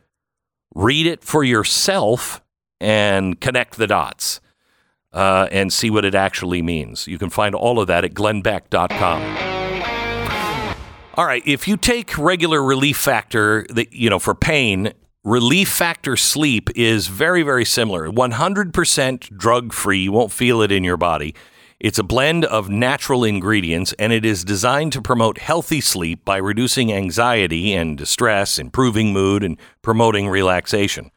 read 0.75 1.07
it 1.07 1.23
for 1.23 1.43
yourself 1.43 2.41
and 2.79 3.39
connect 3.39 3.77
the 3.77 3.87
dots 3.87 4.39
uh, 5.13 5.47
and 5.51 5.73
see 5.73 5.89
what 5.89 6.05
it 6.05 6.15
actually 6.15 6.61
means. 6.61 7.07
You 7.07 7.17
can 7.17 7.29
find 7.29 7.55
all 7.55 7.79
of 7.79 7.87
that 7.87 8.05
at 8.05 8.13
glennbeck.com. 8.13 9.57
All 11.15 11.25
right, 11.25 11.43
if 11.45 11.67
you 11.67 11.75
take 11.75 12.17
regular 12.17 12.63
relief 12.63 12.95
factor, 12.95 13.65
that 13.71 13.91
you 13.91 14.09
know 14.09 14.19
for 14.19 14.33
pain, 14.33 14.93
relief 15.25 15.67
factor 15.67 16.15
sleep 16.15 16.69
is 16.75 17.07
very 17.07 17.43
very 17.43 17.65
similar. 17.65 18.09
100% 18.09 19.37
drug 19.37 19.73
free. 19.73 19.99
You 19.99 20.13
won't 20.13 20.31
feel 20.31 20.61
it 20.61 20.71
in 20.71 20.85
your 20.85 20.95
body. 20.95 21.35
It's 21.79 21.97
a 21.97 22.03
blend 22.03 22.43
of 22.43 22.69
natural 22.69 23.23
ingredients 23.23 23.93
and 23.97 24.11
it 24.11 24.25
is 24.25 24.43
designed 24.43 24.91
to 24.93 25.01
promote 25.01 25.37
healthy 25.37 25.79
sleep 25.79 26.25
by 26.25 26.35
reducing 26.37 26.91
anxiety 26.91 27.73
and 27.73 27.97
distress, 27.97 28.59
improving 28.59 29.13
mood 29.13 29.43
and 29.43 29.57
promoting 29.81 30.27
relaxation. 30.27 31.09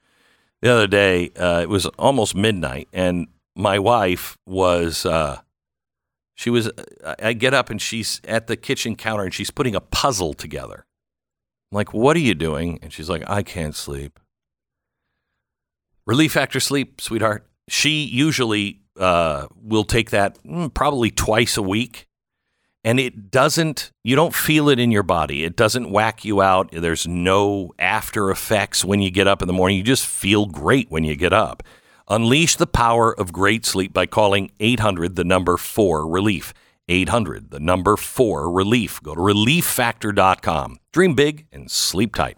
The 0.61 0.71
other 0.71 0.87
day, 0.87 1.31
uh, 1.37 1.61
it 1.63 1.69
was 1.69 1.87
almost 1.99 2.37
midnight 2.37 2.89
and 2.93 3.27
my 3.57 3.81
wife 3.81 4.39
was 4.47 5.05
uh, 5.05 5.41
she 6.35 6.49
was 6.49 6.71
I 7.19 7.33
get 7.33 7.55
up 7.55 7.69
and 7.69 7.83
she's 7.83 8.21
at 8.25 8.47
the 8.47 8.57
kitchen 8.57 8.95
counter 8.95 9.25
and 9.25 9.35
she's 9.35 9.51
putting 9.51 9.75
a 9.75 9.81
puzzle 9.81 10.33
together. 10.33 10.87
I'm 11.71 11.77
like, 11.77 11.93
"What 11.93 12.17
are 12.17 12.21
you 12.21 12.35
doing?" 12.35 12.79
And 12.83 12.93
she's 12.93 13.11
like, 13.11 13.23
"I 13.29 13.43
can't 13.43 13.75
sleep." 13.75 14.19
Relief 16.07 16.33
Factor 16.33 16.61
Sleep, 16.61 17.01
sweetheart. 17.01 17.47
She 17.69 18.05
usually 18.05 18.82
uh, 18.99 19.47
will 19.61 19.85
take 19.85 20.11
that 20.11 20.43
mm, 20.45 20.73
probably 20.73 21.11
twice 21.11 21.57
a 21.57 21.63
week. 21.63 22.07
And 22.85 22.99
it 22.99 23.31
doesn't, 23.31 23.93
you 24.03 24.17
don't 24.17 24.35
feel 24.35 24.69
it 24.69 24.81
in 24.81 24.91
your 24.91 25.05
body. 25.05 25.45
It 25.45 25.55
doesn't 25.55 25.91
whack 25.91 26.25
you 26.25 26.43
out. 26.43 26.71
There's 26.73 27.07
no 27.07 27.73
after 27.79 28.31
effects 28.31 28.85
when 28.85 29.01
you 29.01 29.11
get 29.11 29.29
up 29.29 29.41
in 29.41 29.47
the 29.47 29.55
morning. 29.55 29.79
You 29.79 29.85
just 29.85 30.05
feel 30.05 30.47
great 30.47 30.91
when 30.91 31.05
you 31.05 31.15
get 31.15 31.33
up. 31.33 31.63
Unleash 32.09 32.57
the 32.57 32.67
power 32.67 33.19
of 33.19 33.33
great 33.33 33.65
sleep 33.65 33.93
by 33.93 34.07
calling 34.07 34.51
800 34.59 35.15
the 35.15 35.25
number 35.25 35.57
4 35.57 36.09
relief. 36.09 36.53
800 36.89 37.53
the 37.53 37.61
number 37.61 37.97
4 37.97 38.51
relief. 38.51 39.01
Go 39.01 39.15
to 39.15 39.21
relieffactor.com. 39.21 40.79
Dream 40.93 41.15
big 41.15 41.47
and 41.53 41.71
sleep 41.71 42.17
tight. 42.17 42.37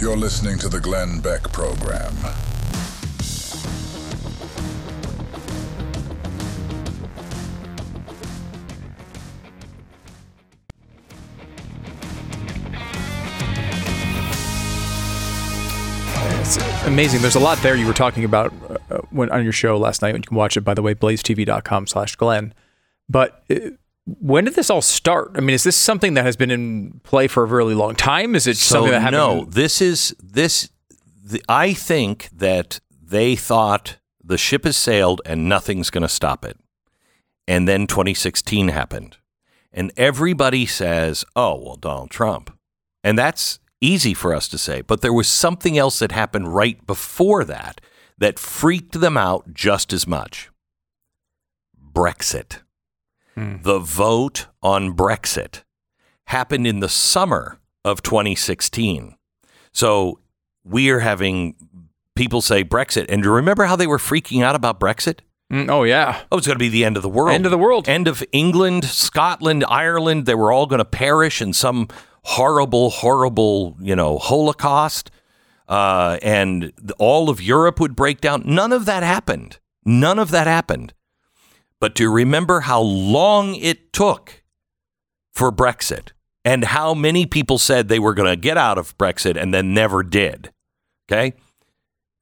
You're 0.00 0.16
listening 0.16 0.58
to 0.60 0.68
the 0.68 0.80
Glenn 0.80 1.20
Beck 1.20 1.42
Program. 1.52 2.14
It's 16.48 16.56
amazing. 16.86 17.20
There's 17.20 17.34
a 17.34 17.40
lot 17.40 17.58
there 17.58 17.76
you 17.76 17.86
were 17.86 17.92
talking 17.92 18.24
about 18.24 18.54
uh, 18.90 19.00
when, 19.10 19.28
on 19.28 19.44
your 19.44 19.52
show 19.52 19.76
last 19.76 20.00
night. 20.00 20.14
You 20.14 20.22
can 20.22 20.34
watch 20.34 20.56
it, 20.56 20.62
by 20.62 20.72
the 20.72 20.80
way, 20.80 20.94
blazetv.com 20.94 21.86
slash 21.86 22.16
Glenn. 22.16 22.54
But 23.06 23.44
uh, 23.50 23.72
when 24.06 24.46
did 24.46 24.54
this 24.54 24.70
all 24.70 24.80
start? 24.80 25.32
I 25.34 25.40
mean, 25.40 25.50
is 25.50 25.62
this 25.62 25.76
something 25.76 26.14
that 26.14 26.24
has 26.24 26.36
been 26.36 26.50
in 26.50 27.02
play 27.04 27.28
for 27.28 27.42
a 27.42 27.46
really 27.46 27.74
long 27.74 27.94
time? 27.94 28.34
Is 28.34 28.46
it 28.46 28.56
something 28.56 28.92
that 28.92 29.00
happened? 29.00 29.18
no, 29.18 29.44
this 29.44 29.82
is 29.82 30.16
this. 30.22 30.70
The, 31.22 31.44
I 31.50 31.74
think 31.74 32.30
that 32.32 32.80
they 32.90 33.36
thought 33.36 33.98
the 34.24 34.38
ship 34.38 34.64
has 34.64 34.78
sailed 34.78 35.20
and 35.26 35.50
nothing's 35.50 35.90
going 35.90 36.00
to 36.00 36.08
stop 36.08 36.46
it, 36.46 36.56
and 37.46 37.68
then 37.68 37.86
2016 37.86 38.68
happened, 38.68 39.18
and 39.70 39.92
everybody 39.98 40.64
says, 40.64 41.26
"Oh, 41.36 41.62
well, 41.62 41.76
Donald 41.76 42.08
Trump," 42.08 42.58
and 43.04 43.18
that's 43.18 43.58
easy 43.80 44.14
for 44.14 44.34
us 44.34 44.48
to 44.48 44.58
say. 44.58 44.80
But 44.80 45.00
there 45.00 45.12
was 45.12 45.28
something 45.28 45.78
else 45.78 45.98
that 45.98 46.12
happened 46.12 46.54
right 46.54 46.84
before 46.86 47.44
that 47.44 47.80
that 48.18 48.38
freaked 48.38 49.00
them 49.00 49.16
out 49.16 49.52
just 49.54 49.92
as 49.92 50.06
much. 50.06 50.50
Brexit. 51.92 52.60
The 53.62 53.78
vote 53.78 54.46
on 54.64 54.94
Brexit 54.94 55.62
happened 56.26 56.66
in 56.66 56.80
the 56.80 56.88
summer 56.88 57.60
of 57.84 58.02
2016. 58.02 59.16
So 59.72 60.18
we 60.64 60.90
are 60.90 60.98
having 60.98 61.54
people 62.16 62.42
say 62.42 62.64
Brexit. 62.64 63.06
And 63.08 63.22
do 63.22 63.28
you 63.28 63.34
remember 63.34 63.64
how 63.64 63.76
they 63.76 63.86
were 63.86 63.98
freaking 63.98 64.42
out 64.42 64.56
about 64.56 64.80
Brexit? 64.80 65.20
Mm, 65.52 65.70
oh 65.70 65.84
yeah. 65.84 66.22
Oh, 66.30 66.36
it's 66.36 66.46
going 66.46 66.56
to 66.56 66.62
be 66.62 66.68
the 66.68 66.84
end 66.84 66.96
of 66.96 67.02
the 67.02 67.08
world. 67.08 67.32
End 67.32 67.46
of 67.46 67.52
the 67.52 67.58
world. 67.58 67.88
End 67.88 68.08
of 68.08 68.22
England, 68.32 68.84
Scotland, 68.84 69.64
Ireland. 69.68 70.26
They 70.26 70.34
were 70.34 70.52
all 70.52 70.66
going 70.66 70.80
to 70.80 70.84
perish 70.84 71.40
in 71.40 71.52
some 71.52 71.88
horrible, 72.28 72.90
horrible, 72.90 73.74
you 73.80 73.96
know, 73.96 74.18
Holocaust. 74.18 75.10
Uh, 75.66 76.18
and 76.22 76.72
all 76.98 77.30
of 77.30 77.42
Europe 77.42 77.80
would 77.80 77.96
break 77.96 78.20
down. 78.20 78.42
None 78.44 78.72
of 78.72 78.84
that 78.84 79.02
happened. 79.02 79.58
None 79.84 80.18
of 80.18 80.30
that 80.30 80.46
happened. 80.46 80.92
But 81.80 81.94
do 81.94 82.04
you 82.04 82.12
remember 82.12 82.60
how 82.60 82.80
long 82.80 83.54
it 83.54 83.92
took 83.92 84.42
for 85.32 85.50
Brexit 85.50 86.12
and 86.44 86.64
how 86.64 86.92
many 86.92 87.24
people 87.24 87.58
said 87.58 87.88
they 87.88 87.98
were 87.98 88.14
going 88.14 88.28
to 88.28 88.36
get 88.36 88.58
out 88.58 88.76
of 88.76 88.96
Brexit 88.98 89.40
and 89.40 89.52
then 89.54 89.72
never 89.72 90.02
did? 90.02 90.52
Okay. 91.10 91.34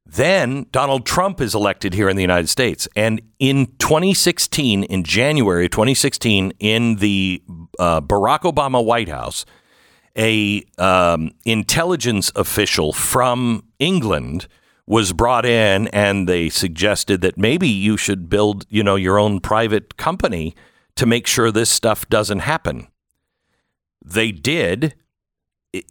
Then 0.05 0.67
Donald 0.71 1.05
Trump 1.05 1.41
is 1.41 1.55
elected 1.55 1.95
here 1.95 2.09
in 2.09 2.15
the 2.15 2.23
United 2.23 2.49
States. 2.49 2.87
And 2.95 3.21
in 3.41 3.67
2016, 3.79 4.85
in 4.85 5.03
January 5.03 5.69
2016, 5.69 6.53
in 6.61 6.97
the 6.97 7.43
uh, 7.79 8.01
Barack 8.01 8.43
Obama 8.43 8.85
White 8.85 9.09
House, 9.09 9.45
a 10.17 10.65
um, 10.79 11.31
intelligence 11.45 12.33
official 12.35 12.93
from 12.93 13.65
England 13.79 14.49
was 14.87 15.13
brought 15.13 15.45
in 15.45 15.89
and 15.89 16.29
they 16.29 16.49
suggested 16.49 17.21
that 17.21 17.37
maybe 17.37 17.69
you 17.69 17.97
should 17.97 18.29
build, 18.29 18.65
you 18.69 18.83
know, 18.83 18.97
your 18.97 19.19
own 19.19 19.41
private 19.41 19.97
company 19.97 20.55
to 20.95 21.07
make 21.07 21.27
sure 21.27 21.51
this 21.51 21.71
stuff 21.71 22.09
doesn't 22.09 22.41
happen. 22.41 22.87
They 24.05 24.31
did. 24.31 24.95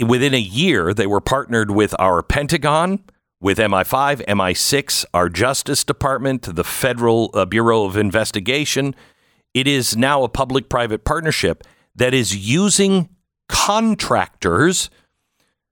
Within 0.03 0.34
a 0.34 0.39
year, 0.39 0.93
they 0.93 1.06
were 1.06 1.22
partnered 1.22 1.72
with 1.72 1.93
our 1.99 2.23
Pentagon, 2.23 3.03
with 3.41 3.60
MI5, 3.60 4.26
MI6, 4.26 5.06
our 5.14 5.30
Justice 5.30 5.84
Department, 5.84 6.56
the 6.56 6.64
Federal 6.64 7.30
uh, 7.34 7.45
Bureau 7.45 7.84
of 7.84 7.97
Investigation. 7.97 8.95
It 9.53 9.68
is 9.68 9.95
now 9.95 10.23
a 10.23 10.30
public 10.30 10.69
private 10.69 11.03
partnership 11.03 11.64
that 11.95 12.14
is 12.14 12.35
using 12.35 13.10
contractors 13.47 14.89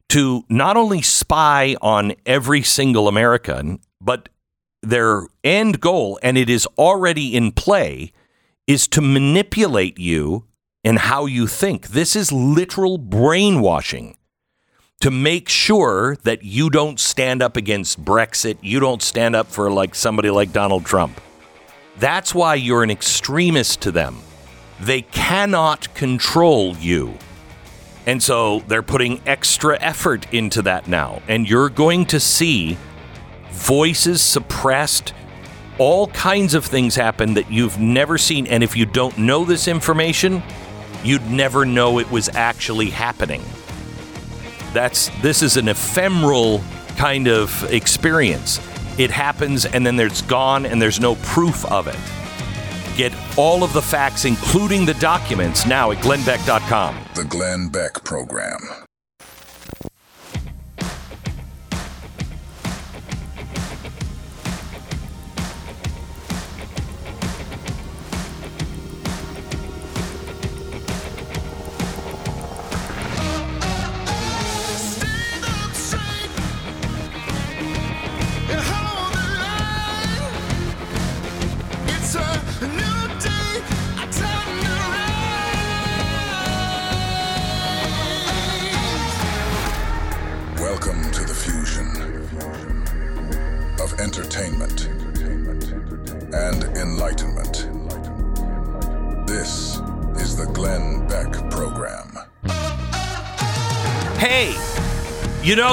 to 0.09 0.43
not 0.49 0.77
only 0.77 1.01
spy 1.01 1.75
on 1.81 2.13
every 2.25 2.61
single 2.61 3.07
American, 3.07 3.79
but 3.99 4.29
their 4.81 5.25
end 5.43 5.79
goal, 5.79 6.19
and 6.21 6.37
it 6.37 6.49
is 6.49 6.67
already 6.77 7.35
in 7.35 7.51
play, 7.51 8.11
is 8.67 8.87
to 8.89 9.01
manipulate 9.01 9.97
you 9.97 10.45
and 10.83 10.99
how 10.99 11.25
you 11.25 11.47
think. 11.47 11.89
This 11.89 12.15
is 12.15 12.31
literal 12.31 12.97
brainwashing 12.97 14.17
to 14.99 15.11
make 15.11 15.49
sure 15.49 16.15
that 16.23 16.43
you 16.43 16.69
don't 16.69 16.99
stand 16.99 17.41
up 17.41 17.57
against 17.57 18.03
Brexit, 18.03 18.57
you 18.61 18.79
don't 18.79 19.01
stand 19.01 19.35
up 19.35 19.47
for 19.47 19.69
like 19.69 19.95
somebody 19.95 20.29
like 20.29 20.53
Donald 20.53 20.85
Trump. 20.85 21.19
That's 21.97 22.33
why 22.33 22.55
you're 22.55 22.83
an 22.83 22.91
extremist 22.91 23.81
to 23.81 23.91
them. 23.91 24.21
They 24.79 25.01
cannot 25.01 25.93
control 25.93 26.77
you. 26.77 27.17
And 28.05 28.21
so 28.21 28.59
they're 28.67 28.83
putting 28.83 29.21
extra 29.25 29.79
effort 29.79 30.31
into 30.33 30.61
that 30.63 30.87
now. 30.87 31.21
And 31.27 31.47
you're 31.47 31.69
going 31.69 32.05
to 32.07 32.19
see 32.19 32.77
voices 33.51 34.21
suppressed, 34.21 35.13
all 35.77 36.07
kinds 36.07 36.53
of 36.53 36.65
things 36.65 36.95
happen 36.95 37.35
that 37.35 37.49
you've 37.49 37.79
never 37.79 38.17
seen. 38.17 38.47
And 38.47 38.63
if 38.63 38.75
you 38.75 38.85
don't 38.85 39.17
know 39.17 39.45
this 39.45 39.67
information, 39.67 40.43
you'd 41.03 41.29
never 41.29 41.65
know 41.65 41.99
it 41.99 42.11
was 42.11 42.29
actually 42.29 42.89
happening. 42.89 43.41
That's 44.73 45.09
this 45.21 45.41
is 45.41 45.55
an 45.55 45.69
ephemeral 45.69 46.61
kind 46.97 47.27
of 47.27 47.63
experience. 47.71 48.59
It 48.97 49.11
happens 49.11 49.65
and 49.65 49.85
then 49.85 49.99
it's 49.99 50.21
gone 50.21 50.65
and 50.65 50.81
there's 50.81 50.99
no 50.99 51.15
proof 51.15 51.65
of 51.65 51.87
it. 51.87 51.97
Get 52.95 53.13
all 53.37 53.63
of 53.63 53.73
the 53.73 53.81
facts, 53.81 54.25
including 54.25 54.85
the 54.85 54.93
documents, 54.95 55.65
now 55.65 55.91
at 55.91 55.97
glennbeck.com. 55.99 56.97
The 57.15 57.25
Glenn 57.25 57.69
Beck 57.69 58.03
Program. 58.03 58.82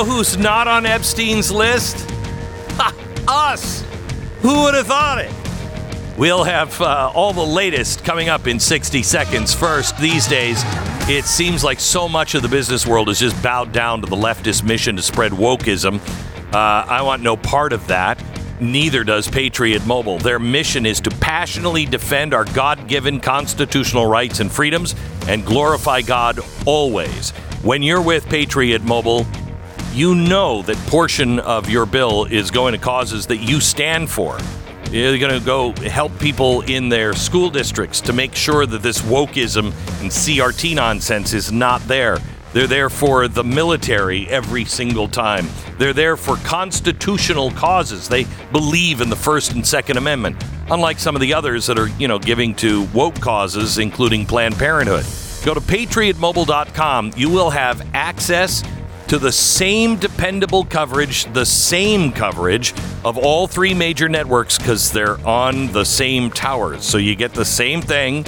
Know 0.00 0.14
who's 0.14 0.38
not 0.38 0.66
on 0.66 0.86
Epstein's 0.86 1.50
list? 1.50 2.08
Ha, 2.78 2.94
us! 3.28 3.84
Who 4.40 4.62
would 4.62 4.74
have 4.74 4.86
thought 4.86 5.18
it? 5.18 5.30
We'll 6.16 6.44
have 6.44 6.80
uh, 6.80 7.12
all 7.14 7.32
the 7.32 7.44
latest 7.44 8.04
coming 8.04 8.28
up 8.28 8.46
in 8.46 8.58
60 8.58 9.02
seconds. 9.02 9.54
First, 9.54 9.98
these 9.98 10.26
days, 10.26 10.62
it 11.08 11.24
seems 11.24 11.62
like 11.62 11.80
so 11.80 12.08
much 12.08 12.34
of 12.34 12.42
the 12.42 12.48
business 12.48 12.86
world 12.86 13.08
is 13.10 13.18
just 13.18 13.42
bowed 13.42 13.72
down 13.72 14.00
to 14.00 14.06
the 14.06 14.16
leftist 14.16 14.64
mission 14.64 14.96
to 14.96 15.02
spread 15.02 15.32
wokeism. 15.32 15.98
Uh, 16.54 16.56
I 16.88 17.02
want 17.02 17.22
no 17.22 17.36
part 17.36 17.72
of 17.72 17.86
that. 17.88 18.22
Neither 18.60 19.04
does 19.04 19.28
Patriot 19.28 19.86
Mobile. 19.86 20.18
Their 20.18 20.38
mission 20.38 20.86
is 20.86 21.00
to 21.02 21.10
passionately 21.10 21.84
defend 21.84 22.32
our 22.32 22.44
God 22.46 22.88
given 22.88 23.20
constitutional 23.20 24.06
rights 24.06 24.40
and 24.40 24.50
freedoms 24.50 24.94
and 25.28 25.44
glorify 25.44 26.00
God 26.02 26.40
always. 26.66 27.30
When 27.62 27.82
you're 27.82 28.02
with 28.02 28.26
Patriot 28.26 28.82
Mobile, 28.82 29.26
you 29.92 30.14
know 30.14 30.62
that 30.62 30.76
portion 30.88 31.38
of 31.40 31.68
your 31.68 31.86
bill 31.86 32.24
is 32.24 32.50
going 32.50 32.72
to 32.72 32.78
causes 32.78 33.26
that 33.26 33.38
you 33.38 33.60
stand 33.60 34.08
for. 34.08 34.38
You're 34.90 35.18
going 35.18 35.38
to 35.38 35.44
go 35.44 35.72
help 35.88 36.18
people 36.18 36.62
in 36.62 36.88
their 36.88 37.12
school 37.14 37.50
districts 37.50 38.00
to 38.02 38.12
make 38.12 38.34
sure 38.34 38.66
that 38.66 38.82
this 38.82 39.00
wokeism 39.02 39.66
and 40.00 40.10
CRT 40.10 40.74
nonsense 40.74 41.32
is 41.32 41.52
not 41.52 41.80
there. 41.82 42.18
They're 42.52 42.66
there 42.66 42.90
for 42.90 43.28
the 43.28 43.44
military 43.44 44.28
every 44.28 44.64
single 44.64 45.06
time. 45.06 45.48
They're 45.78 45.92
there 45.92 46.16
for 46.16 46.36
constitutional 46.38 47.52
causes. 47.52 48.08
They 48.08 48.26
believe 48.50 49.00
in 49.00 49.08
the 49.08 49.16
First 49.16 49.52
and 49.52 49.64
Second 49.64 49.96
Amendment, 49.96 50.42
unlike 50.70 50.98
some 50.98 51.14
of 51.14 51.20
the 51.20 51.34
others 51.34 51.66
that 51.66 51.78
are, 51.78 51.86
you 51.86 52.08
know, 52.08 52.18
giving 52.18 52.54
to 52.56 52.88
woke 52.92 53.20
causes, 53.20 53.78
including 53.78 54.26
Planned 54.26 54.56
Parenthood. 54.56 55.04
Go 55.44 55.54
to 55.54 55.60
patriotmobile.com. 55.60 57.12
You 57.16 57.30
will 57.30 57.50
have 57.50 57.86
access 57.94 58.64
to 59.10 59.18
the 59.18 59.32
same 59.32 59.96
dependable 59.96 60.64
coverage, 60.64 61.24
the 61.32 61.44
same 61.44 62.12
coverage 62.12 62.72
of 63.04 63.18
all 63.18 63.48
three 63.48 63.74
major 63.74 64.08
networks 64.08 64.56
because 64.56 64.92
they're 64.92 65.18
on 65.26 65.66
the 65.72 65.82
same 65.82 66.30
towers. 66.30 66.84
So 66.84 66.96
you 66.96 67.16
get 67.16 67.34
the 67.34 67.44
same 67.44 67.82
thing, 67.82 68.24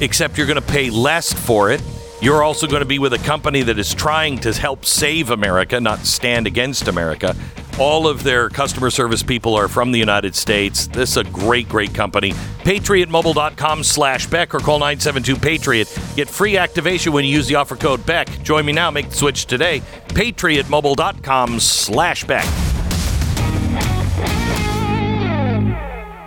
except 0.00 0.38
you're 0.38 0.46
going 0.46 0.58
to 0.58 0.72
pay 0.72 0.88
less 0.88 1.34
for 1.34 1.70
it. 1.70 1.82
You're 2.22 2.42
also 2.42 2.66
going 2.66 2.80
to 2.80 2.86
be 2.86 2.98
with 2.98 3.12
a 3.12 3.18
company 3.18 3.60
that 3.60 3.78
is 3.78 3.92
trying 3.92 4.38
to 4.38 4.54
help 4.54 4.86
save 4.86 5.28
America, 5.28 5.78
not 5.78 5.98
stand 5.98 6.46
against 6.46 6.88
America. 6.88 7.36
All 7.78 8.08
of 8.08 8.22
their 8.22 8.48
customer 8.48 8.88
service 8.88 9.22
people 9.22 9.54
are 9.54 9.68
from 9.68 9.92
the 9.92 9.98
United 9.98 10.34
States. 10.34 10.86
This 10.86 11.10
is 11.10 11.16
a 11.18 11.24
great, 11.24 11.68
great 11.68 11.92
company. 11.92 12.32
PatriotMobile.com 12.64 13.84
slash 13.84 14.26
Beck 14.26 14.54
or 14.54 14.60
call 14.60 14.80
972-PATRIOT. 14.80 16.16
Get 16.16 16.28
free 16.28 16.56
activation 16.56 17.12
when 17.12 17.24
you 17.24 17.30
use 17.30 17.46
the 17.48 17.54
offer 17.56 17.76
code 17.76 18.04
Beck. 18.06 18.28
Join 18.42 18.64
me 18.64 18.72
now. 18.72 18.90
Make 18.90 19.10
the 19.10 19.16
switch 19.16 19.46
today. 19.46 19.80
PatriotMobile.com 20.08 21.60
slash 21.60 22.24
Beck. 22.24 22.46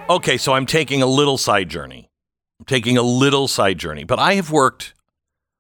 Okay, 0.08 0.38
so 0.38 0.54
I'm 0.54 0.68
taking 0.68 1.02
a 1.02 1.08
little 1.08 1.38
side 1.38 1.68
journey. 1.68 2.12
I'm 2.60 2.66
taking 2.66 2.96
a 2.98 3.02
little 3.02 3.48
side 3.48 3.80
journey, 3.80 4.04
but 4.04 4.20
I 4.20 4.36
have 4.36 4.52
worked, 4.52 4.94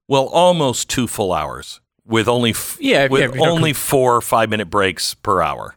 well, 0.07 0.25
almost 0.27 0.87
two 0.87 1.07
full 1.07 1.33
hours 1.33 1.81
with 2.05 2.27
only 2.27 2.51
f- 2.51 2.77
Yeah, 2.79 3.07
with 3.07 3.21
yeah, 3.21 3.27
if 3.29 3.35
you're 3.35 3.43
not 3.45 3.51
only 3.53 3.73
four 3.73 4.21
five 4.21 4.49
minute 4.51 4.69
breaks 4.69 5.15
per 5.15 5.41
hour. 5.41 5.75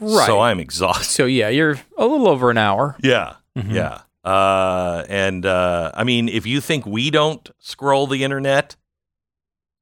Right. 0.00 0.24
So 0.26 0.38
I'm 0.38 0.60
exhausted. 0.60 1.04
So 1.10 1.24
yeah, 1.24 1.48
you're 1.48 1.80
a 1.98 2.06
little 2.06 2.28
over 2.28 2.48
an 2.50 2.58
hour. 2.58 2.96
Yeah. 3.02 3.34
Mhm. 3.58 3.74
Yeah. 3.74 4.02
Uh, 4.22 5.04
and 5.08 5.46
uh, 5.46 5.92
I 5.94 6.04
mean, 6.04 6.28
if 6.28 6.46
you 6.46 6.60
think 6.60 6.86
we 6.86 7.10
don't 7.10 7.48
scroll 7.58 8.06
the 8.06 8.22
internet, 8.24 8.76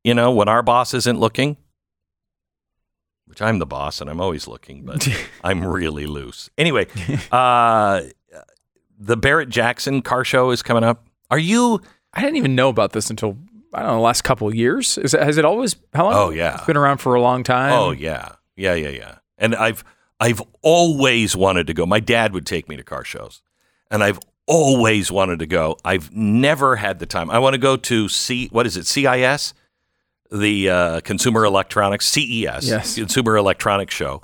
you 0.05 0.15
know, 0.15 0.31
when 0.31 0.49
our 0.49 0.63
boss 0.63 0.95
isn't 0.95 1.19
looking, 1.19 1.57
which 3.27 3.43
I'm 3.43 3.59
the 3.59 3.67
boss 3.67 4.01
and 4.01 4.09
I'm 4.09 4.21
always 4.21 4.47
looking, 4.47 4.85
but 4.85 5.09
I'm 5.45 5.65
really 5.65 6.07
loose. 6.07 6.51
Anyway, 6.57 6.87
uh, 7.33 8.03
the 8.99 9.17
Barrett 9.17 9.49
Jackson 9.49 10.03
car 10.03 10.25
show 10.25 10.51
is 10.51 10.63
coming 10.63 10.85
up. 10.85 11.07
Are 11.31 11.39
you? 11.39 11.81
I 12.15 12.21
didn't 12.23 12.37
even 12.37 12.55
know 12.55 12.69
about 12.69 12.93
this 12.93 13.11
until 13.11 13.37
I 13.75 13.81
don't 13.81 13.89
know 13.89 13.97
the 13.97 14.01
last 14.03 14.23
couple 14.23 14.49
of 14.49 14.55
years. 14.55 14.99
Is 14.99 15.15
it, 15.15 15.23
has 15.23 15.37
it 15.37 15.45
always? 15.45 15.77
How 15.93 16.05
long? 16.05 16.15
Oh, 16.15 16.31
yeah. 16.31 16.57
it's 16.57 16.65
been 16.67 16.77
around 16.77 16.99
for 16.99 17.15
a 17.15 17.21
long 17.21 17.43
time. 17.45 17.73
Oh 17.73 17.91
yeah, 17.91 18.33
yeah, 18.57 18.75
yeah, 18.75 18.89
yeah. 18.89 19.19
And 19.37 19.55
I've 19.55 19.85
I've 20.19 20.43
always 20.63 21.37
wanted 21.37 21.67
to 21.67 21.75
go. 21.75 21.87
My 21.87 22.01
dad 22.01 22.33
would 22.33 22.47
take 22.47 22.69
me 22.69 22.77
to 22.77 22.83
car 22.83 23.05
shows, 23.05 23.43
and 23.91 24.03
I've 24.05 24.19
always 24.47 25.11
wanted 25.13 25.39
to 25.41 25.47
go. 25.47 25.77
I've 25.85 26.15
never 26.15 26.77
had 26.77 26.99
the 26.99 27.07
time. 27.07 27.31
I 27.31 27.39
want 27.39 27.55
to 27.55 27.59
go 27.59 27.77
to 27.77 28.09
C. 28.09 28.49
What 28.51 28.67
is 28.67 28.77
it? 28.77 28.87
CIS, 28.87 29.55
the 30.31 30.71
uh, 30.71 31.01
Consumer 31.01 31.45
Electronics 31.45 32.07
CES, 32.07 32.67
Yes. 32.69 32.95
Consumer 32.95 33.37
Electronics 33.37 33.95
Show, 33.95 34.23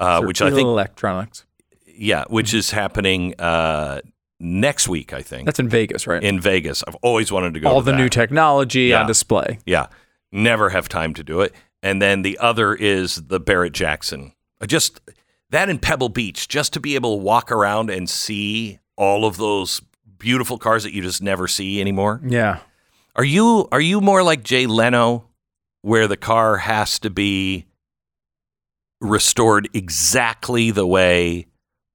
uh, 0.00 0.22
which 0.22 0.40
I 0.42 0.50
think 0.50 0.66
electronics. 0.66 1.44
yeah, 1.86 2.24
which 2.28 2.52
is 2.54 2.70
happening 2.70 3.34
uh, 3.38 4.00
next 4.40 4.88
week. 4.88 5.12
I 5.12 5.22
think 5.22 5.46
That's 5.46 5.58
in 5.58 5.68
Vegas, 5.68 6.06
right? 6.06 6.22
in 6.22 6.40
Vegas. 6.40 6.82
I've 6.86 6.96
always 6.96 7.30
wanted 7.32 7.54
to 7.54 7.60
go. 7.60 7.68
All 7.70 7.80
to 7.80 7.84
the 7.86 7.92
that. 7.92 7.96
new 7.98 8.08
technology 8.08 8.82
Yeah. 8.84 9.00
on 9.00 9.06
display. 9.06 9.58
Yeah. 9.66 9.86
Never 10.32 10.70
have 10.70 10.88
time 10.88 11.14
to 11.14 11.24
do 11.24 11.40
it. 11.40 11.54
And 11.82 12.02
then 12.02 12.22
the 12.22 12.36
other 12.38 12.74
is 12.74 13.14
the 13.16 13.38
Barrett 13.38 13.72
Jackson. 13.72 14.32
I 14.60 14.66
Just 14.66 15.00
that 15.50 15.68
in 15.68 15.78
Pebble 15.78 16.08
Beach, 16.08 16.48
just 16.48 16.72
to 16.72 16.80
be 16.80 16.94
able 16.96 17.16
to 17.16 17.22
walk 17.22 17.52
around 17.52 17.90
and 17.90 18.10
see 18.10 18.78
all 18.96 19.24
of 19.24 19.36
those 19.36 19.82
beautiful 20.18 20.58
cars 20.58 20.82
that 20.82 20.92
you 20.92 21.02
just 21.02 21.22
never 21.22 21.46
see 21.46 21.80
anymore. 21.80 22.20
Yeah. 22.26 22.60
Are 23.14 23.24
you 23.24 23.68
are 23.72 23.80
you 23.80 24.00
more 24.00 24.22
like 24.22 24.42
Jay 24.42 24.66
Leno 24.66 25.28
where 25.82 26.08
the 26.08 26.16
car 26.16 26.58
has 26.58 26.98
to 27.00 27.10
be 27.10 27.66
restored 29.00 29.68
exactly 29.72 30.70
the 30.70 30.86
way 30.86 31.46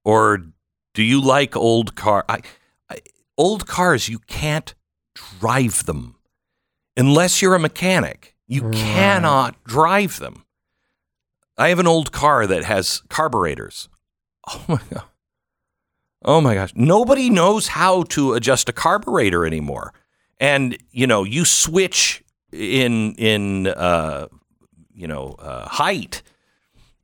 or 0.04 0.46
do 0.94 1.02
you 1.02 1.20
like 1.20 1.56
old 1.56 1.94
car 1.94 2.24
I, 2.28 2.40
I, 2.88 2.98
old 3.36 3.66
cars 3.66 4.08
you 4.08 4.18
can't 4.20 4.74
drive 5.14 5.84
them. 5.86 6.16
Unless 6.96 7.42
you're 7.42 7.54
a 7.54 7.60
mechanic 7.60 8.34
you 8.46 8.70
cannot 8.70 9.62
drive 9.64 10.18
them. 10.18 10.44
I 11.56 11.68
have 11.68 11.78
an 11.78 11.86
old 11.86 12.12
car 12.12 12.46
that 12.46 12.64
has 12.64 13.02
carburetors. 13.08 13.88
Oh 14.48 14.64
my 14.68 14.80
god 14.92 15.04
oh 16.24 16.40
my 16.40 16.54
gosh. 16.54 16.72
Nobody 16.74 17.30
knows 17.30 17.68
how 17.68 18.02
to 18.04 18.34
adjust 18.34 18.68
a 18.68 18.72
carburetor 18.72 19.44
anymore. 19.46 19.92
And 20.40 20.76
you 20.90 21.06
know 21.06 21.24
you 21.24 21.44
switch 21.44 22.22
in 22.52 23.14
in 23.14 23.66
uh 23.68 24.28
you 24.94 25.06
know 25.06 25.36
uh, 25.38 25.66
height 25.68 26.22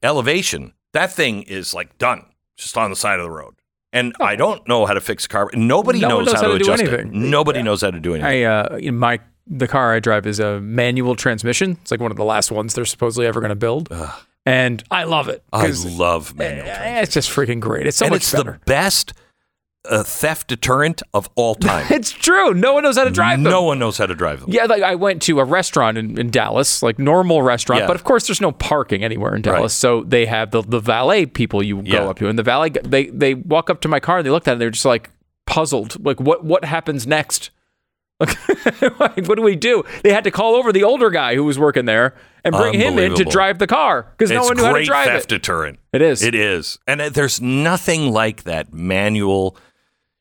elevation 0.02 0.72
that 0.92 1.12
thing 1.12 1.42
is 1.42 1.74
like 1.74 1.96
done 1.98 2.24
just 2.56 2.76
on 2.76 2.90
the 2.90 2.96
side 2.96 3.18
of 3.20 3.24
the 3.24 3.30
road. 3.30 3.54
And 3.92 4.14
i 4.20 4.36
don't 4.36 4.66
know 4.68 4.84
how 4.86 4.92
to 4.94 5.00
fix 5.00 5.24
a 5.24 5.28
car. 5.28 5.50
Nobody 5.54 6.00
No 6.00 6.08
knows, 6.08 6.26
knows 6.26 6.34
how, 6.34 6.42
how 6.42 6.46
to 6.48 6.52
to 6.54 6.58
do 6.58 6.64
adjust 6.64 6.82
anything. 6.82 7.08
it 7.08 7.14
nobody 7.14 7.62
knows 7.62 7.80
how 7.82 7.90
to 7.90 8.00
do 8.00 8.14
anything. 8.14 8.30
I 8.30 8.42
uh, 8.44 8.76
in 8.78 8.98
my 8.98 9.20
the 9.46 9.66
car 9.68 9.94
I 9.94 10.00
drive 10.00 10.26
is 10.26 10.40
a 10.40 10.60
manual 10.60 11.14
transmission. 11.16 11.78
It's 11.80 11.90
like 11.90 12.00
one 12.00 12.10
of 12.10 12.16
the 12.18 12.24
last 12.24 12.50
ones 12.50 12.74
they're 12.74 12.84
supposedly 12.84 13.26
ever 13.26 13.40
going 13.40 13.48
to 13.50 13.56
build, 13.56 13.88
and 14.48 14.82
I 14.90 15.04
love 15.04 15.28
it. 15.28 15.42
I 15.52 15.68
love 15.86 16.34
manual 16.36 16.66
eh, 16.68 17.02
It's 17.02 17.12
just 17.14 17.30
freaking 17.30 17.60
great. 17.60 17.86
It's 17.86 17.96
so 17.98 18.06
and 18.06 18.12
much 18.12 18.22
it's 18.22 18.32
better. 18.32 18.52
the 18.52 18.58
best 18.70 19.12
uh, 19.88 20.02
theft 20.02 20.48
deterrent 20.48 21.02
of 21.14 21.30
all 21.34 21.54
time 21.70 21.86
it's 21.90 22.10
true. 22.10 22.52
No 22.52 22.74
one 22.74 22.82
knows 22.82 22.96
how 22.98 23.04
to 23.04 23.10
drive 23.10 23.42
them. 23.42 23.50
no 23.50 23.62
one 23.62 23.78
knows 23.78 23.96
how 23.96 24.06
to 24.06 24.14
drive 24.14 24.40
them 24.40 24.50
Yeah, 24.52 24.64
like 24.64 24.82
I 24.82 24.96
went 24.96 25.22
to 25.22 25.38
a 25.40 25.44
restaurant 25.44 25.96
in, 25.96 26.18
in 26.18 26.30
Dallas, 26.30 26.82
like 26.82 26.98
normal 26.98 27.42
restaurant, 27.42 27.82
Yeah. 27.82 27.86
but 27.86 27.96
of 27.96 28.04
course 28.04 28.26
there's 28.26 28.40
no 28.40 28.52
parking 28.52 29.02
anywhere 29.04 29.34
in 29.36 29.42
Dallas. 29.42 29.60
Right. 29.62 29.70
So 29.70 30.02
they 30.04 30.26
have 30.26 30.50
the, 30.50 30.62
the 30.62 30.80
valet 30.80 31.26
people 31.26 31.62
you 31.62 31.80
Yeah. 31.84 32.00
go 32.00 32.10
up 32.10 32.18
to, 32.18 32.28
and 32.28 32.38
the 32.38 32.42
valet 32.42 32.70
they 32.70 33.06
they 33.06 33.34
walk 33.34 33.70
up 33.70 33.80
to 33.82 33.88
my 33.88 34.00
car 34.00 34.18
and 34.18 34.26
they 34.26 34.30
looked 34.30 34.48
at 34.48 34.52
it, 34.52 34.54
and 34.54 34.60
they're 34.60 34.70
just 34.70 34.84
like 34.84 35.10
puzzled, 35.46 36.04
like 36.04 36.20
what 36.20 36.44
what 36.44 36.64
happens 36.64 37.06
next? 37.06 37.50
Like, 38.98 39.26
what 39.26 39.36
do 39.36 39.42
we 39.42 39.56
do? 39.56 39.84
They 40.02 40.12
had 40.12 40.24
to 40.24 40.30
call 40.30 40.54
over 40.54 40.72
the 40.72 40.84
older 40.84 41.10
guy 41.10 41.34
who 41.34 41.44
was 41.44 41.58
working 41.58 41.84
there 41.84 42.14
and 42.44 42.54
bring 42.54 42.74
him 42.74 42.98
in 42.98 43.14
to 43.14 43.24
drive 43.24 43.58
the 43.58 43.66
car 43.66 44.06
because 44.16 44.30
no 44.30 44.42
one 44.42 44.56
knew 44.56 44.62
how 44.62 44.68
to 44.68 44.74
great 44.74 44.86
drive 44.86 45.06
theft 45.06 45.32
it. 45.32 45.36
deterrent 45.36 45.78
It 45.92 46.02
is. 46.02 46.22
It 46.22 46.34
is. 46.34 46.78
And 46.86 47.00
uh, 47.00 47.08
there's 47.10 47.40
nothing 47.40 48.10
like 48.10 48.44
that 48.44 48.72
manual 48.72 49.56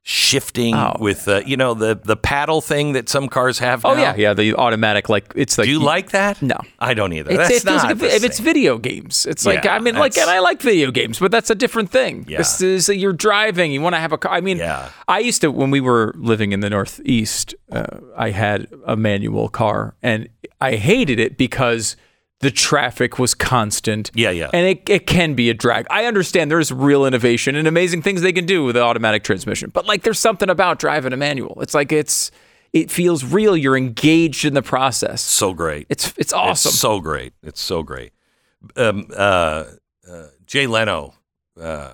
shifting 0.10 0.74
Oh. 0.74 0.96
with 1.02 1.28
uh, 1.28 1.42
you 1.46 1.58
know 1.58 1.74
the 1.74 2.00
the 2.02 2.16
paddle 2.16 2.62
thing 2.62 2.94
that 2.94 3.10
some 3.10 3.28
cars 3.28 3.60
have 3.60 3.84
Oh 3.84 3.94
now. 3.94 4.02
yeah, 4.02 4.16
yeah, 4.16 4.34
the 4.34 4.54
automatic 4.56 5.10
like 5.10 5.34
it's 5.36 5.58
like 5.58 5.66
Do 5.66 5.72
you 5.72 5.80
like 5.80 6.12
that? 6.12 6.42
No. 6.42 6.56
I 6.80 6.94
don't 6.94 7.12
either. 7.12 7.32
It's, 7.32 7.50
That's 7.50 7.64
it 7.64 7.66
not 7.66 7.84
like 7.84 7.96
if, 7.98 8.04
if 8.16 8.24
it's 8.24 8.40
video 8.40 8.78
games, 8.78 9.26
it's 9.26 9.46
like 9.46 9.66
I 9.66 9.80
mean, 9.80 9.96
like, 9.96 10.18
and 10.18 10.30
I 10.30 10.40
like 10.40 10.62
video 10.62 10.92
games, 10.92 11.20
but 11.20 11.30
that's 11.30 11.50
a 11.50 11.56
different 11.56 11.90
thing. 11.92 12.26
Yeah. 12.26 12.38
This 12.38 12.62
is 12.62 12.88
you're 12.88 13.12
driving, 13.12 13.74
you 13.74 13.82
want 13.82 13.96
to 13.96 14.00
have 14.00 14.14
a 14.14 14.18
car. 14.18 14.32
I 14.32 14.40
mean, 14.40 14.60
Yeah. 14.60 14.90
I 15.10 15.20
used 15.20 15.42
to 15.42 15.52
when 15.52 15.72
we 15.72 15.82
were 15.82 16.14
living 16.16 16.54
in 16.54 16.62
the 16.62 16.70
Northeast, 16.70 17.54
uh, 17.70 17.86
I 18.16 18.30
had 18.30 18.68
a 18.86 18.96
manual 18.96 19.50
car, 19.50 19.96
and 20.02 20.30
I 20.62 20.76
hated 20.78 21.20
it 21.20 21.38
because 21.38 21.98
the 22.40 22.52
traffic 22.52 23.18
was 23.18 23.34
constant. 23.34 24.12
Yeah, 24.14 24.30
yeah. 24.30 24.50
and 24.54 24.68
it, 24.68 24.90
it 24.90 25.08
can 25.08 25.34
be 25.34 25.50
a 25.50 25.54
drag. 25.54 25.88
I 25.90 26.06
understand 26.06 26.52
there's 26.52 26.72
real 26.72 27.06
innovation 27.06 27.56
and 27.56 27.68
amazing 27.68 28.02
things 28.04 28.22
they 28.22 28.34
can 28.34 28.46
do 28.46 28.64
with 28.64 28.76
the 28.76 28.82
automatic 28.82 29.24
transmission, 29.24 29.72
but 29.74 29.86
like 29.86 30.04
there's 30.04 30.20
something 30.20 30.50
about 30.50 30.80
driving 30.80 31.14
a 31.14 31.18
manual. 31.18 31.60
It's 31.62 31.74
like 31.74 31.92
it's 31.92 32.32
it 32.74 32.92
feels 32.92 33.24
real. 33.24 33.58
You're 33.58 33.78
engaged 33.78 34.46
in 34.46 34.54
the 34.54 34.62
process. 34.62 35.22
so 35.22 35.54
great. 35.54 35.88
It's 35.90 36.14
it's 36.18 36.34
awesome. 36.34 36.70
It's 36.70 36.80
so 36.80 37.00
great. 37.00 37.34
It's 37.42 37.62
so 37.62 37.82
great. 37.82 38.12
Um, 38.76 39.08
uh, 39.16 39.66
uh, 40.10 40.28
Jay 40.46 40.68
Leno 40.68 41.14
uh, 41.60 41.92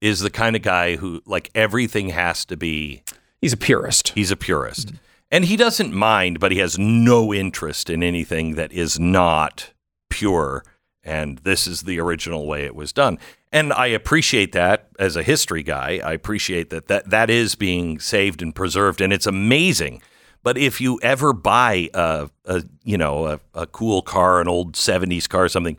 is 0.00 0.20
the 0.20 0.30
kind 0.30 0.56
of 0.56 0.62
guy 0.62 0.96
who 0.96 1.20
like 1.26 1.50
everything 1.54 2.10
has 2.10 2.44
to 2.46 2.56
be. 2.56 3.02
He's 3.40 3.52
a 3.52 3.56
purist. 3.56 4.10
He's 4.10 4.30
a 4.30 4.36
purist, 4.36 4.92
and 5.30 5.44
he 5.44 5.56
doesn't 5.56 5.92
mind, 5.92 6.40
but 6.40 6.52
he 6.52 6.58
has 6.58 6.78
no 6.78 7.34
interest 7.34 7.90
in 7.90 8.02
anything 8.02 8.54
that 8.54 8.72
is 8.72 8.98
not 8.98 9.72
pure. 10.08 10.64
And 11.02 11.38
this 11.38 11.66
is 11.66 11.82
the 11.82 12.00
original 12.00 12.46
way 12.46 12.64
it 12.64 12.74
was 12.74 12.92
done. 12.92 13.18
And 13.52 13.72
I 13.72 13.86
appreciate 13.86 14.52
that 14.52 14.88
as 14.98 15.16
a 15.16 15.22
history 15.22 15.62
guy. 15.62 16.00
I 16.04 16.12
appreciate 16.12 16.70
that 16.70 16.88
that, 16.88 17.10
that 17.10 17.30
is 17.30 17.54
being 17.54 17.98
saved 17.98 18.42
and 18.42 18.54
preserved, 18.54 19.00
and 19.00 19.12
it's 19.12 19.26
amazing. 19.26 20.02
But 20.42 20.58
if 20.58 20.80
you 20.80 20.98
ever 21.02 21.32
buy 21.32 21.88
a, 21.94 22.30
a 22.44 22.62
you 22.84 22.98
know 22.98 23.26
a, 23.26 23.40
a 23.54 23.66
cool 23.66 24.02
car, 24.02 24.40
an 24.40 24.48
old 24.48 24.74
'70s 24.74 25.28
car, 25.28 25.44
or 25.44 25.48
something, 25.48 25.78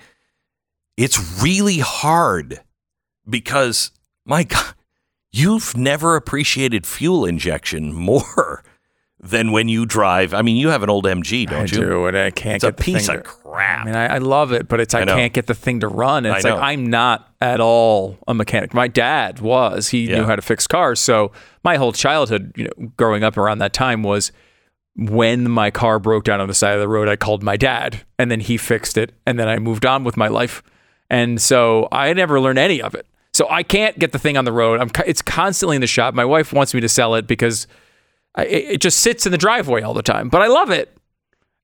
it's 0.97 1.41
really 1.41 1.77
hard 1.77 2.61
because 3.27 3.91
my 4.25 4.43
God, 4.45 4.73
you've 5.31 5.77
never 5.77 6.15
appreciated 6.15 6.87
fuel 6.87 7.23
injection 7.25 7.93
more 7.93 8.63
than 9.21 9.51
when 9.51 9.67
you 9.67 9.85
drive. 9.85 10.33
I 10.33 10.41
mean, 10.41 10.55
you 10.55 10.69
have 10.69 10.81
an 10.81 10.89
old 10.89 11.03
MG, 11.05 11.45
don't 11.47 11.59
I 11.59 11.61
you? 11.63 11.67
do, 11.67 12.05
and 12.05 12.17
I 12.17 12.31
can't 12.31 12.55
It's 12.55 12.63
a 12.63 12.67
the 12.67 12.73
piece 12.73 13.07
thing 13.07 13.17
of 13.17 13.23
crap. 13.23 13.81
I 13.81 13.85
mean, 13.85 13.95
I, 13.95 14.15
I 14.15 14.17
love 14.19 14.53
it, 14.53 14.67
but 14.69 14.79
it's 14.79 14.93
I, 14.93 15.01
I 15.01 15.05
can't 15.05 15.33
get 15.33 15.47
the 15.47 15.53
thing 15.53 15.81
to 15.81 15.87
run. 15.89 16.25
And 16.25 16.35
it's 16.35 16.45
like. 16.45 16.53
I'm 16.53 16.87
not 16.87 17.27
at 17.41 17.59
all 17.59 18.17
a 18.27 18.33
mechanic. 18.33 18.73
My 18.73 18.87
dad 18.87 19.39
was. 19.39 19.89
He 19.89 20.09
Yeah. 20.09 20.19
knew 20.19 20.23
how 20.25 20.35
to 20.37 20.41
fix 20.41 20.67
cars. 20.67 20.99
So 21.01 21.31
my 21.63 21.75
whole 21.75 21.91
childhood, 21.91 22.53
you 22.55 22.65
know, 22.65 22.87
growing 22.95 23.23
up 23.23 23.35
around 23.37 23.57
that 23.59 23.73
time 23.73 24.03
was 24.03 24.31
when 24.95 25.49
my 25.49 25.69
car 25.71 25.99
broke 25.99 26.23
down 26.23 26.39
on 26.41 26.47
the 26.47 26.53
side 26.53 26.73
of 26.73 26.79
the 26.79 26.87
road, 26.87 27.07
I 27.09 27.15
called 27.15 27.43
my 27.43 27.57
dad, 27.57 28.01
and 28.17 28.29
then 28.31 28.39
he 28.39 28.57
fixed 28.57 28.97
it, 28.97 29.13
and 29.25 29.37
then 29.39 29.47
I 29.47 29.57
moved 29.59 29.85
on 29.85 30.03
with 30.03 30.17
my 30.17 30.27
life. 30.27 30.63
And 31.09 31.41
so 31.41 31.87
I 31.91 32.11
never 32.13 32.39
learned 32.39 32.59
any 32.59 32.81
of 32.81 32.95
it. 32.95 33.05
So 33.33 33.47
I 33.49 33.63
can't 33.63 33.97
get 33.99 34.11
the 34.11 34.19
thing 34.19 34.37
on 34.37 34.45
the 34.45 34.51
road. 34.51 34.79
I'm 34.79 34.89
it's 35.05 35.21
constantly 35.21 35.75
in 35.75 35.81
the 35.81 35.87
shop. 35.87 36.13
My 36.13 36.25
wife 36.25 36.51
wants 36.53 36.73
me 36.73 36.81
to 36.81 36.89
sell 36.89 37.15
it 37.15 37.27
because 37.27 37.67
I, 38.35 38.45
it 38.45 38.81
just 38.81 38.99
sits 38.99 39.25
in 39.25 39.31
the 39.31 39.37
driveway 39.37 39.81
all 39.81 39.93
the 39.93 40.03
time. 40.03 40.29
But 40.29 40.41
I 40.41 40.47
love 40.47 40.69
it. 40.69 40.95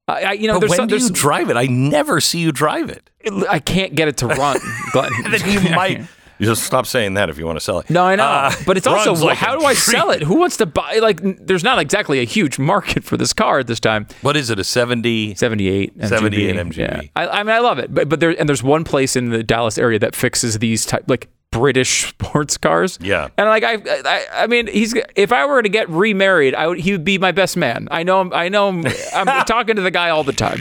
I, 0.07 0.21
I 0.21 0.31
you 0.33 0.47
know, 0.47 0.59
when 0.59 0.69
some, 0.69 0.87
do 0.87 0.97
you 0.97 1.09
drive 1.09 1.49
it? 1.49 1.57
I 1.57 1.65
never 1.65 2.19
see 2.21 2.39
you 2.39 2.51
drive 2.51 2.89
it. 2.89 3.09
I 3.49 3.59
can't 3.59 3.95
get 3.95 4.07
it 4.07 4.17
to 4.17 4.27
run. 4.27 4.59
Glenn. 4.91 5.11
then 5.29 5.49
you 5.49 5.69
might 5.75 6.01
you 6.37 6.45
just 6.45 6.63
stop 6.63 6.85
saying 6.85 7.13
that 7.13 7.29
if 7.29 7.37
you 7.37 7.45
want 7.45 7.55
to 7.57 7.63
sell 7.63 7.79
it. 7.79 7.89
No, 7.89 8.03
I 8.03 8.15
know, 8.15 8.23
Uh, 8.23 8.53
but 8.65 8.75
it's 8.75 8.87
also 8.87 9.13
like 9.13 9.37
how 9.37 9.57
do 9.57 9.65
I 9.65 9.73
sell 9.73 10.11
it? 10.11 10.21
Who 10.21 10.35
wants 10.35 10.57
to 10.57 10.65
buy? 10.65 10.99
Like, 11.01 11.19
there's 11.21 11.63
not 11.63 11.79
exactly 11.79 12.19
a 12.19 12.25
huge 12.25 12.59
market 12.59 13.03
for 13.03 13.15
this 13.15 13.31
car 13.31 13.59
at 13.59 13.67
this 13.67 13.79
time. 13.79 14.07
What 14.21 14.35
is 14.35 14.49
it? 14.49 14.59
A 14.59 14.63
70? 14.63 15.35
78 15.35 15.97
MGB. 15.97 16.07
78 16.09 16.55
MGB. 16.55 16.77
Yeah. 16.77 17.01
I, 17.15 17.27
I 17.27 17.43
mean, 17.43 17.55
I 17.55 17.59
love 17.59 17.79
it, 17.79 17.93
but 17.93 18.09
but 18.09 18.19
there 18.19 18.37
and 18.37 18.49
there's 18.49 18.63
one 18.63 18.83
place 18.83 19.15
in 19.15 19.29
the 19.29 19.43
Dallas 19.43 19.77
area 19.77 19.97
that 19.99 20.15
fixes 20.15 20.59
these 20.59 20.85
type 20.85 21.05
like 21.07 21.29
British 21.55 22.09
sports 22.09 22.57
cars. 22.57 22.99
Yeah. 23.01 23.29
And 23.37 23.47
like 23.47 23.63
I, 23.63 23.77
I, 24.05 24.25
I 24.43 24.47
mean, 24.47 24.67
he's 24.67 24.93
if 25.15 25.31
I 25.31 25.45
were 25.45 25.61
to 25.61 25.69
get 25.69 25.89
remarried, 25.89 26.53
I 26.55 26.67
would 26.67 26.79
he 26.79 26.91
would 26.91 27.05
be 27.05 27.17
my 27.17 27.31
best 27.31 27.57
man. 27.57 27.87
I 27.91 28.03
know 28.03 28.21
him. 28.21 28.31
I 28.33 28.49
know 28.49 28.69
him. 28.69 28.85
I'm 29.13 29.27
talking 29.45 29.75
to 29.75 29.81
the 29.81 29.91
guy 29.91 30.09
all 30.09 30.23
the 30.23 30.33
time. 30.33 30.59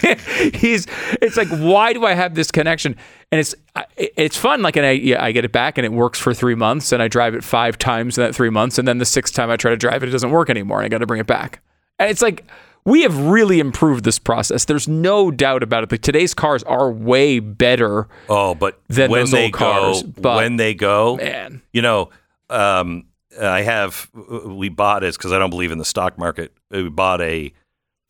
he's 0.54 0.86
it's 1.20 1.36
like 1.36 1.48
why 1.48 1.92
do 1.92 2.04
I 2.06 2.14
have 2.14 2.34
this 2.34 2.50
connection? 2.50 2.96
And 3.32 3.38
it's 3.38 3.54
it's 3.96 4.36
fun. 4.36 4.62
Like 4.62 4.76
and 4.76 4.86
I 4.86 4.92
yeah, 4.92 5.22
I 5.22 5.32
get 5.32 5.44
it 5.44 5.52
back 5.52 5.78
and 5.78 5.84
it 5.84 5.92
works 5.92 6.18
for 6.18 6.34
three 6.34 6.54
months 6.54 6.92
and 6.92 7.02
I 7.02 7.08
drive 7.08 7.34
it 7.34 7.44
five 7.44 7.78
times 7.78 8.18
in 8.18 8.24
that 8.24 8.34
three 8.34 8.50
months 8.50 8.78
and 8.78 8.86
then 8.86 8.98
the 8.98 9.04
sixth 9.04 9.34
time 9.34 9.50
I 9.50 9.56
try 9.56 9.70
to 9.70 9.76
drive 9.76 10.02
it, 10.02 10.08
it 10.08 10.12
doesn't 10.12 10.30
work 10.30 10.50
anymore 10.50 10.78
and 10.78 10.86
I 10.86 10.88
got 10.88 10.98
to 10.98 11.06
bring 11.06 11.20
it 11.20 11.26
back. 11.26 11.60
And 11.98 12.10
it's 12.10 12.22
like 12.22 12.46
we 12.84 13.02
have 13.02 13.16
really 13.18 13.60
improved 13.60 14.04
this 14.04 14.18
process. 14.18 14.64
There's 14.64 14.88
no 14.88 15.30
doubt 15.30 15.62
about 15.62 15.84
it. 15.84 15.90
Like 15.92 16.00
today's 16.02 16.34
cars 16.34 16.62
are 16.64 16.90
way 16.90 17.38
better. 17.40 18.08
Oh, 18.28 18.54
but 18.54 18.80
than 18.88 19.10
when 19.10 19.20
those 19.22 19.30
they 19.32 19.44
old 19.44 19.52
cars. 19.52 20.02
go, 20.02 20.08
But 20.20 20.36
when 20.36 20.56
they 20.56 20.74
go, 20.74 21.16
man. 21.16 21.62
you 21.72 21.82
know, 21.82 22.10
um, 22.48 23.04
I 23.40 23.62
have 23.62 24.08
we 24.46 24.68
bought 24.70 25.04
it 25.04 25.14
because 25.16 25.32
I 25.32 25.38
don't 25.38 25.50
believe 25.50 25.70
in 25.72 25.78
the 25.78 25.84
stock 25.84 26.18
market. 26.18 26.52
We 26.70 26.88
bought 26.88 27.20
a. 27.20 27.42
you 27.44 27.52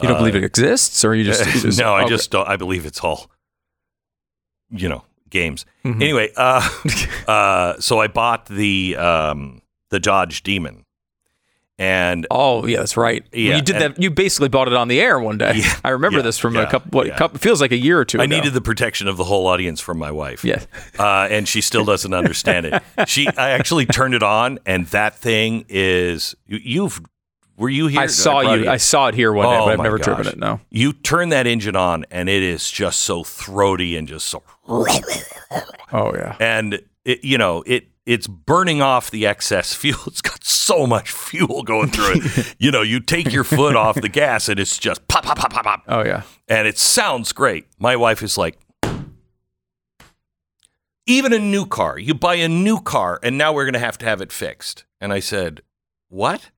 don't 0.00 0.12
uh, 0.12 0.18
believe 0.18 0.36
it 0.36 0.44
exists, 0.44 1.04
or 1.04 1.14
you 1.14 1.24
just, 1.24 1.44
you 1.46 1.60
just- 1.62 1.78
no, 1.78 1.94
I 1.94 2.00
okay. 2.02 2.08
just 2.10 2.30
don't. 2.30 2.48
I 2.48 2.56
believe 2.56 2.86
it's 2.86 3.00
all, 3.00 3.30
you 4.70 4.88
know, 4.88 5.04
games. 5.28 5.66
Mhm. 5.84 5.96
Anyway, 5.96 6.32
uh, 6.36 6.68
uh, 7.28 7.80
so 7.80 8.00
I 8.00 8.06
bought 8.06 8.46
the 8.46 8.96
um, 8.96 9.62
the 9.90 10.00
Dodge 10.00 10.42
Demon, 10.42 10.84
and 11.80 12.26
Oh 12.30 12.66
yeah, 12.66 12.76
that's 12.78 12.96
right. 12.98 13.24
Yeah, 13.32 13.56
you 13.56 13.62
did 13.62 13.76
and- 13.76 13.94
that. 13.96 14.02
You 14.02 14.10
basically 14.10 14.50
bought 14.50 14.68
it 14.68 14.74
on 14.74 14.88
the 14.88 15.00
air 15.00 15.18
one 15.18 15.38
day. 15.38 15.54
Yeah, 15.56 15.80
I 15.82 15.88
remember 15.90 16.18
yeah, 16.18 16.24
this 16.24 16.38
from 16.38 16.54
yeah, 16.54 16.62
a 16.62 16.70
couple. 16.70 16.90
What 16.90 17.16
couple, 17.16 17.38
feels 17.38 17.60
like 17.60 17.72
a 17.72 17.76
year 17.78 17.98
or 17.98 18.04
two. 18.04 18.20
I 18.20 18.24
ago. 18.24 18.36
needed 18.36 18.52
the 18.52 18.60
protection 18.60 19.08
of 19.08 19.16
the 19.16 19.24
whole 19.24 19.46
audience 19.46 19.80
from 19.80 19.98
my 19.98 20.10
wife. 20.10 20.44
Yeah. 20.44 20.62
uh, 20.98 21.26
and 21.30 21.48
she 21.48 21.62
still 21.62 21.86
doesn't 21.86 22.12
understand 22.12 22.66
it. 22.66 22.82
She, 23.08 23.28
I 23.28 23.50
actually 23.50 23.86
turned 23.86 24.12
it 24.14 24.22
on, 24.22 24.58
and 24.66 24.86
that 24.88 25.16
thing 25.16 25.64
is 25.68 26.34
you, 26.46 26.58
you've. 26.62 27.00
Were 27.56 27.68
you 27.70 27.88
here? 27.88 28.00
I 28.00 28.06
saw 28.06 28.42
brought 28.42 28.60
you. 28.60 28.68
I 28.70 28.76
saw 28.76 29.08
it 29.08 29.14
here 29.14 29.32
one 29.32 29.46
day, 29.48 29.56
Oh, 29.56 29.66
but 29.66 29.72
I've 29.72 29.80
never 29.82 29.98
gosh. 29.98 30.04
driven 30.04 30.26
it. 30.28 30.38
No. 30.38 30.60
You 30.70 30.92
turn 30.92 31.30
that 31.30 31.46
engine 31.46 31.76
on, 31.76 32.04
and 32.10 32.28
it 32.28 32.42
is 32.42 32.70
just 32.70 33.00
so 33.00 33.24
throaty 33.24 33.96
and 33.96 34.06
just 34.06 34.26
so. 34.26 34.42
Oh 35.92 36.14
yeah. 36.14 36.36
and 36.38 36.80
it, 37.04 37.24
you 37.24 37.36
know 37.38 37.62
it 37.66 37.88
it's 38.06 38.26
burning 38.26 38.80
off 38.82 39.10
the 39.10 39.26
excess 39.26 39.74
fuel. 39.74 39.98
It's 40.06 40.20
got 40.22 40.42
so 40.44 40.86
much 40.86 41.10
fuel 41.10 41.62
going 41.62 41.90
through 41.90 42.14
it. 42.16 42.54
you 42.58 42.70
know, 42.70 42.82
you 42.82 43.00
take 43.00 43.32
your 43.32 43.44
foot 43.44 43.74
off 43.76 44.00
the 44.00 44.08
gas, 44.08 44.48
and 44.48 44.58
it's 44.60 44.78
just 44.78 45.06
pop, 45.08 45.24
pop, 45.24 45.36
pop, 45.38 45.52
pop, 45.52 45.64
pop, 45.64 45.82
Oh 45.88 46.04
yeah. 46.04 46.22
and 46.48 46.66
it 46.68 46.78
sounds 46.78 47.32
great. 47.32 47.66
My 47.78 47.96
wife 47.96 48.22
is 48.22 48.38
like. 48.38 48.58
Even 51.06 51.32
a 51.32 51.38
new 51.40 51.66
car, 51.66 51.98
you 51.98 52.14
buy 52.14 52.36
a 52.36 52.48
new 52.48 52.80
car, 52.80 53.18
and 53.22 53.36
now 53.36 53.52
we're 53.52 53.64
going 53.64 53.72
to 53.74 53.80
have 53.80 53.98
to 53.98 54.06
have 54.06 54.20
it 54.20 54.30
fixed. 54.30 54.84
And 55.00 55.12
I 55.12 55.18
said, 55.18 55.62
What? 56.08 56.50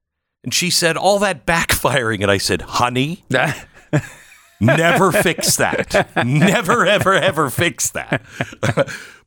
And 0.45 0.53
she 0.53 0.69
said, 0.69 0.97
All 0.99 1.19
that 1.21 1.47
backfiring. 1.47 2.21
And 2.21 2.31
I 2.31 2.37
said, 2.37 2.61
Honey, 2.63 3.25
never 4.61 5.11
fix 5.11 5.57
that. 5.57 6.11
Never, 6.27 6.85
ever, 6.85 7.15
ever 7.15 7.49
fix 7.49 7.91
that. 7.93 8.21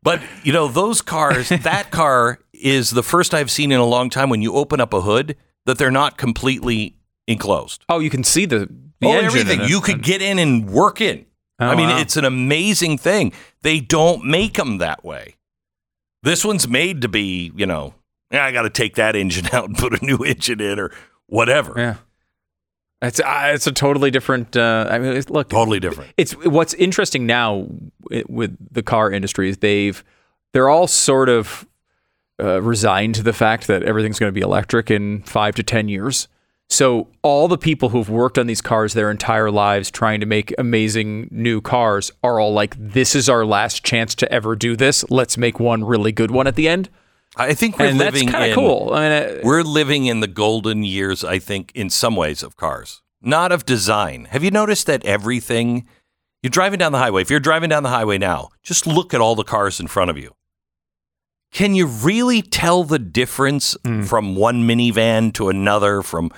But, 0.05 0.21
you 0.43 0.53
know, 0.53 0.67
those 0.67 1.01
cars, 1.01 1.49
that 1.63 1.91
car 1.91 2.39
is 2.53 2.91
the 2.91 3.03
first 3.03 3.33
I've 3.33 3.51
seen 3.51 3.71
in 3.71 3.79
a 3.79 3.85
long 3.85 4.09
time 4.09 4.29
when 4.29 4.41
you 4.41 4.53
open 4.53 4.79
up 4.79 4.93
a 4.93 5.01
hood 5.01 5.35
that 5.65 5.79
they're 5.79 5.91
not 5.91 6.17
completely 6.17 6.95
enclosed. 7.27 7.83
Oh, 7.89 7.99
you 7.99 8.11
can 8.11 8.23
see 8.23 8.45
the, 8.45 8.69
the 9.01 9.07
oh, 9.07 9.11
engine. 9.11 9.25
everything. 9.25 9.67
You 9.67 9.81
could 9.81 10.03
get 10.03 10.21
in 10.21 10.37
and 10.37 10.69
work 10.69 11.01
in. 11.01 11.25
Oh, 11.59 11.67
I 11.67 11.75
mean, 11.75 11.89
wow. 11.89 11.99
it's 11.99 12.17
an 12.17 12.23
amazing 12.25 12.99
thing. 12.99 13.33
They 13.63 13.79
don't 13.79 14.25
make 14.25 14.53
them 14.53 14.77
that 14.77 15.03
way. 15.03 15.35
This 16.21 16.45
one's 16.45 16.67
made 16.67 17.01
to 17.01 17.07
be, 17.07 17.51
you 17.55 17.65
know, 17.65 17.95
"Yeah, 18.31 18.45
I 18.45 18.51
got 18.51 18.63
to 18.63 18.69
take 18.69 18.95
that 18.95 19.15
engine 19.15 19.47
out 19.53 19.65
and 19.65 19.77
put 19.77 19.99
a 19.99 20.05
new 20.05 20.17
engine 20.17 20.61
in 20.61 20.79
or 20.79 20.91
whatever. 21.27 21.73
Yeah. 21.77 21.95
It's 23.07 23.19
uh, 23.19 23.51
it's 23.53 23.67
a 23.67 23.71
totally 23.71 24.11
different. 24.11 24.55
Uh, 24.55 24.87
I 24.89 24.99
mean, 24.99 25.13
it's, 25.13 25.29
look, 25.29 25.49
Totally 25.49 25.79
different. 25.79 26.11
It's 26.17 26.33
what's 26.45 26.73
interesting 26.75 27.25
now 27.25 27.67
with 28.27 28.55
the 28.71 28.83
car 28.83 29.11
industry 29.11 29.49
is 29.49 29.57
they've 29.57 30.03
they're 30.53 30.69
all 30.69 30.87
sort 30.87 31.29
of 31.29 31.67
uh, 32.41 32.61
resigned 32.61 33.15
to 33.15 33.23
the 33.23 33.33
fact 33.33 33.67
that 33.67 33.83
everything's 33.83 34.19
going 34.19 34.29
to 34.29 34.33
be 34.33 34.41
electric 34.41 34.89
in 34.91 35.23
five 35.23 35.55
to 35.55 35.63
ten 35.63 35.87
years. 35.87 36.27
So 36.67 37.09
all 37.21 37.47
the 37.47 37.59
people 37.59 37.89
who've 37.89 38.09
worked 38.09 38.39
on 38.39 38.47
these 38.47 38.61
cars 38.61 38.93
their 38.93 39.11
entire 39.11 39.51
lives 39.51 39.91
trying 39.91 40.19
to 40.19 40.25
make 40.25 40.51
amazing 40.57 41.27
new 41.31 41.61
cars 41.61 42.11
are 42.23 42.39
all 42.39 42.53
like, 42.53 42.75
"This 42.79 43.15
is 43.15 43.29
our 43.29 43.45
last 43.45 43.83
chance 43.83 44.15
to 44.15 44.31
ever 44.31 44.55
do 44.55 44.75
this. 44.75 45.05
Let's 45.09 45.37
make 45.37 45.59
one 45.59 45.83
really 45.83 46.11
good 46.11 46.31
one 46.31 46.47
at 46.47 46.55
the 46.55 46.67
end." 46.67 46.89
I 47.37 47.53
think 47.53 47.77
we're 47.77 47.87
and 47.87 47.99
that's 47.99 48.13
living 48.13 48.29
kind 48.29 48.45
in 48.45 48.49
of 48.51 48.55
cool. 48.55 48.91
I 48.93 49.09
mean, 49.09 49.41
we're 49.43 49.61
living 49.61 50.05
in 50.05 50.19
the 50.19 50.27
golden 50.27 50.83
years. 50.83 51.23
I 51.23 51.39
think 51.39 51.71
in 51.75 51.89
some 51.89 52.15
ways 52.15 52.43
of 52.43 52.55
cars, 52.55 53.01
not 53.21 53.51
of 53.51 53.65
design. 53.65 54.25
Have 54.25 54.43
you 54.43 54.51
noticed 54.51 54.87
that 54.87 55.05
everything 55.05 55.87
you're 56.41 56.49
driving 56.49 56.79
down 56.79 56.91
the 56.91 56.97
highway? 56.97 57.21
If 57.21 57.29
you're 57.29 57.39
driving 57.39 57.69
down 57.69 57.83
the 57.83 57.89
highway 57.89 58.17
now, 58.17 58.49
just 58.63 58.87
look 58.87 59.13
at 59.13 59.21
all 59.21 59.35
the 59.35 59.43
cars 59.43 59.79
in 59.79 59.87
front 59.87 60.09
of 60.09 60.17
you. 60.17 60.33
Can 61.51 61.75
you 61.75 61.87
really 61.87 62.41
tell 62.41 62.83
the 62.83 62.99
difference 62.99 63.77
hmm. 63.85 64.03
from 64.03 64.35
one 64.35 64.67
minivan 64.67 65.33
to 65.33 65.49
another, 65.49 66.01
from 66.01 66.31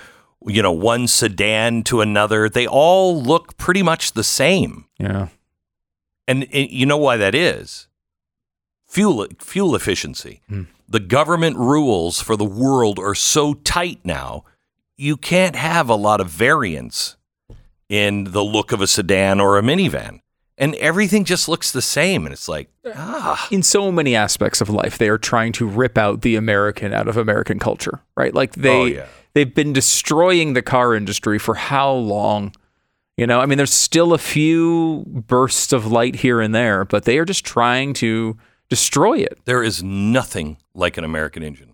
you 0.46 0.62
know 0.62 0.72
one 0.72 1.08
sedan 1.08 1.84
to 1.84 2.02
another? 2.02 2.50
They 2.50 2.68
all 2.68 3.22
look 3.22 3.58
pretty 3.58 3.84
much 3.84 4.14
the 4.14 4.24
same. 4.24 4.86
yeah. 5.00 5.30
And 6.28 6.44
it, 6.44 6.72
you 6.72 6.86
know 6.86 6.98
why 6.98 7.18
that 7.18 7.34
is? 7.34 7.88
Fuel 8.88 9.28
fuel 9.40 9.76
efficiency. 9.76 10.42
Hmm. 10.50 10.64
The 10.88 11.00
government 11.00 11.58
rules 11.58 12.22
for 12.22 12.36
the 12.38 12.46
world 12.46 12.98
are 13.00 13.16
so 13.16 13.54
tight 13.54 14.00
now, 14.04 14.46
you 14.96 15.18
can't 15.18 15.56
have 15.56 15.90
a 15.90 15.96
lot 15.96 16.22
of 16.22 16.28
variance 16.30 17.18
in 17.90 18.26
the 18.26 18.44
look 18.44 18.72
of 18.72 18.82
a 18.82 18.88
sedan 18.88 19.40
or 19.40 19.58
a 19.58 19.62
minivan. 19.62 20.22
And 20.58 20.74
everything 20.76 21.24
just 21.24 21.48
looks 21.48 21.72
the 21.72 21.84
same 21.84 22.26
and 22.26 22.34
it's 22.34 22.50
like, 22.50 22.70
ah, 22.96 23.48
in 23.52 23.62
so 23.62 23.92
many 23.92 24.16
aspects 24.16 24.60
of 24.60 24.70
life 24.70 24.98
they 24.98 25.08
are 25.08 25.18
trying 25.20 25.52
to 25.54 25.68
rip 25.68 25.98
out 25.98 26.22
the 26.22 26.36
american 26.36 26.94
out 26.94 27.08
of 27.08 27.16
american 27.18 27.60
culture 27.60 28.02
right 28.16 28.34
like 28.34 28.54
they 28.54 28.70
Oh, 28.82 28.86
yeah. 28.86 29.06
they've 29.34 29.54
been 29.54 29.72
destroying 29.74 30.54
the 30.54 30.62
car 30.64 30.96
industry 30.96 31.38
for 31.38 31.54
how 31.56 31.92
long 31.92 32.56
you 33.18 33.28
know 33.28 33.40
i 33.40 33.46
mean 33.46 33.58
there's 33.58 33.74
still 33.74 34.14
a 34.14 34.18
few 34.18 35.04
bursts 35.06 35.74
of 35.74 35.86
light 35.92 36.16
here 36.16 36.40
and 36.42 36.56
there 36.56 36.86
but 36.86 37.04
they 37.04 37.18
are 37.20 37.26
just 37.26 37.46
trying 37.46 37.94
to 37.96 38.36
destroy 38.70 39.18
it 39.20 39.40
there 39.46 39.64
is 39.64 39.82
nothing 39.84 40.58
like 40.74 40.98
an 40.98 41.04
American 41.04 41.44
engine. 41.44 41.74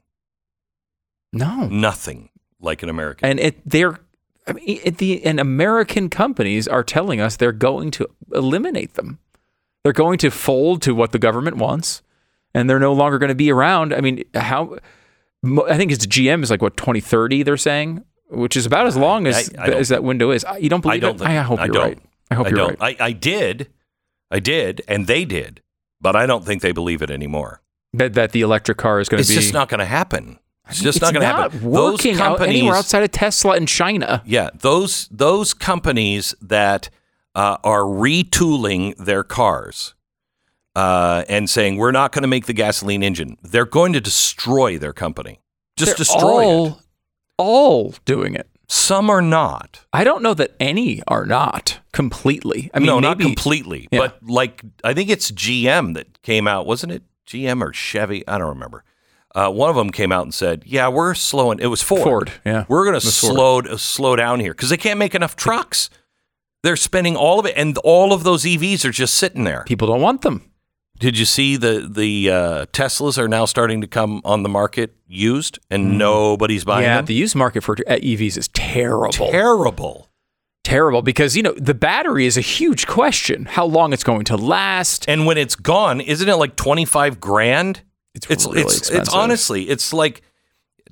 no 1.32 1.68
Nothing 1.68 2.30
like 2.60 2.84
an 2.84 2.90
American. 2.90 3.28
and 3.30 3.40
it 3.40 3.62
they're 3.70 4.00
I 4.46 4.52
mean, 4.54 4.80
it, 4.84 4.98
the 4.98 5.24
and 5.26 5.40
American 5.40 6.10
companies 6.10 6.68
are 6.68 6.84
telling 6.84 7.22
us 7.22 7.38
they're 7.38 7.54
going 7.54 7.92
to 7.92 8.08
eliminate 8.34 8.96
them. 8.96 9.20
They're 9.84 9.94
going 9.94 10.18
to 10.18 10.30
fold 10.30 10.82
to 10.82 10.94
what 10.94 11.14
the 11.14 11.20
government 11.20 11.56
wants, 11.58 12.02
and 12.54 12.70
they're 12.70 12.78
no 12.80 12.92
longer 12.92 13.18
going 13.20 13.30
to 13.30 13.36
be 13.36 13.52
around. 13.54 13.94
I 13.94 14.02
mean, 14.02 14.24
how? 14.36 14.78
I 15.46 15.78
think 15.78 15.94
it's 15.94 16.06
GM 16.06 16.44
is 16.44 16.52
like 16.52 16.62
what 16.62 16.76
2030 16.76 17.44
they're 17.44 17.56
saying, 17.56 18.04
which 18.30 18.58
is 18.58 18.66
about 18.66 18.86
as 18.86 18.98
long 18.98 19.28
as 19.28 19.50
I- 19.58 19.64
I 19.64 19.68
as 19.70 19.88
that 19.90 20.04
window 20.04 20.32
is. 20.32 20.46
You 20.60 20.68
don't 20.70 20.82
believe 20.82 20.98
I 20.98 21.00
don't 21.00 21.16
it? 21.16 21.20
think 21.20 21.30
I 21.30 21.36
hope 21.42 21.60
I 21.62 21.66
you're 21.66 21.74
don't. 21.74 21.84
right. 21.88 22.00
I 22.32 22.36
hope 22.36 22.50
you're 22.50 22.68
right. 22.68 22.78
I, 22.82 22.96
I 23.00 23.12
did. 23.14 23.70
I 24.30 24.40
did, 24.40 24.82
and 24.90 25.08
they 25.08 25.24
did, 25.24 25.62
but 26.04 26.16
I 26.16 26.28
don't 26.28 26.46
think 26.46 26.62
they 26.62 26.72
believe 26.72 27.02
it 27.02 27.10
anymore. 27.10 27.62
That 27.94 28.14
that 28.14 28.32
the 28.32 28.42
electric 28.42 28.78
car 28.78 29.00
is 29.00 29.10
going 29.10 29.24
to 29.24 29.28
be. 29.28 29.34
It's 29.34 29.44
just 29.46 29.54
not 29.54 29.70
going 29.70 29.80
to 29.80 29.86
happen. 29.86 30.38
It's 30.70 30.82
just 30.82 30.98
it's 30.98 31.02
not 31.02 31.14
going 31.14 31.22
to 31.22 31.28
happen. 31.28 31.62
working 31.64 32.20
out 32.20 32.42
anywhere 32.42 32.76
outside 32.76 33.04
of 33.04 33.12
Tesla 33.12 33.56
and 33.56 33.68
China. 33.68 34.22
Yeah, 34.26 34.50
those 34.54 35.08
those 35.10 35.54
companies 35.54 36.36
that 36.42 36.90
uh, 37.34 37.58
are 37.64 37.82
retooling 37.82 38.96
their 38.98 39.24
cars 39.24 39.96
uh, 40.76 41.24
and 41.28 41.50
saying 41.50 41.78
we're 41.78 41.92
not 41.92 42.12
going 42.12 42.22
to 42.22 42.28
make 42.28 42.46
the 42.46 42.54
gasoline 42.54 43.04
engine, 43.04 43.38
they're 43.42 43.66
going 43.66 43.94
to 43.94 44.02
destroy 44.02 44.78
their 44.78 44.94
company. 44.94 45.40
Just 45.76 45.92
They're 45.92 45.98
destroy 45.98 46.46
all, 46.46 46.68
it. 46.68 46.74
all 47.38 47.96
doing 48.06 48.36
it. 48.36 48.48
Some 48.74 49.12
are 49.12 49.22
not. 49.22 49.86
I 49.94 50.04
don't 50.04 50.24
know 50.24 50.34
that 50.34 50.56
any 50.60 51.02
are 51.08 51.28
not 51.28 51.80
completely. 51.92 52.72
I 52.74 52.80
mean, 52.80 52.88
no, 52.88 53.00
not 53.00 53.20
completely, 53.20 53.88
Yeah. 53.92 54.00
but 54.00 54.18
like 54.24 54.64
I 54.84 54.96
think 54.96 55.12
it's 55.12 55.30
GM 55.32 55.94
that 55.94 56.22
came 56.24 56.48
out, 56.48 56.66
wasn't 56.66 56.92
it? 56.92 57.04
GM 57.28 57.62
or 57.62 57.72
Chevy? 57.72 58.28
I 58.28 58.40
don't 58.40 58.50
remember. 58.50 58.84
Uh, 59.36 59.50
one 59.52 59.70
of 59.70 59.76
them 59.76 59.92
came 59.92 60.12
out 60.12 60.24
and 60.24 60.34
said, 60.34 60.64
"Yeah, 60.66 60.88
we're 60.88 61.14
slowing." 61.14 61.60
It 61.60 61.68
was 61.68 61.84
Ford. 61.84 62.02
Ford, 62.04 62.32
yeah. 62.46 62.66
we're 62.68 62.84
going 62.84 63.00
to 63.00 63.06
slow 63.06 63.60
uh, 63.60 63.78
slow 63.78 64.16
down 64.16 64.40
here 64.40 64.54
because 64.54 64.70
they 64.70 64.78
can't 64.78 64.98
make 65.00 65.14
enough 65.14 65.36
trucks. 65.36 65.92
They're 66.64 66.76
spending 66.76 67.16
all 67.16 67.40
of 67.40 67.46
it, 67.46 67.54
and 67.56 67.78
all 67.80 68.12
of 68.12 68.24
those 68.24 68.44
EVs 68.44 68.86
are 68.86 68.92
just 68.92 69.14
sitting 69.16 69.44
there. 69.44 69.64
People 69.68 69.88
don't 69.88 70.02
want 70.02 70.22
them. 70.22 70.50
Did 71.04 71.20
you 71.20 71.26
see 71.26 71.58
the 71.58 71.86
the 71.92 72.32
uh, 72.32 72.66
Teslas 72.68 73.18
are 73.18 73.28
now 73.28 73.44
starting 73.44 73.82
to 73.82 73.88
come 73.88 74.22
on 74.24 74.44
the 74.44 74.48
market 74.48 74.96
used, 75.06 75.60
and 75.70 75.98
nobody's 75.98 76.64
buying 76.64 76.84
Mm. 76.84 76.88
yeah, 76.88 76.96
them? 76.96 77.06
the 77.08 77.14
used 77.14 77.36
market 77.36 77.62
for 77.62 77.76
EVs 77.76 78.38
is 78.38 78.48
terrible. 78.54 79.12
Terrible. 79.12 80.10
Terrible 80.64 81.02
because, 81.02 81.36
you 81.36 81.44
know, 81.44 81.54
the 81.58 81.74
battery 81.74 82.26
is 82.26 82.38
a 82.38 82.42
huge 82.42 82.88
question. 82.88 83.44
How 83.44 83.66
long 83.66 83.92
it's 83.92 84.06
going 84.06 84.24
to 84.26 84.38
last. 84.38 85.04
And 85.10 85.26
when 85.26 85.38
it's 85.38 85.58
gone, 85.58 86.00
isn't 86.00 86.30
it 86.30 86.36
like 86.36 86.56
twenty 86.56 86.86
five 86.86 87.20
grand? 87.20 87.82
It's 88.16 88.26
it's 88.30 88.46
really 88.46 88.62
it's, 88.62 88.78
expensive. 88.78 89.02
it's 89.02 89.14
honestly 89.14 89.64
it's 89.64 89.92
like 89.92 90.22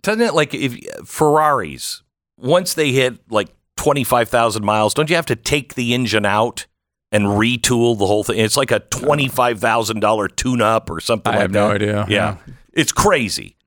doesn't 0.02 0.22
it 0.22 0.34
like 0.34 0.54
if 0.54 0.78
Ferraris 1.06 2.04
once 2.38 2.74
they 2.74 2.92
hit 2.92 3.18
like 3.32 3.48
twenty 3.78 4.04
five 4.04 4.28
thousand 4.28 4.66
miles, 4.66 4.94
don't 4.94 5.10
you 5.10 5.16
have 5.16 5.28
to 5.28 5.38
take 5.38 5.76
the 5.76 5.94
engine 5.94 6.26
out 6.26 6.66
and 7.12 7.26
retool 7.26 7.98
the 7.98 8.08
whole 8.08 8.24
thing? 8.24 8.38
It's 8.40 8.58
like 8.58 8.72
a 8.72 8.80
twenty 8.80 9.28
five 9.28 9.60
thousand 9.60 10.00
dollar 10.00 10.28
tune 10.28 10.62
up 10.62 10.90
or 10.90 11.00
something. 11.00 11.32
I 11.32 11.36
like 11.38 11.42
have 11.44 11.52
no 11.52 11.72
idea. 11.72 12.06
Yeah. 12.10 12.38
Yeah. 12.48 12.54
it's 12.74 12.92
crazy. 12.92 13.58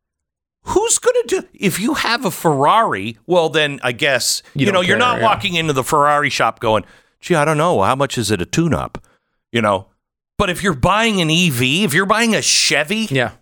Who's 0.68 0.98
going 0.98 1.16
to 1.26 1.40
do 1.42 1.48
if 1.52 1.78
you 1.78 1.94
have 1.94 2.24
a 2.24 2.30
Ferrari? 2.30 3.18
Well, 3.26 3.50
then 3.50 3.80
I 3.82 3.92
guess 3.92 4.42
you, 4.54 4.60
You 4.60 4.66
know 4.72 4.78
don't 4.78 4.86
you're 4.88 4.96
not 4.98 5.18
yeah. 5.18 5.24
walking 5.24 5.54
into 5.54 5.74
the 5.74 5.84
Ferrari 5.84 6.30
shop 6.30 6.58
going, 6.60 6.84
"Gee, 7.20 7.34
I 7.34 7.44
don't 7.44 7.58
know 7.58 7.82
how 7.82 7.94
much 7.94 8.16
is 8.16 8.30
it 8.30 8.40
a 8.40 8.46
tune-up," 8.46 8.96
you 9.52 9.60
know. 9.60 9.88
But 10.38 10.48
if 10.50 10.62
you're 10.62 10.72
buying 10.74 11.20
an 11.20 11.30
EV, 11.30 11.84
if 11.84 11.92
you're 11.94 12.06
buying 12.06 12.34
a 12.34 12.40
Chevy, 12.42 13.06
Yeah. 13.10 13.32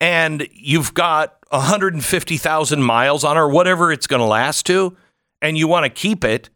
and 0.00 0.46
you've 0.52 0.94
got 0.94 1.36
150,000 1.50 2.82
miles 2.82 3.24
on 3.24 3.36
it 3.36 3.40
or 3.40 3.48
whatever 3.48 3.92
it's 3.92 4.06
going 4.06 4.20
to 4.20 4.26
last 4.26 4.64
to, 4.66 4.96
and 5.42 5.58
you 5.58 5.68
want 5.68 5.84
to 5.84 5.90
keep 5.90 6.24
it, 6.24 6.50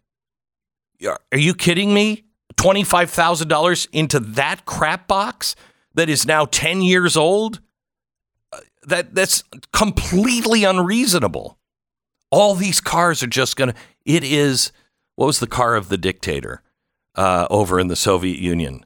are 1.06 1.38
you 1.38 1.54
kidding 1.54 1.92
me? 1.92 2.24
$25,000 2.58 3.88
into 3.92 4.20
that 4.20 4.64
crap 4.64 5.06
box 5.08 5.54
that 5.94 6.08
is 6.08 6.26
now 6.26 6.44
10 6.44 6.82
years 6.82 7.16
old? 7.16 7.60
Uh, 8.52 8.58
That 8.84 9.14
that's 9.14 9.44
completely 9.72 10.64
unreasonable. 10.64 11.58
All 12.30 12.54
these 12.54 12.80
cars 12.80 13.22
are 13.22 13.26
just 13.28 13.56
going 13.56 13.70
to 13.72 13.76
it 14.04 14.24
is 14.24 14.72
what 15.16 15.26
was 15.26 15.38
the 15.40 15.46
car 15.46 15.74
of 15.76 15.88
the 15.88 15.98
dictator 15.98 16.62
uh, 17.14 17.46
over 17.50 17.80
in 17.80 17.88
the 17.88 17.96
Soviet 17.96 18.38
Union 18.38 18.84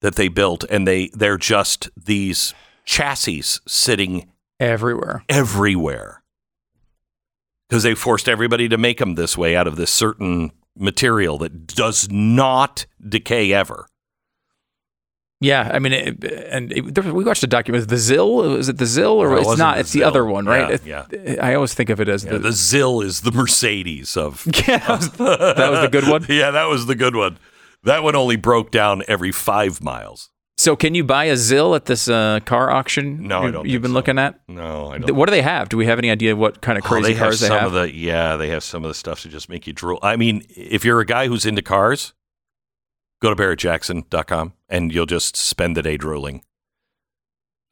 that 0.00 0.16
they 0.16 0.28
built 0.28 0.64
and 0.68 0.86
they 0.86 1.08
they're 1.14 1.38
just 1.38 1.90
these 1.96 2.54
chassis 2.84 3.42
sitting 3.66 4.28
Everywhere. 4.58 5.24
everywhere 5.28 6.22
because 7.68 7.82
they 7.84 7.94
forced 7.94 8.28
everybody 8.28 8.68
to 8.68 8.76
make 8.78 8.98
them 8.98 9.14
this 9.14 9.36
way 9.38 9.56
out 9.56 9.66
of 9.66 9.76
this 9.76 9.90
certain 9.90 10.52
material 10.76 11.38
that 11.38 11.66
does 11.66 12.08
not 12.10 12.86
decay 13.06 13.52
ever. 13.52 13.86
Yeah, 15.40 15.68
I 15.74 15.80
mean, 15.80 15.92
it, 15.92 16.22
and 16.24 16.72
it, 16.72 16.94
there, 16.94 17.12
we 17.12 17.24
watched 17.24 17.42
a 17.42 17.48
document. 17.48 17.88
The 17.88 17.96
ZIL, 17.96 18.54
is 18.58 18.68
it 18.68 18.78
the 18.78 18.86
ZIL 18.86 19.20
or 19.20 19.30
No, 19.30 19.36
it's 19.38 19.46
wasn't 19.46 19.74
the 19.74 19.80
It's 19.80 19.90
the 19.90 20.04
other 20.04 20.24
one, 20.24 20.46
right? 20.46 20.80
Yeah, 20.86 21.06
It- 21.10 21.40
I 21.40 21.54
always 21.54 21.74
think 21.74 21.90
of 21.90 22.00
it 22.00 22.08
as 22.08 22.24
Yeah, 22.24 22.32
the, 22.34 22.38
the 22.38 22.52
ZIL 22.52 23.00
is 23.00 23.22
the 23.22 23.32
Mercedes 23.32 24.16
of. 24.16 24.46
Yeah, 24.68 24.78
that 24.78 24.88
was 24.88 25.10
that 25.10 25.70
was 25.70 25.80
the 25.80 25.88
good 25.90 26.08
one. 26.08 26.26
yeah, 26.28 26.52
that 26.52 26.66
was 26.68 26.86
the 26.86 26.94
good 26.94 27.16
one. 27.16 27.38
That 27.82 28.04
one 28.04 28.14
only 28.14 28.36
broke 28.36 28.70
down 28.70 29.02
every 29.08 29.32
five 29.32 29.82
miles. 29.82 30.30
So, 30.58 30.76
can 30.76 30.94
you 30.94 31.02
buy 31.02 31.24
a 31.24 31.36
ZIL 31.36 31.74
at 31.74 31.86
this 31.86 32.08
uh, 32.08 32.38
car 32.44 32.70
auction? 32.70 33.26
No, 33.26 33.40
I 33.40 33.46
you, 33.46 33.52
don't 33.52 33.68
You've 33.68 33.82
been 33.82 33.90
so. 33.90 33.94
looking 33.94 34.18
at. 34.18 34.38
No, 34.48 34.88
I 34.92 34.98
don't. 34.98 35.16
What 35.16 35.26
do 35.26 35.30
they 35.30 35.42
have? 35.42 35.68
Do 35.70 35.76
we 35.76 35.86
have 35.86 35.98
any 35.98 36.10
idea 36.10 36.36
what 36.36 36.60
kind 36.60 36.78
of 36.78 36.84
Oh, 36.84 36.88
crazy 36.88 37.08
they 37.14 37.18
have 37.18 37.22
cars 37.28 37.40
they 37.40 37.48
some 37.48 37.58
have? 37.58 37.66
of 37.68 37.72
the 37.72 37.94
yeah, 37.94 38.36
they 38.36 38.48
have 38.48 38.62
some 38.62 38.84
of 38.84 38.88
the 38.88 38.94
stuff 38.94 39.22
to 39.22 39.28
just 39.28 39.48
make 39.48 39.66
you 39.66 39.72
drool. 39.72 39.98
I 40.02 40.16
mean, 40.16 40.44
if 40.50 40.84
you're 40.84 41.00
a 41.00 41.06
guy 41.06 41.26
who's 41.26 41.46
into 41.46 41.62
cars, 41.62 42.12
go 43.20 43.34
to 43.34 43.36
barrettjackson.com 43.42 44.52
and 44.68 44.92
you'll 44.92 45.06
just 45.06 45.36
spend 45.36 45.76
the 45.76 45.82
day 45.82 45.96
drooling. 45.96 46.44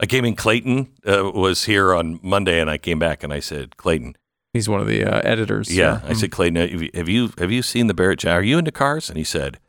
I 0.00 0.06
came 0.06 0.24
in 0.24 0.34
Clayton 0.34 0.88
uh, 1.06 1.30
was 1.32 1.64
here 1.66 1.94
on 1.94 2.18
Monday 2.22 2.60
and 2.60 2.70
I 2.70 2.78
came 2.78 2.98
back 2.98 3.22
and 3.22 3.32
I 3.32 3.40
said, 3.40 3.76
"Clayton, 3.76 4.16
He's 4.54 4.68
one 4.68 4.80
of 4.80 4.86
the 4.88 5.04
uh, 5.04 5.20
editors. 5.22 5.70
yeah, 5.72 6.00
I 6.04 6.14
said, 6.14 6.32
Clayton, 6.32 6.56
have 6.56 6.82
you 6.82 6.90
have 6.94 7.08
you, 7.08 7.30
have 7.38 7.52
you 7.52 7.62
seen 7.62 7.86
the 7.86 7.94
Barrett 7.94 8.24
Are 8.24 8.42
you 8.42 8.56
into 8.58 8.72
cars?" 8.72 9.10
And 9.10 9.18
he 9.18 9.24
said, 9.24 9.60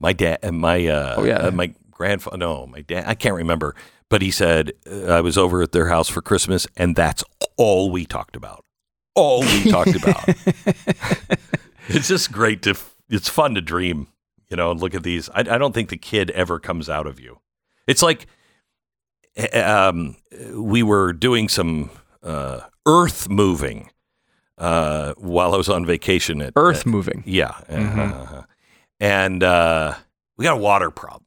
"My 0.00 0.14
dad, 0.14 0.38
uh, 0.42 0.50
my 0.52 0.86
uh, 0.86 1.14
Oh, 1.18 1.24
yeah. 1.24 1.36
uh, 1.36 1.50
my 1.50 1.74
grandfather, 1.96 2.36
no, 2.36 2.66
my 2.66 2.82
dad, 2.82 3.04
I 3.06 3.14
can't 3.14 3.34
remember, 3.34 3.74
but 4.10 4.20
he 4.22 4.30
said 4.30 4.72
uh, 4.90 5.06
I 5.06 5.20
was 5.22 5.38
over 5.38 5.62
at 5.62 5.72
their 5.72 5.88
house 5.88 6.08
for 6.08 6.20
Christmas, 6.20 6.66
and 6.76 6.94
that's 6.94 7.24
all 7.56 7.90
we 7.90 8.04
talked 8.04 8.36
about. 8.36 8.64
All 9.14 9.40
we 9.40 9.70
talked 9.70 9.94
about. 10.02 10.28
it's 11.88 12.08
just 12.08 12.30
great 12.30 12.62
to. 12.62 12.74
It's 13.08 13.28
fun 13.28 13.54
to 13.54 13.60
dream, 13.60 14.08
you 14.50 14.56
know, 14.56 14.70
and 14.72 14.80
look 14.80 14.94
at 14.94 15.02
these. 15.02 15.30
I, 15.30 15.40
I 15.40 15.58
don't 15.58 15.72
think 15.72 15.88
the 15.88 15.96
kid 15.96 16.30
ever 16.32 16.58
comes 16.58 16.90
out 16.90 17.06
of 17.06 17.18
you. 17.18 17.38
It's 17.86 18.02
like 18.02 18.26
eh, 19.36 19.60
um, 19.62 20.16
we 20.54 20.82
were 20.82 21.12
doing 21.12 21.48
some 21.48 21.90
uh, 22.22 22.60
earth 22.86 23.28
moving 23.28 23.90
uh, 24.58 25.14
while 25.16 25.54
I 25.54 25.56
was 25.56 25.68
on 25.68 25.86
vacation 25.86 26.42
at 26.42 26.52
Earth 26.56 26.80
at- 26.80 26.86
moving. 26.86 27.22
yeah, 27.26 27.54
uh-huh. 27.68 28.42
and 29.00 29.42
uh, 29.42 29.94
we 30.36 30.44
got 30.44 30.54
a 30.58 30.60
water 30.60 30.90
problem. 30.90 31.22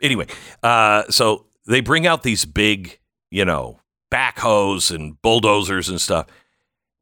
Anyway, 0.00 0.26
uh, 0.62 1.04
so 1.10 1.46
they 1.66 1.80
bring 1.80 2.06
out 2.06 2.22
these 2.22 2.44
big, 2.44 2.98
you 3.30 3.44
know, 3.44 3.80
backhoes 4.10 4.94
and 4.94 5.20
bulldozers 5.22 5.88
and 5.88 6.00
stuff, 6.00 6.26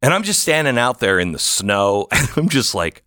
and 0.02 0.14
I'm 0.14 0.22
just 0.22 0.40
standing 0.40 0.78
out 0.78 1.00
there 1.00 1.18
in 1.18 1.32
the 1.32 1.38
snow, 1.38 2.06
and 2.12 2.28
I'm 2.36 2.48
just 2.48 2.74
like, 2.74 3.02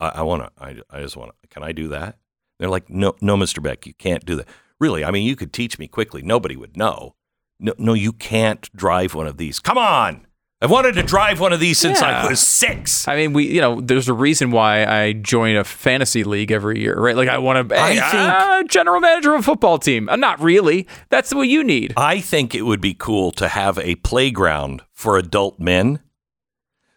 I, 0.00 0.08
I 0.08 0.22
want 0.22 0.42
to, 0.44 0.62
I, 0.62 0.76
I 0.90 1.00
just 1.00 1.16
want 1.16 1.32
to, 1.42 1.48
can 1.48 1.62
I 1.62 1.72
do 1.72 1.88
that? 1.88 2.18
They're 2.58 2.68
like, 2.68 2.90
no, 2.90 3.14
no, 3.20 3.36
Mr. 3.36 3.62
Beck, 3.62 3.86
you 3.86 3.94
can't 3.94 4.24
do 4.24 4.36
that. 4.36 4.48
Really? 4.78 5.04
I 5.04 5.10
mean, 5.10 5.26
you 5.26 5.36
could 5.36 5.52
teach 5.52 5.78
me 5.78 5.86
quickly. 5.88 6.22
Nobody 6.22 6.56
would 6.56 6.76
know. 6.76 7.14
No, 7.58 7.74
no, 7.78 7.92
you 7.94 8.12
can't 8.12 8.68
drive 8.74 9.14
one 9.14 9.26
of 9.26 9.36
these. 9.36 9.60
Come 9.60 9.78
on. 9.78 10.26
I've 10.62 10.70
wanted 10.70 10.92
to 10.96 11.02
drive 11.02 11.40
one 11.40 11.54
of 11.54 11.60
these 11.60 11.78
since 11.78 12.02
I 12.02 12.28
was 12.28 12.38
six. 12.38 13.08
I 13.08 13.16
mean, 13.16 13.32
we, 13.32 13.46
you 13.46 13.62
know, 13.62 13.80
there's 13.80 14.08
a 14.08 14.12
reason 14.12 14.50
why 14.50 14.84
I 14.84 15.14
join 15.14 15.56
a 15.56 15.64
fantasy 15.64 16.22
league 16.22 16.52
every 16.52 16.80
year, 16.80 16.94
right? 17.00 17.16
Like, 17.16 17.30
I 17.30 17.38
want 17.38 17.70
to, 17.70 17.80
I 17.80 17.92
hey, 17.94 18.00
think- 18.00 18.14
uh, 18.14 18.62
general 18.64 19.00
manager 19.00 19.32
of 19.34 19.40
a 19.40 19.42
football 19.42 19.78
team. 19.78 20.10
Uh, 20.10 20.16
not 20.16 20.38
really. 20.40 20.86
That's 21.08 21.32
what 21.34 21.48
you 21.48 21.64
need. 21.64 21.94
I 21.96 22.20
think 22.20 22.54
it 22.54 22.62
would 22.62 22.82
be 22.82 22.92
cool 22.92 23.30
to 23.32 23.48
have 23.48 23.78
a 23.78 23.94
playground 23.96 24.82
for 24.92 25.16
adult 25.16 25.58
men. 25.58 26.00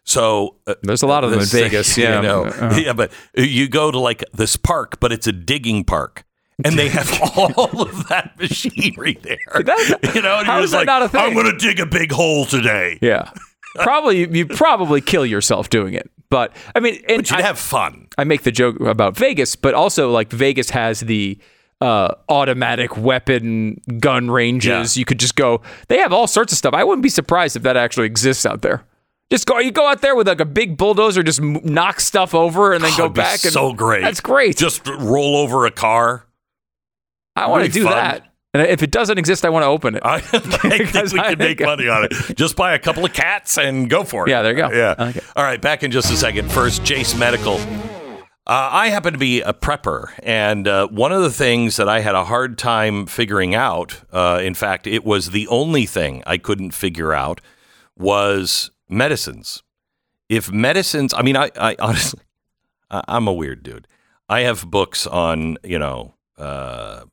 So 0.04 0.56
uh, 0.66 0.74
There's 0.82 1.02
a 1.02 1.06
lot 1.06 1.24
of 1.24 1.30
them 1.30 1.38
in 1.40 1.44
this- 1.44 1.52
Vegas. 1.62 1.96
Yeah. 1.96 2.16
you 2.16 2.22
know, 2.22 2.44
Uh, 2.44 2.78
yeah, 2.78 2.92
but 2.92 3.12
you 3.34 3.66
go 3.68 3.90
to 3.90 3.98
like 3.98 4.22
this 4.34 4.56
park, 4.56 5.00
but 5.00 5.10
it's 5.10 5.26
a 5.26 5.32
digging 5.32 5.84
park. 5.84 6.24
And 6.64 6.78
they 6.78 6.88
have 6.88 7.10
all 7.36 7.80
of 7.82 8.08
that 8.08 8.38
machinery 8.38 9.18
there. 9.22 9.38
you 10.14 10.22
know, 10.22 10.38
and 10.38 10.46
how 10.46 10.54
you're 10.56 10.62
just 10.62 10.72
that 10.72 10.78
like, 10.80 10.86
not 10.86 11.02
a 11.02 11.08
thing? 11.08 11.20
I'm 11.22 11.32
going 11.32 11.50
to 11.50 11.56
dig 11.56 11.80
a 11.80 11.86
big 11.86 12.12
hole 12.12 12.44
today. 12.44 12.98
Yeah. 13.02 13.30
Probably 13.74 14.28
you 14.36 14.46
probably 14.46 15.00
kill 15.00 15.24
yourself 15.26 15.70
doing 15.70 15.94
it. 15.94 16.10
But 16.30 16.54
I 16.74 16.80
mean, 16.80 16.96
and 17.08 17.18
But 17.22 17.30
you'd 17.30 17.40
I, 17.40 17.42
have 17.42 17.58
fun. 17.58 18.08
I 18.18 18.24
make 18.24 18.42
the 18.42 18.50
joke 18.52 18.80
about 18.80 19.16
Vegas, 19.16 19.54
but 19.56 19.74
also 19.74 20.10
like 20.10 20.30
Vegas 20.32 20.70
has 20.70 21.00
the 21.00 21.38
uh, 21.80 22.14
automatic 22.28 22.96
weapon 22.96 23.80
gun 24.00 24.30
ranges. 24.30 24.96
Yeah. 24.96 25.00
You 25.00 25.04
could 25.04 25.20
just 25.20 25.36
go. 25.36 25.60
They 25.88 25.98
have 25.98 26.12
all 26.12 26.26
sorts 26.26 26.52
of 26.52 26.58
stuff. 26.58 26.74
I 26.74 26.82
wouldn't 26.82 27.02
be 27.02 27.08
surprised 27.08 27.56
if 27.56 27.62
that 27.62 27.76
actually 27.76 28.06
exists 28.06 28.46
out 28.46 28.62
there. 28.62 28.84
Just 29.30 29.46
go. 29.46 29.58
You 29.58 29.70
go 29.70 29.86
out 29.88 30.00
there 30.00 30.14
with 30.16 30.26
like 30.28 30.40
a 30.40 30.44
big 30.44 30.76
bulldozer, 30.76 31.22
just 31.22 31.40
knock 31.40 32.00
stuff 32.00 32.34
over, 32.34 32.72
and 32.72 32.82
then 32.82 32.92
Oh, 32.94 32.96
go 32.96 33.08
back. 33.08 33.44
and, 33.44 33.52
so 33.52 33.72
great. 33.72 34.02
That's 34.02 34.20
great. 34.20 34.56
Just 34.56 34.86
roll 34.86 35.36
over 35.36 35.66
a 35.66 35.70
car. 35.70 36.26
I 37.36 37.48
want 37.48 37.64
to 37.64 37.70
do 37.70 37.84
fun. 37.84 37.92
that. 37.92 38.33
And 38.54 38.62
if 38.62 38.82
it 38.82 38.92
doesn't 38.92 39.18
exist, 39.18 39.44
I 39.44 39.50
want 39.50 39.64
to 39.64 39.66
open 39.66 39.96
it. 39.96 40.02
I, 40.04 40.14
I 40.14 40.20
think 40.20 40.94
we 41.12 41.18
I 41.18 41.30
could 41.30 41.38
make 41.40 41.60
money 41.60 41.88
on 41.88 42.04
it. 42.04 42.36
Just 42.36 42.56
buy 42.56 42.74
a 42.74 42.78
couple 42.78 43.04
of 43.04 43.12
cats 43.12 43.58
and 43.58 43.90
go 43.90 44.04
for 44.04 44.26
it. 44.26 44.30
Yeah, 44.30 44.42
there 44.42 44.52
you 44.52 44.56
go. 44.56 44.70
Yeah. 44.70 45.12
All 45.36 45.42
right, 45.44 45.60
back 45.60 45.82
in 45.82 45.90
just 45.90 46.10
a 46.10 46.16
second. 46.16 46.50
First, 46.50 46.84
Jase 46.84 47.16
Medical. 47.16 47.58
Uh, 48.46 48.68
I 48.70 48.88
happen 48.88 49.14
to 49.14 49.18
be 49.18 49.40
a 49.40 49.54
prepper, 49.54 50.12
and 50.22 50.68
uh, 50.68 50.86
one 50.88 51.12
of 51.12 51.22
the 51.22 51.30
things 51.30 51.76
that 51.76 51.88
I 51.88 52.00
had 52.00 52.14
a 52.14 52.24
hard 52.24 52.58
time 52.58 53.06
figuring 53.06 53.54
out, 53.54 54.02
uh, 54.12 54.38
in 54.42 54.52
fact, 54.52 54.86
it 54.86 55.02
was 55.02 55.30
the 55.30 55.48
only 55.48 55.86
thing 55.86 56.22
I 56.26 56.36
couldn't 56.36 56.72
figure 56.72 57.14
out, 57.14 57.40
was 57.96 58.70
medicines. 58.86 59.62
If 60.28 60.52
medicines, 60.52 61.14
I 61.14 61.22
mean, 61.22 61.38
I, 61.38 61.50
I 61.58 61.74
honestly, 61.80 62.20
I'm 62.90 63.26
a 63.26 63.32
weird 63.32 63.62
dude. 63.62 63.88
I 64.28 64.40
have 64.40 64.70
books 64.70 65.06
on, 65.06 65.56
you 65.64 65.78
know, 65.78 66.14
uh, 66.36 67.04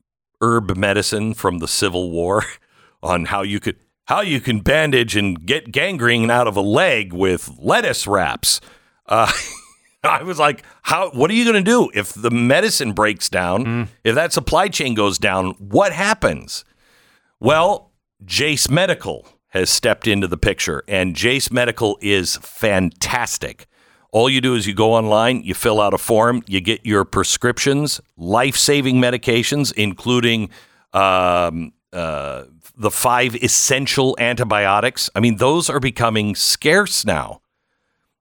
herb 0.42 0.76
medicine 0.76 1.32
from 1.34 1.58
the 1.58 1.68
Civil 1.68 2.10
War, 2.10 2.44
on 3.02 3.26
how 3.26 3.42
you 3.42 3.60
could 3.60 3.76
how 4.06 4.20
you 4.20 4.40
can 4.40 4.60
bandage 4.60 5.16
and 5.16 5.46
get 5.46 5.72
gangrene 5.72 6.30
out 6.30 6.48
of 6.48 6.56
a 6.56 6.60
leg 6.60 7.12
with 7.12 7.50
lettuce 7.58 8.06
wraps. 8.06 8.60
Uh, 9.06 9.32
I 10.04 10.24
was 10.24 10.38
like, 10.38 10.64
how? 10.82 11.10
What 11.10 11.30
are 11.30 11.34
you 11.34 11.44
going 11.44 11.64
to 11.64 11.70
do 11.70 11.90
if 11.94 12.12
the 12.12 12.30
medicine 12.30 12.92
breaks 12.92 13.28
down? 13.28 13.64
If 14.02 14.14
that 14.16 14.32
supply 14.32 14.68
chain 14.68 14.94
goes 14.94 15.16
down, 15.18 15.52
what 15.58 15.92
happens? 15.92 16.64
Well, 17.38 17.92
Jase 18.24 18.68
Medical 18.68 19.26
has 19.48 19.70
stepped 19.70 20.08
into 20.08 20.26
the 20.26 20.36
picture, 20.36 20.82
and 20.88 21.14
Jase 21.14 21.50
Medical 21.52 21.98
is 22.00 22.36
fantastic. 22.38 23.66
All 24.12 24.28
you 24.28 24.42
do 24.42 24.54
is 24.54 24.66
you 24.66 24.74
go 24.74 24.92
online, 24.92 25.42
you 25.42 25.54
fill 25.54 25.80
out 25.80 25.94
a 25.94 25.98
form, 25.98 26.42
you 26.46 26.60
get 26.60 26.84
your 26.84 27.04
prescriptions, 27.06 27.98
life 28.18 28.56
saving 28.56 28.96
medications, 28.96 29.72
including 29.72 30.50
um, 30.92 31.72
uh, 31.94 32.44
the 32.76 32.90
five 32.90 33.34
essential 33.36 34.14
antibiotics. 34.20 35.08
I 35.16 35.20
mean, 35.20 35.36
those 35.36 35.70
are 35.70 35.80
becoming 35.80 36.34
scarce 36.34 37.06
now. 37.06 37.40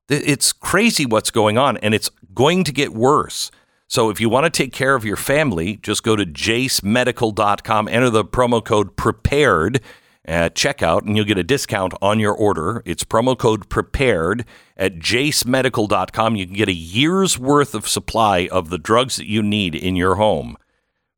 It's 0.07 0.53
crazy 0.53 1.05
what's 1.05 1.29
going 1.29 1.57
on, 1.57 1.75
and 1.77 1.93
it's 1.93 2.09
going 2.33 2.63
to 2.63 2.71
get 2.71 2.93
worse. 2.93 3.51
So 3.87 4.09
if 4.09 4.21
you 4.21 4.29
want 4.29 4.45
to 4.45 4.49
take 4.49 4.71
care 4.71 4.95
of 4.95 5.03
your 5.03 5.17
family, 5.17 5.75
just 5.75 6.03
go 6.03 6.15
to 6.15 6.25
jasemedical.com, 6.25 7.87
enter 7.89 8.09
the 8.09 8.23
promo 8.23 8.63
code 8.63 8.95
PREPARED 8.95 9.81
at 10.25 10.55
checkout, 10.55 11.01
and 11.01 11.15
you'll 11.15 11.25
get 11.25 11.37
a 11.37 11.43
discount 11.43 11.93
on 12.01 12.19
your 12.19 12.33
order. 12.33 12.83
It's 12.85 13.03
promo 13.03 13.37
code 13.37 13.69
PREPARED 13.69 14.45
at 14.77 14.95
jasemedical.com. 14.99 16.35
You 16.35 16.45
can 16.45 16.55
get 16.55 16.69
a 16.69 16.73
year's 16.73 17.39
worth 17.39 17.73
of 17.73 17.87
supply 17.87 18.47
of 18.51 18.69
the 18.69 18.77
drugs 18.77 19.15
that 19.15 19.27
you 19.27 19.41
need 19.41 19.75
in 19.75 19.95
your 19.95 20.15
home 20.15 20.57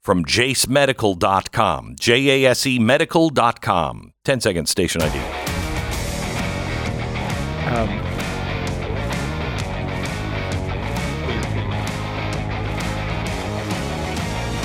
from 0.02 0.26
jasemedical.com. 0.26 1.96
J 2.00 2.46
A 2.46 2.50
S 2.50 2.66
E 2.66 2.80
medical.com. 2.80 4.14
10 4.24 4.42
seconds, 4.42 4.70
station 4.70 5.02
ID. 5.02 5.20
Um, 7.68 8.04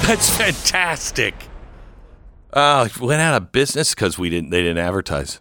That's 0.08 0.34
fantastic. 0.34 1.34
Uh, 2.58 2.88
went 3.00 3.20
out 3.20 3.40
of 3.40 3.52
business 3.52 3.94
because 3.94 4.18
we 4.18 4.30
didn't. 4.30 4.50
They 4.50 4.62
didn't 4.62 4.78
advertise. 4.78 5.40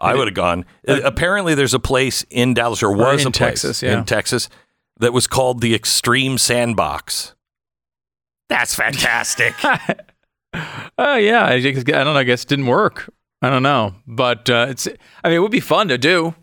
I 0.00 0.14
would 0.14 0.26
have 0.26 0.34
gone. 0.34 0.64
Uh, 0.86 1.00
apparently, 1.04 1.54
there's 1.54 1.74
a 1.74 1.78
place 1.78 2.24
in 2.30 2.54
Dallas, 2.54 2.82
or 2.82 2.92
was 2.92 3.22
in 3.22 3.28
a 3.28 3.30
place 3.30 3.62
Texas, 3.62 3.82
yeah. 3.82 3.98
in 3.98 4.04
Texas 4.04 4.48
that 4.98 5.12
was 5.12 5.26
called 5.26 5.60
the 5.60 5.74
Extreme 5.74 6.38
Sandbox. 6.38 7.34
That's 8.48 8.74
fantastic. 8.74 9.54
Oh 10.96 11.16
yeah, 11.16 11.46
I, 11.46 11.58
guess- 11.58 11.80
I 11.80 12.04
don't 12.04 12.14
know. 12.14 12.16
I 12.16 12.22
guess 12.22 12.44
it 12.44 12.48
didn't 12.48 12.66
work. 12.66 13.12
I 13.42 13.50
don't 13.50 13.64
know, 13.64 13.96
but 14.06 14.48
uh, 14.48 14.66
it's. 14.68 14.86
I 15.24 15.28
mean, 15.28 15.38
it 15.38 15.40
would 15.40 15.50
be 15.50 15.58
fun 15.58 15.88
to 15.88 15.98
do. 15.98 16.36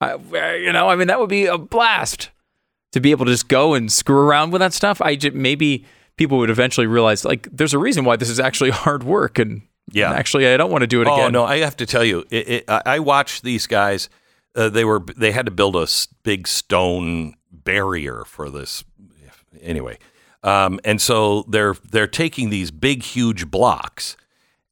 I, 0.00 0.14
uh, 0.14 0.52
you 0.54 0.72
know, 0.72 0.88
I 0.88 0.96
mean, 0.96 1.06
that 1.06 1.20
would 1.20 1.28
be 1.28 1.46
a 1.46 1.56
blast 1.56 2.30
to 2.90 2.98
be 2.98 3.12
able 3.12 3.26
to 3.26 3.30
just 3.30 3.46
go 3.46 3.74
and 3.74 3.92
screw 3.92 4.18
around 4.18 4.50
with 4.50 4.58
that 4.58 4.72
stuff. 4.72 5.00
I 5.00 5.14
just, 5.14 5.34
maybe 5.34 5.84
people 6.16 6.38
would 6.38 6.50
eventually 6.50 6.86
realize 6.86 7.24
like 7.24 7.48
there's 7.52 7.74
a 7.74 7.78
reason 7.78 8.04
why 8.04 8.16
this 8.16 8.28
is 8.30 8.40
actually 8.40 8.70
hard 8.84 9.02
work, 9.04 9.38
and 9.38 9.62
Yeah. 9.92 10.10
and 10.10 10.18
actually, 10.18 10.46
I 10.48 10.56
don't 10.56 10.70
want 10.70 10.82
to 10.82 10.86
do 10.86 11.00
it 11.02 11.08
oh 11.08 11.14
again. 11.14 11.32
no, 11.32 11.44
I 11.44 11.58
have 11.58 11.76
to 11.76 11.86
tell 11.86 12.04
you, 12.04 12.24
it, 12.30 12.48
it, 12.48 12.64
I 12.68 12.82
I 12.86 12.98
watched 12.98 13.42
these 13.42 13.66
guys. 13.66 14.08
Uh, 14.56 14.68
they 14.68 14.84
were 14.84 15.02
they 15.16 15.32
had 15.32 15.46
to 15.46 15.52
build 15.52 15.74
a 15.76 15.86
big 16.22 16.46
stone 16.46 17.34
barrier 17.50 18.24
for 18.26 18.50
this. 18.50 18.84
Anyway, 19.62 19.98
um, 20.42 20.78
and 20.84 21.00
so 21.00 21.44
they're 21.48 21.74
they're 21.90 22.06
taking 22.06 22.50
these 22.50 22.70
big 22.70 23.02
huge 23.02 23.50
blocks, 23.50 24.16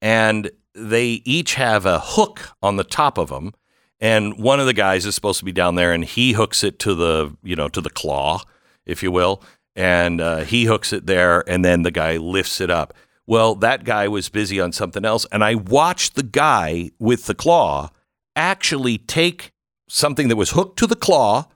and 0.01 0.51
they 0.75 1.23
each 1.25 1.55
have 1.55 1.87
a 1.87 1.99
hook 2.01 2.51
on 2.63 2.77
the 2.77 2.85
top 2.85 3.19
of 3.19 3.29
them. 3.29 3.53
And 4.01 4.37
one 4.39 4.59
of 4.59 4.67
the 4.67 4.73
guys 4.73 5.07
is 5.07 5.15
supposed 5.15 5.39
to 5.39 5.45
be 5.45 5.53
down 5.53 5.77
there, 5.77 5.93
and 5.93 6.05
he 6.05 6.33
hooks 6.33 6.63
it 6.65 6.79
to 6.81 6.95
the 6.95 7.37
you 7.43 7.57
know 7.57 7.69
to 7.69 7.81
the 7.81 7.91
claw, 7.91 8.43
if 8.85 9.03
you 9.03 9.11
will, 9.13 9.43
and 9.75 10.21
uh, 10.21 10.39
he 10.39 10.65
hooks 10.65 10.93
it 10.93 11.07
there, 11.07 11.49
and 11.49 11.65
then 11.65 11.83
the 11.83 11.91
guy 11.91 12.17
lifts 12.17 12.61
it 12.61 12.71
up. 12.71 12.95
Well, 13.27 13.55
that 13.57 13.85
guy 13.85 14.09
was 14.09 14.29
busy 14.29 14.61
on 14.61 14.73
something 14.73 15.05
else, 15.05 15.27
and 15.33 15.45
I 15.45 15.55
watched 15.55 16.15
the 16.15 16.23
guy 16.23 16.91
with 16.99 17.27
the 17.27 17.35
claw 17.35 17.91
actually 18.35 18.99
take 18.99 19.53
something 19.89 20.29
that 20.29 20.37
was 20.37 20.51
hooked 20.51 20.79
to 20.81 20.87
the 20.87 20.97
claw, 20.97 21.47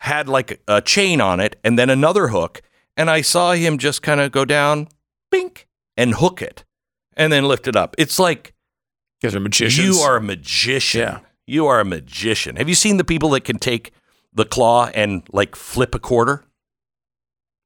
had 0.00 0.28
like 0.28 0.60
a 0.68 0.80
chain 0.80 1.20
on 1.20 1.40
it, 1.40 1.56
and 1.64 1.78
then 1.78 1.90
another 1.90 2.28
hook, 2.28 2.62
and 2.96 3.10
I 3.10 3.22
saw 3.22 3.52
him 3.52 3.78
just 3.78 4.02
kind 4.02 4.20
of 4.20 4.32
go 4.32 4.44
down, 4.44 4.88
bink, 5.30 5.66
and 5.96 6.14
hook 6.14 6.42
it, 6.42 6.64
and 7.16 7.32
then 7.32 7.44
lift 7.44 7.66
it 7.66 7.76
up. 7.76 7.94
It's 7.98 8.18
like 8.18 8.54
you 9.22 9.28
guys 9.28 9.36
are 9.36 9.40
magicians. 9.40 9.86
You 9.86 10.02
are 10.02 10.16
a 10.16 10.22
magician. 10.22 11.00
Yeah. 11.00 11.18
You 11.46 11.66
are 11.66 11.80
a 11.80 11.84
magician. 11.84 12.56
Have 12.56 12.68
you 12.68 12.74
seen 12.74 12.96
the 12.96 13.04
people 13.04 13.30
that 13.30 13.44
can 13.44 13.58
take 13.58 13.92
the 14.32 14.44
claw 14.44 14.90
and 14.94 15.22
like 15.32 15.56
flip 15.56 15.94
a 15.94 15.98
quarter? 15.98 16.44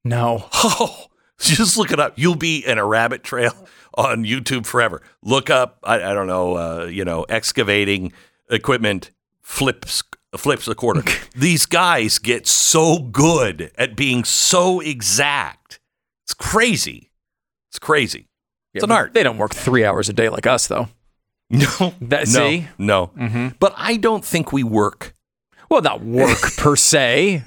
No. 0.05 0.45
Oh, 0.53 1.07
just 1.37 1.77
look 1.77 1.91
it 1.91 1.99
up. 1.99 2.13
You'll 2.15 2.35
be 2.37 2.65
in 2.65 2.77
a 2.77 2.85
rabbit 2.85 3.21
trail 3.23 3.51
on 3.95 4.23
YouTube 4.23 4.65
forever. 4.65 5.01
Look 5.21 5.49
up, 5.49 5.79
I, 5.83 5.95
I 5.95 6.13
don't 6.13 6.27
know, 6.27 6.55
uh, 6.55 6.85
you 6.85 7.03
know, 7.03 7.23
excavating 7.27 8.13
equipment 8.49 9.11
flips 9.41 10.01
flips 10.37 10.67
a 10.69 10.75
quarter. 10.75 11.03
These 11.35 11.65
guys 11.65 12.19
get 12.19 12.47
so 12.47 12.99
good 12.99 13.71
at 13.77 13.95
being 13.97 14.23
so 14.23 14.79
exact. 14.79 15.79
It's 16.23 16.33
crazy. 16.33 17.11
It's 17.69 17.79
crazy. 17.79 18.27
It's 18.73 18.83
an 18.83 18.91
art. 18.91 19.13
They 19.13 19.23
don't 19.23 19.37
work 19.37 19.53
three 19.53 19.85
hours 19.85 20.07
a 20.09 20.13
day 20.13 20.29
like 20.29 20.45
us, 20.47 20.67
though. 20.67 20.87
No, 21.49 21.93
That 22.01 22.27
no, 22.27 22.49
see? 22.49 22.67
no. 22.77 23.07
Mm-hmm. 23.17 23.47
But 23.59 23.73
I 23.77 23.97
don't 23.97 24.23
think 24.25 24.51
we 24.53 24.63
work. 24.63 25.13
Well, 25.69 25.81
not 25.81 26.01
work 26.01 26.39
per 26.57 26.75
se. 26.75 27.43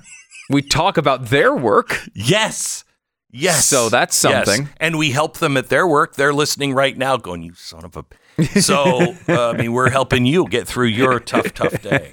We 0.51 0.63
talk 0.63 0.97
about 0.97 1.27
their 1.27 1.55
work. 1.55 2.01
Yes. 2.15 2.85
Yes. 3.31 3.67
So 3.67 3.89
that's 3.89 4.23
Yes. 4.25 4.47
something. 4.47 4.69
And 4.79 4.97
we 4.99 5.11
help 5.11 5.39
them 5.39 5.57
at 5.57 5.69
their 5.69 5.87
work. 5.87 6.15
They're 6.17 6.33
listening 6.33 6.73
right 6.75 6.97
now 6.97 7.17
going, 7.19 7.43
you 7.43 7.55
son 7.55 7.85
of 7.85 7.97
a. 7.97 8.05
So, 8.61 9.15
uh, 9.29 9.51
I 9.51 9.57
mean, 9.57 9.73
we're 9.73 9.91
helping 9.91 10.25
you 10.25 10.47
get 10.49 10.69
through 10.69 10.87
your 10.87 11.19
tough, 11.19 11.53
tough 11.55 11.83
day. 11.83 12.09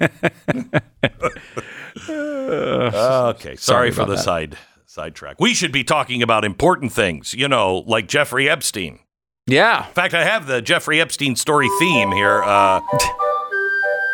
okay. 2.08 3.56
Sorry, 3.56 3.56
Sorry 3.56 3.90
for 3.92 4.04
the 4.04 4.16
that. 4.16 4.22
side 4.22 4.58
sidetrack. 4.86 5.40
We 5.40 5.54
should 5.54 5.72
be 5.72 5.84
talking 5.84 6.22
about 6.22 6.44
important 6.44 6.92
things, 6.92 7.32
you 7.34 7.48
know, 7.48 7.84
like 7.86 8.08
Jeffrey 8.08 8.48
Epstein. 8.48 8.98
Yeah. 9.46 9.86
In 9.86 9.92
fact, 9.94 10.14
I 10.14 10.24
have 10.24 10.46
the 10.46 10.60
Jeffrey 10.60 11.00
Epstein 11.00 11.36
story 11.36 11.68
theme 11.78 12.10
here 12.12 12.40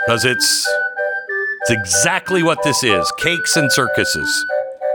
because 0.07 0.25
it's 0.25 0.69
it's 1.63 1.71
exactly 1.71 2.43
what 2.43 2.63
this 2.63 2.83
is: 2.85 3.11
cakes 3.19 3.57
and 3.57 3.71
circuses. 3.73 4.45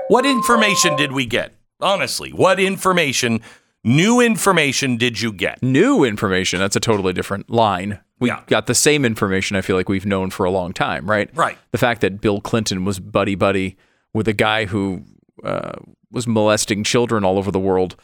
What 0.10 0.26
information 0.26 0.96
did 0.96 1.12
we 1.12 1.26
get? 1.26 1.54
Honestly, 1.82 2.32
what 2.32 2.60
information, 2.60 3.42
new 3.84 4.20
information, 4.22 4.98
did 4.98 5.22
you 5.22 5.32
get? 5.34 5.62
New 5.62 6.04
information. 6.04 6.60
That's 6.60 6.76
a 6.76 6.80
totally 6.80 7.14
different 7.14 7.50
line. 7.50 8.00
We 8.20 8.30
Yeah. 8.30 8.42
got 8.48 8.66
the 8.68 8.74
same 8.74 9.06
information 9.06 9.56
I 9.58 9.62
feel 9.62 9.76
like 9.76 9.90
we've 9.90 10.06
known 10.06 10.30
for 10.32 10.46
a 10.46 10.50
long 10.50 10.74
time, 10.74 11.10
right? 11.10 11.30
Right. 11.36 11.58
The 11.72 11.78
fact 11.78 12.02
that 12.02 12.20
Bill 12.20 12.42
Clinton 12.42 12.84
was 12.86 13.00
buddy 13.00 13.36
buddy 13.36 13.78
with 14.14 14.28
a 14.28 14.34
guy 14.34 14.66
who 14.66 15.04
uh, 15.44 15.74
was 16.12 16.26
molesting 16.26 16.84
children 16.84 17.24
all 17.24 17.38
over 17.38 17.52
the 17.52 17.60
world 17.60 17.96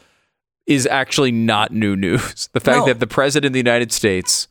is 0.67 0.85
actually 0.85 1.31
not 1.31 1.71
new 1.71 1.95
news. 1.95 2.47
The 2.53 2.59
fact 2.59 2.79
No. 2.79 2.85
that 2.85 2.99
the 2.99 3.07
president 3.07 3.47
of 3.49 3.53
the 3.53 3.59
United 3.59 3.91
States 3.91 4.47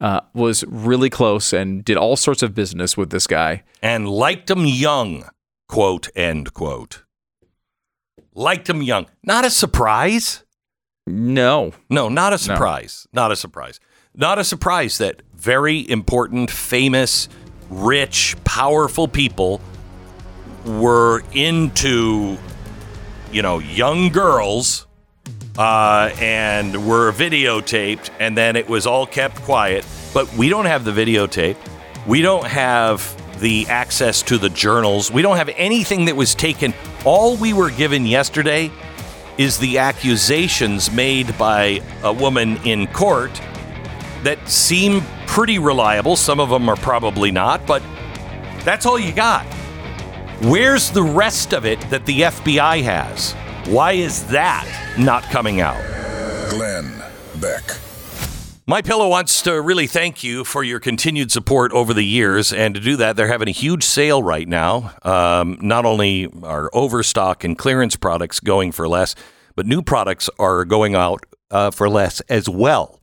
uh, 0.00 0.20
was 0.34 0.64
really 0.68 1.10
close 1.10 1.52
and 1.52 1.84
did 1.84 1.96
all 1.96 2.16
sorts 2.16 2.42
of 2.42 2.54
business 2.54 2.96
with 2.96 3.10
this 3.10 3.26
guy. 3.26 3.62
And 3.82 4.08
liked 4.08 4.50
him 4.50 4.66
young. 4.66 5.24
Quote 5.68 6.08
end 6.14 6.52
quote. 6.54 7.04
Liked 8.34 8.68
him 8.68 8.82
young. 8.82 9.06
Not 9.22 9.44
a 9.44 9.50
surprise. 9.50 10.44
No. 11.06 11.72
No, 11.88 12.08
not 12.08 12.32
a 12.32 12.38
surprise. 12.38 13.06
Not 13.12 13.30
a 13.32 13.36
surprise. 13.36 13.80
Not 14.14 14.38
a 14.38 14.44
surprise 14.44 14.98
that 14.98 15.22
very 15.34 15.88
important, 15.88 16.50
famous, 16.50 17.28
rich, 17.68 18.36
powerful 18.44 19.08
people 19.08 19.60
were 20.64 21.22
into, 21.32 22.38
you 23.32 23.42
know, 23.42 23.58
young 23.58 24.08
girls 24.10 24.86
uh, 25.58 26.10
and 26.18 26.86
were 26.86 27.12
videotaped, 27.12 28.10
and 28.18 28.36
then 28.36 28.56
it 28.56 28.68
was 28.68 28.86
all 28.86 29.06
kept 29.06 29.36
quiet. 29.42 29.86
But 30.12 30.32
we 30.34 30.48
don't 30.48 30.66
have 30.66 30.84
the 30.84 30.92
videotape. 30.92 31.56
We 32.06 32.22
don't 32.22 32.46
have 32.46 33.20
the 33.40 33.66
access 33.68 34.22
to 34.22 34.38
the 34.38 34.48
journals. 34.48 35.10
We 35.10 35.22
don't 35.22 35.36
have 35.36 35.50
anything 35.56 36.06
that 36.06 36.16
was 36.16 36.34
taken. 36.34 36.74
All 37.04 37.36
we 37.36 37.52
were 37.52 37.70
given 37.70 38.06
yesterday 38.06 38.70
is 39.38 39.58
the 39.58 39.78
accusations 39.78 40.90
made 40.92 41.36
by 41.36 41.80
a 42.02 42.12
woman 42.12 42.56
in 42.58 42.86
court 42.88 43.40
that 44.22 44.48
seem 44.48 45.02
pretty 45.26 45.58
reliable. 45.58 46.16
Some 46.16 46.40
of 46.40 46.48
them 46.48 46.68
are 46.68 46.76
probably 46.76 47.30
not, 47.30 47.66
but 47.66 47.82
that's 48.60 48.86
all 48.86 48.98
you 48.98 49.12
got. 49.12 49.44
Where's 50.42 50.90
the 50.90 51.02
rest 51.02 51.52
of 51.52 51.64
it 51.64 51.80
that 51.90 52.06
the 52.06 52.22
FBI 52.22 52.82
has? 52.82 53.34
Why 53.66 53.92
is 53.92 54.26
that 54.26 54.68
not 54.98 55.22
coming 55.24 55.62
out? 55.62 55.80
Glenn 56.50 57.02
Beck. 57.40 57.62
My 58.66 58.82
Pillow 58.82 59.08
wants 59.08 59.40
to 59.42 59.58
really 59.58 59.86
thank 59.86 60.22
you 60.22 60.44
for 60.44 60.62
your 60.62 60.78
continued 60.78 61.32
support 61.32 61.72
over 61.72 61.94
the 61.94 62.04
years, 62.04 62.52
and 62.52 62.74
to 62.74 62.80
do 62.80 62.96
that, 62.96 63.16
they're 63.16 63.28
having 63.28 63.48
a 63.48 63.52
huge 63.52 63.82
sale 63.82 64.22
right 64.22 64.46
now. 64.46 64.92
Um, 65.02 65.56
not 65.62 65.86
only 65.86 66.28
are 66.42 66.68
overstock 66.74 67.42
and 67.42 67.56
clearance 67.56 67.96
products 67.96 68.38
going 68.38 68.70
for 68.70 68.86
less, 68.86 69.14
but 69.56 69.64
new 69.64 69.80
products 69.80 70.28
are 70.38 70.66
going 70.66 70.94
out 70.94 71.24
uh, 71.50 71.70
for 71.70 71.88
less 71.88 72.20
as 72.28 72.50
well. 72.50 73.00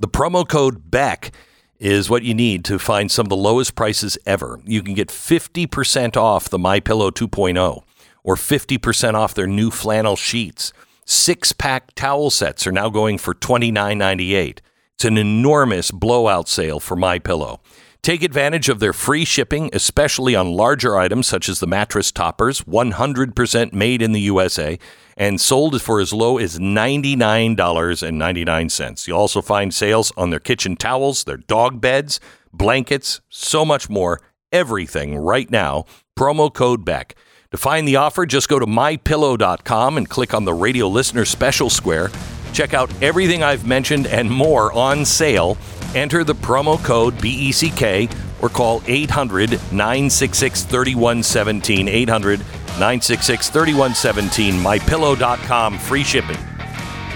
The 0.00 0.08
promo 0.08 0.46
code 0.46 0.90
BECK 0.90 1.30
is 1.78 2.10
what 2.10 2.24
you 2.24 2.34
need 2.34 2.66
to 2.66 2.78
find 2.78 3.10
some 3.10 3.24
of 3.24 3.30
the 3.30 3.36
lowest 3.36 3.74
prices 3.74 4.18
ever. 4.26 4.60
You 4.66 4.82
can 4.82 4.92
get 4.92 5.08
50% 5.08 6.14
off 6.18 6.50
the 6.50 6.58
My 6.58 6.78
Pillow 6.78 7.10
2.0 7.10 7.84
or 8.24 8.34
50% 8.34 9.14
off 9.14 9.34
their 9.34 9.46
new 9.46 9.70
flannel 9.70 10.16
sheets. 10.16 10.72
Six-pack 11.04 11.94
towel 11.94 12.30
sets 12.30 12.66
are 12.66 12.72
now 12.72 12.88
going 12.88 13.18
for 13.18 13.34
$29.98. 13.34 14.58
It's 14.94 15.04
an 15.04 15.18
enormous 15.18 15.90
blowout 15.90 16.48
sale 16.48 16.80
for 16.80 16.96
My 16.96 17.18
Pillow. 17.18 17.60
Take 18.02 18.22
advantage 18.22 18.68
of 18.68 18.80
their 18.80 18.92
free 18.92 19.24
shipping, 19.24 19.70
especially 19.72 20.34
on 20.34 20.52
larger 20.52 20.98
items 20.98 21.26
such 21.26 21.48
as 21.48 21.60
the 21.60 21.66
mattress 21.66 22.12
toppers, 22.12 22.60
100% 22.62 23.72
made 23.72 24.02
in 24.02 24.12
the 24.12 24.20
USA 24.20 24.78
and 25.16 25.40
sold 25.40 25.80
for 25.80 26.00
as 26.00 26.12
low 26.12 26.36
as 26.38 26.58
$99.99. 26.58 29.06
You'll 29.06 29.18
also 29.18 29.40
find 29.40 29.72
sales 29.72 30.12
on 30.16 30.30
their 30.30 30.40
kitchen 30.40 30.74
towels, 30.76 31.22
their 31.24 31.38
dog 31.38 31.80
beds, 31.80 32.20
blankets, 32.52 33.20
so 33.28 33.64
much 33.64 33.88
more, 33.88 34.20
everything 34.52 35.16
right 35.16 35.50
now. 35.50 35.84
Promo 36.16 36.52
code 36.52 36.84
BECK. 36.84 37.14
To 37.54 37.58
find 37.58 37.86
the 37.86 37.94
offer, 37.94 38.26
just 38.26 38.48
go 38.48 38.58
to 38.58 38.66
mypillow.com 38.66 39.96
and 39.96 40.08
click 40.08 40.34
on 40.34 40.44
the 40.44 40.52
radio 40.52 40.88
listener 40.88 41.24
special 41.24 41.70
square. 41.70 42.10
Check 42.52 42.74
out 42.74 42.90
everything 43.00 43.44
I've 43.44 43.64
mentioned 43.64 44.08
and 44.08 44.28
more 44.28 44.72
on 44.72 45.04
sale. 45.04 45.56
Enter 45.94 46.24
the 46.24 46.34
promo 46.34 46.82
code 46.82 47.14
BECK 47.22 48.10
or 48.42 48.48
call 48.48 48.82
800 48.88 49.52
966 49.70 50.64
3117. 50.64 51.86
800 51.86 52.40
966 52.40 53.50
3117. 53.50 54.54
MyPillow.com. 54.54 55.78
Free 55.78 56.02
shipping. 56.02 56.38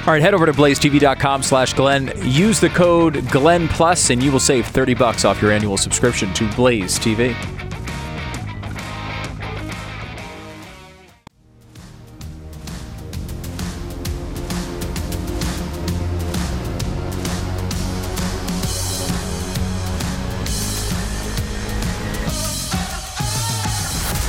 All 0.06 0.12
right, 0.12 0.22
head 0.22 0.34
over 0.34 0.46
to 0.46 0.52
blazetv.com 0.52 1.42
slash 1.42 1.74
Glenn. 1.74 2.12
Use 2.22 2.60
the 2.60 2.68
code 2.68 3.28
Glenn 3.28 3.66
Plus, 3.66 4.10
and 4.10 4.22
you 4.22 4.30
will 4.30 4.38
save 4.38 4.68
30 4.68 4.94
bucks 4.94 5.24
off 5.24 5.42
your 5.42 5.50
annual 5.50 5.76
subscription 5.76 6.32
to 6.34 6.48
Blaze 6.52 6.96
TV. 6.96 7.34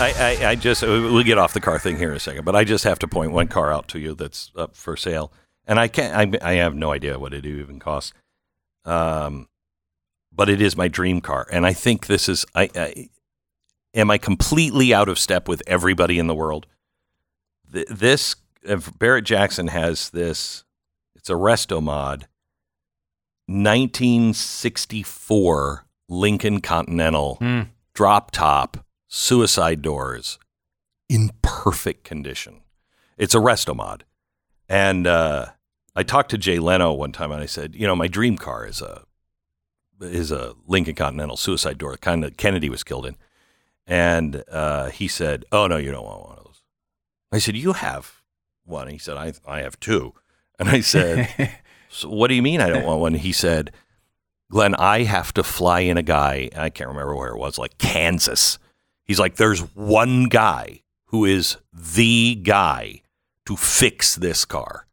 I, 0.01 0.13
I, 0.17 0.37
I 0.51 0.55
just 0.55 0.81
we'll 0.81 1.23
get 1.23 1.37
off 1.37 1.51
the 1.53 1.59
car 1.59 1.77
thing 1.77 1.97
here 1.97 2.09
in 2.11 2.15
a 2.15 2.19
second, 2.21 2.45
but 2.45 2.55
I 2.55 2.63
just 2.63 2.85
have 2.85 2.99
to 2.99 3.07
point 3.07 3.33
one 3.33 3.47
car 3.49 3.71
out 3.73 3.89
to 3.89 3.99
you 3.99 4.15
that's 4.15 4.49
up 4.55 4.75
for 4.77 4.95
sale, 4.95 5.31
and 5.67 5.77
I 5.79 5.87
can't. 5.89 6.41
I, 6.41 6.51
I 6.51 6.53
have 6.53 6.73
no 6.73 6.91
idea 6.91 7.19
what 7.19 7.33
it 7.33 7.45
even 7.45 7.79
costs, 7.79 8.13
um, 8.85 9.49
but 10.31 10.47
it 10.49 10.61
is 10.61 10.77
my 10.77 10.87
dream 10.87 11.19
car, 11.19 11.45
and 11.51 11.65
I 11.65 11.73
think 11.73 12.07
this 12.07 12.29
is. 12.29 12.45
I, 12.55 12.69
I 12.75 13.09
am 13.93 14.09
I 14.09 14.17
completely 14.17 14.93
out 14.93 15.09
of 15.09 15.19
step 15.19 15.49
with 15.49 15.61
everybody 15.67 16.17
in 16.17 16.27
the 16.27 16.35
world. 16.35 16.65
Th- 17.71 17.87
This 17.89 18.37
if 18.63 18.97
Barrett 18.97 19.25
Jackson 19.25 19.67
has 19.67 20.09
this. 20.11 20.63
It's 21.15 21.29
a 21.29 21.33
resto 21.33 21.83
mod. 21.83 22.27
1964 23.47 25.85
Lincoln 26.07 26.61
Continental 26.61 27.35
Hmm. 27.35 27.61
drop 27.93 28.31
top 28.31 28.77
suicide 29.09 29.81
doors 29.81 30.39
in 31.09 31.31
perfect 31.41 32.05
condition. 32.05 32.61
It's 33.17 33.35
a 33.35 33.39
resto 33.39 33.75
mod. 33.75 34.05
And 34.69 35.07
uh, 35.07 35.47
I 35.95 36.03
talked 36.03 36.29
to 36.31 36.37
Jay 36.37 36.59
Leno 36.59 36.93
one 36.93 37.11
time 37.11 37.31
and 37.31 37.41
I 37.41 37.47
said, 37.47 37.75
you 37.75 37.85
know, 37.85 37.95
my 37.95 38.07
dream 38.07 38.37
car 38.37 38.65
is 38.65 38.81
a 38.81 39.03
is 39.99 40.31
a 40.31 40.53
Lincoln 40.65 40.95
Continental 40.95 41.35
suicide 41.35 41.77
door, 41.77 41.97
kind 41.97 42.23
of 42.23 42.37
Kennedy 42.37 42.69
was 42.69 42.85
killed 42.85 43.05
in. 43.05 43.17
And 43.85 44.43
uh, 44.49 44.91
he 44.91 45.07
said, 45.07 45.43
"Oh 45.51 45.67
no, 45.67 45.77
you 45.77 45.91
don't 45.91 46.05
want 46.05 46.21
one 46.21 46.37
of 46.37 46.43
those." 46.45 46.61
I 47.31 47.39
said, 47.39 47.57
"You 47.57 47.73
have 47.73 48.21
one." 48.63 48.87
He 48.87 48.97
said, 48.97 49.17
"I 49.17 49.33
I 49.47 49.61
have 49.61 49.79
two. 49.79 50.13
And 50.59 50.69
I 50.69 50.81
said, 50.81 51.51
so 51.89 52.07
"What 52.07 52.27
do 52.27 52.35
you 52.35 52.43
mean 52.43 52.61
I 52.61 52.69
don't 52.69 52.85
want 52.85 53.01
one?" 53.01 53.13
He 53.15 53.33
said, 53.33 53.71
"Glenn, 54.51 54.75
I 54.75 55.03
have 55.03 55.33
to 55.33 55.43
fly 55.43 55.81
in 55.81 55.97
a 55.97 56.03
guy. 56.03 56.49
I 56.55 56.69
can't 56.69 56.87
remember 56.87 57.15
where 57.15 57.33
it 57.33 57.39
was, 57.39 57.57
like 57.57 57.77
Kansas." 57.79 58.59
He's 59.09 59.19
like, 59.19 59.37
"There's 59.37 59.61
one 59.75 60.25
guy 60.25 60.83
who 61.07 61.25
is 61.25 61.57
the 61.73 62.35
guy 62.35 63.01
to 63.47 63.57
fix 63.57 64.15
this 64.15 64.45
car." 64.45 64.85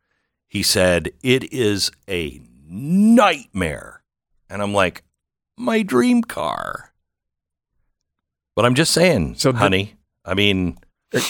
He 0.49 0.63
said, 0.63 1.11
"It 1.23 1.53
is 1.53 1.91
a 2.09 2.41
nightmare." 2.67 4.03
And 4.49 4.63
I'm 4.63 4.73
like, 4.73 5.05
"My 5.59 5.83
dream 5.83 6.23
car." 6.23 6.95
But 8.55 8.65
I'm 8.65 8.75
just 8.75 8.95
saying, 8.95 9.35
So 9.37 9.53
the- 9.53 9.59
honey. 9.59 9.97
I 10.25 10.33
mean, 10.33 10.79
uh, 11.13 11.21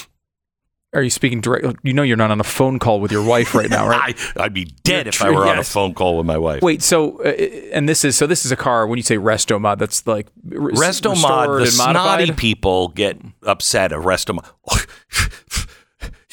Are 0.96 1.02
you 1.02 1.10
speaking 1.10 1.42
direct? 1.42 1.78
You 1.82 1.92
know 1.92 2.02
you're 2.02 2.16
not 2.16 2.30
on 2.30 2.40
a 2.40 2.44
phone 2.44 2.78
call 2.78 3.00
with 3.00 3.12
your 3.12 3.22
wife 3.22 3.54
right 3.54 3.68
now, 3.68 3.86
right? 3.86 4.16
I, 4.36 4.44
I'd 4.44 4.54
be 4.54 4.64
dead 4.82 5.04
You're 5.04 5.08
if 5.10 5.14
true, 5.16 5.28
I 5.28 5.30
were 5.30 5.46
on 5.46 5.58
a 5.58 5.62
phone 5.64 5.92
call 5.92 6.16
with 6.16 6.24
my 6.24 6.38
wife. 6.38 6.62
Wait, 6.62 6.82
so 6.82 7.18
uh, 7.22 7.28
and 7.28 7.86
this 7.86 8.02
is 8.02 8.16
so 8.16 8.26
this 8.26 8.46
is 8.46 8.50
a 8.50 8.56
car. 8.56 8.86
When 8.86 8.96
you 8.96 9.02
say 9.02 9.18
resto 9.18 9.60
mod, 9.60 9.78
that's 9.78 10.06
like 10.06 10.28
re- 10.42 10.72
Resto 10.72 11.20
mod, 11.20 11.50
the 11.50 11.62
and 11.64 11.70
snotty 11.70 12.32
people 12.32 12.88
get 12.88 13.20
upset 13.42 13.92
at 13.92 13.98
Resto 13.98 14.36
mod. 14.36 14.86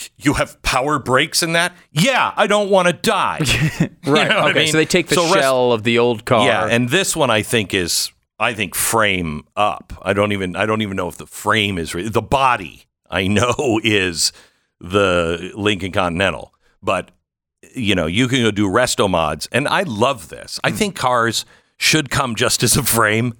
you 0.18 0.34
have 0.36 0.62
power 0.62 0.98
brakes 0.98 1.44
in 1.44 1.54
that? 1.54 1.76
Yeah, 1.92 2.34
I 2.36 2.48
don't 2.48 2.70
want 2.70 2.88
to 2.88 2.94
die. 2.94 3.42
Right. 4.06 4.28
know 4.28 4.36
what 4.36 4.46
I 4.48 4.50
okay. 4.50 4.60
mean? 4.60 4.68
So 4.72 4.78
they 4.78 4.86
take 4.86 5.08
the 5.08 5.16
So 5.16 5.24
rest- 5.24 5.36
shell 5.36 5.72
of 5.72 5.84
the 5.84 5.98
old 5.98 6.26
car. 6.26 6.46
Yeah, 6.46 6.68
and 6.70 6.90
this 6.90 7.16
one 7.16 7.30
I 7.30 7.42
think 7.42 7.74
is 7.74 8.12
I 8.38 8.54
think 8.54 8.76
frame 8.76 9.46
up. 9.56 9.94
I 10.02 10.12
don't 10.12 10.32
even 10.34 10.56
I 10.58 10.66
don't 10.66 10.82
even 10.82 10.98
know 10.98 11.08
if 11.08 11.16
the 11.18 11.26
frame 11.26 11.78
is 11.78 11.94
re- 11.96 12.08
the 12.10 12.22
body. 12.22 12.86
I 13.10 13.28
know 13.28 13.80
is 13.84 14.34
the 14.84 15.52
Lincoln 15.56 15.92
Continental, 15.92 16.54
but 16.84 17.10
you 17.74 17.96
know 17.96 18.06
you 18.06 18.28
can 18.28 18.44
go 18.44 18.52
do 18.52 18.68
resto 18.68 19.10
mods, 19.10 19.48
and 19.52 19.68
I 19.68 19.84
love 19.84 20.30
this. 20.30 20.60
Hmm. 20.64 20.68
I 20.68 20.72
think 20.72 20.96
cars 20.96 21.46
should 21.78 22.12
come 22.12 22.36
just 22.36 22.62
as 22.62 22.78
a 22.78 22.84
frame, 22.84 23.34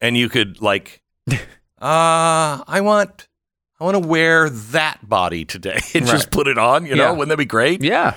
and 0.00 0.16
you 0.16 0.28
could 0.30 0.62
like, 0.62 1.02
uh, 1.30 1.36
I 1.80 2.80
want. 2.82 3.26
I 3.80 3.84
want 3.84 3.94
to 4.02 4.08
wear 4.08 4.50
that 4.50 5.08
body 5.08 5.44
today 5.44 5.78
and 5.94 6.04
just 6.04 6.32
put 6.32 6.48
it 6.48 6.58
on. 6.58 6.84
You 6.84 6.96
know, 6.96 7.04
Yeah. 7.04 7.10
wouldn't 7.12 7.28
that 7.28 7.36
be 7.36 7.44
great? 7.44 7.80
yeah. 7.80 8.14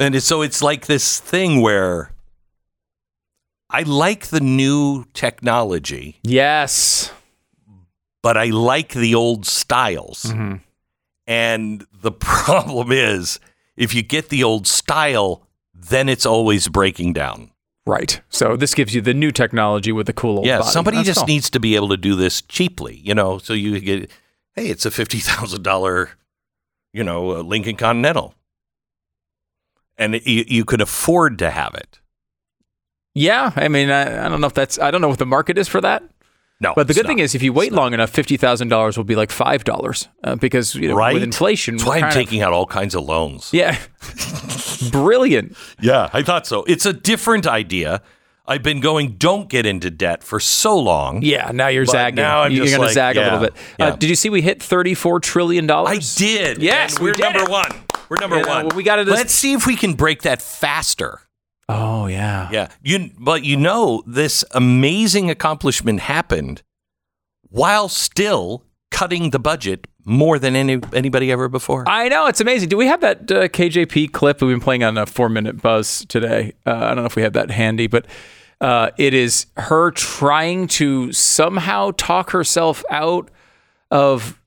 And 0.00 0.14
it's, 0.14 0.24
so 0.24 0.40
it's 0.40 0.62
like 0.62 0.86
this 0.86 1.20
thing 1.20 1.60
where 1.60 2.12
I 3.68 3.82
like 3.82 4.28
the 4.28 4.40
new 4.40 5.04
technology, 5.12 6.18
Yes. 6.22 7.10
but 8.22 8.38
I 8.38 8.46
like 8.46 8.94
the 8.94 9.14
old 9.14 9.44
styles. 9.44 10.24
Mhm. 10.24 10.62
And 11.26 11.86
the 11.92 12.12
problem 12.12 12.92
is, 12.92 13.40
if 13.76 13.94
you 13.94 14.02
get 14.02 14.28
the 14.28 14.44
old 14.44 14.66
style, 14.66 15.46
then 15.74 16.08
it's 16.08 16.26
always 16.26 16.68
breaking 16.68 17.12
down. 17.12 17.50
Right. 17.86 18.20
So 18.30 18.56
this 18.56 18.74
gives 18.74 18.94
you 18.94 19.00
the 19.00 19.14
new 19.14 19.30
technology 19.30 19.92
with 19.92 20.06
the 20.06 20.12
cool 20.12 20.38
old 20.38 20.46
yeah, 20.46 20.58
body. 20.58 20.70
somebody 20.70 20.96
That's 20.98 21.08
just 21.08 21.26
needs 21.26 21.48
to 21.50 21.60
be 21.60 21.76
able 21.76 21.88
to 21.90 21.96
do 21.96 22.16
this 22.16 22.42
cheaply, 22.42 22.96
you 22.96 23.14
know, 23.14 23.38
so 23.38 23.52
you 23.52 23.78
get, 23.78 24.10
hey, 24.54 24.68
it's 24.68 24.84
a 24.84 24.90
$50,000, 24.90 26.08
you 26.92 27.04
know, 27.04 27.36
uh, 27.36 27.42
Lincoln 27.42 27.76
Continental. 27.76 28.34
And 29.96 30.16
it, 30.16 30.26
you, 30.26 30.44
you 30.48 30.64
could 30.64 30.80
afford 30.80 31.38
to 31.38 31.50
have 31.50 31.74
it. 31.74 32.00
Yeah. 33.14 33.52
I 33.54 33.68
mean, 33.68 33.88
I, 33.88 34.26
I 34.26 34.28
don't 34.28 34.40
know 34.40 34.48
if 34.48 34.54
that's. 34.54 34.78
I 34.78 34.90
don't 34.90 35.00
know 35.00 35.08
what 35.08 35.18
the 35.18 35.24
market 35.24 35.56
is 35.56 35.68
for 35.68 35.80
that. 35.80 36.02
No, 36.58 36.72
But 36.74 36.88
the 36.88 36.94
good 36.94 37.06
thing 37.06 37.18
is, 37.18 37.34
if 37.34 37.42
you 37.42 37.52
wait 37.52 37.72
long 37.72 37.92
enough, 37.92 38.08
fifty 38.10 38.36
thousand 38.38 38.68
dollars 38.68 38.96
will 38.96 39.04
be 39.04 39.14
like 39.14 39.30
five 39.30 39.62
dollars 39.64 40.08
uh, 40.24 40.36
because 40.36 40.74
you 40.74 40.88
know 40.88 40.94
right? 40.96 41.12
with 41.12 41.22
inflation. 41.22 41.76
That's 41.76 41.86
why 41.86 41.96
I'm 41.96 42.00
kind 42.02 42.12
of- 42.12 42.16
taking 42.16 42.40
out 42.42 42.52
all 42.54 42.64
kinds 42.66 42.94
of 42.94 43.04
loans. 43.04 43.50
Yeah. 43.52 43.76
Brilliant. 44.90 45.56
Yeah, 45.80 46.08
I 46.12 46.22
thought 46.22 46.46
so. 46.46 46.64
It's 46.64 46.86
a 46.86 46.92
different 46.92 47.46
idea. 47.46 48.02
I've 48.48 48.62
been 48.62 48.78
going, 48.80 49.16
don't 49.16 49.48
get 49.48 49.66
into 49.66 49.90
debt 49.90 50.22
for 50.22 50.38
so 50.38 50.78
long. 50.78 51.20
Yeah. 51.22 51.50
Now 51.52 51.66
you're 51.66 51.84
zagging. 51.84 52.16
now 52.16 52.42
I'm 52.42 52.52
you're 52.52 52.66
going 52.66 52.76
to 52.76 52.82
like, 52.82 52.92
zag 52.94 53.16
a 53.16 53.22
little 53.24 53.40
bit. 53.40 53.54
yeah. 53.78 53.86
Uh, 53.88 53.96
did 53.96 54.08
you 54.08 54.14
see 54.14 54.30
we 54.30 54.40
hit 54.40 54.62
thirty-four 54.62 55.18
trillion 55.20 55.66
dollars? 55.66 56.16
I 56.16 56.18
did. 56.24 56.62
Yes, 56.62 57.00
we 57.00 57.06
we're 57.10 57.14
did 57.14 57.22
number 57.22 57.42
it. 57.42 57.48
one. 57.50 57.70
We're 58.08 58.18
number 58.20 58.36
You 58.36 58.42
know, 58.44 58.64
one. 58.66 58.76
we 58.76 58.84
gotta 58.84 59.04
just- 59.04 59.16
Let's 59.16 59.34
see 59.34 59.52
if 59.52 59.66
we 59.66 59.74
can 59.74 59.94
break 59.94 60.22
that 60.22 60.40
faster. 60.40 61.20
Oh 61.68 62.06
yeah. 62.06 62.48
Yeah. 62.52 62.68
You 62.82 63.10
but 63.18 63.44
you 63.44 63.56
know 63.56 64.02
this 64.06 64.44
amazing 64.52 65.30
accomplishment 65.30 66.00
happened 66.00 66.62
while 67.48 67.88
still 67.88 68.64
cutting 68.90 69.30
the 69.30 69.38
budget 69.38 69.86
more 70.04 70.38
than 70.38 70.54
any 70.54 70.80
anybody 70.92 71.32
ever 71.32 71.48
before. 71.48 71.84
I 71.88 72.08
know 72.08 72.26
it's 72.26 72.40
amazing. 72.40 72.68
Do 72.68 72.76
we 72.76 72.86
have 72.86 73.00
that 73.00 73.30
uh, 73.30 73.48
KJP 73.48 74.12
clip 74.12 74.40
we've 74.40 74.52
been 74.52 74.60
playing 74.60 74.84
on 74.84 74.96
a 74.96 75.04
four-minute 75.06 75.60
buzz 75.60 76.04
today? 76.06 76.52
Uh, 76.64 76.74
I 76.74 76.86
don't 76.88 76.98
know 76.98 77.04
if 77.06 77.16
we 77.16 77.22
have 77.22 77.32
that 77.32 77.50
handy, 77.50 77.88
but 77.88 78.06
uh, 78.60 78.90
it 78.96 79.12
is 79.12 79.46
her 79.56 79.90
trying 79.90 80.68
to 80.68 81.12
somehow 81.12 81.90
talk 81.96 82.30
herself 82.30 82.84
out 82.88 83.30
of 83.90 84.40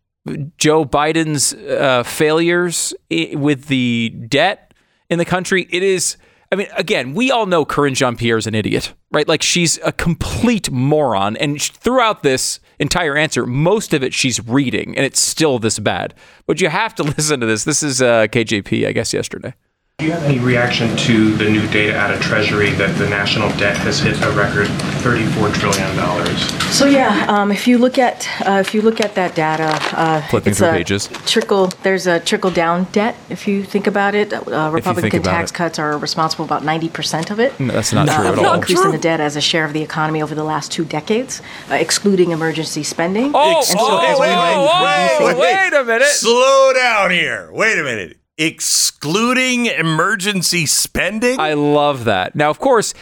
Joe 0.58 0.86
Biden's 0.86 1.54
uh, 1.54 2.04
failures 2.04 2.94
with 3.10 3.66
the 3.66 4.10
debt 4.30 4.74
in 5.10 5.20
the 5.20 5.26
country. 5.26 5.68
It 5.70 5.84
is. 5.84 6.16
I 6.52 6.56
mean, 6.56 6.68
again, 6.76 7.14
we 7.14 7.30
all 7.30 7.46
know 7.46 7.64
Karine 7.64 7.94
Jean-Pierre 7.94 8.38
is 8.38 8.48
an 8.48 8.56
idiot, 8.56 8.94
right? 9.12 9.28
Like 9.28 9.44
she's 9.44 9.78
a 9.84 9.92
complete 9.92 10.72
moron. 10.72 11.38
And 11.38 11.62
throughout 11.62 12.24
this 12.24 12.60
entire 12.80 13.16
answer, 13.16 13.46
most 13.46 13.94
of 13.94 14.04
it 14.04 14.14
she's 14.14 14.44
reading, 14.46 14.98
and 14.98 15.06
it's 15.06 15.20
still 15.20 15.60
this 15.60 15.78
bad. 15.78 16.16
But 16.48 16.60
you 16.60 16.70
have 16.70 16.96
to 16.96 17.04
listen 17.18 17.40
to 17.42 17.46
this. 17.46 17.66
This 17.66 17.84
is 17.84 18.02
uh, 18.02 18.28
KJP, 18.28 18.88
I 18.88 18.94
guess, 18.94 19.14
yesterday. 19.14 19.54
Do 20.00 20.06
you 20.06 20.14
have 20.14 20.24
any 20.24 20.40
reaction 20.40 20.96
to 20.96 21.36
the 21.36 21.44
new 21.50 21.68
data 21.68 21.94
out 21.94 22.10
of 22.10 22.22
Treasury 22.22 22.70
that 22.76 22.98
the 22.98 23.10
national 23.10 23.50
debt 23.58 23.76
has 23.80 24.00
hit 24.00 24.16
a 24.22 24.32
record 24.32 24.68
$34 25.04 25.54
trillion? 25.56 26.38
So 26.72 26.86
yeah, 26.86 27.26
um, 27.28 27.52
if 27.52 27.68
you 27.68 27.78
look 27.78 27.98
at 27.98 28.26
uh, 28.48 28.62
if 28.66 28.74
you 28.74 28.82
look 28.82 29.02
at 29.02 29.16
that 29.16 29.36
data, 29.36 29.78
uh, 30.00 30.22
Flipping 30.30 30.52
it's 30.52 30.60
through 30.60 30.70
a 30.70 30.72
pages. 30.72 31.10
Trickle. 31.26 31.68
There's 31.84 32.08
a 32.08 32.22
trickle 32.22 32.50
down 32.50 32.86
debt. 32.94 33.18
If 33.30 33.46
you 33.46 33.62
think 33.66 33.88
about 33.88 34.16
it, 34.16 34.32
uh, 34.32 34.70
Republican 34.72 35.20
about 35.20 35.32
tax 35.32 35.52
it. 35.52 35.56
cuts 35.56 35.78
are 35.80 35.98
responsible 35.98 36.46
about 36.46 36.64
90 36.64 36.88
percent 36.88 37.30
of 37.30 37.42
it. 37.42 37.60
No, 37.60 37.74
that's 37.74 37.92
not 37.92 38.08
uh, 38.08 38.16
true 38.16 38.26
at 38.26 38.30
of 38.30 38.40
the 38.40 38.48
all. 38.48 38.56
Increase 38.56 38.80
in 38.80 38.92
the 38.92 38.98
debt 38.98 39.20
as 39.20 39.36
a 39.36 39.42
share 39.42 39.66
of 39.66 39.74
the 39.74 39.82
economy 39.82 40.22
over 40.22 40.34
the 40.34 40.46
last 40.46 40.72
two 40.72 40.86
decades, 40.86 41.42
uh, 41.70 41.74
excluding 41.74 42.32
emergency 42.32 42.84
spending. 42.84 43.34
Oh, 43.36 43.58
And 43.58 43.66
so 43.66 43.76
oh, 43.78 43.98
as 44.00 44.18
we 44.18 44.28
wait, 44.28 45.30
move- 45.30 45.38
wait, 45.38 45.72
wait 45.74 45.78
a 45.78 45.84
minute. 45.84 46.08
Slow 46.08 46.72
down 46.74 47.12
here. 47.12 47.50
Wait 47.52 47.78
a 47.78 47.84
minute. 47.84 48.19
Excluding 48.40 49.66
emergency 49.68 50.66
spending? 50.66 51.40
I 51.40 51.54
love 51.54 52.06
that. 52.06 52.36
Now, 52.36 52.50
of 52.50 52.60
course, 52.60 52.94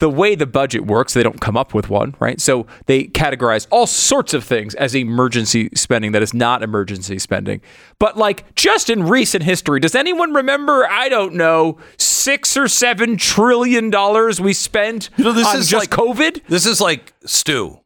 the 0.00 0.08
way 0.08 0.34
the 0.34 0.46
budget 0.46 0.84
works, 0.84 1.14
they 1.14 1.22
don't 1.22 1.40
come 1.40 1.56
up 1.56 1.72
with 1.74 1.88
one, 1.88 2.16
right? 2.18 2.40
So 2.40 2.66
they 2.86 3.04
categorize 3.04 3.66
all 3.70 3.86
sorts 3.86 4.34
of 4.34 4.42
things 4.42 4.74
as 4.74 4.94
emergency 4.96 5.70
spending 5.74 6.10
that 6.12 6.22
is 6.22 6.34
not 6.34 6.62
emergency 6.62 7.18
spending. 7.20 7.60
But 8.00 8.16
like 8.16 8.54
just 8.56 8.90
in 8.90 9.04
recent 9.04 9.44
history, 9.44 9.78
does 9.80 9.94
anyone 9.94 10.32
remember? 10.34 10.86
I 10.90 11.08
don't 11.08 11.34
know, 11.34 11.78
six 11.98 12.56
or 12.56 12.66
seven 12.66 13.16
trillion 13.16 13.90
dollars 13.90 14.40
we 14.40 14.52
spent 14.52 15.08
you 15.16 15.24
know, 15.24 15.32
this 15.32 15.46
on 15.46 15.56
is 15.56 15.68
just 15.70 15.90
like- 15.90 15.90
COVID. 15.90 16.42
This 16.48 16.66
is 16.66 16.80
like 16.80 17.12
stew. 17.24 17.78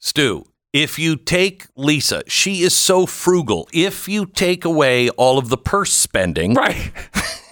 Stu, 0.00 0.44
if 0.74 0.98
you 0.98 1.14
take 1.14 1.66
Lisa, 1.76 2.24
she 2.26 2.62
is 2.62 2.76
so 2.76 3.06
frugal. 3.06 3.68
If 3.72 4.08
you 4.08 4.26
take 4.26 4.64
away 4.64 5.08
all 5.10 5.38
of 5.38 5.48
the 5.48 5.56
purse 5.56 5.92
spending, 5.92 6.54
right? 6.54 6.90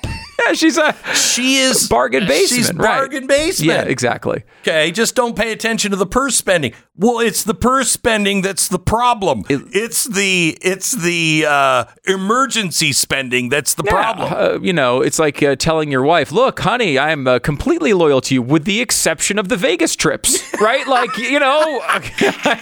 yeah, 0.47 0.53
she's 0.55 0.79
a 0.79 0.95
she 1.15 1.57
is 1.57 1.89
bargain 1.89 2.27
basement. 2.27 2.67
She's 2.67 2.73
right. 2.75 2.99
bargain 2.99 3.27
basement. 3.27 3.69
Yeah, 3.71 3.83
exactly. 3.83 4.45
Okay, 4.63 4.91
just 4.93 5.15
don't 5.15 5.37
pay 5.37 5.53
attention 5.53 5.91
to 5.91 5.97
the 5.97 6.07
purse 6.07 6.37
spending. 6.37 6.73
Well, 6.97 7.21
it's 7.21 7.43
the 7.45 7.55
purse 7.55 7.91
spending 7.91 8.43
that's 8.43 8.69
the 8.69 8.79
problem. 8.79 9.45
it's 9.49 10.05
the 10.05 10.57
it's 10.61 10.93
the 10.93 11.47
uh, 11.49 11.85
emergency 12.07 12.93
spending 12.93 13.49
that's 13.49 13.75
the 13.75 13.83
problem. 13.85 14.33
Uh, 14.33 14.59
you 14.61 14.73
know, 14.73 15.01
it's 15.01 15.19
like 15.19 15.43
uh, 15.43 15.57
telling 15.57 15.91
your 15.91 16.03
wife, 16.03 16.31
"Look, 16.33 16.61
honey, 16.61 16.99
I'm 16.99 17.27
uh, 17.27 17.39
completely 17.39 17.93
loyal 17.93 18.21
to 18.23 18.35
you, 18.35 18.43
with 18.43 18.65
the 18.65 18.81
exception 18.81 19.39
of 19.39 19.49
the 19.49 19.57
Vegas 19.57 19.97
trips." 19.97 20.43
Right? 20.63 20.87
like, 20.87 21.19
you 21.19 21.41
know, 21.41 21.83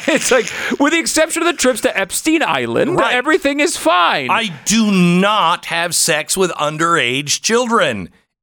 it's 0.07 0.31
like 0.31 0.47
with 0.81 0.95
the 0.95 0.99
exception 0.99 1.43
of 1.43 1.47
the 1.49 1.53
trips 1.53 1.83
to 1.83 1.95
Epstein 1.95 2.43
Island, 2.43 2.97
Right. 2.97 3.15
everything 3.15 3.61
is 3.61 3.77
fine. 3.77 4.31
I 4.31 4.49
do 4.65 4.91
not 4.91 5.67
have 5.67 5.95
sex 5.95 6.35
with 6.35 6.51
underage 6.53 7.43
children. 7.43 7.70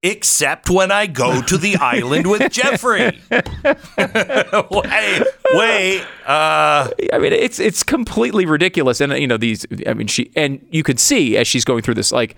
Except 0.04 0.70
when 0.70 0.92
I 0.92 1.08
go 1.08 1.42
to 1.42 1.58
the 1.58 1.76
island 1.82 2.28
with 2.28 2.52
Jeffrey. 2.52 3.20
wait, 3.32 5.24
wait. 5.54 6.02
Uh, 6.26 6.92
I 7.12 7.18
mean, 7.20 7.34
it's 7.34 7.60
it's 7.60 7.82
completely 7.84 8.46
ridiculous, 8.46 9.02
and 9.02 9.12
you 9.14 9.26
know 9.28 9.38
these. 9.38 9.66
I 9.88 9.94
mean, 9.94 10.08
she 10.08 10.32
and 10.36 10.66
you 10.70 10.84
could 10.84 11.00
see 11.00 11.36
as 11.36 11.48
she's 11.48 11.66
going 11.66 11.82
through 11.82 11.96
this, 11.96 12.12
like. 12.12 12.36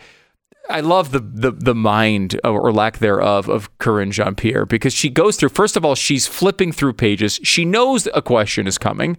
I 0.71 0.81
love 0.81 1.11
the, 1.11 1.19
the 1.19 1.51
the 1.51 1.73
mind 1.73 2.39
or 2.43 2.71
lack 2.71 2.99
thereof 2.99 3.49
of 3.49 3.75
Karine 3.79 4.11
Jean-Pierre 4.11 4.67
because 4.67 4.93
she 4.93 5.09
goes 5.09 5.35
through. 5.35 5.49
First 5.49 5.75
of 5.75 5.83
all, 5.83 5.95
she's 5.95 6.27
flipping 6.27 6.71
through 6.71 6.93
pages. 6.93 7.39
She 7.41 7.65
knows 7.65 8.07
a 8.13 8.21
question 8.21 8.67
is 8.67 8.77
coming 8.77 9.17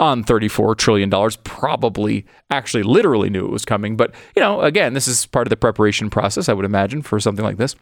on 0.00 0.24
thirty 0.24 0.48
four 0.48 0.74
trillion 0.74 1.08
dollars. 1.08 1.36
Probably, 1.36 2.26
actually, 2.50 2.82
literally 2.82 3.30
knew 3.30 3.44
it 3.44 3.52
was 3.52 3.64
coming. 3.64 3.96
But 3.96 4.12
you 4.34 4.42
know, 4.42 4.62
again, 4.62 4.94
this 4.94 5.06
is 5.06 5.26
part 5.26 5.46
of 5.46 5.50
the 5.50 5.56
preparation 5.56 6.10
process. 6.10 6.48
I 6.48 6.54
would 6.54 6.64
imagine 6.64 7.02
for 7.02 7.20
something 7.20 7.44
like 7.44 7.58
this. 7.58 7.76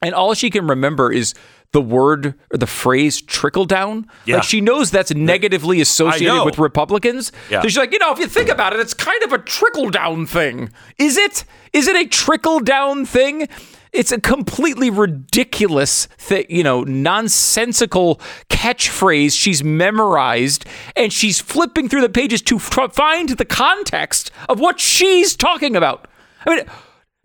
And 0.00 0.14
all 0.14 0.32
she 0.34 0.48
can 0.48 0.68
remember 0.68 1.10
is 1.10 1.34
the 1.72 1.80
word 1.80 2.34
or 2.52 2.56
the 2.56 2.68
phrase 2.68 3.20
trickle 3.20 3.64
down. 3.64 4.06
Yeah. 4.26 4.36
Like 4.36 4.44
she 4.44 4.60
knows 4.60 4.92
that's 4.92 5.12
negatively 5.12 5.80
associated 5.80 6.44
with 6.44 6.58
Republicans. 6.58 7.32
Yeah. 7.50 7.62
So 7.62 7.68
she's 7.68 7.76
like, 7.76 7.92
you 7.92 7.98
know, 7.98 8.12
if 8.12 8.20
you 8.20 8.28
think 8.28 8.48
about 8.48 8.72
it, 8.72 8.78
it's 8.78 8.94
kind 8.94 9.20
of 9.24 9.32
a 9.32 9.38
trickle 9.38 9.90
down 9.90 10.26
thing. 10.26 10.70
Is 10.98 11.16
it? 11.16 11.44
Is 11.72 11.88
it 11.88 11.96
a 11.96 12.06
trickle 12.06 12.60
down 12.60 13.06
thing? 13.06 13.48
It's 13.92 14.12
a 14.12 14.20
completely 14.20 14.90
ridiculous, 14.90 16.08
you 16.48 16.62
know, 16.62 16.82
nonsensical 16.82 18.20
catchphrase 18.48 19.32
she's 19.32 19.62
memorized, 19.64 20.64
and 20.96 21.12
she's 21.12 21.40
flipping 21.40 21.88
through 21.88 22.02
the 22.02 22.08
pages 22.08 22.42
to 22.42 22.56
f- 22.56 22.92
find 22.92 23.30
the 23.30 23.44
context 23.44 24.30
of 24.48 24.60
what 24.60 24.80
she's 24.80 25.36
talking 25.36 25.76
about. 25.76 26.08
I 26.46 26.54
mean, 26.56 26.64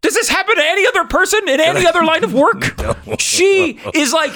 does 0.01 0.13
this 0.13 0.29
happen 0.29 0.55
to 0.55 0.63
any 0.63 0.85
other 0.87 1.05
person 1.05 1.47
in 1.47 1.59
any 1.59 1.85
other 1.85 2.03
line 2.03 2.23
of 2.23 2.33
work? 2.33 2.79
She 3.19 3.79
is 3.93 4.11
like 4.13 4.31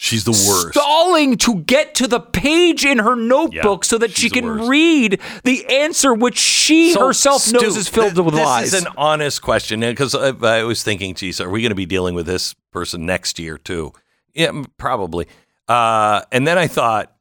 she's 0.00 0.24
the 0.24 0.30
worst. 0.30 0.70
stalling 0.70 1.36
to 1.36 1.56
get 1.56 1.94
to 1.96 2.06
the 2.06 2.20
page 2.20 2.84
in 2.86 2.98
her 2.98 3.14
notebook 3.16 3.84
Yeah, 3.84 3.86
so 3.88 3.98
that 3.98 4.12
she 4.12 4.30
can 4.30 4.66
read 4.66 5.20
the 5.44 5.66
answer, 5.66 6.14
which 6.14 6.38
she 6.38 6.92
So, 6.94 7.06
herself 7.08 7.42
Stu, 7.42 7.60
knows 7.60 7.76
is 7.76 7.88
filled 7.88 8.14
th- 8.14 8.24
with 8.24 8.34
this 8.34 8.44
lies. 8.46 8.70
This 8.70 8.80
is 8.80 8.86
an 8.86 8.92
honest 8.96 9.42
question 9.42 9.80
because 9.80 10.14
I, 10.14 10.28
I 10.30 10.62
was 10.62 10.82
thinking, 10.82 11.14
geez, 11.14 11.40
are 11.40 11.50
we 11.50 11.60
going 11.60 11.70
to 11.70 11.76
be 11.76 11.84
dealing 11.86 12.14
with 12.14 12.26
this 12.26 12.54
person 12.72 13.04
next 13.04 13.38
year 13.38 13.58
too? 13.58 13.92
Yeah, 14.34 14.62
probably. 14.78 15.26
Uh, 15.66 16.22
and 16.32 16.46
then 16.46 16.56
I 16.58 16.68
thought, 16.68 17.12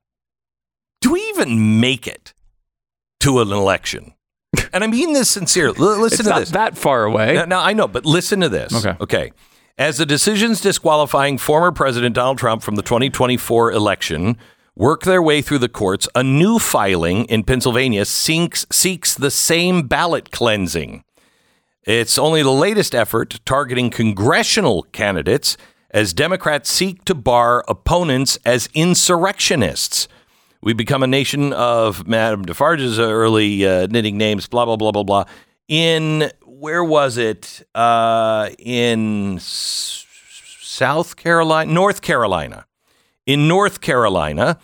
do 1.01 1.11
we 1.13 1.19
even 1.29 1.79
make 1.81 2.07
it 2.07 2.33
to 3.21 3.39
an 3.41 3.51
election? 3.51 4.13
And 4.71 4.83
I 4.83 4.87
mean 4.87 5.13
this 5.13 5.29
sincerely. 5.29 5.77
L- 5.79 5.99
listen 5.99 6.19
it's 6.19 6.23
to 6.23 6.29
not 6.29 6.39
this. 6.39 6.51
that 6.51 6.77
far 6.77 7.03
away. 7.05 7.33
No, 7.33 7.45
no, 7.45 7.59
I 7.59 7.73
know, 7.73 7.87
but 7.87 8.05
listen 8.05 8.39
to 8.41 8.49
this. 8.49 8.73
Okay. 8.85 8.95
Okay. 9.01 9.31
As 9.79 9.99
the 9.99 10.07
decisions 10.07 10.59
disqualifying 10.59 11.37
former 11.37 11.71
President 11.71 12.15
Donald 12.15 12.39
Trump 12.39 12.63
from 12.63 12.77
the 12.77 12.81
2024 12.81 13.71
election 13.71 14.35
work 14.75 15.03
their 15.03 15.21
way 15.21 15.39
through 15.43 15.59
the 15.59 15.69
courts, 15.69 16.07
a 16.15 16.23
new 16.23 16.57
filing 16.57 17.25
in 17.25 17.43
Pennsylvania 17.43 18.03
seeks, 18.05 18.65
seeks 18.71 19.13
the 19.13 19.29
same 19.29 19.87
ballot 19.87 20.31
cleansing. 20.31 21.03
It's 21.83 22.17
only 22.17 22.41
the 22.41 22.51
latest 22.51 22.95
effort 22.95 23.39
targeting 23.45 23.91
congressional 23.91 24.81
candidates 24.93 25.57
as 25.91 26.11
Democrats 26.11 26.71
seek 26.71 27.05
to 27.05 27.13
bar 27.13 27.63
opponents 27.67 28.39
as 28.43 28.69
insurrectionists. 28.73 30.07
We 30.59 30.73
become 30.73 31.03
a 31.03 31.07
nation 31.07 31.53
of 31.53 32.07
Madame 32.07 32.45
Defarge's 32.45 32.97
early 32.97 33.63
uh, 33.63 33.85
knitting 33.85 34.17
names, 34.17 34.47
blah, 34.47 34.65
blah, 34.65 34.75
blah, 34.75 34.91
blah, 34.91 35.03
blah. 35.03 35.25
In, 35.67 36.31
where 36.45 36.83
was 36.83 37.17
it? 37.17 37.67
Uh, 37.75 38.49
in 38.57 39.35
S- 39.35 40.05
South 40.61 41.15
Carolina, 41.15 41.71
North 41.71 42.01
Carolina. 42.01 42.65
In 43.25 43.47
North 43.47 43.81
Carolina, 43.81 44.57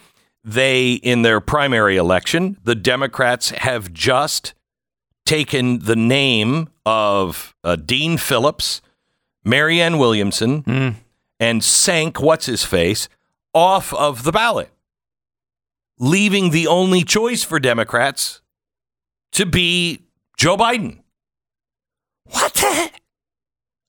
they, 0.44 0.94
in 0.94 1.22
their 1.22 1.42
primary 1.42 1.98
election, 1.98 2.58
the 2.64 2.76
Democrats 2.76 3.50
have 3.50 3.92
just 3.92 4.54
taken 5.26 5.80
the 5.80 5.96
name 5.96 6.70
of 6.86 7.56
uh, 7.64 7.76
Dean 7.76 8.18
Phillips, 8.18 8.82
Marianne 9.44 9.98
Williamson, 9.98 10.96
and 11.40 11.64
sank 11.64 12.22
what's 12.22 12.46
his 12.46 12.64
face 12.64 13.10
off 13.54 13.94
of 13.94 14.24
the 14.24 14.32
ballot, 14.32 14.70
leaving 16.00 16.52
the 16.52 16.68
only 16.68 17.04
choice 17.04 17.44
for 17.44 17.60
Democrats 17.60 18.42
to 19.34 19.46
be 19.46 20.02
Joe 20.38 20.58
Biden. 20.58 21.00
What 22.26 22.54
the? 22.54 22.92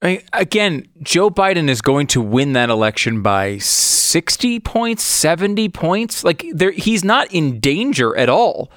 I 0.02 0.06
mean, 0.06 0.22
again, 0.34 0.88
Joe 1.02 1.30
Biden 1.30 1.68
is 1.70 1.80
going 1.80 2.06
to 2.08 2.20
win 2.20 2.52
that 2.52 2.68
election 2.68 3.22
by 3.22 3.56
60 3.58 4.60
points, 4.60 5.02
70 5.02 5.70
points. 5.70 6.24
Like 6.24 6.44
there 6.52 6.72
he's 6.72 7.02
not 7.02 7.32
in 7.32 7.58
danger 7.58 8.14
at 8.16 8.28
all. 8.28 8.70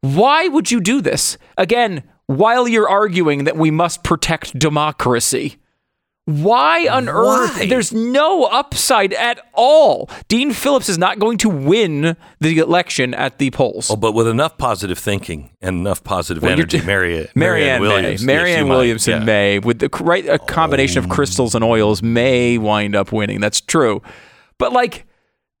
Why 0.00 0.48
would 0.48 0.70
you 0.70 0.80
do 0.80 1.00
this? 1.00 1.38
Again, 1.56 2.02
while 2.26 2.66
you're 2.66 2.88
arguing 2.88 3.44
that 3.44 3.56
we 3.56 3.70
must 3.70 4.02
protect 4.02 4.58
democracy. 4.58 5.56
Why 6.26 6.88
on 6.88 7.08
earth? 7.08 7.68
There's 7.68 7.92
no 7.92 8.44
upside 8.44 9.12
at 9.12 9.46
all. 9.52 10.08
Dean 10.26 10.52
Phillips 10.52 10.88
is 10.88 10.96
not 10.96 11.18
going 11.18 11.36
to 11.38 11.50
win 11.50 12.16
the 12.40 12.58
election 12.58 13.12
at 13.12 13.38
the 13.38 13.50
polls. 13.50 13.90
Oh, 13.90 13.96
but 13.96 14.12
with 14.12 14.26
enough 14.26 14.56
positive 14.56 14.98
thinking 14.98 15.50
and 15.60 15.80
enough 15.80 16.02
positive 16.02 16.42
Well, 16.42 16.52
energy, 16.52 16.80
t- 16.80 16.86
Mary, 16.86 17.28
Marianne, 17.34 17.82
Williams, 17.82 18.04
May. 18.04 18.10
yes, 18.10 18.22
Marianne 18.22 18.68
might, 18.68 18.74
Williamson 18.74 19.12
yeah. 19.12 19.20
Oh. 19.20 19.24
May 19.26 19.58
with 19.58 19.80
the 19.80 19.90
right 20.00 20.26
a 20.26 20.38
combination 20.38 20.98
of 20.98 21.10
oh. 21.10 21.14
crystals 21.14 21.54
and 21.54 21.62
oils 21.62 22.02
may 22.02 22.56
wind 22.56 22.96
up 22.96 23.12
winning. 23.12 23.40
That's 23.40 23.60
true. 23.60 24.00
But 24.56 24.72
like 24.72 25.06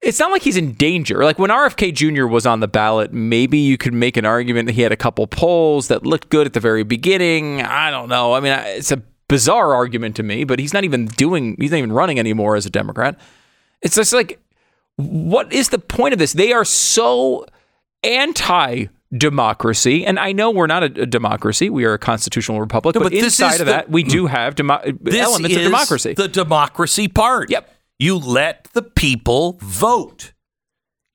it's 0.00 0.18
not 0.18 0.30
like 0.30 0.42
he's 0.42 0.56
in 0.56 0.72
danger. 0.72 1.24
Like 1.24 1.38
when 1.38 1.50
RFK 1.50 1.92
Jr. 1.94 2.26
was 2.26 2.46
on 2.46 2.60
the 2.60 2.68
ballot, 2.68 3.12
maybe 3.12 3.58
you 3.58 3.76
could 3.76 3.94
make 3.94 4.16
an 4.16 4.24
argument 4.24 4.66
that 4.66 4.72
he 4.72 4.82
had 4.82 4.92
a 4.92 4.96
couple 4.96 5.26
polls 5.26 5.88
that 5.88 6.06
looked 6.06 6.30
good 6.30 6.46
at 6.46 6.52
the 6.52 6.60
very 6.60 6.84
beginning. 6.84 7.60
I 7.62 7.90
don't 7.90 8.08
know. 8.08 8.34
I 8.34 8.40
mean, 8.40 8.52
it's 8.52 8.92
a 8.92 9.02
bizarre 9.34 9.74
argument 9.74 10.16
to 10.16 10.22
me, 10.22 10.44
but 10.44 10.58
he's 10.58 10.72
not 10.72 10.84
even 10.84 11.06
doing 11.06 11.56
he's 11.58 11.70
not 11.72 11.78
even 11.78 11.92
running 11.92 12.18
anymore 12.18 12.56
as 12.56 12.66
a 12.66 12.70
Democrat. 12.70 13.18
It's 13.82 13.96
just 13.96 14.12
like 14.12 14.40
what 14.96 15.52
is 15.52 15.70
the 15.70 15.78
point 15.78 16.12
of 16.12 16.18
this? 16.18 16.32
They 16.34 16.52
are 16.52 16.64
so 16.64 17.46
anti 18.02 18.86
democracy 19.16 20.04
and 20.04 20.18
I 20.18 20.32
know 20.32 20.50
we're 20.50 20.66
not 20.66 20.82
a, 20.82 21.02
a 21.02 21.06
democracy 21.06 21.70
we 21.70 21.84
are 21.84 21.92
a 21.94 21.98
constitutional 21.98 22.60
republic 22.60 22.96
No, 22.96 23.00
but, 23.02 23.12
but 23.12 23.18
inside 23.18 23.60
of 23.60 23.66
the- 23.66 23.72
that 23.72 23.88
we 23.88 24.02
do 24.02 24.26
have 24.26 24.56
demo- 24.56 24.82
This 25.00 25.14
elements 25.16 25.54
is 25.54 25.58
of 25.58 25.62
democracy 25.70 26.14
The 26.14 26.28
democracy 26.28 27.06
part. 27.08 27.48
Yep. 27.50 27.70
You 28.00 28.16
let 28.18 28.68
the 28.72 28.82
people 28.82 29.56
vote. 29.60 30.32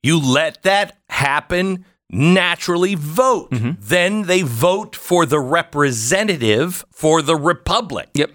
You 0.02 0.18
let 0.20 0.64
that 0.64 0.98
happen 1.10 1.84
naturally 2.10 2.96
vote. 2.96 3.52
Mm-hmm. 3.52 3.72
Then 3.80 4.24
they 4.24 4.42
vote 4.42 4.96
for 4.96 5.26
the 5.26 5.40
representative 5.40 6.86
for 6.92 7.22
the 7.22 7.36
republic. 7.36 8.10
Yep. 8.14 8.32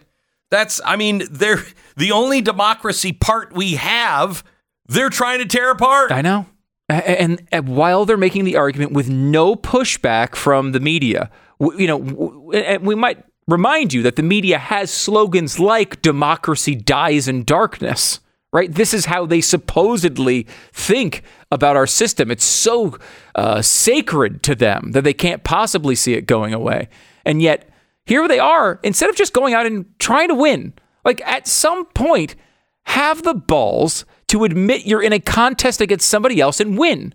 That's 0.51 0.81
I 0.85 0.97
mean, 0.97 1.23
they're 1.31 1.65
the 1.97 2.13
only 2.13 2.41
democracy 2.41 3.13
part 3.13 3.53
we 3.53 3.75
have, 3.75 4.45
they're 4.87 5.11
trying 5.11 5.41
to 5.41 5.47
tear 5.47 5.71
apart. 5.71 6.13
I 6.13 6.23
know. 6.23 6.47
And, 6.89 7.43
and 7.51 7.69
while 7.69 8.05
they're 8.05 8.19
making 8.19 8.45
the 8.45 8.57
argument 8.57 8.93
with 8.93 9.09
no 9.09 9.57
pushback 9.57 10.37
from 10.37 10.73
the 10.73 10.81
media, 10.81 11.31
you 11.59 11.87
know, 11.87 11.97
we 11.97 12.95
might 12.95 13.25
remind 13.49 13.95
you 13.95 14.03
that 14.03 14.17
the 14.17 14.23
media 14.23 14.59
has 14.59 14.91
slogans 14.91 15.59
like 15.59 16.03
"democracy 16.03 16.75
dies 16.75 17.27
in 17.27 17.43
darkness," 17.45 18.21
right? 18.55 18.73
This 18.73 18.95
is 18.95 19.07
how 19.07 19.27
they 19.27 19.41
supposedly 19.41 20.47
think 20.73 21.25
about 21.51 21.77
our 21.77 21.89
system. 21.89 22.31
It's 22.31 22.45
so 22.45 22.97
uh, 23.35 23.61
sacred 23.61 24.45
to 24.45 24.55
them 24.55 24.93
that 24.93 25.03
they 25.03 25.13
can't 25.13 25.43
possibly 25.43 25.97
see 25.97 26.15
it 26.15 26.27
going 26.27 26.55
away. 26.55 26.89
And 27.25 27.43
yet, 27.43 27.69
here 28.07 28.29
they 28.29 28.39
are, 28.39 28.79
instead 28.85 29.11
of 29.11 29.17
just 29.17 29.33
going 29.33 29.55
out 29.55 29.67
and 29.67 29.87
trying 29.99 30.29
to 30.29 30.37
win, 30.37 30.73
like 31.05 31.21
at 31.27 31.49
some 31.49 31.87
point, 31.87 32.37
have 32.85 33.25
the 33.25 33.35
balls 33.35 34.05
to 34.29 34.45
admit 34.45 34.87
you're 34.87 35.03
in 35.03 35.13
a 35.13 35.19
contest 35.19 35.81
against 35.81 36.09
somebody 36.09 36.41
else 36.41 36.61
and 36.61 36.79
win. 36.79 37.13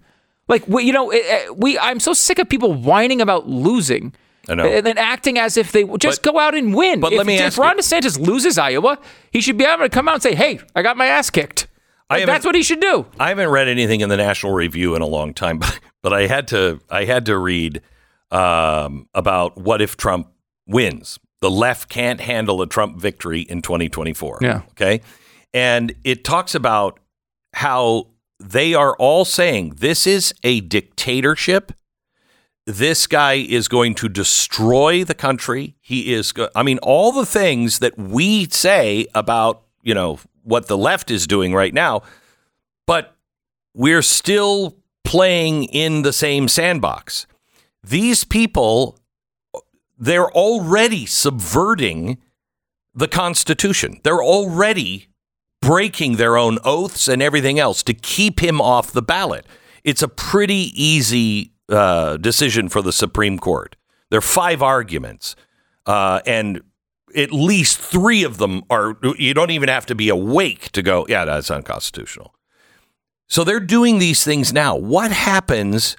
Like 0.49 0.67
you 0.67 0.91
know, 0.91 1.09
eh, 1.09 1.21
eh, 1.23 1.49
we. 1.55 1.79
I'm 1.79 2.01
so 2.01 2.11
sick 2.11 2.39
of 2.39 2.49
people 2.49 2.73
whining 2.73 3.21
about 3.21 3.47
losing. 3.47 4.13
I 4.49 4.55
know. 4.55 4.65
And 4.65 4.85
then 4.85 4.97
acting 4.97 5.37
as 5.37 5.57
if 5.57 5.71
they 5.71 5.83
just 5.97 6.23
go 6.23 6.39
out 6.39 6.55
and 6.55 6.73
win. 6.73 6.99
but 6.99 7.11
if, 7.13 7.17
let 7.17 7.27
me 7.27 7.37
if 7.37 7.57
Ron 7.57 7.77
DeSantis 7.77 8.19
loses 8.19 8.57
Iowa, 8.57 8.99
he 9.31 9.41
should 9.41 9.57
be 9.57 9.63
able 9.65 9.83
to 9.83 9.89
come 9.89 10.07
out 10.07 10.15
and 10.15 10.23
say, 10.23 10.35
"Hey, 10.35 10.59
I 10.75 10.81
got 10.81 10.97
my 10.97 11.05
ass 11.05 11.29
kicked." 11.29 11.67
Like, 12.09 12.25
that's 12.25 12.45
what 12.45 12.55
he 12.55 12.63
should 12.63 12.79
do. 12.79 13.05
I 13.19 13.29
haven't 13.29 13.49
read 13.49 13.67
anything 13.67 14.01
in 14.01 14.09
the 14.09 14.17
National 14.17 14.51
Review 14.53 14.95
in 14.95 15.01
a 15.03 15.05
long 15.05 15.33
time, 15.33 15.59
but 15.59 15.79
but 16.01 16.13
I 16.13 16.27
had 16.27 16.47
to 16.49 16.79
I 16.89 17.05
had 17.05 17.25
to 17.27 17.37
read 17.37 17.81
um, 18.31 19.07
about 19.13 19.57
what 19.57 19.81
if 19.81 19.97
Trump 19.97 20.27
wins. 20.67 21.19
The 21.41 21.49
left 21.51 21.87
can't 21.89 22.19
handle 22.19 22.61
a 22.61 22.67
Trump 22.67 22.97
victory 22.97 23.41
in 23.41 23.61
2024. 23.61 24.39
Yeah. 24.41 24.61
Okay. 24.71 25.01
And 25.53 25.93
it 26.03 26.23
talks 26.25 26.53
about 26.53 26.99
how 27.53 28.07
they 28.39 28.73
are 28.73 28.95
all 28.97 29.23
saying 29.25 29.75
this 29.77 30.05
is 30.05 30.33
a 30.43 30.59
dictatorship. 30.61 31.71
This 32.69 33.07
guy 33.07 33.33
is 33.33 33.67
going 33.67 33.95
to 33.95 34.07
destroy 34.07 35.03
the 35.03 35.15
country. 35.15 35.75
He 35.81 36.13
is, 36.13 36.31
go- 36.31 36.49
I 36.55 36.61
mean, 36.61 36.77
all 36.83 37.11
the 37.11 37.25
things 37.25 37.79
that 37.79 37.97
we 37.97 38.47
say 38.47 39.07
about, 39.15 39.63
you 39.81 39.95
know, 39.95 40.19
what 40.43 40.67
the 40.67 40.77
left 40.77 41.09
is 41.09 41.25
doing 41.25 41.51
right 41.51 41.73
now, 41.73 42.03
but 42.85 43.15
we're 43.73 44.03
still 44.03 44.77
playing 45.03 45.63
in 45.63 46.03
the 46.03 46.13
same 46.13 46.47
sandbox. 46.47 47.25
These 47.83 48.23
people, 48.23 48.99
they're 49.97 50.29
already 50.29 51.07
subverting 51.07 52.19
the 52.93 53.07
Constitution. 53.07 53.99
They're 54.03 54.21
already 54.23 55.07
breaking 55.59 56.17
their 56.17 56.37
own 56.37 56.59
oaths 56.63 57.07
and 57.07 57.19
everything 57.19 57.57
else 57.57 57.81
to 57.81 57.95
keep 57.95 58.41
him 58.41 58.61
off 58.61 58.91
the 58.91 59.01
ballot. 59.01 59.47
It's 59.83 60.03
a 60.03 60.07
pretty 60.07 60.71
easy 60.75 61.53
uh, 61.69 62.17
decision 62.17 62.69
for 62.69 62.81
the 62.81 62.91
Supreme 62.91 63.37
Court. 63.37 63.75
There 64.09 64.17
are 64.17 64.21
five 64.21 64.61
arguments, 64.61 65.35
uh, 65.85 66.21
and 66.25 66.61
at 67.15 67.31
least 67.31 67.79
three 67.79 68.23
of 68.23 68.37
them 68.37 68.63
are, 68.69 68.97
you 69.17 69.33
don't 69.33 69.51
even 69.51 69.69
have 69.69 69.85
to 69.87 69.95
be 69.95 70.09
awake 70.09 70.71
to 70.71 70.81
go, 70.81 71.05
yeah, 71.09 71.25
that's 71.25 71.49
unconstitutional. 71.49 72.33
So 73.27 73.43
they're 73.43 73.59
doing 73.59 73.99
these 73.99 74.23
things 74.23 74.51
now. 74.51 74.75
What 74.75 75.11
happens 75.11 75.95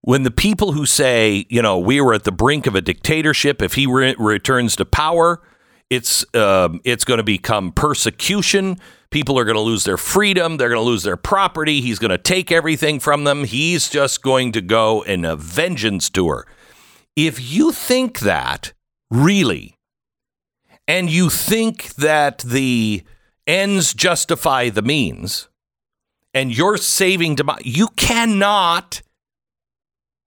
when 0.00 0.22
the 0.22 0.30
people 0.30 0.72
who 0.72 0.86
say, 0.86 1.46
you 1.48 1.60
know, 1.60 1.78
we 1.78 2.00
were 2.00 2.14
at 2.14 2.24
the 2.24 2.32
brink 2.32 2.66
of 2.66 2.74
a 2.74 2.80
dictatorship, 2.80 3.60
if 3.60 3.74
he 3.74 3.86
re- 3.86 4.14
returns 4.18 4.76
to 4.76 4.84
power, 4.84 5.42
it's 5.90 6.24
um, 6.34 6.80
it's 6.84 7.04
going 7.04 7.18
to 7.18 7.24
become 7.24 7.72
persecution. 7.72 8.78
People 9.10 9.38
are 9.38 9.44
going 9.44 9.54
to 9.56 9.60
lose 9.60 9.84
their 9.84 9.96
freedom. 9.96 10.56
They're 10.56 10.68
going 10.68 10.80
to 10.80 10.84
lose 10.86 11.02
their 11.04 11.16
property. 11.16 11.80
He's 11.80 11.98
going 11.98 12.10
to 12.10 12.18
take 12.18 12.50
everything 12.50 12.98
from 13.00 13.24
them. 13.24 13.44
He's 13.44 13.88
just 13.88 14.22
going 14.22 14.52
to 14.52 14.60
go 14.60 15.02
in 15.02 15.24
a 15.24 15.36
vengeance 15.36 16.10
tour. 16.10 16.46
If 17.14 17.40
you 17.52 17.72
think 17.72 18.20
that, 18.20 18.72
really, 19.10 19.76
and 20.88 21.08
you 21.08 21.30
think 21.30 21.94
that 21.94 22.38
the 22.38 23.02
ends 23.46 23.94
justify 23.94 24.68
the 24.68 24.82
means, 24.82 25.48
and 26.34 26.56
you're 26.56 26.76
saving 26.76 27.36
democracy, 27.36 27.70
you 27.70 27.88
cannot. 27.96 29.02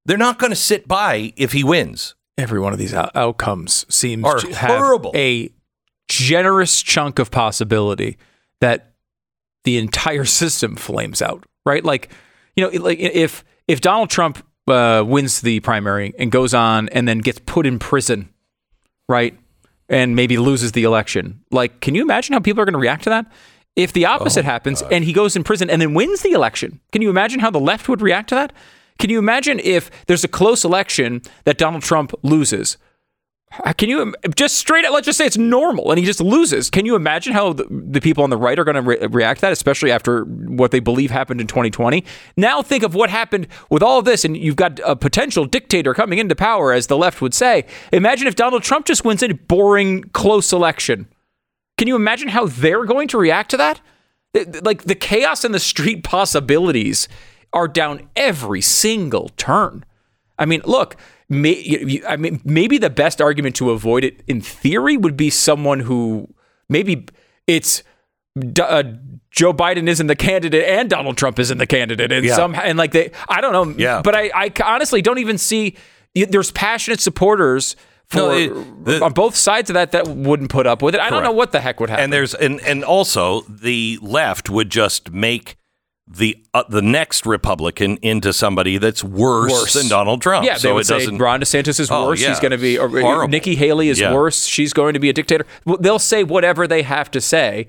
They're 0.06 0.18
not 0.18 0.40
going 0.40 0.52
to 0.52 0.56
sit 0.56 0.88
by 0.88 1.34
if 1.38 1.52
he 1.52 1.64
wins. 1.64 2.16
Every 2.38 2.60
one 2.60 2.74
of 2.74 2.80
these 2.80 2.94
out- 2.94 3.16
outcomes 3.16 3.86
seems 3.94 4.24
Are 4.26 4.40
to 4.40 4.56
have 4.56 4.80
horrible. 4.80 5.12
a 5.14 5.52
generous 6.08 6.82
chunk 6.82 7.20
of 7.20 7.30
possibility 7.30 8.18
that 8.62 8.94
the 9.64 9.78
entire 9.78 10.26
system 10.26 10.76
flames 10.76 11.22
out. 11.22 11.46
Right? 11.66 11.84
Like, 11.84 12.10
you 12.56 12.64
know, 12.64 12.84
like 12.84 13.00
if 13.00 13.44
if 13.68 13.82
Donald 13.82 14.10
Trump 14.10 14.44
uh, 14.68 15.04
wins 15.06 15.42
the 15.42 15.60
primary 15.60 16.14
and 16.18 16.32
goes 16.32 16.54
on 16.54 16.90
and 16.90 17.08
then 17.08 17.20
gets 17.20 17.40
put 17.46 17.66
in 17.66 17.80
prison, 17.80 18.30
right, 19.08 19.38
and 19.88 20.16
maybe 20.16 20.38
loses 20.38 20.72
the 20.72 20.84
election, 20.84 21.44
like, 21.52 21.80
can 21.82 21.96
you 21.96 22.02
imagine 22.02 22.34
how 22.34 22.40
people 22.40 22.62
are 22.62 22.66
going 22.66 22.74
to 22.74 22.80
react 22.80 23.04
to 23.04 23.10
that? 23.10 23.32
If 23.76 23.94
the 23.94 24.08
opposite 24.08 24.46
happens 24.46 24.82
and 24.82 25.04
he 25.04 25.14
goes 25.14 25.36
in 25.36 25.44
prison 25.44 25.70
and 25.70 25.82
then 25.82 25.94
wins 25.94 26.22
the 26.22 26.32
election, 26.32 26.80
can 26.92 27.02
you 27.02 27.10
imagine 27.10 27.40
how 27.40 27.52
the 27.52 27.60
left 27.60 27.88
would 27.88 28.02
react 28.02 28.30
to 28.30 28.36
that? 28.36 28.52
Can 28.98 29.10
you 29.10 29.20
imagine 29.20 29.60
if 29.64 29.90
there's 30.08 30.24
a 30.26 30.28
close 30.28 30.66
election 30.66 31.22
that 31.46 31.58
Donald 31.58 31.84
Trump 31.84 32.14
loses? 32.22 32.78
Uh, 33.52 33.74
Can 33.74 33.90
you 33.90 34.14
just 34.36 34.58
straight 34.58 34.86
up, 34.86 34.94
let's 34.94 35.06
just 35.06 35.18
say 35.18 35.26
it's 35.26 35.38
normal 35.38 35.90
and 35.92 36.00
he 36.00 36.06
just 36.06 36.22
loses. 36.22 36.70
Can 36.70 36.86
you 36.86 36.96
imagine 36.96 37.34
how 37.34 37.54
the, 37.54 37.66
the 37.70 38.00
people 38.00 38.24
on 38.24 38.30
the 38.30 38.38
right 38.38 38.60
are 38.60 38.64
going 38.64 38.76
to 38.76 38.82
re- 38.82 39.08
react 39.10 39.40
to 39.40 39.42
that, 39.42 39.52
especially 39.52 39.92
after 39.92 40.24
what 40.24 40.70
they 40.70 40.80
believe 40.80 41.10
happened 41.10 41.42
in 41.42 41.48
2020? 41.48 42.04
Now 42.38 42.62
think 42.62 42.84
of 42.84 42.94
what 42.94 43.10
happened 43.10 43.48
with 43.72 43.82
all 43.82 44.04
this, 44.04 44.24
and 44.24 44.38
you've 44.38 44.56
got 44.56 44.80
a 44.86 44.96
potential 44.96 45.46
dictator 45.46 45.96
coming 45.96 46.20
into 46.20 46.36
power, 46.36 46.74
as 46.74 46.88
the 46.88 46.98
left 46.98 47.22
would 47.22 47.34
say. 47.34 47.66
Imagine 47.92 48.28
if 48.28 48.36
Donald 48.36 48.62
Trump 48.62 48.86
just 48.86 49.04
wins 49.04 49.24
a 49.24 49.34
boring, 49.34 50.04
close 50.14 50.54
election. 50.54 51.08
Can 51.80 51.88
you 51.88 51.96
imagine 51.96 52.28
how 52.28 52.46
they're 52.46 52.86
going 52.86 53.08
to 53.08 53.18
react 53.18 53.50
to 53.52 53.58
that? 53.58 53.82
Like 54.62 54.84
the 54.84 54.96
chaos 54.96 55.44
and 55.44 55.56
the 55.56 55.60
street 55.60 56.04
possibilities 56.04 57.08
are 57.52 57.68
down 57.68 58.10
every 58.16 58.62
single 58.62 59.30
turn. 59.38 59.86
I 60.38 60.46
mean, 60.46 60.62
look, 60.66 60.96
may, 61.30 62.02
I 62.08 62.18
mean, 62.18 62.42
maybe 62.44 62.78
the 62.78 62.90
best 62.90 63.22
argument 63.22 63.56
to 63.58 63.72
avoid 63.72 64.04
it 64.04 64.22
in 64.28 64.42
theory 64.42 64.98
would 64.98 65.16
be 65.16 65.30
someone 65.30 65.82
who 65.82 66.28
maybe 66.68 67.06
it's 67.48 67.84
uh, 68.62 68.84
Joe 69.32 69.54
Biden 69.54 69.88
isn't 69.88 70.08
the 70.08 70.16
candidate 70.16 70.66
and 70.66 70.90
Donald 70.90 71.18
Trump 71.18 71.40
isn't 71.40 71.58
the 71.58 71.68
candidate, 71.68 72.12
and 72.12 72.26
Yeah. 72.26 72.36
some 72.36 72.56
and 72.56 72.78
like 72.78 72.92
they, 72.92 73.12
I 73.28 73.42
don't 73.42 73.54
know, 73.54 73.76
Yeah. 73.78 74.02
but 74.04 74.16
I, 74.16 74.32
I 74.34 74.52
honestly 74.64 75.02
don't 75.02 75.20
even 75.20 75.38
see 75.38 75.76
there's 76.16 76.52
passionate 76.52 77.00
supporters 77.00 77.76
for 78.08 78.18
No, 78.18 78.32
it- 78.32 78.86
the- 78.86 79.04
on 79.04 79.14
both 79.14 79.36
sides 79.36 79.70
of 79.70 79.76
that 79.76 79.92
that 79.92 80.08
wouldn't 80.08 80.50
put 80.50 80.66
up 80.66 80.82
with 80.82 80.96
it. 80.96 81.02
I 81.02 81.10
don't 81.12 81.22
know 81.24 81.32
what 81.32 81.52
the 81.52 81.60
heck 81.60 81.80
would 81.80 81.90
happen. 81.92 82.06
And 82.06 82.14
there's 82.14 82.34
and 82.34 82.60
and 82.62 82.84
also 82.84 83.42
the 83.42 84.00
left 84.02 84.50
would 84.50 84.70
just 84.72 85.12
make 85.12 85.58
the 86.12 86.44
uh, 86.56 86.64
the 86.70 86.82
next 86.82 87.26
Republican 87.28 87.98
into 88.02 88.34
somebody 88.34 88.78
that's 88.80 89.04
worse, 89.04 89.52
Worse. 89.52 89.74
than 89.74 89.88
Donald 89.88 90.22
Trump. 90.22 90.46
Yeah, 90.46 90.54
they 90.54 90.60
so 90.60 90.74
would 90.74 90.82
it 90.82 90.86
say 90.88 91.00
doesn't. 91.00 91.18
Ron 91.20 91.40
DeSantis 91.42 91.80
is 91.80 91.92
Oh, 91.92 92.08
worse. 92.08 92.22
yeah. 92.22 92.30
He's 92.30 92.40
going 92.40 92.52
to 92.52 92.58
be. 92.58 92.78
Or, 92.80 92.90
Horrible. 92.90 93.28
Nikki 93.30 93.56
Haley 93.56 93.90
is 93.90 94.00
Yeah. 94.00 94.14
worse. 94.14 94.46
She's 94.46 94.74
going 94.74 94.94
to 94.96 95.00
be 95.00 95.10
a 95.10 95.14
dictator. 95.14 95.46
Well, 95.66 95.78
They'll 95.80 96.00
say 96.00 96.24
whatever 96.24 96.68
they 96.68 96.82
have 96.82 97.12
to 97.12 97.22
say. 97.22 97.68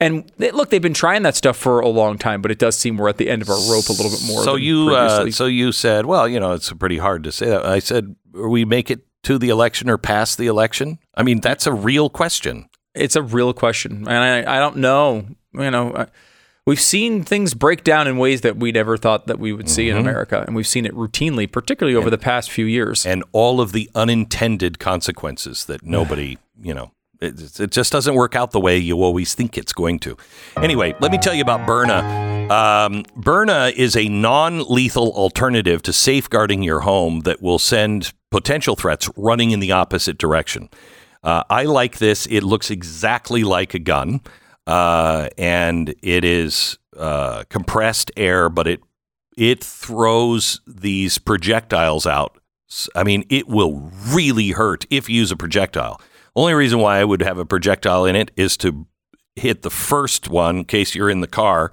And 0.00 0.28
they, 0.38 0.50
look, 0.50 0.70
they've 0.70 0.82
been 0.82 0.94
trying 0.94 1.22
that 1.22 1.36
stuff 1.36 1.56
for 1.56 1.78
a 1.80 1.88
long 1.88 2.18
time, 2.18 2.42
but 2.42 2.50
it 2.50 2.58
does 2.58 2.76
seem 2.76 2.96
we're 2.96 3.08
at 3.08 3.18
the 3.18 3.28
end 3.30 3.40
of 3.42 3.48
our 3.48 3.56
rope 3.70 3.88
a 3.88 3.92
little 3.92 4.10
bit 4.10 4.26
more. 4.26 4.42
so 4.42 4.56
you 4.56 4.88
uh, 4.94 5.30
so 5.30 5.46
you 5.46 5.70
said, 5.70 6.06
well, 6.06 6.26
you 6.26 6.40
know, 6.40 6.52
it's 6.54 6.72
pretty 6.72 6.98
hard 6.98 7.22
to 7.24 7.30
say 7.30 7.46
that. 7.46 7.64
I 7.64 7.78
said, 7.78 8.16
we 8.32 8.64
make 8.64 8.90
it 8.90 9.06
to 9.24 9.38
the 9.38 9.48
election 9.50 9.88
or 9.88 9.98
past 9.98 10.38
the 10.38 10.46
election. 10.48 10.98
I 11.14 11.22
mean, 11.22 11.40
that's 11.40 11.66
a 11.68 11.72
real 11.72 12.10
question. 12.10 12.68
it's 12.96 13.14
a 13.16 13.22
real 13.22 13.52
question, 13.52 14.08
and 14.08 14.48
I, 14.48 14.56
I 14.56 14.58
don't 14.58 14.78
know. 14.78 15.24
You 15.54 15.70
know, 15.70 15.94
I- 15.94 16.06
we've 16.66 16.80
seen 16.80 17.22
things 17.24 17.54
break 17.54 17.82
down 17.84 18.06
in 18.06 18.18
ways 18.18 18.42
that 18.42 18.56
we 18.56 18.72
never 18.72 18.96
thought 18.96 19.26
that 19.26 19.38
we 19.38 19.52
would 19.52 19.68
see 19.68 19.88
in 19.88 19.96
Mhm. 19.96 20.00
America, 20.00 20.44
and 20.46 20.54
we've 20.54 20.66
seen 20.66 20.86
it 20.86 20.94
routinely, 20.94 21.50
particularly 21.50 21.96
over 21.96 22.10
the 22.10 22.18
past 22.18 22.50
few 22.50 22.64
years. 22.66 23.04
and 23.06 23.24
all 23.32 23.60
of 23.60 23.72
the 23.72 23.90
unintended 23.94 24.78
consequences 24.78 25.64
that 25.66 25.82
nobody, 25.86 26.38
you 26.62 26.72
know, 26.74 26.92
it, 27.20 27.60
it 27.60 27.70
just 27.70 27.92
doesn't 27.92 28.14
work 28.14 28.34
out 28.34 28.50
the 28.50 28.60
way 28.60 28.76
you 28.78 29.02
always 29.02 29.34
think 29.34 29.56
it's 29.56 29.72
going 29.72 29.98
to. 30.00 30.16
Anyway, 30.56 30.94
let 31.00 31.12
me 31.12 31.18
tell 31.18 31.34
you 31.34 31.42
about 31.42 31.60
Byrna. 31.66 32.02
Um, 32.50 33.04
Byrna 33.16 33.72
is 33.76 33.96
a 33.96 34.08
non 34.08 34.62
lethal 34.68 35.12
alternative 35.12 35.82
to 35.82 35.92
safeguarding 35.92 36.62
your 36.64 36.80
home 36.80 37.20
that 37.20 37.40
will 37.40 37.60
send 37.60 38.12
potential 38.32 38.74
threats 38.76 39.08
running 39.16 39.52
in 39.52 39.60
the 39.60 39.70
opposite 39.72 40.18
direction. 40.18 40.68
Uh, 41.22 41.44
I 41.48 41.62
like 41.64 41.98
this. 41.98 42.26
It 42.26 42.42
looks 42.42 42.70
exactly 42.70 43.44
like 43.44 43.72
a 43.74 43.78
gun, 43.78 44.20
uh, 44.66 45.28
and 45.38 45.94
it 46.02 46.24
is 46.24 46.78
uh, 46.96 47.44
compressed 47.48 48.10
air, 48.16 48.48
but 48.48 48.66
it 48.66 48.80
it 49.36 49.64
throws 49.64 50.60
these 50.66 51.18
projectiles 51.18 52.06
out. 52.06 52.38
I 52.94 53.02
mean, 53.02 53.24
it 53.30 53.48
will 53.48 53.90
really 54.10 54.50
hurt 54.50 54.86
if 54.90 55.08
you 55.08 55.16
use 55.16 55.30
a 55.30 55.36
projectile. 55.36 56.00
Only 56.34 56.54
reason 56.54 56.78
why 56.78 56.98
I 56.98 57.04
would 57.04 57.22
have 57.22 57.38
a 57.38 57.44
projectile 57.44 58.04
in 58.04 58.16
it 58.16 58.30
is 58.36 58.56
to 58.58 58.86
hit 59.36 59.62
the 59.62 59.70
first 59.70 60.28
one 60.28 60.58
in 60.58 60.64
case 60.64 60.94
you're 60.94 61.10
in 61.10 61.20
the 61.20 61.26
car 61.26 61.72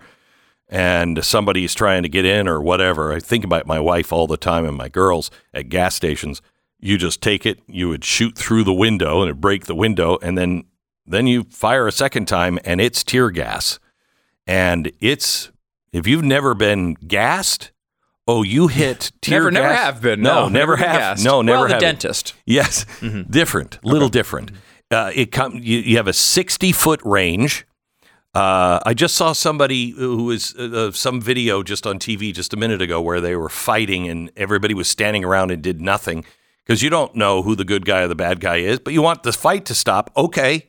and 0.70 1.24
somebody's 1.24 1.74
trying 1.74 2.03
to 2.03 2.10
get 2.10 2.26
in 2.26 2.48
or 2.48 2.61
whatever. 2.61 3.11
I 3.11 3.20
think 3.20 3.44
about 3.44 3.66
my 3.66 3.80
wife 3.80 4.14
all 4.14 4.28
the 4.28 4.38
time 4.38 4.66
and 4.66 4.78
my 4.78 4.88
girls 4.88 5.32
at 5.53 5.70
gas 5.70 5.95
stations. 5.95 6.41
You 6.80 6.98
just 6.98 7.22
take 7.22 7.45
it, 7.45 7.60
you 7.68 7.90
would 7.90 8.06
shoot 8.06 8.38
through 8.38 8.64
the 8.64 8.74
window 8.74 9.22
and 9.22 9.30
it 9.30 9.41
break 9.41 9.66
the 9.66 9.76
window, 9.76 10.18
and 10.22 10.38
then 10.38 10.64
then 11.10 11.27
you 11.27 11.44
fire 11.45 11.88
a 11.88 11.91
second 11.91 12.27
time 12.27 12.60
and 12.64 12.80
it's 12.80 13.03
tear 13.03 13.30
gas 13.31 13.80
and 14.48 14.91
it's 14.99 15.52
if 15.91 16.06
you've 16.07 16.23
never 16.23 16.53
been 16.53 16.94
gassed, 16.94 17.72
oh, 18.27 18.44
you 18.44 18.68
hit 18.68 19.11
tear 19.22 19.40
Never- 19.49 19.52
never 19.52 19.73
have 19.73 20.02
been, 20.02 20.22
No, 20.22 20.41
no. 20.44 20.49
never 20.49 20.73
Never 20.73 20.76
have. 20.77 20.99
gassed. 20.99 21.26
No, 21.26 21.34
Well, 21.38 21.44
never 21.44 21.68
the 21.68 21.73
have. 21.73 21.81
dentist. 21.81 22.34
Yes, 22.45 22.86
different, 23.30 23.80
little 23.84 24.10
different. 24.10 24.52
Uh, 24.91 25.11
it 25.14 25.31
come 25.31 25.56
you, 25.56 25.80
you 25.80 25.98
have 25.98 26.07
a 26.07 26.14
sixty 26.14 26.72
foot 26.72 27.02
range. 27.03 27.65
Uh, 28.36 28.80
I 28.86 28.94
just 28.94 29.15
saw 29.15 29.34
somebody 29.34 29.90
who 29.90 30.26
was 30.26 30.53
uh, 30.57 30.64
uh, 30.90 30.91
some 30.91 31.19
video 31.19 31.64
just 31.64 31.88
on 31.88 31.98
TV 31.98 32.31
just 32.34 32.53
a 32.53 32.57
minute 32.57 32.80
ago 32.81 33.02
where 33.02 33.19
they 33.19 33.36
were 33.36 33.49
fighting 33.49 34.07
and 34.07 34.31
everybody 34.38 34.76
was 34.76 34.88
standing 34.88 35.23
around 35.26 35.49
and 35.49 35.64
did 35.64 35.81
nothing 35.81 36.23
because 36.64 36.84
you 36.84 36.91
don't 36.91 37.15
know 37.15 37.41
who 37.41 37.56
the 37.56 37.65
good 37.65 37.86
guy 37.86 38.02
or 38.03 38.07
the 38.07 38.14
bad 38.15 38.40
guy 38.40 38.57
is, 38.57 38.77
but 38.80 38.94
you 38.94 39.02
want 39.02 39.23
the 39.23 39.34
fight 39.34 39.65
to 39.65 39.73
stop. 39.76 40.11
Okay, 40.15 40.69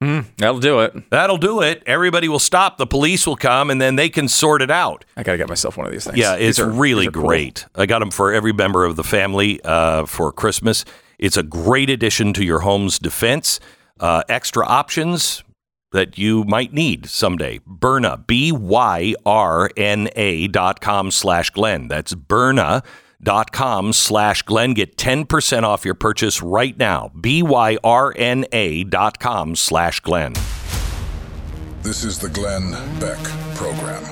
that'll 0.00 0.60
do 0.60 0.80
it. 0.80 1.10
That'll 1.10 1.36
do 1.36 1.60
it. 1.60 1.82
Everybody 1.86 2.28
will 2.28 2.38
stop. 2.38 2.78
The 2.78 2.86
police 2.86 3.26
will 3.26 3.36
come, 3.36 3.70
and 3.70 3.80
then 3.80 3.96
they 3.96 4.08
can 4.08 4.28
sort 4.28 4.62
it 4.62 4.70
out. 4.70 5.04
I 5.16 5.22
got 5.22 5.32
to 5.32 5.38
get 5.38 5.48
myself 5.48 5.76
one 5.76 5.86
of 5.86 5.92
these 5.92 6.04
things. 6.04 6.16
Yeah, 6.18 6.36
it's 6.36 6.58
are- 6.58 6.68
really 6.70 7.08
are 7.08 7.10
cool. 7.10 7.24
great. 7.24 7.66
I 7.74 7.86
got 7.86 7.98
them 8.00 8.10
for 8.10 8.32
every 8.32 8.52
member 8.52 8.84
of 8.84 8.96
the 8.96 9.04
family 9.04 9.60
uh, 9.64 10.06
for 10.06 10.32
Christmas. 10.32 10.84
It's 11.18 11.36
a 11.36 11.42
great 11.42 11.90
addition 11.90 12.32
to 12.34 12.44
your 12.44 12.60
home's 12.60 12.98
defense. 12.98 13.60
Uh, 13.98 14.22
extra 14.30 14.64
options 14.66 15.44
that 15.92 16.16
you 16.16 16.44
might 16.44 16.72
need 16.72 17.04
someday. 17.06 17.58
Byrna, 17.68 18.26
B 18.26 18.52
Y 18.52 19.14
R 19.26 19.70
N 19.76 20.08
A 20.16 20.48
dot 20.48 20.80
com 20.80 21.10
slash 21.10 21.50
Glenn. 21.50 21.88
That's 21.88 22.14
Byrna 22.14 22.82
dot 23.22 23.52
com 23.52 23.92
slash 23.92 24.42
Glenn. 24.42 24.74
Get 24.74 24.96
10% 24.96 25.62
off 25.62 25.84
your 25.84 25.94
purchase 25.94 26.42
right 26.42 26.76
now. 26.76 27.10
B 27.18 27.42
Y 27.42 27.78
R 27.84 28.12
N 28.16 28.44
A 28.52 28.84
dot 28.84 29.18
com 29.18 29.56
slash 29.56 30.00
Glenn. 30.00 30.34
This 31.82 32.04
is 32.04 32.18
the 32.18 32.28
Glenn 32.28 32.72
Beck 33.00 33.18
Program. 33.54 34.04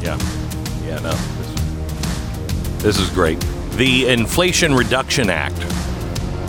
Yeah. 0.00 0.16
Yeah, 0.84 1.00
no. 1.00 1.10
This, 1.10 2.82
this 2.82 2.98
is 3.00 3.10
great. 3.10 3.44
The 3.76 4.08
Inflation 4.08 4.74
Reduction 4.74 5.28
Act. 5.28 5.54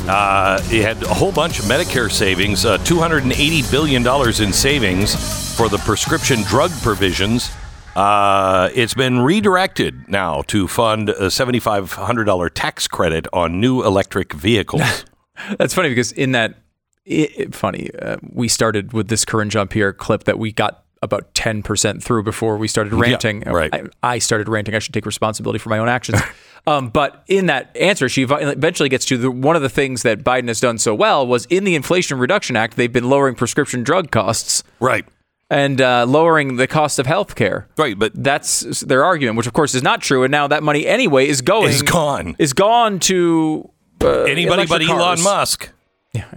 Uh, 0.07 0.61
it 0.71 0.81
had 0.81 1.03
a 1.03 1.13
whole 1.13 1.33
bunch 1.33 1.59
of 1.59 1.65
Medicare 1.65 2.09
savings, 2.09 2.65
uh, 2.65 2.77
$280 2.79 3.69
billion 3.69 4.07
in 4.41 4.53
savings 4.53 5.55
for 5.57 5.67
the 5.67 5.77
prescription 5.79 6.41
drug 6.43 6.71
provisions. 6.81 7.51
Uh, 7.97 8.69
it's 8.73 8.93
been 8.93 9.19
redirected 9.19 10.07
now 10.07 10.41
to 10.43 10.67
fund 10.69 11.09
a 11.09 11.23
$7,500 11.27 12.49
tax 12.53 12.87
credit 12.87 13.27
on 13.33 13.59
new 13.59 13.83
electric 13.83 14.31
vehicles. 14.31 15.03
That's 15.57 15.73
funny 15.73 15.89
because 15.89 16.13
in 16.13 16.31
that, 16.31 16.55
it, 17.03 17.31
it- 17.37 17.55
funny, 17.55 17.89
uh, 18.01 18.17
we 18.21 18.47
started 18.47 18.93
with 18.93 19.09
this 19.09 19.25
Corinne 19.25 19.49
Jean 19.49 19.67
Pierre 19.67 19.91
clip 19.91 20.23
that 20.23 20.39
we 20.39 20.53
got 20.53 20.85
about 21.01 21.33
10% 21.33 22.01
through 22.03 22.23
before 22.23 22.57
we 22.57 22.67
started 22.67 22.93
Yeah, 22.93 22.99
ranting. 22.99 23.41
right. 23.41 23.73
I, 23.73 23.83
I 24.03 24.19
started 24.19 24.47
ranting. 24.49 24.73
I 24.75 24.79
should 24.79 24.93
take 24.93 25.05
responsibility 25.05 25.59
for 25.59 25.69
my 25.69 25.77
own 25.77 25.89
actions. 25.89 26.19
um, 26.67 26.89
but 26.89 27.23
in 27.27 27.45
that 27.47 27.75
answer, 27.77 28.09
she 28.09 28.23
eventually 28.23 28.89
gets 28.89 29.05
to 29.05 29.17
the, 29.17 29.29
one 29.31 29.55
of 29.55 29.61
the 29.61 29.69
things 29.69 30.03
that 30.03 30.23
Biden 30.23 30.47
has 30.47 30.59
done 30.59 30.77
so 30.77 30.95
well 30.95 31.25
was 31.27 31.45
in 31.45 31.63
the 31.65 31.75
Inflation 31.75 32.17
Reduction 32.17 32.55
Act, 32.55 32.75
they've 32.77 32.91
been 32.91 33.09
lowering 33.09 33.35
prescription 33.35 33.83
drug 33.83 34.11
costs. 34.11 34.63
Right. 34.79 35.05
And 35.49 35.79
uh, 35.79 36.05
lowering 36.05 36.57
the 36.57 36.67
cost 36.67 36.99
of 36.99 37.05
health 37.05 37.35
care. 37.35 37.69
Right, 37.77 37.97
but 37.97 38.11
that's 38.13 38.81
their 38.81 39.05
argument, 39.05 39.37
which 39.37 39.47
of 39.47 39.53
course 39.53 39.75
is 39.75 39.81
not 39.81 40.01
true. 40.01 40.23
And 40.23 40.31
now 40.31 40.47
that 40.47 40.61
money 40.61 40.85
anyway 40.85 41.25
is 41.27 41.41
going 41.41 41.69
Is 41.69 41.83
gone. 41.83 42.35
Is 42.37 42.51
gone 42.51 42.99
to 43.01 43.69
uh, 44.03 44.23
Anybody 44.23 44.65
but 44.65 44.81
electric 44.81 44.89
Elon 44.89 44.99
cars. 44.99 45.23
Musk. 45.23 45.69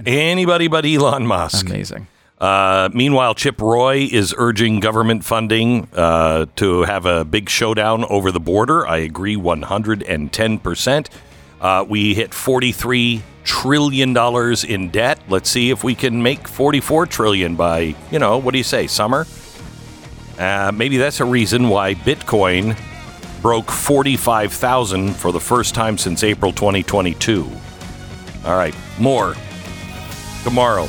Anybody 0.07 0.69
but 0.69 0.85
Elon 0.85 1.27
Musk. 1.27 1.67
Amazing. 1.67 2.07
Uh, 2.41 2.89
meanwhile, 2.95 3.35
Chip 3.35 3.61
Roy 3.61 4.09
is 4.11 4.35
urging 4.39 4.81
government 4.81 5.25
funding 5.25 5.89
uh, 5.93 6.47
to 6.57 6.83
have 6.83 7.05
a 7.05 7.25
big 7.25 7.51
showdown 7.51 8.05
over 8.05 8.33
the 8.33 8.41
border. 8.41 8.87
I 8.87 8.99
agree 8.99 9.37
110%. 9.37 11.07
Uh, 11.61 11.85
we 11.87 12.15
hit 12.15 12.31
$43 12.31 13.21
trillion 13.45 14.17
in 14.67 14.91
debt. 14.91 15.21
Let's 15.29 15.51
see 15.51 15.71
if 15.71 15.85
we 15.85 15.95
can 15.95 16.23
make 16.23 16.49
44 16.49 17.07
trillion 17.07 17.57
by, 17.57 17.95
you 18.11 18.19
know, 18.19 18.39
what 18.39 18.53
do 18.53 18.59
you 18.59 18.65
say, 18.65 18.87
summer? 18.87 19.27
Uh, 20.39 20.73
maybe 20.75 20.97
that's 20.97 21.21
a 21.21 21.25
reason 21.27 21.69
why 21.69 21.95
Bitcoin 21.95 22.79
broke 23.43 23.71
45,000 23.71 25.15
for 25.15 25.33
the 25.33 25.41
first 25.41 25.75
time 25.75 25.99
since 25.99 26.25
April 26.25 26.53
2022. 26.53 27.51
All 28.47 28.57
right, 28.57 28.75
more 28.99 29.35
tomorrow. 30.43 30.89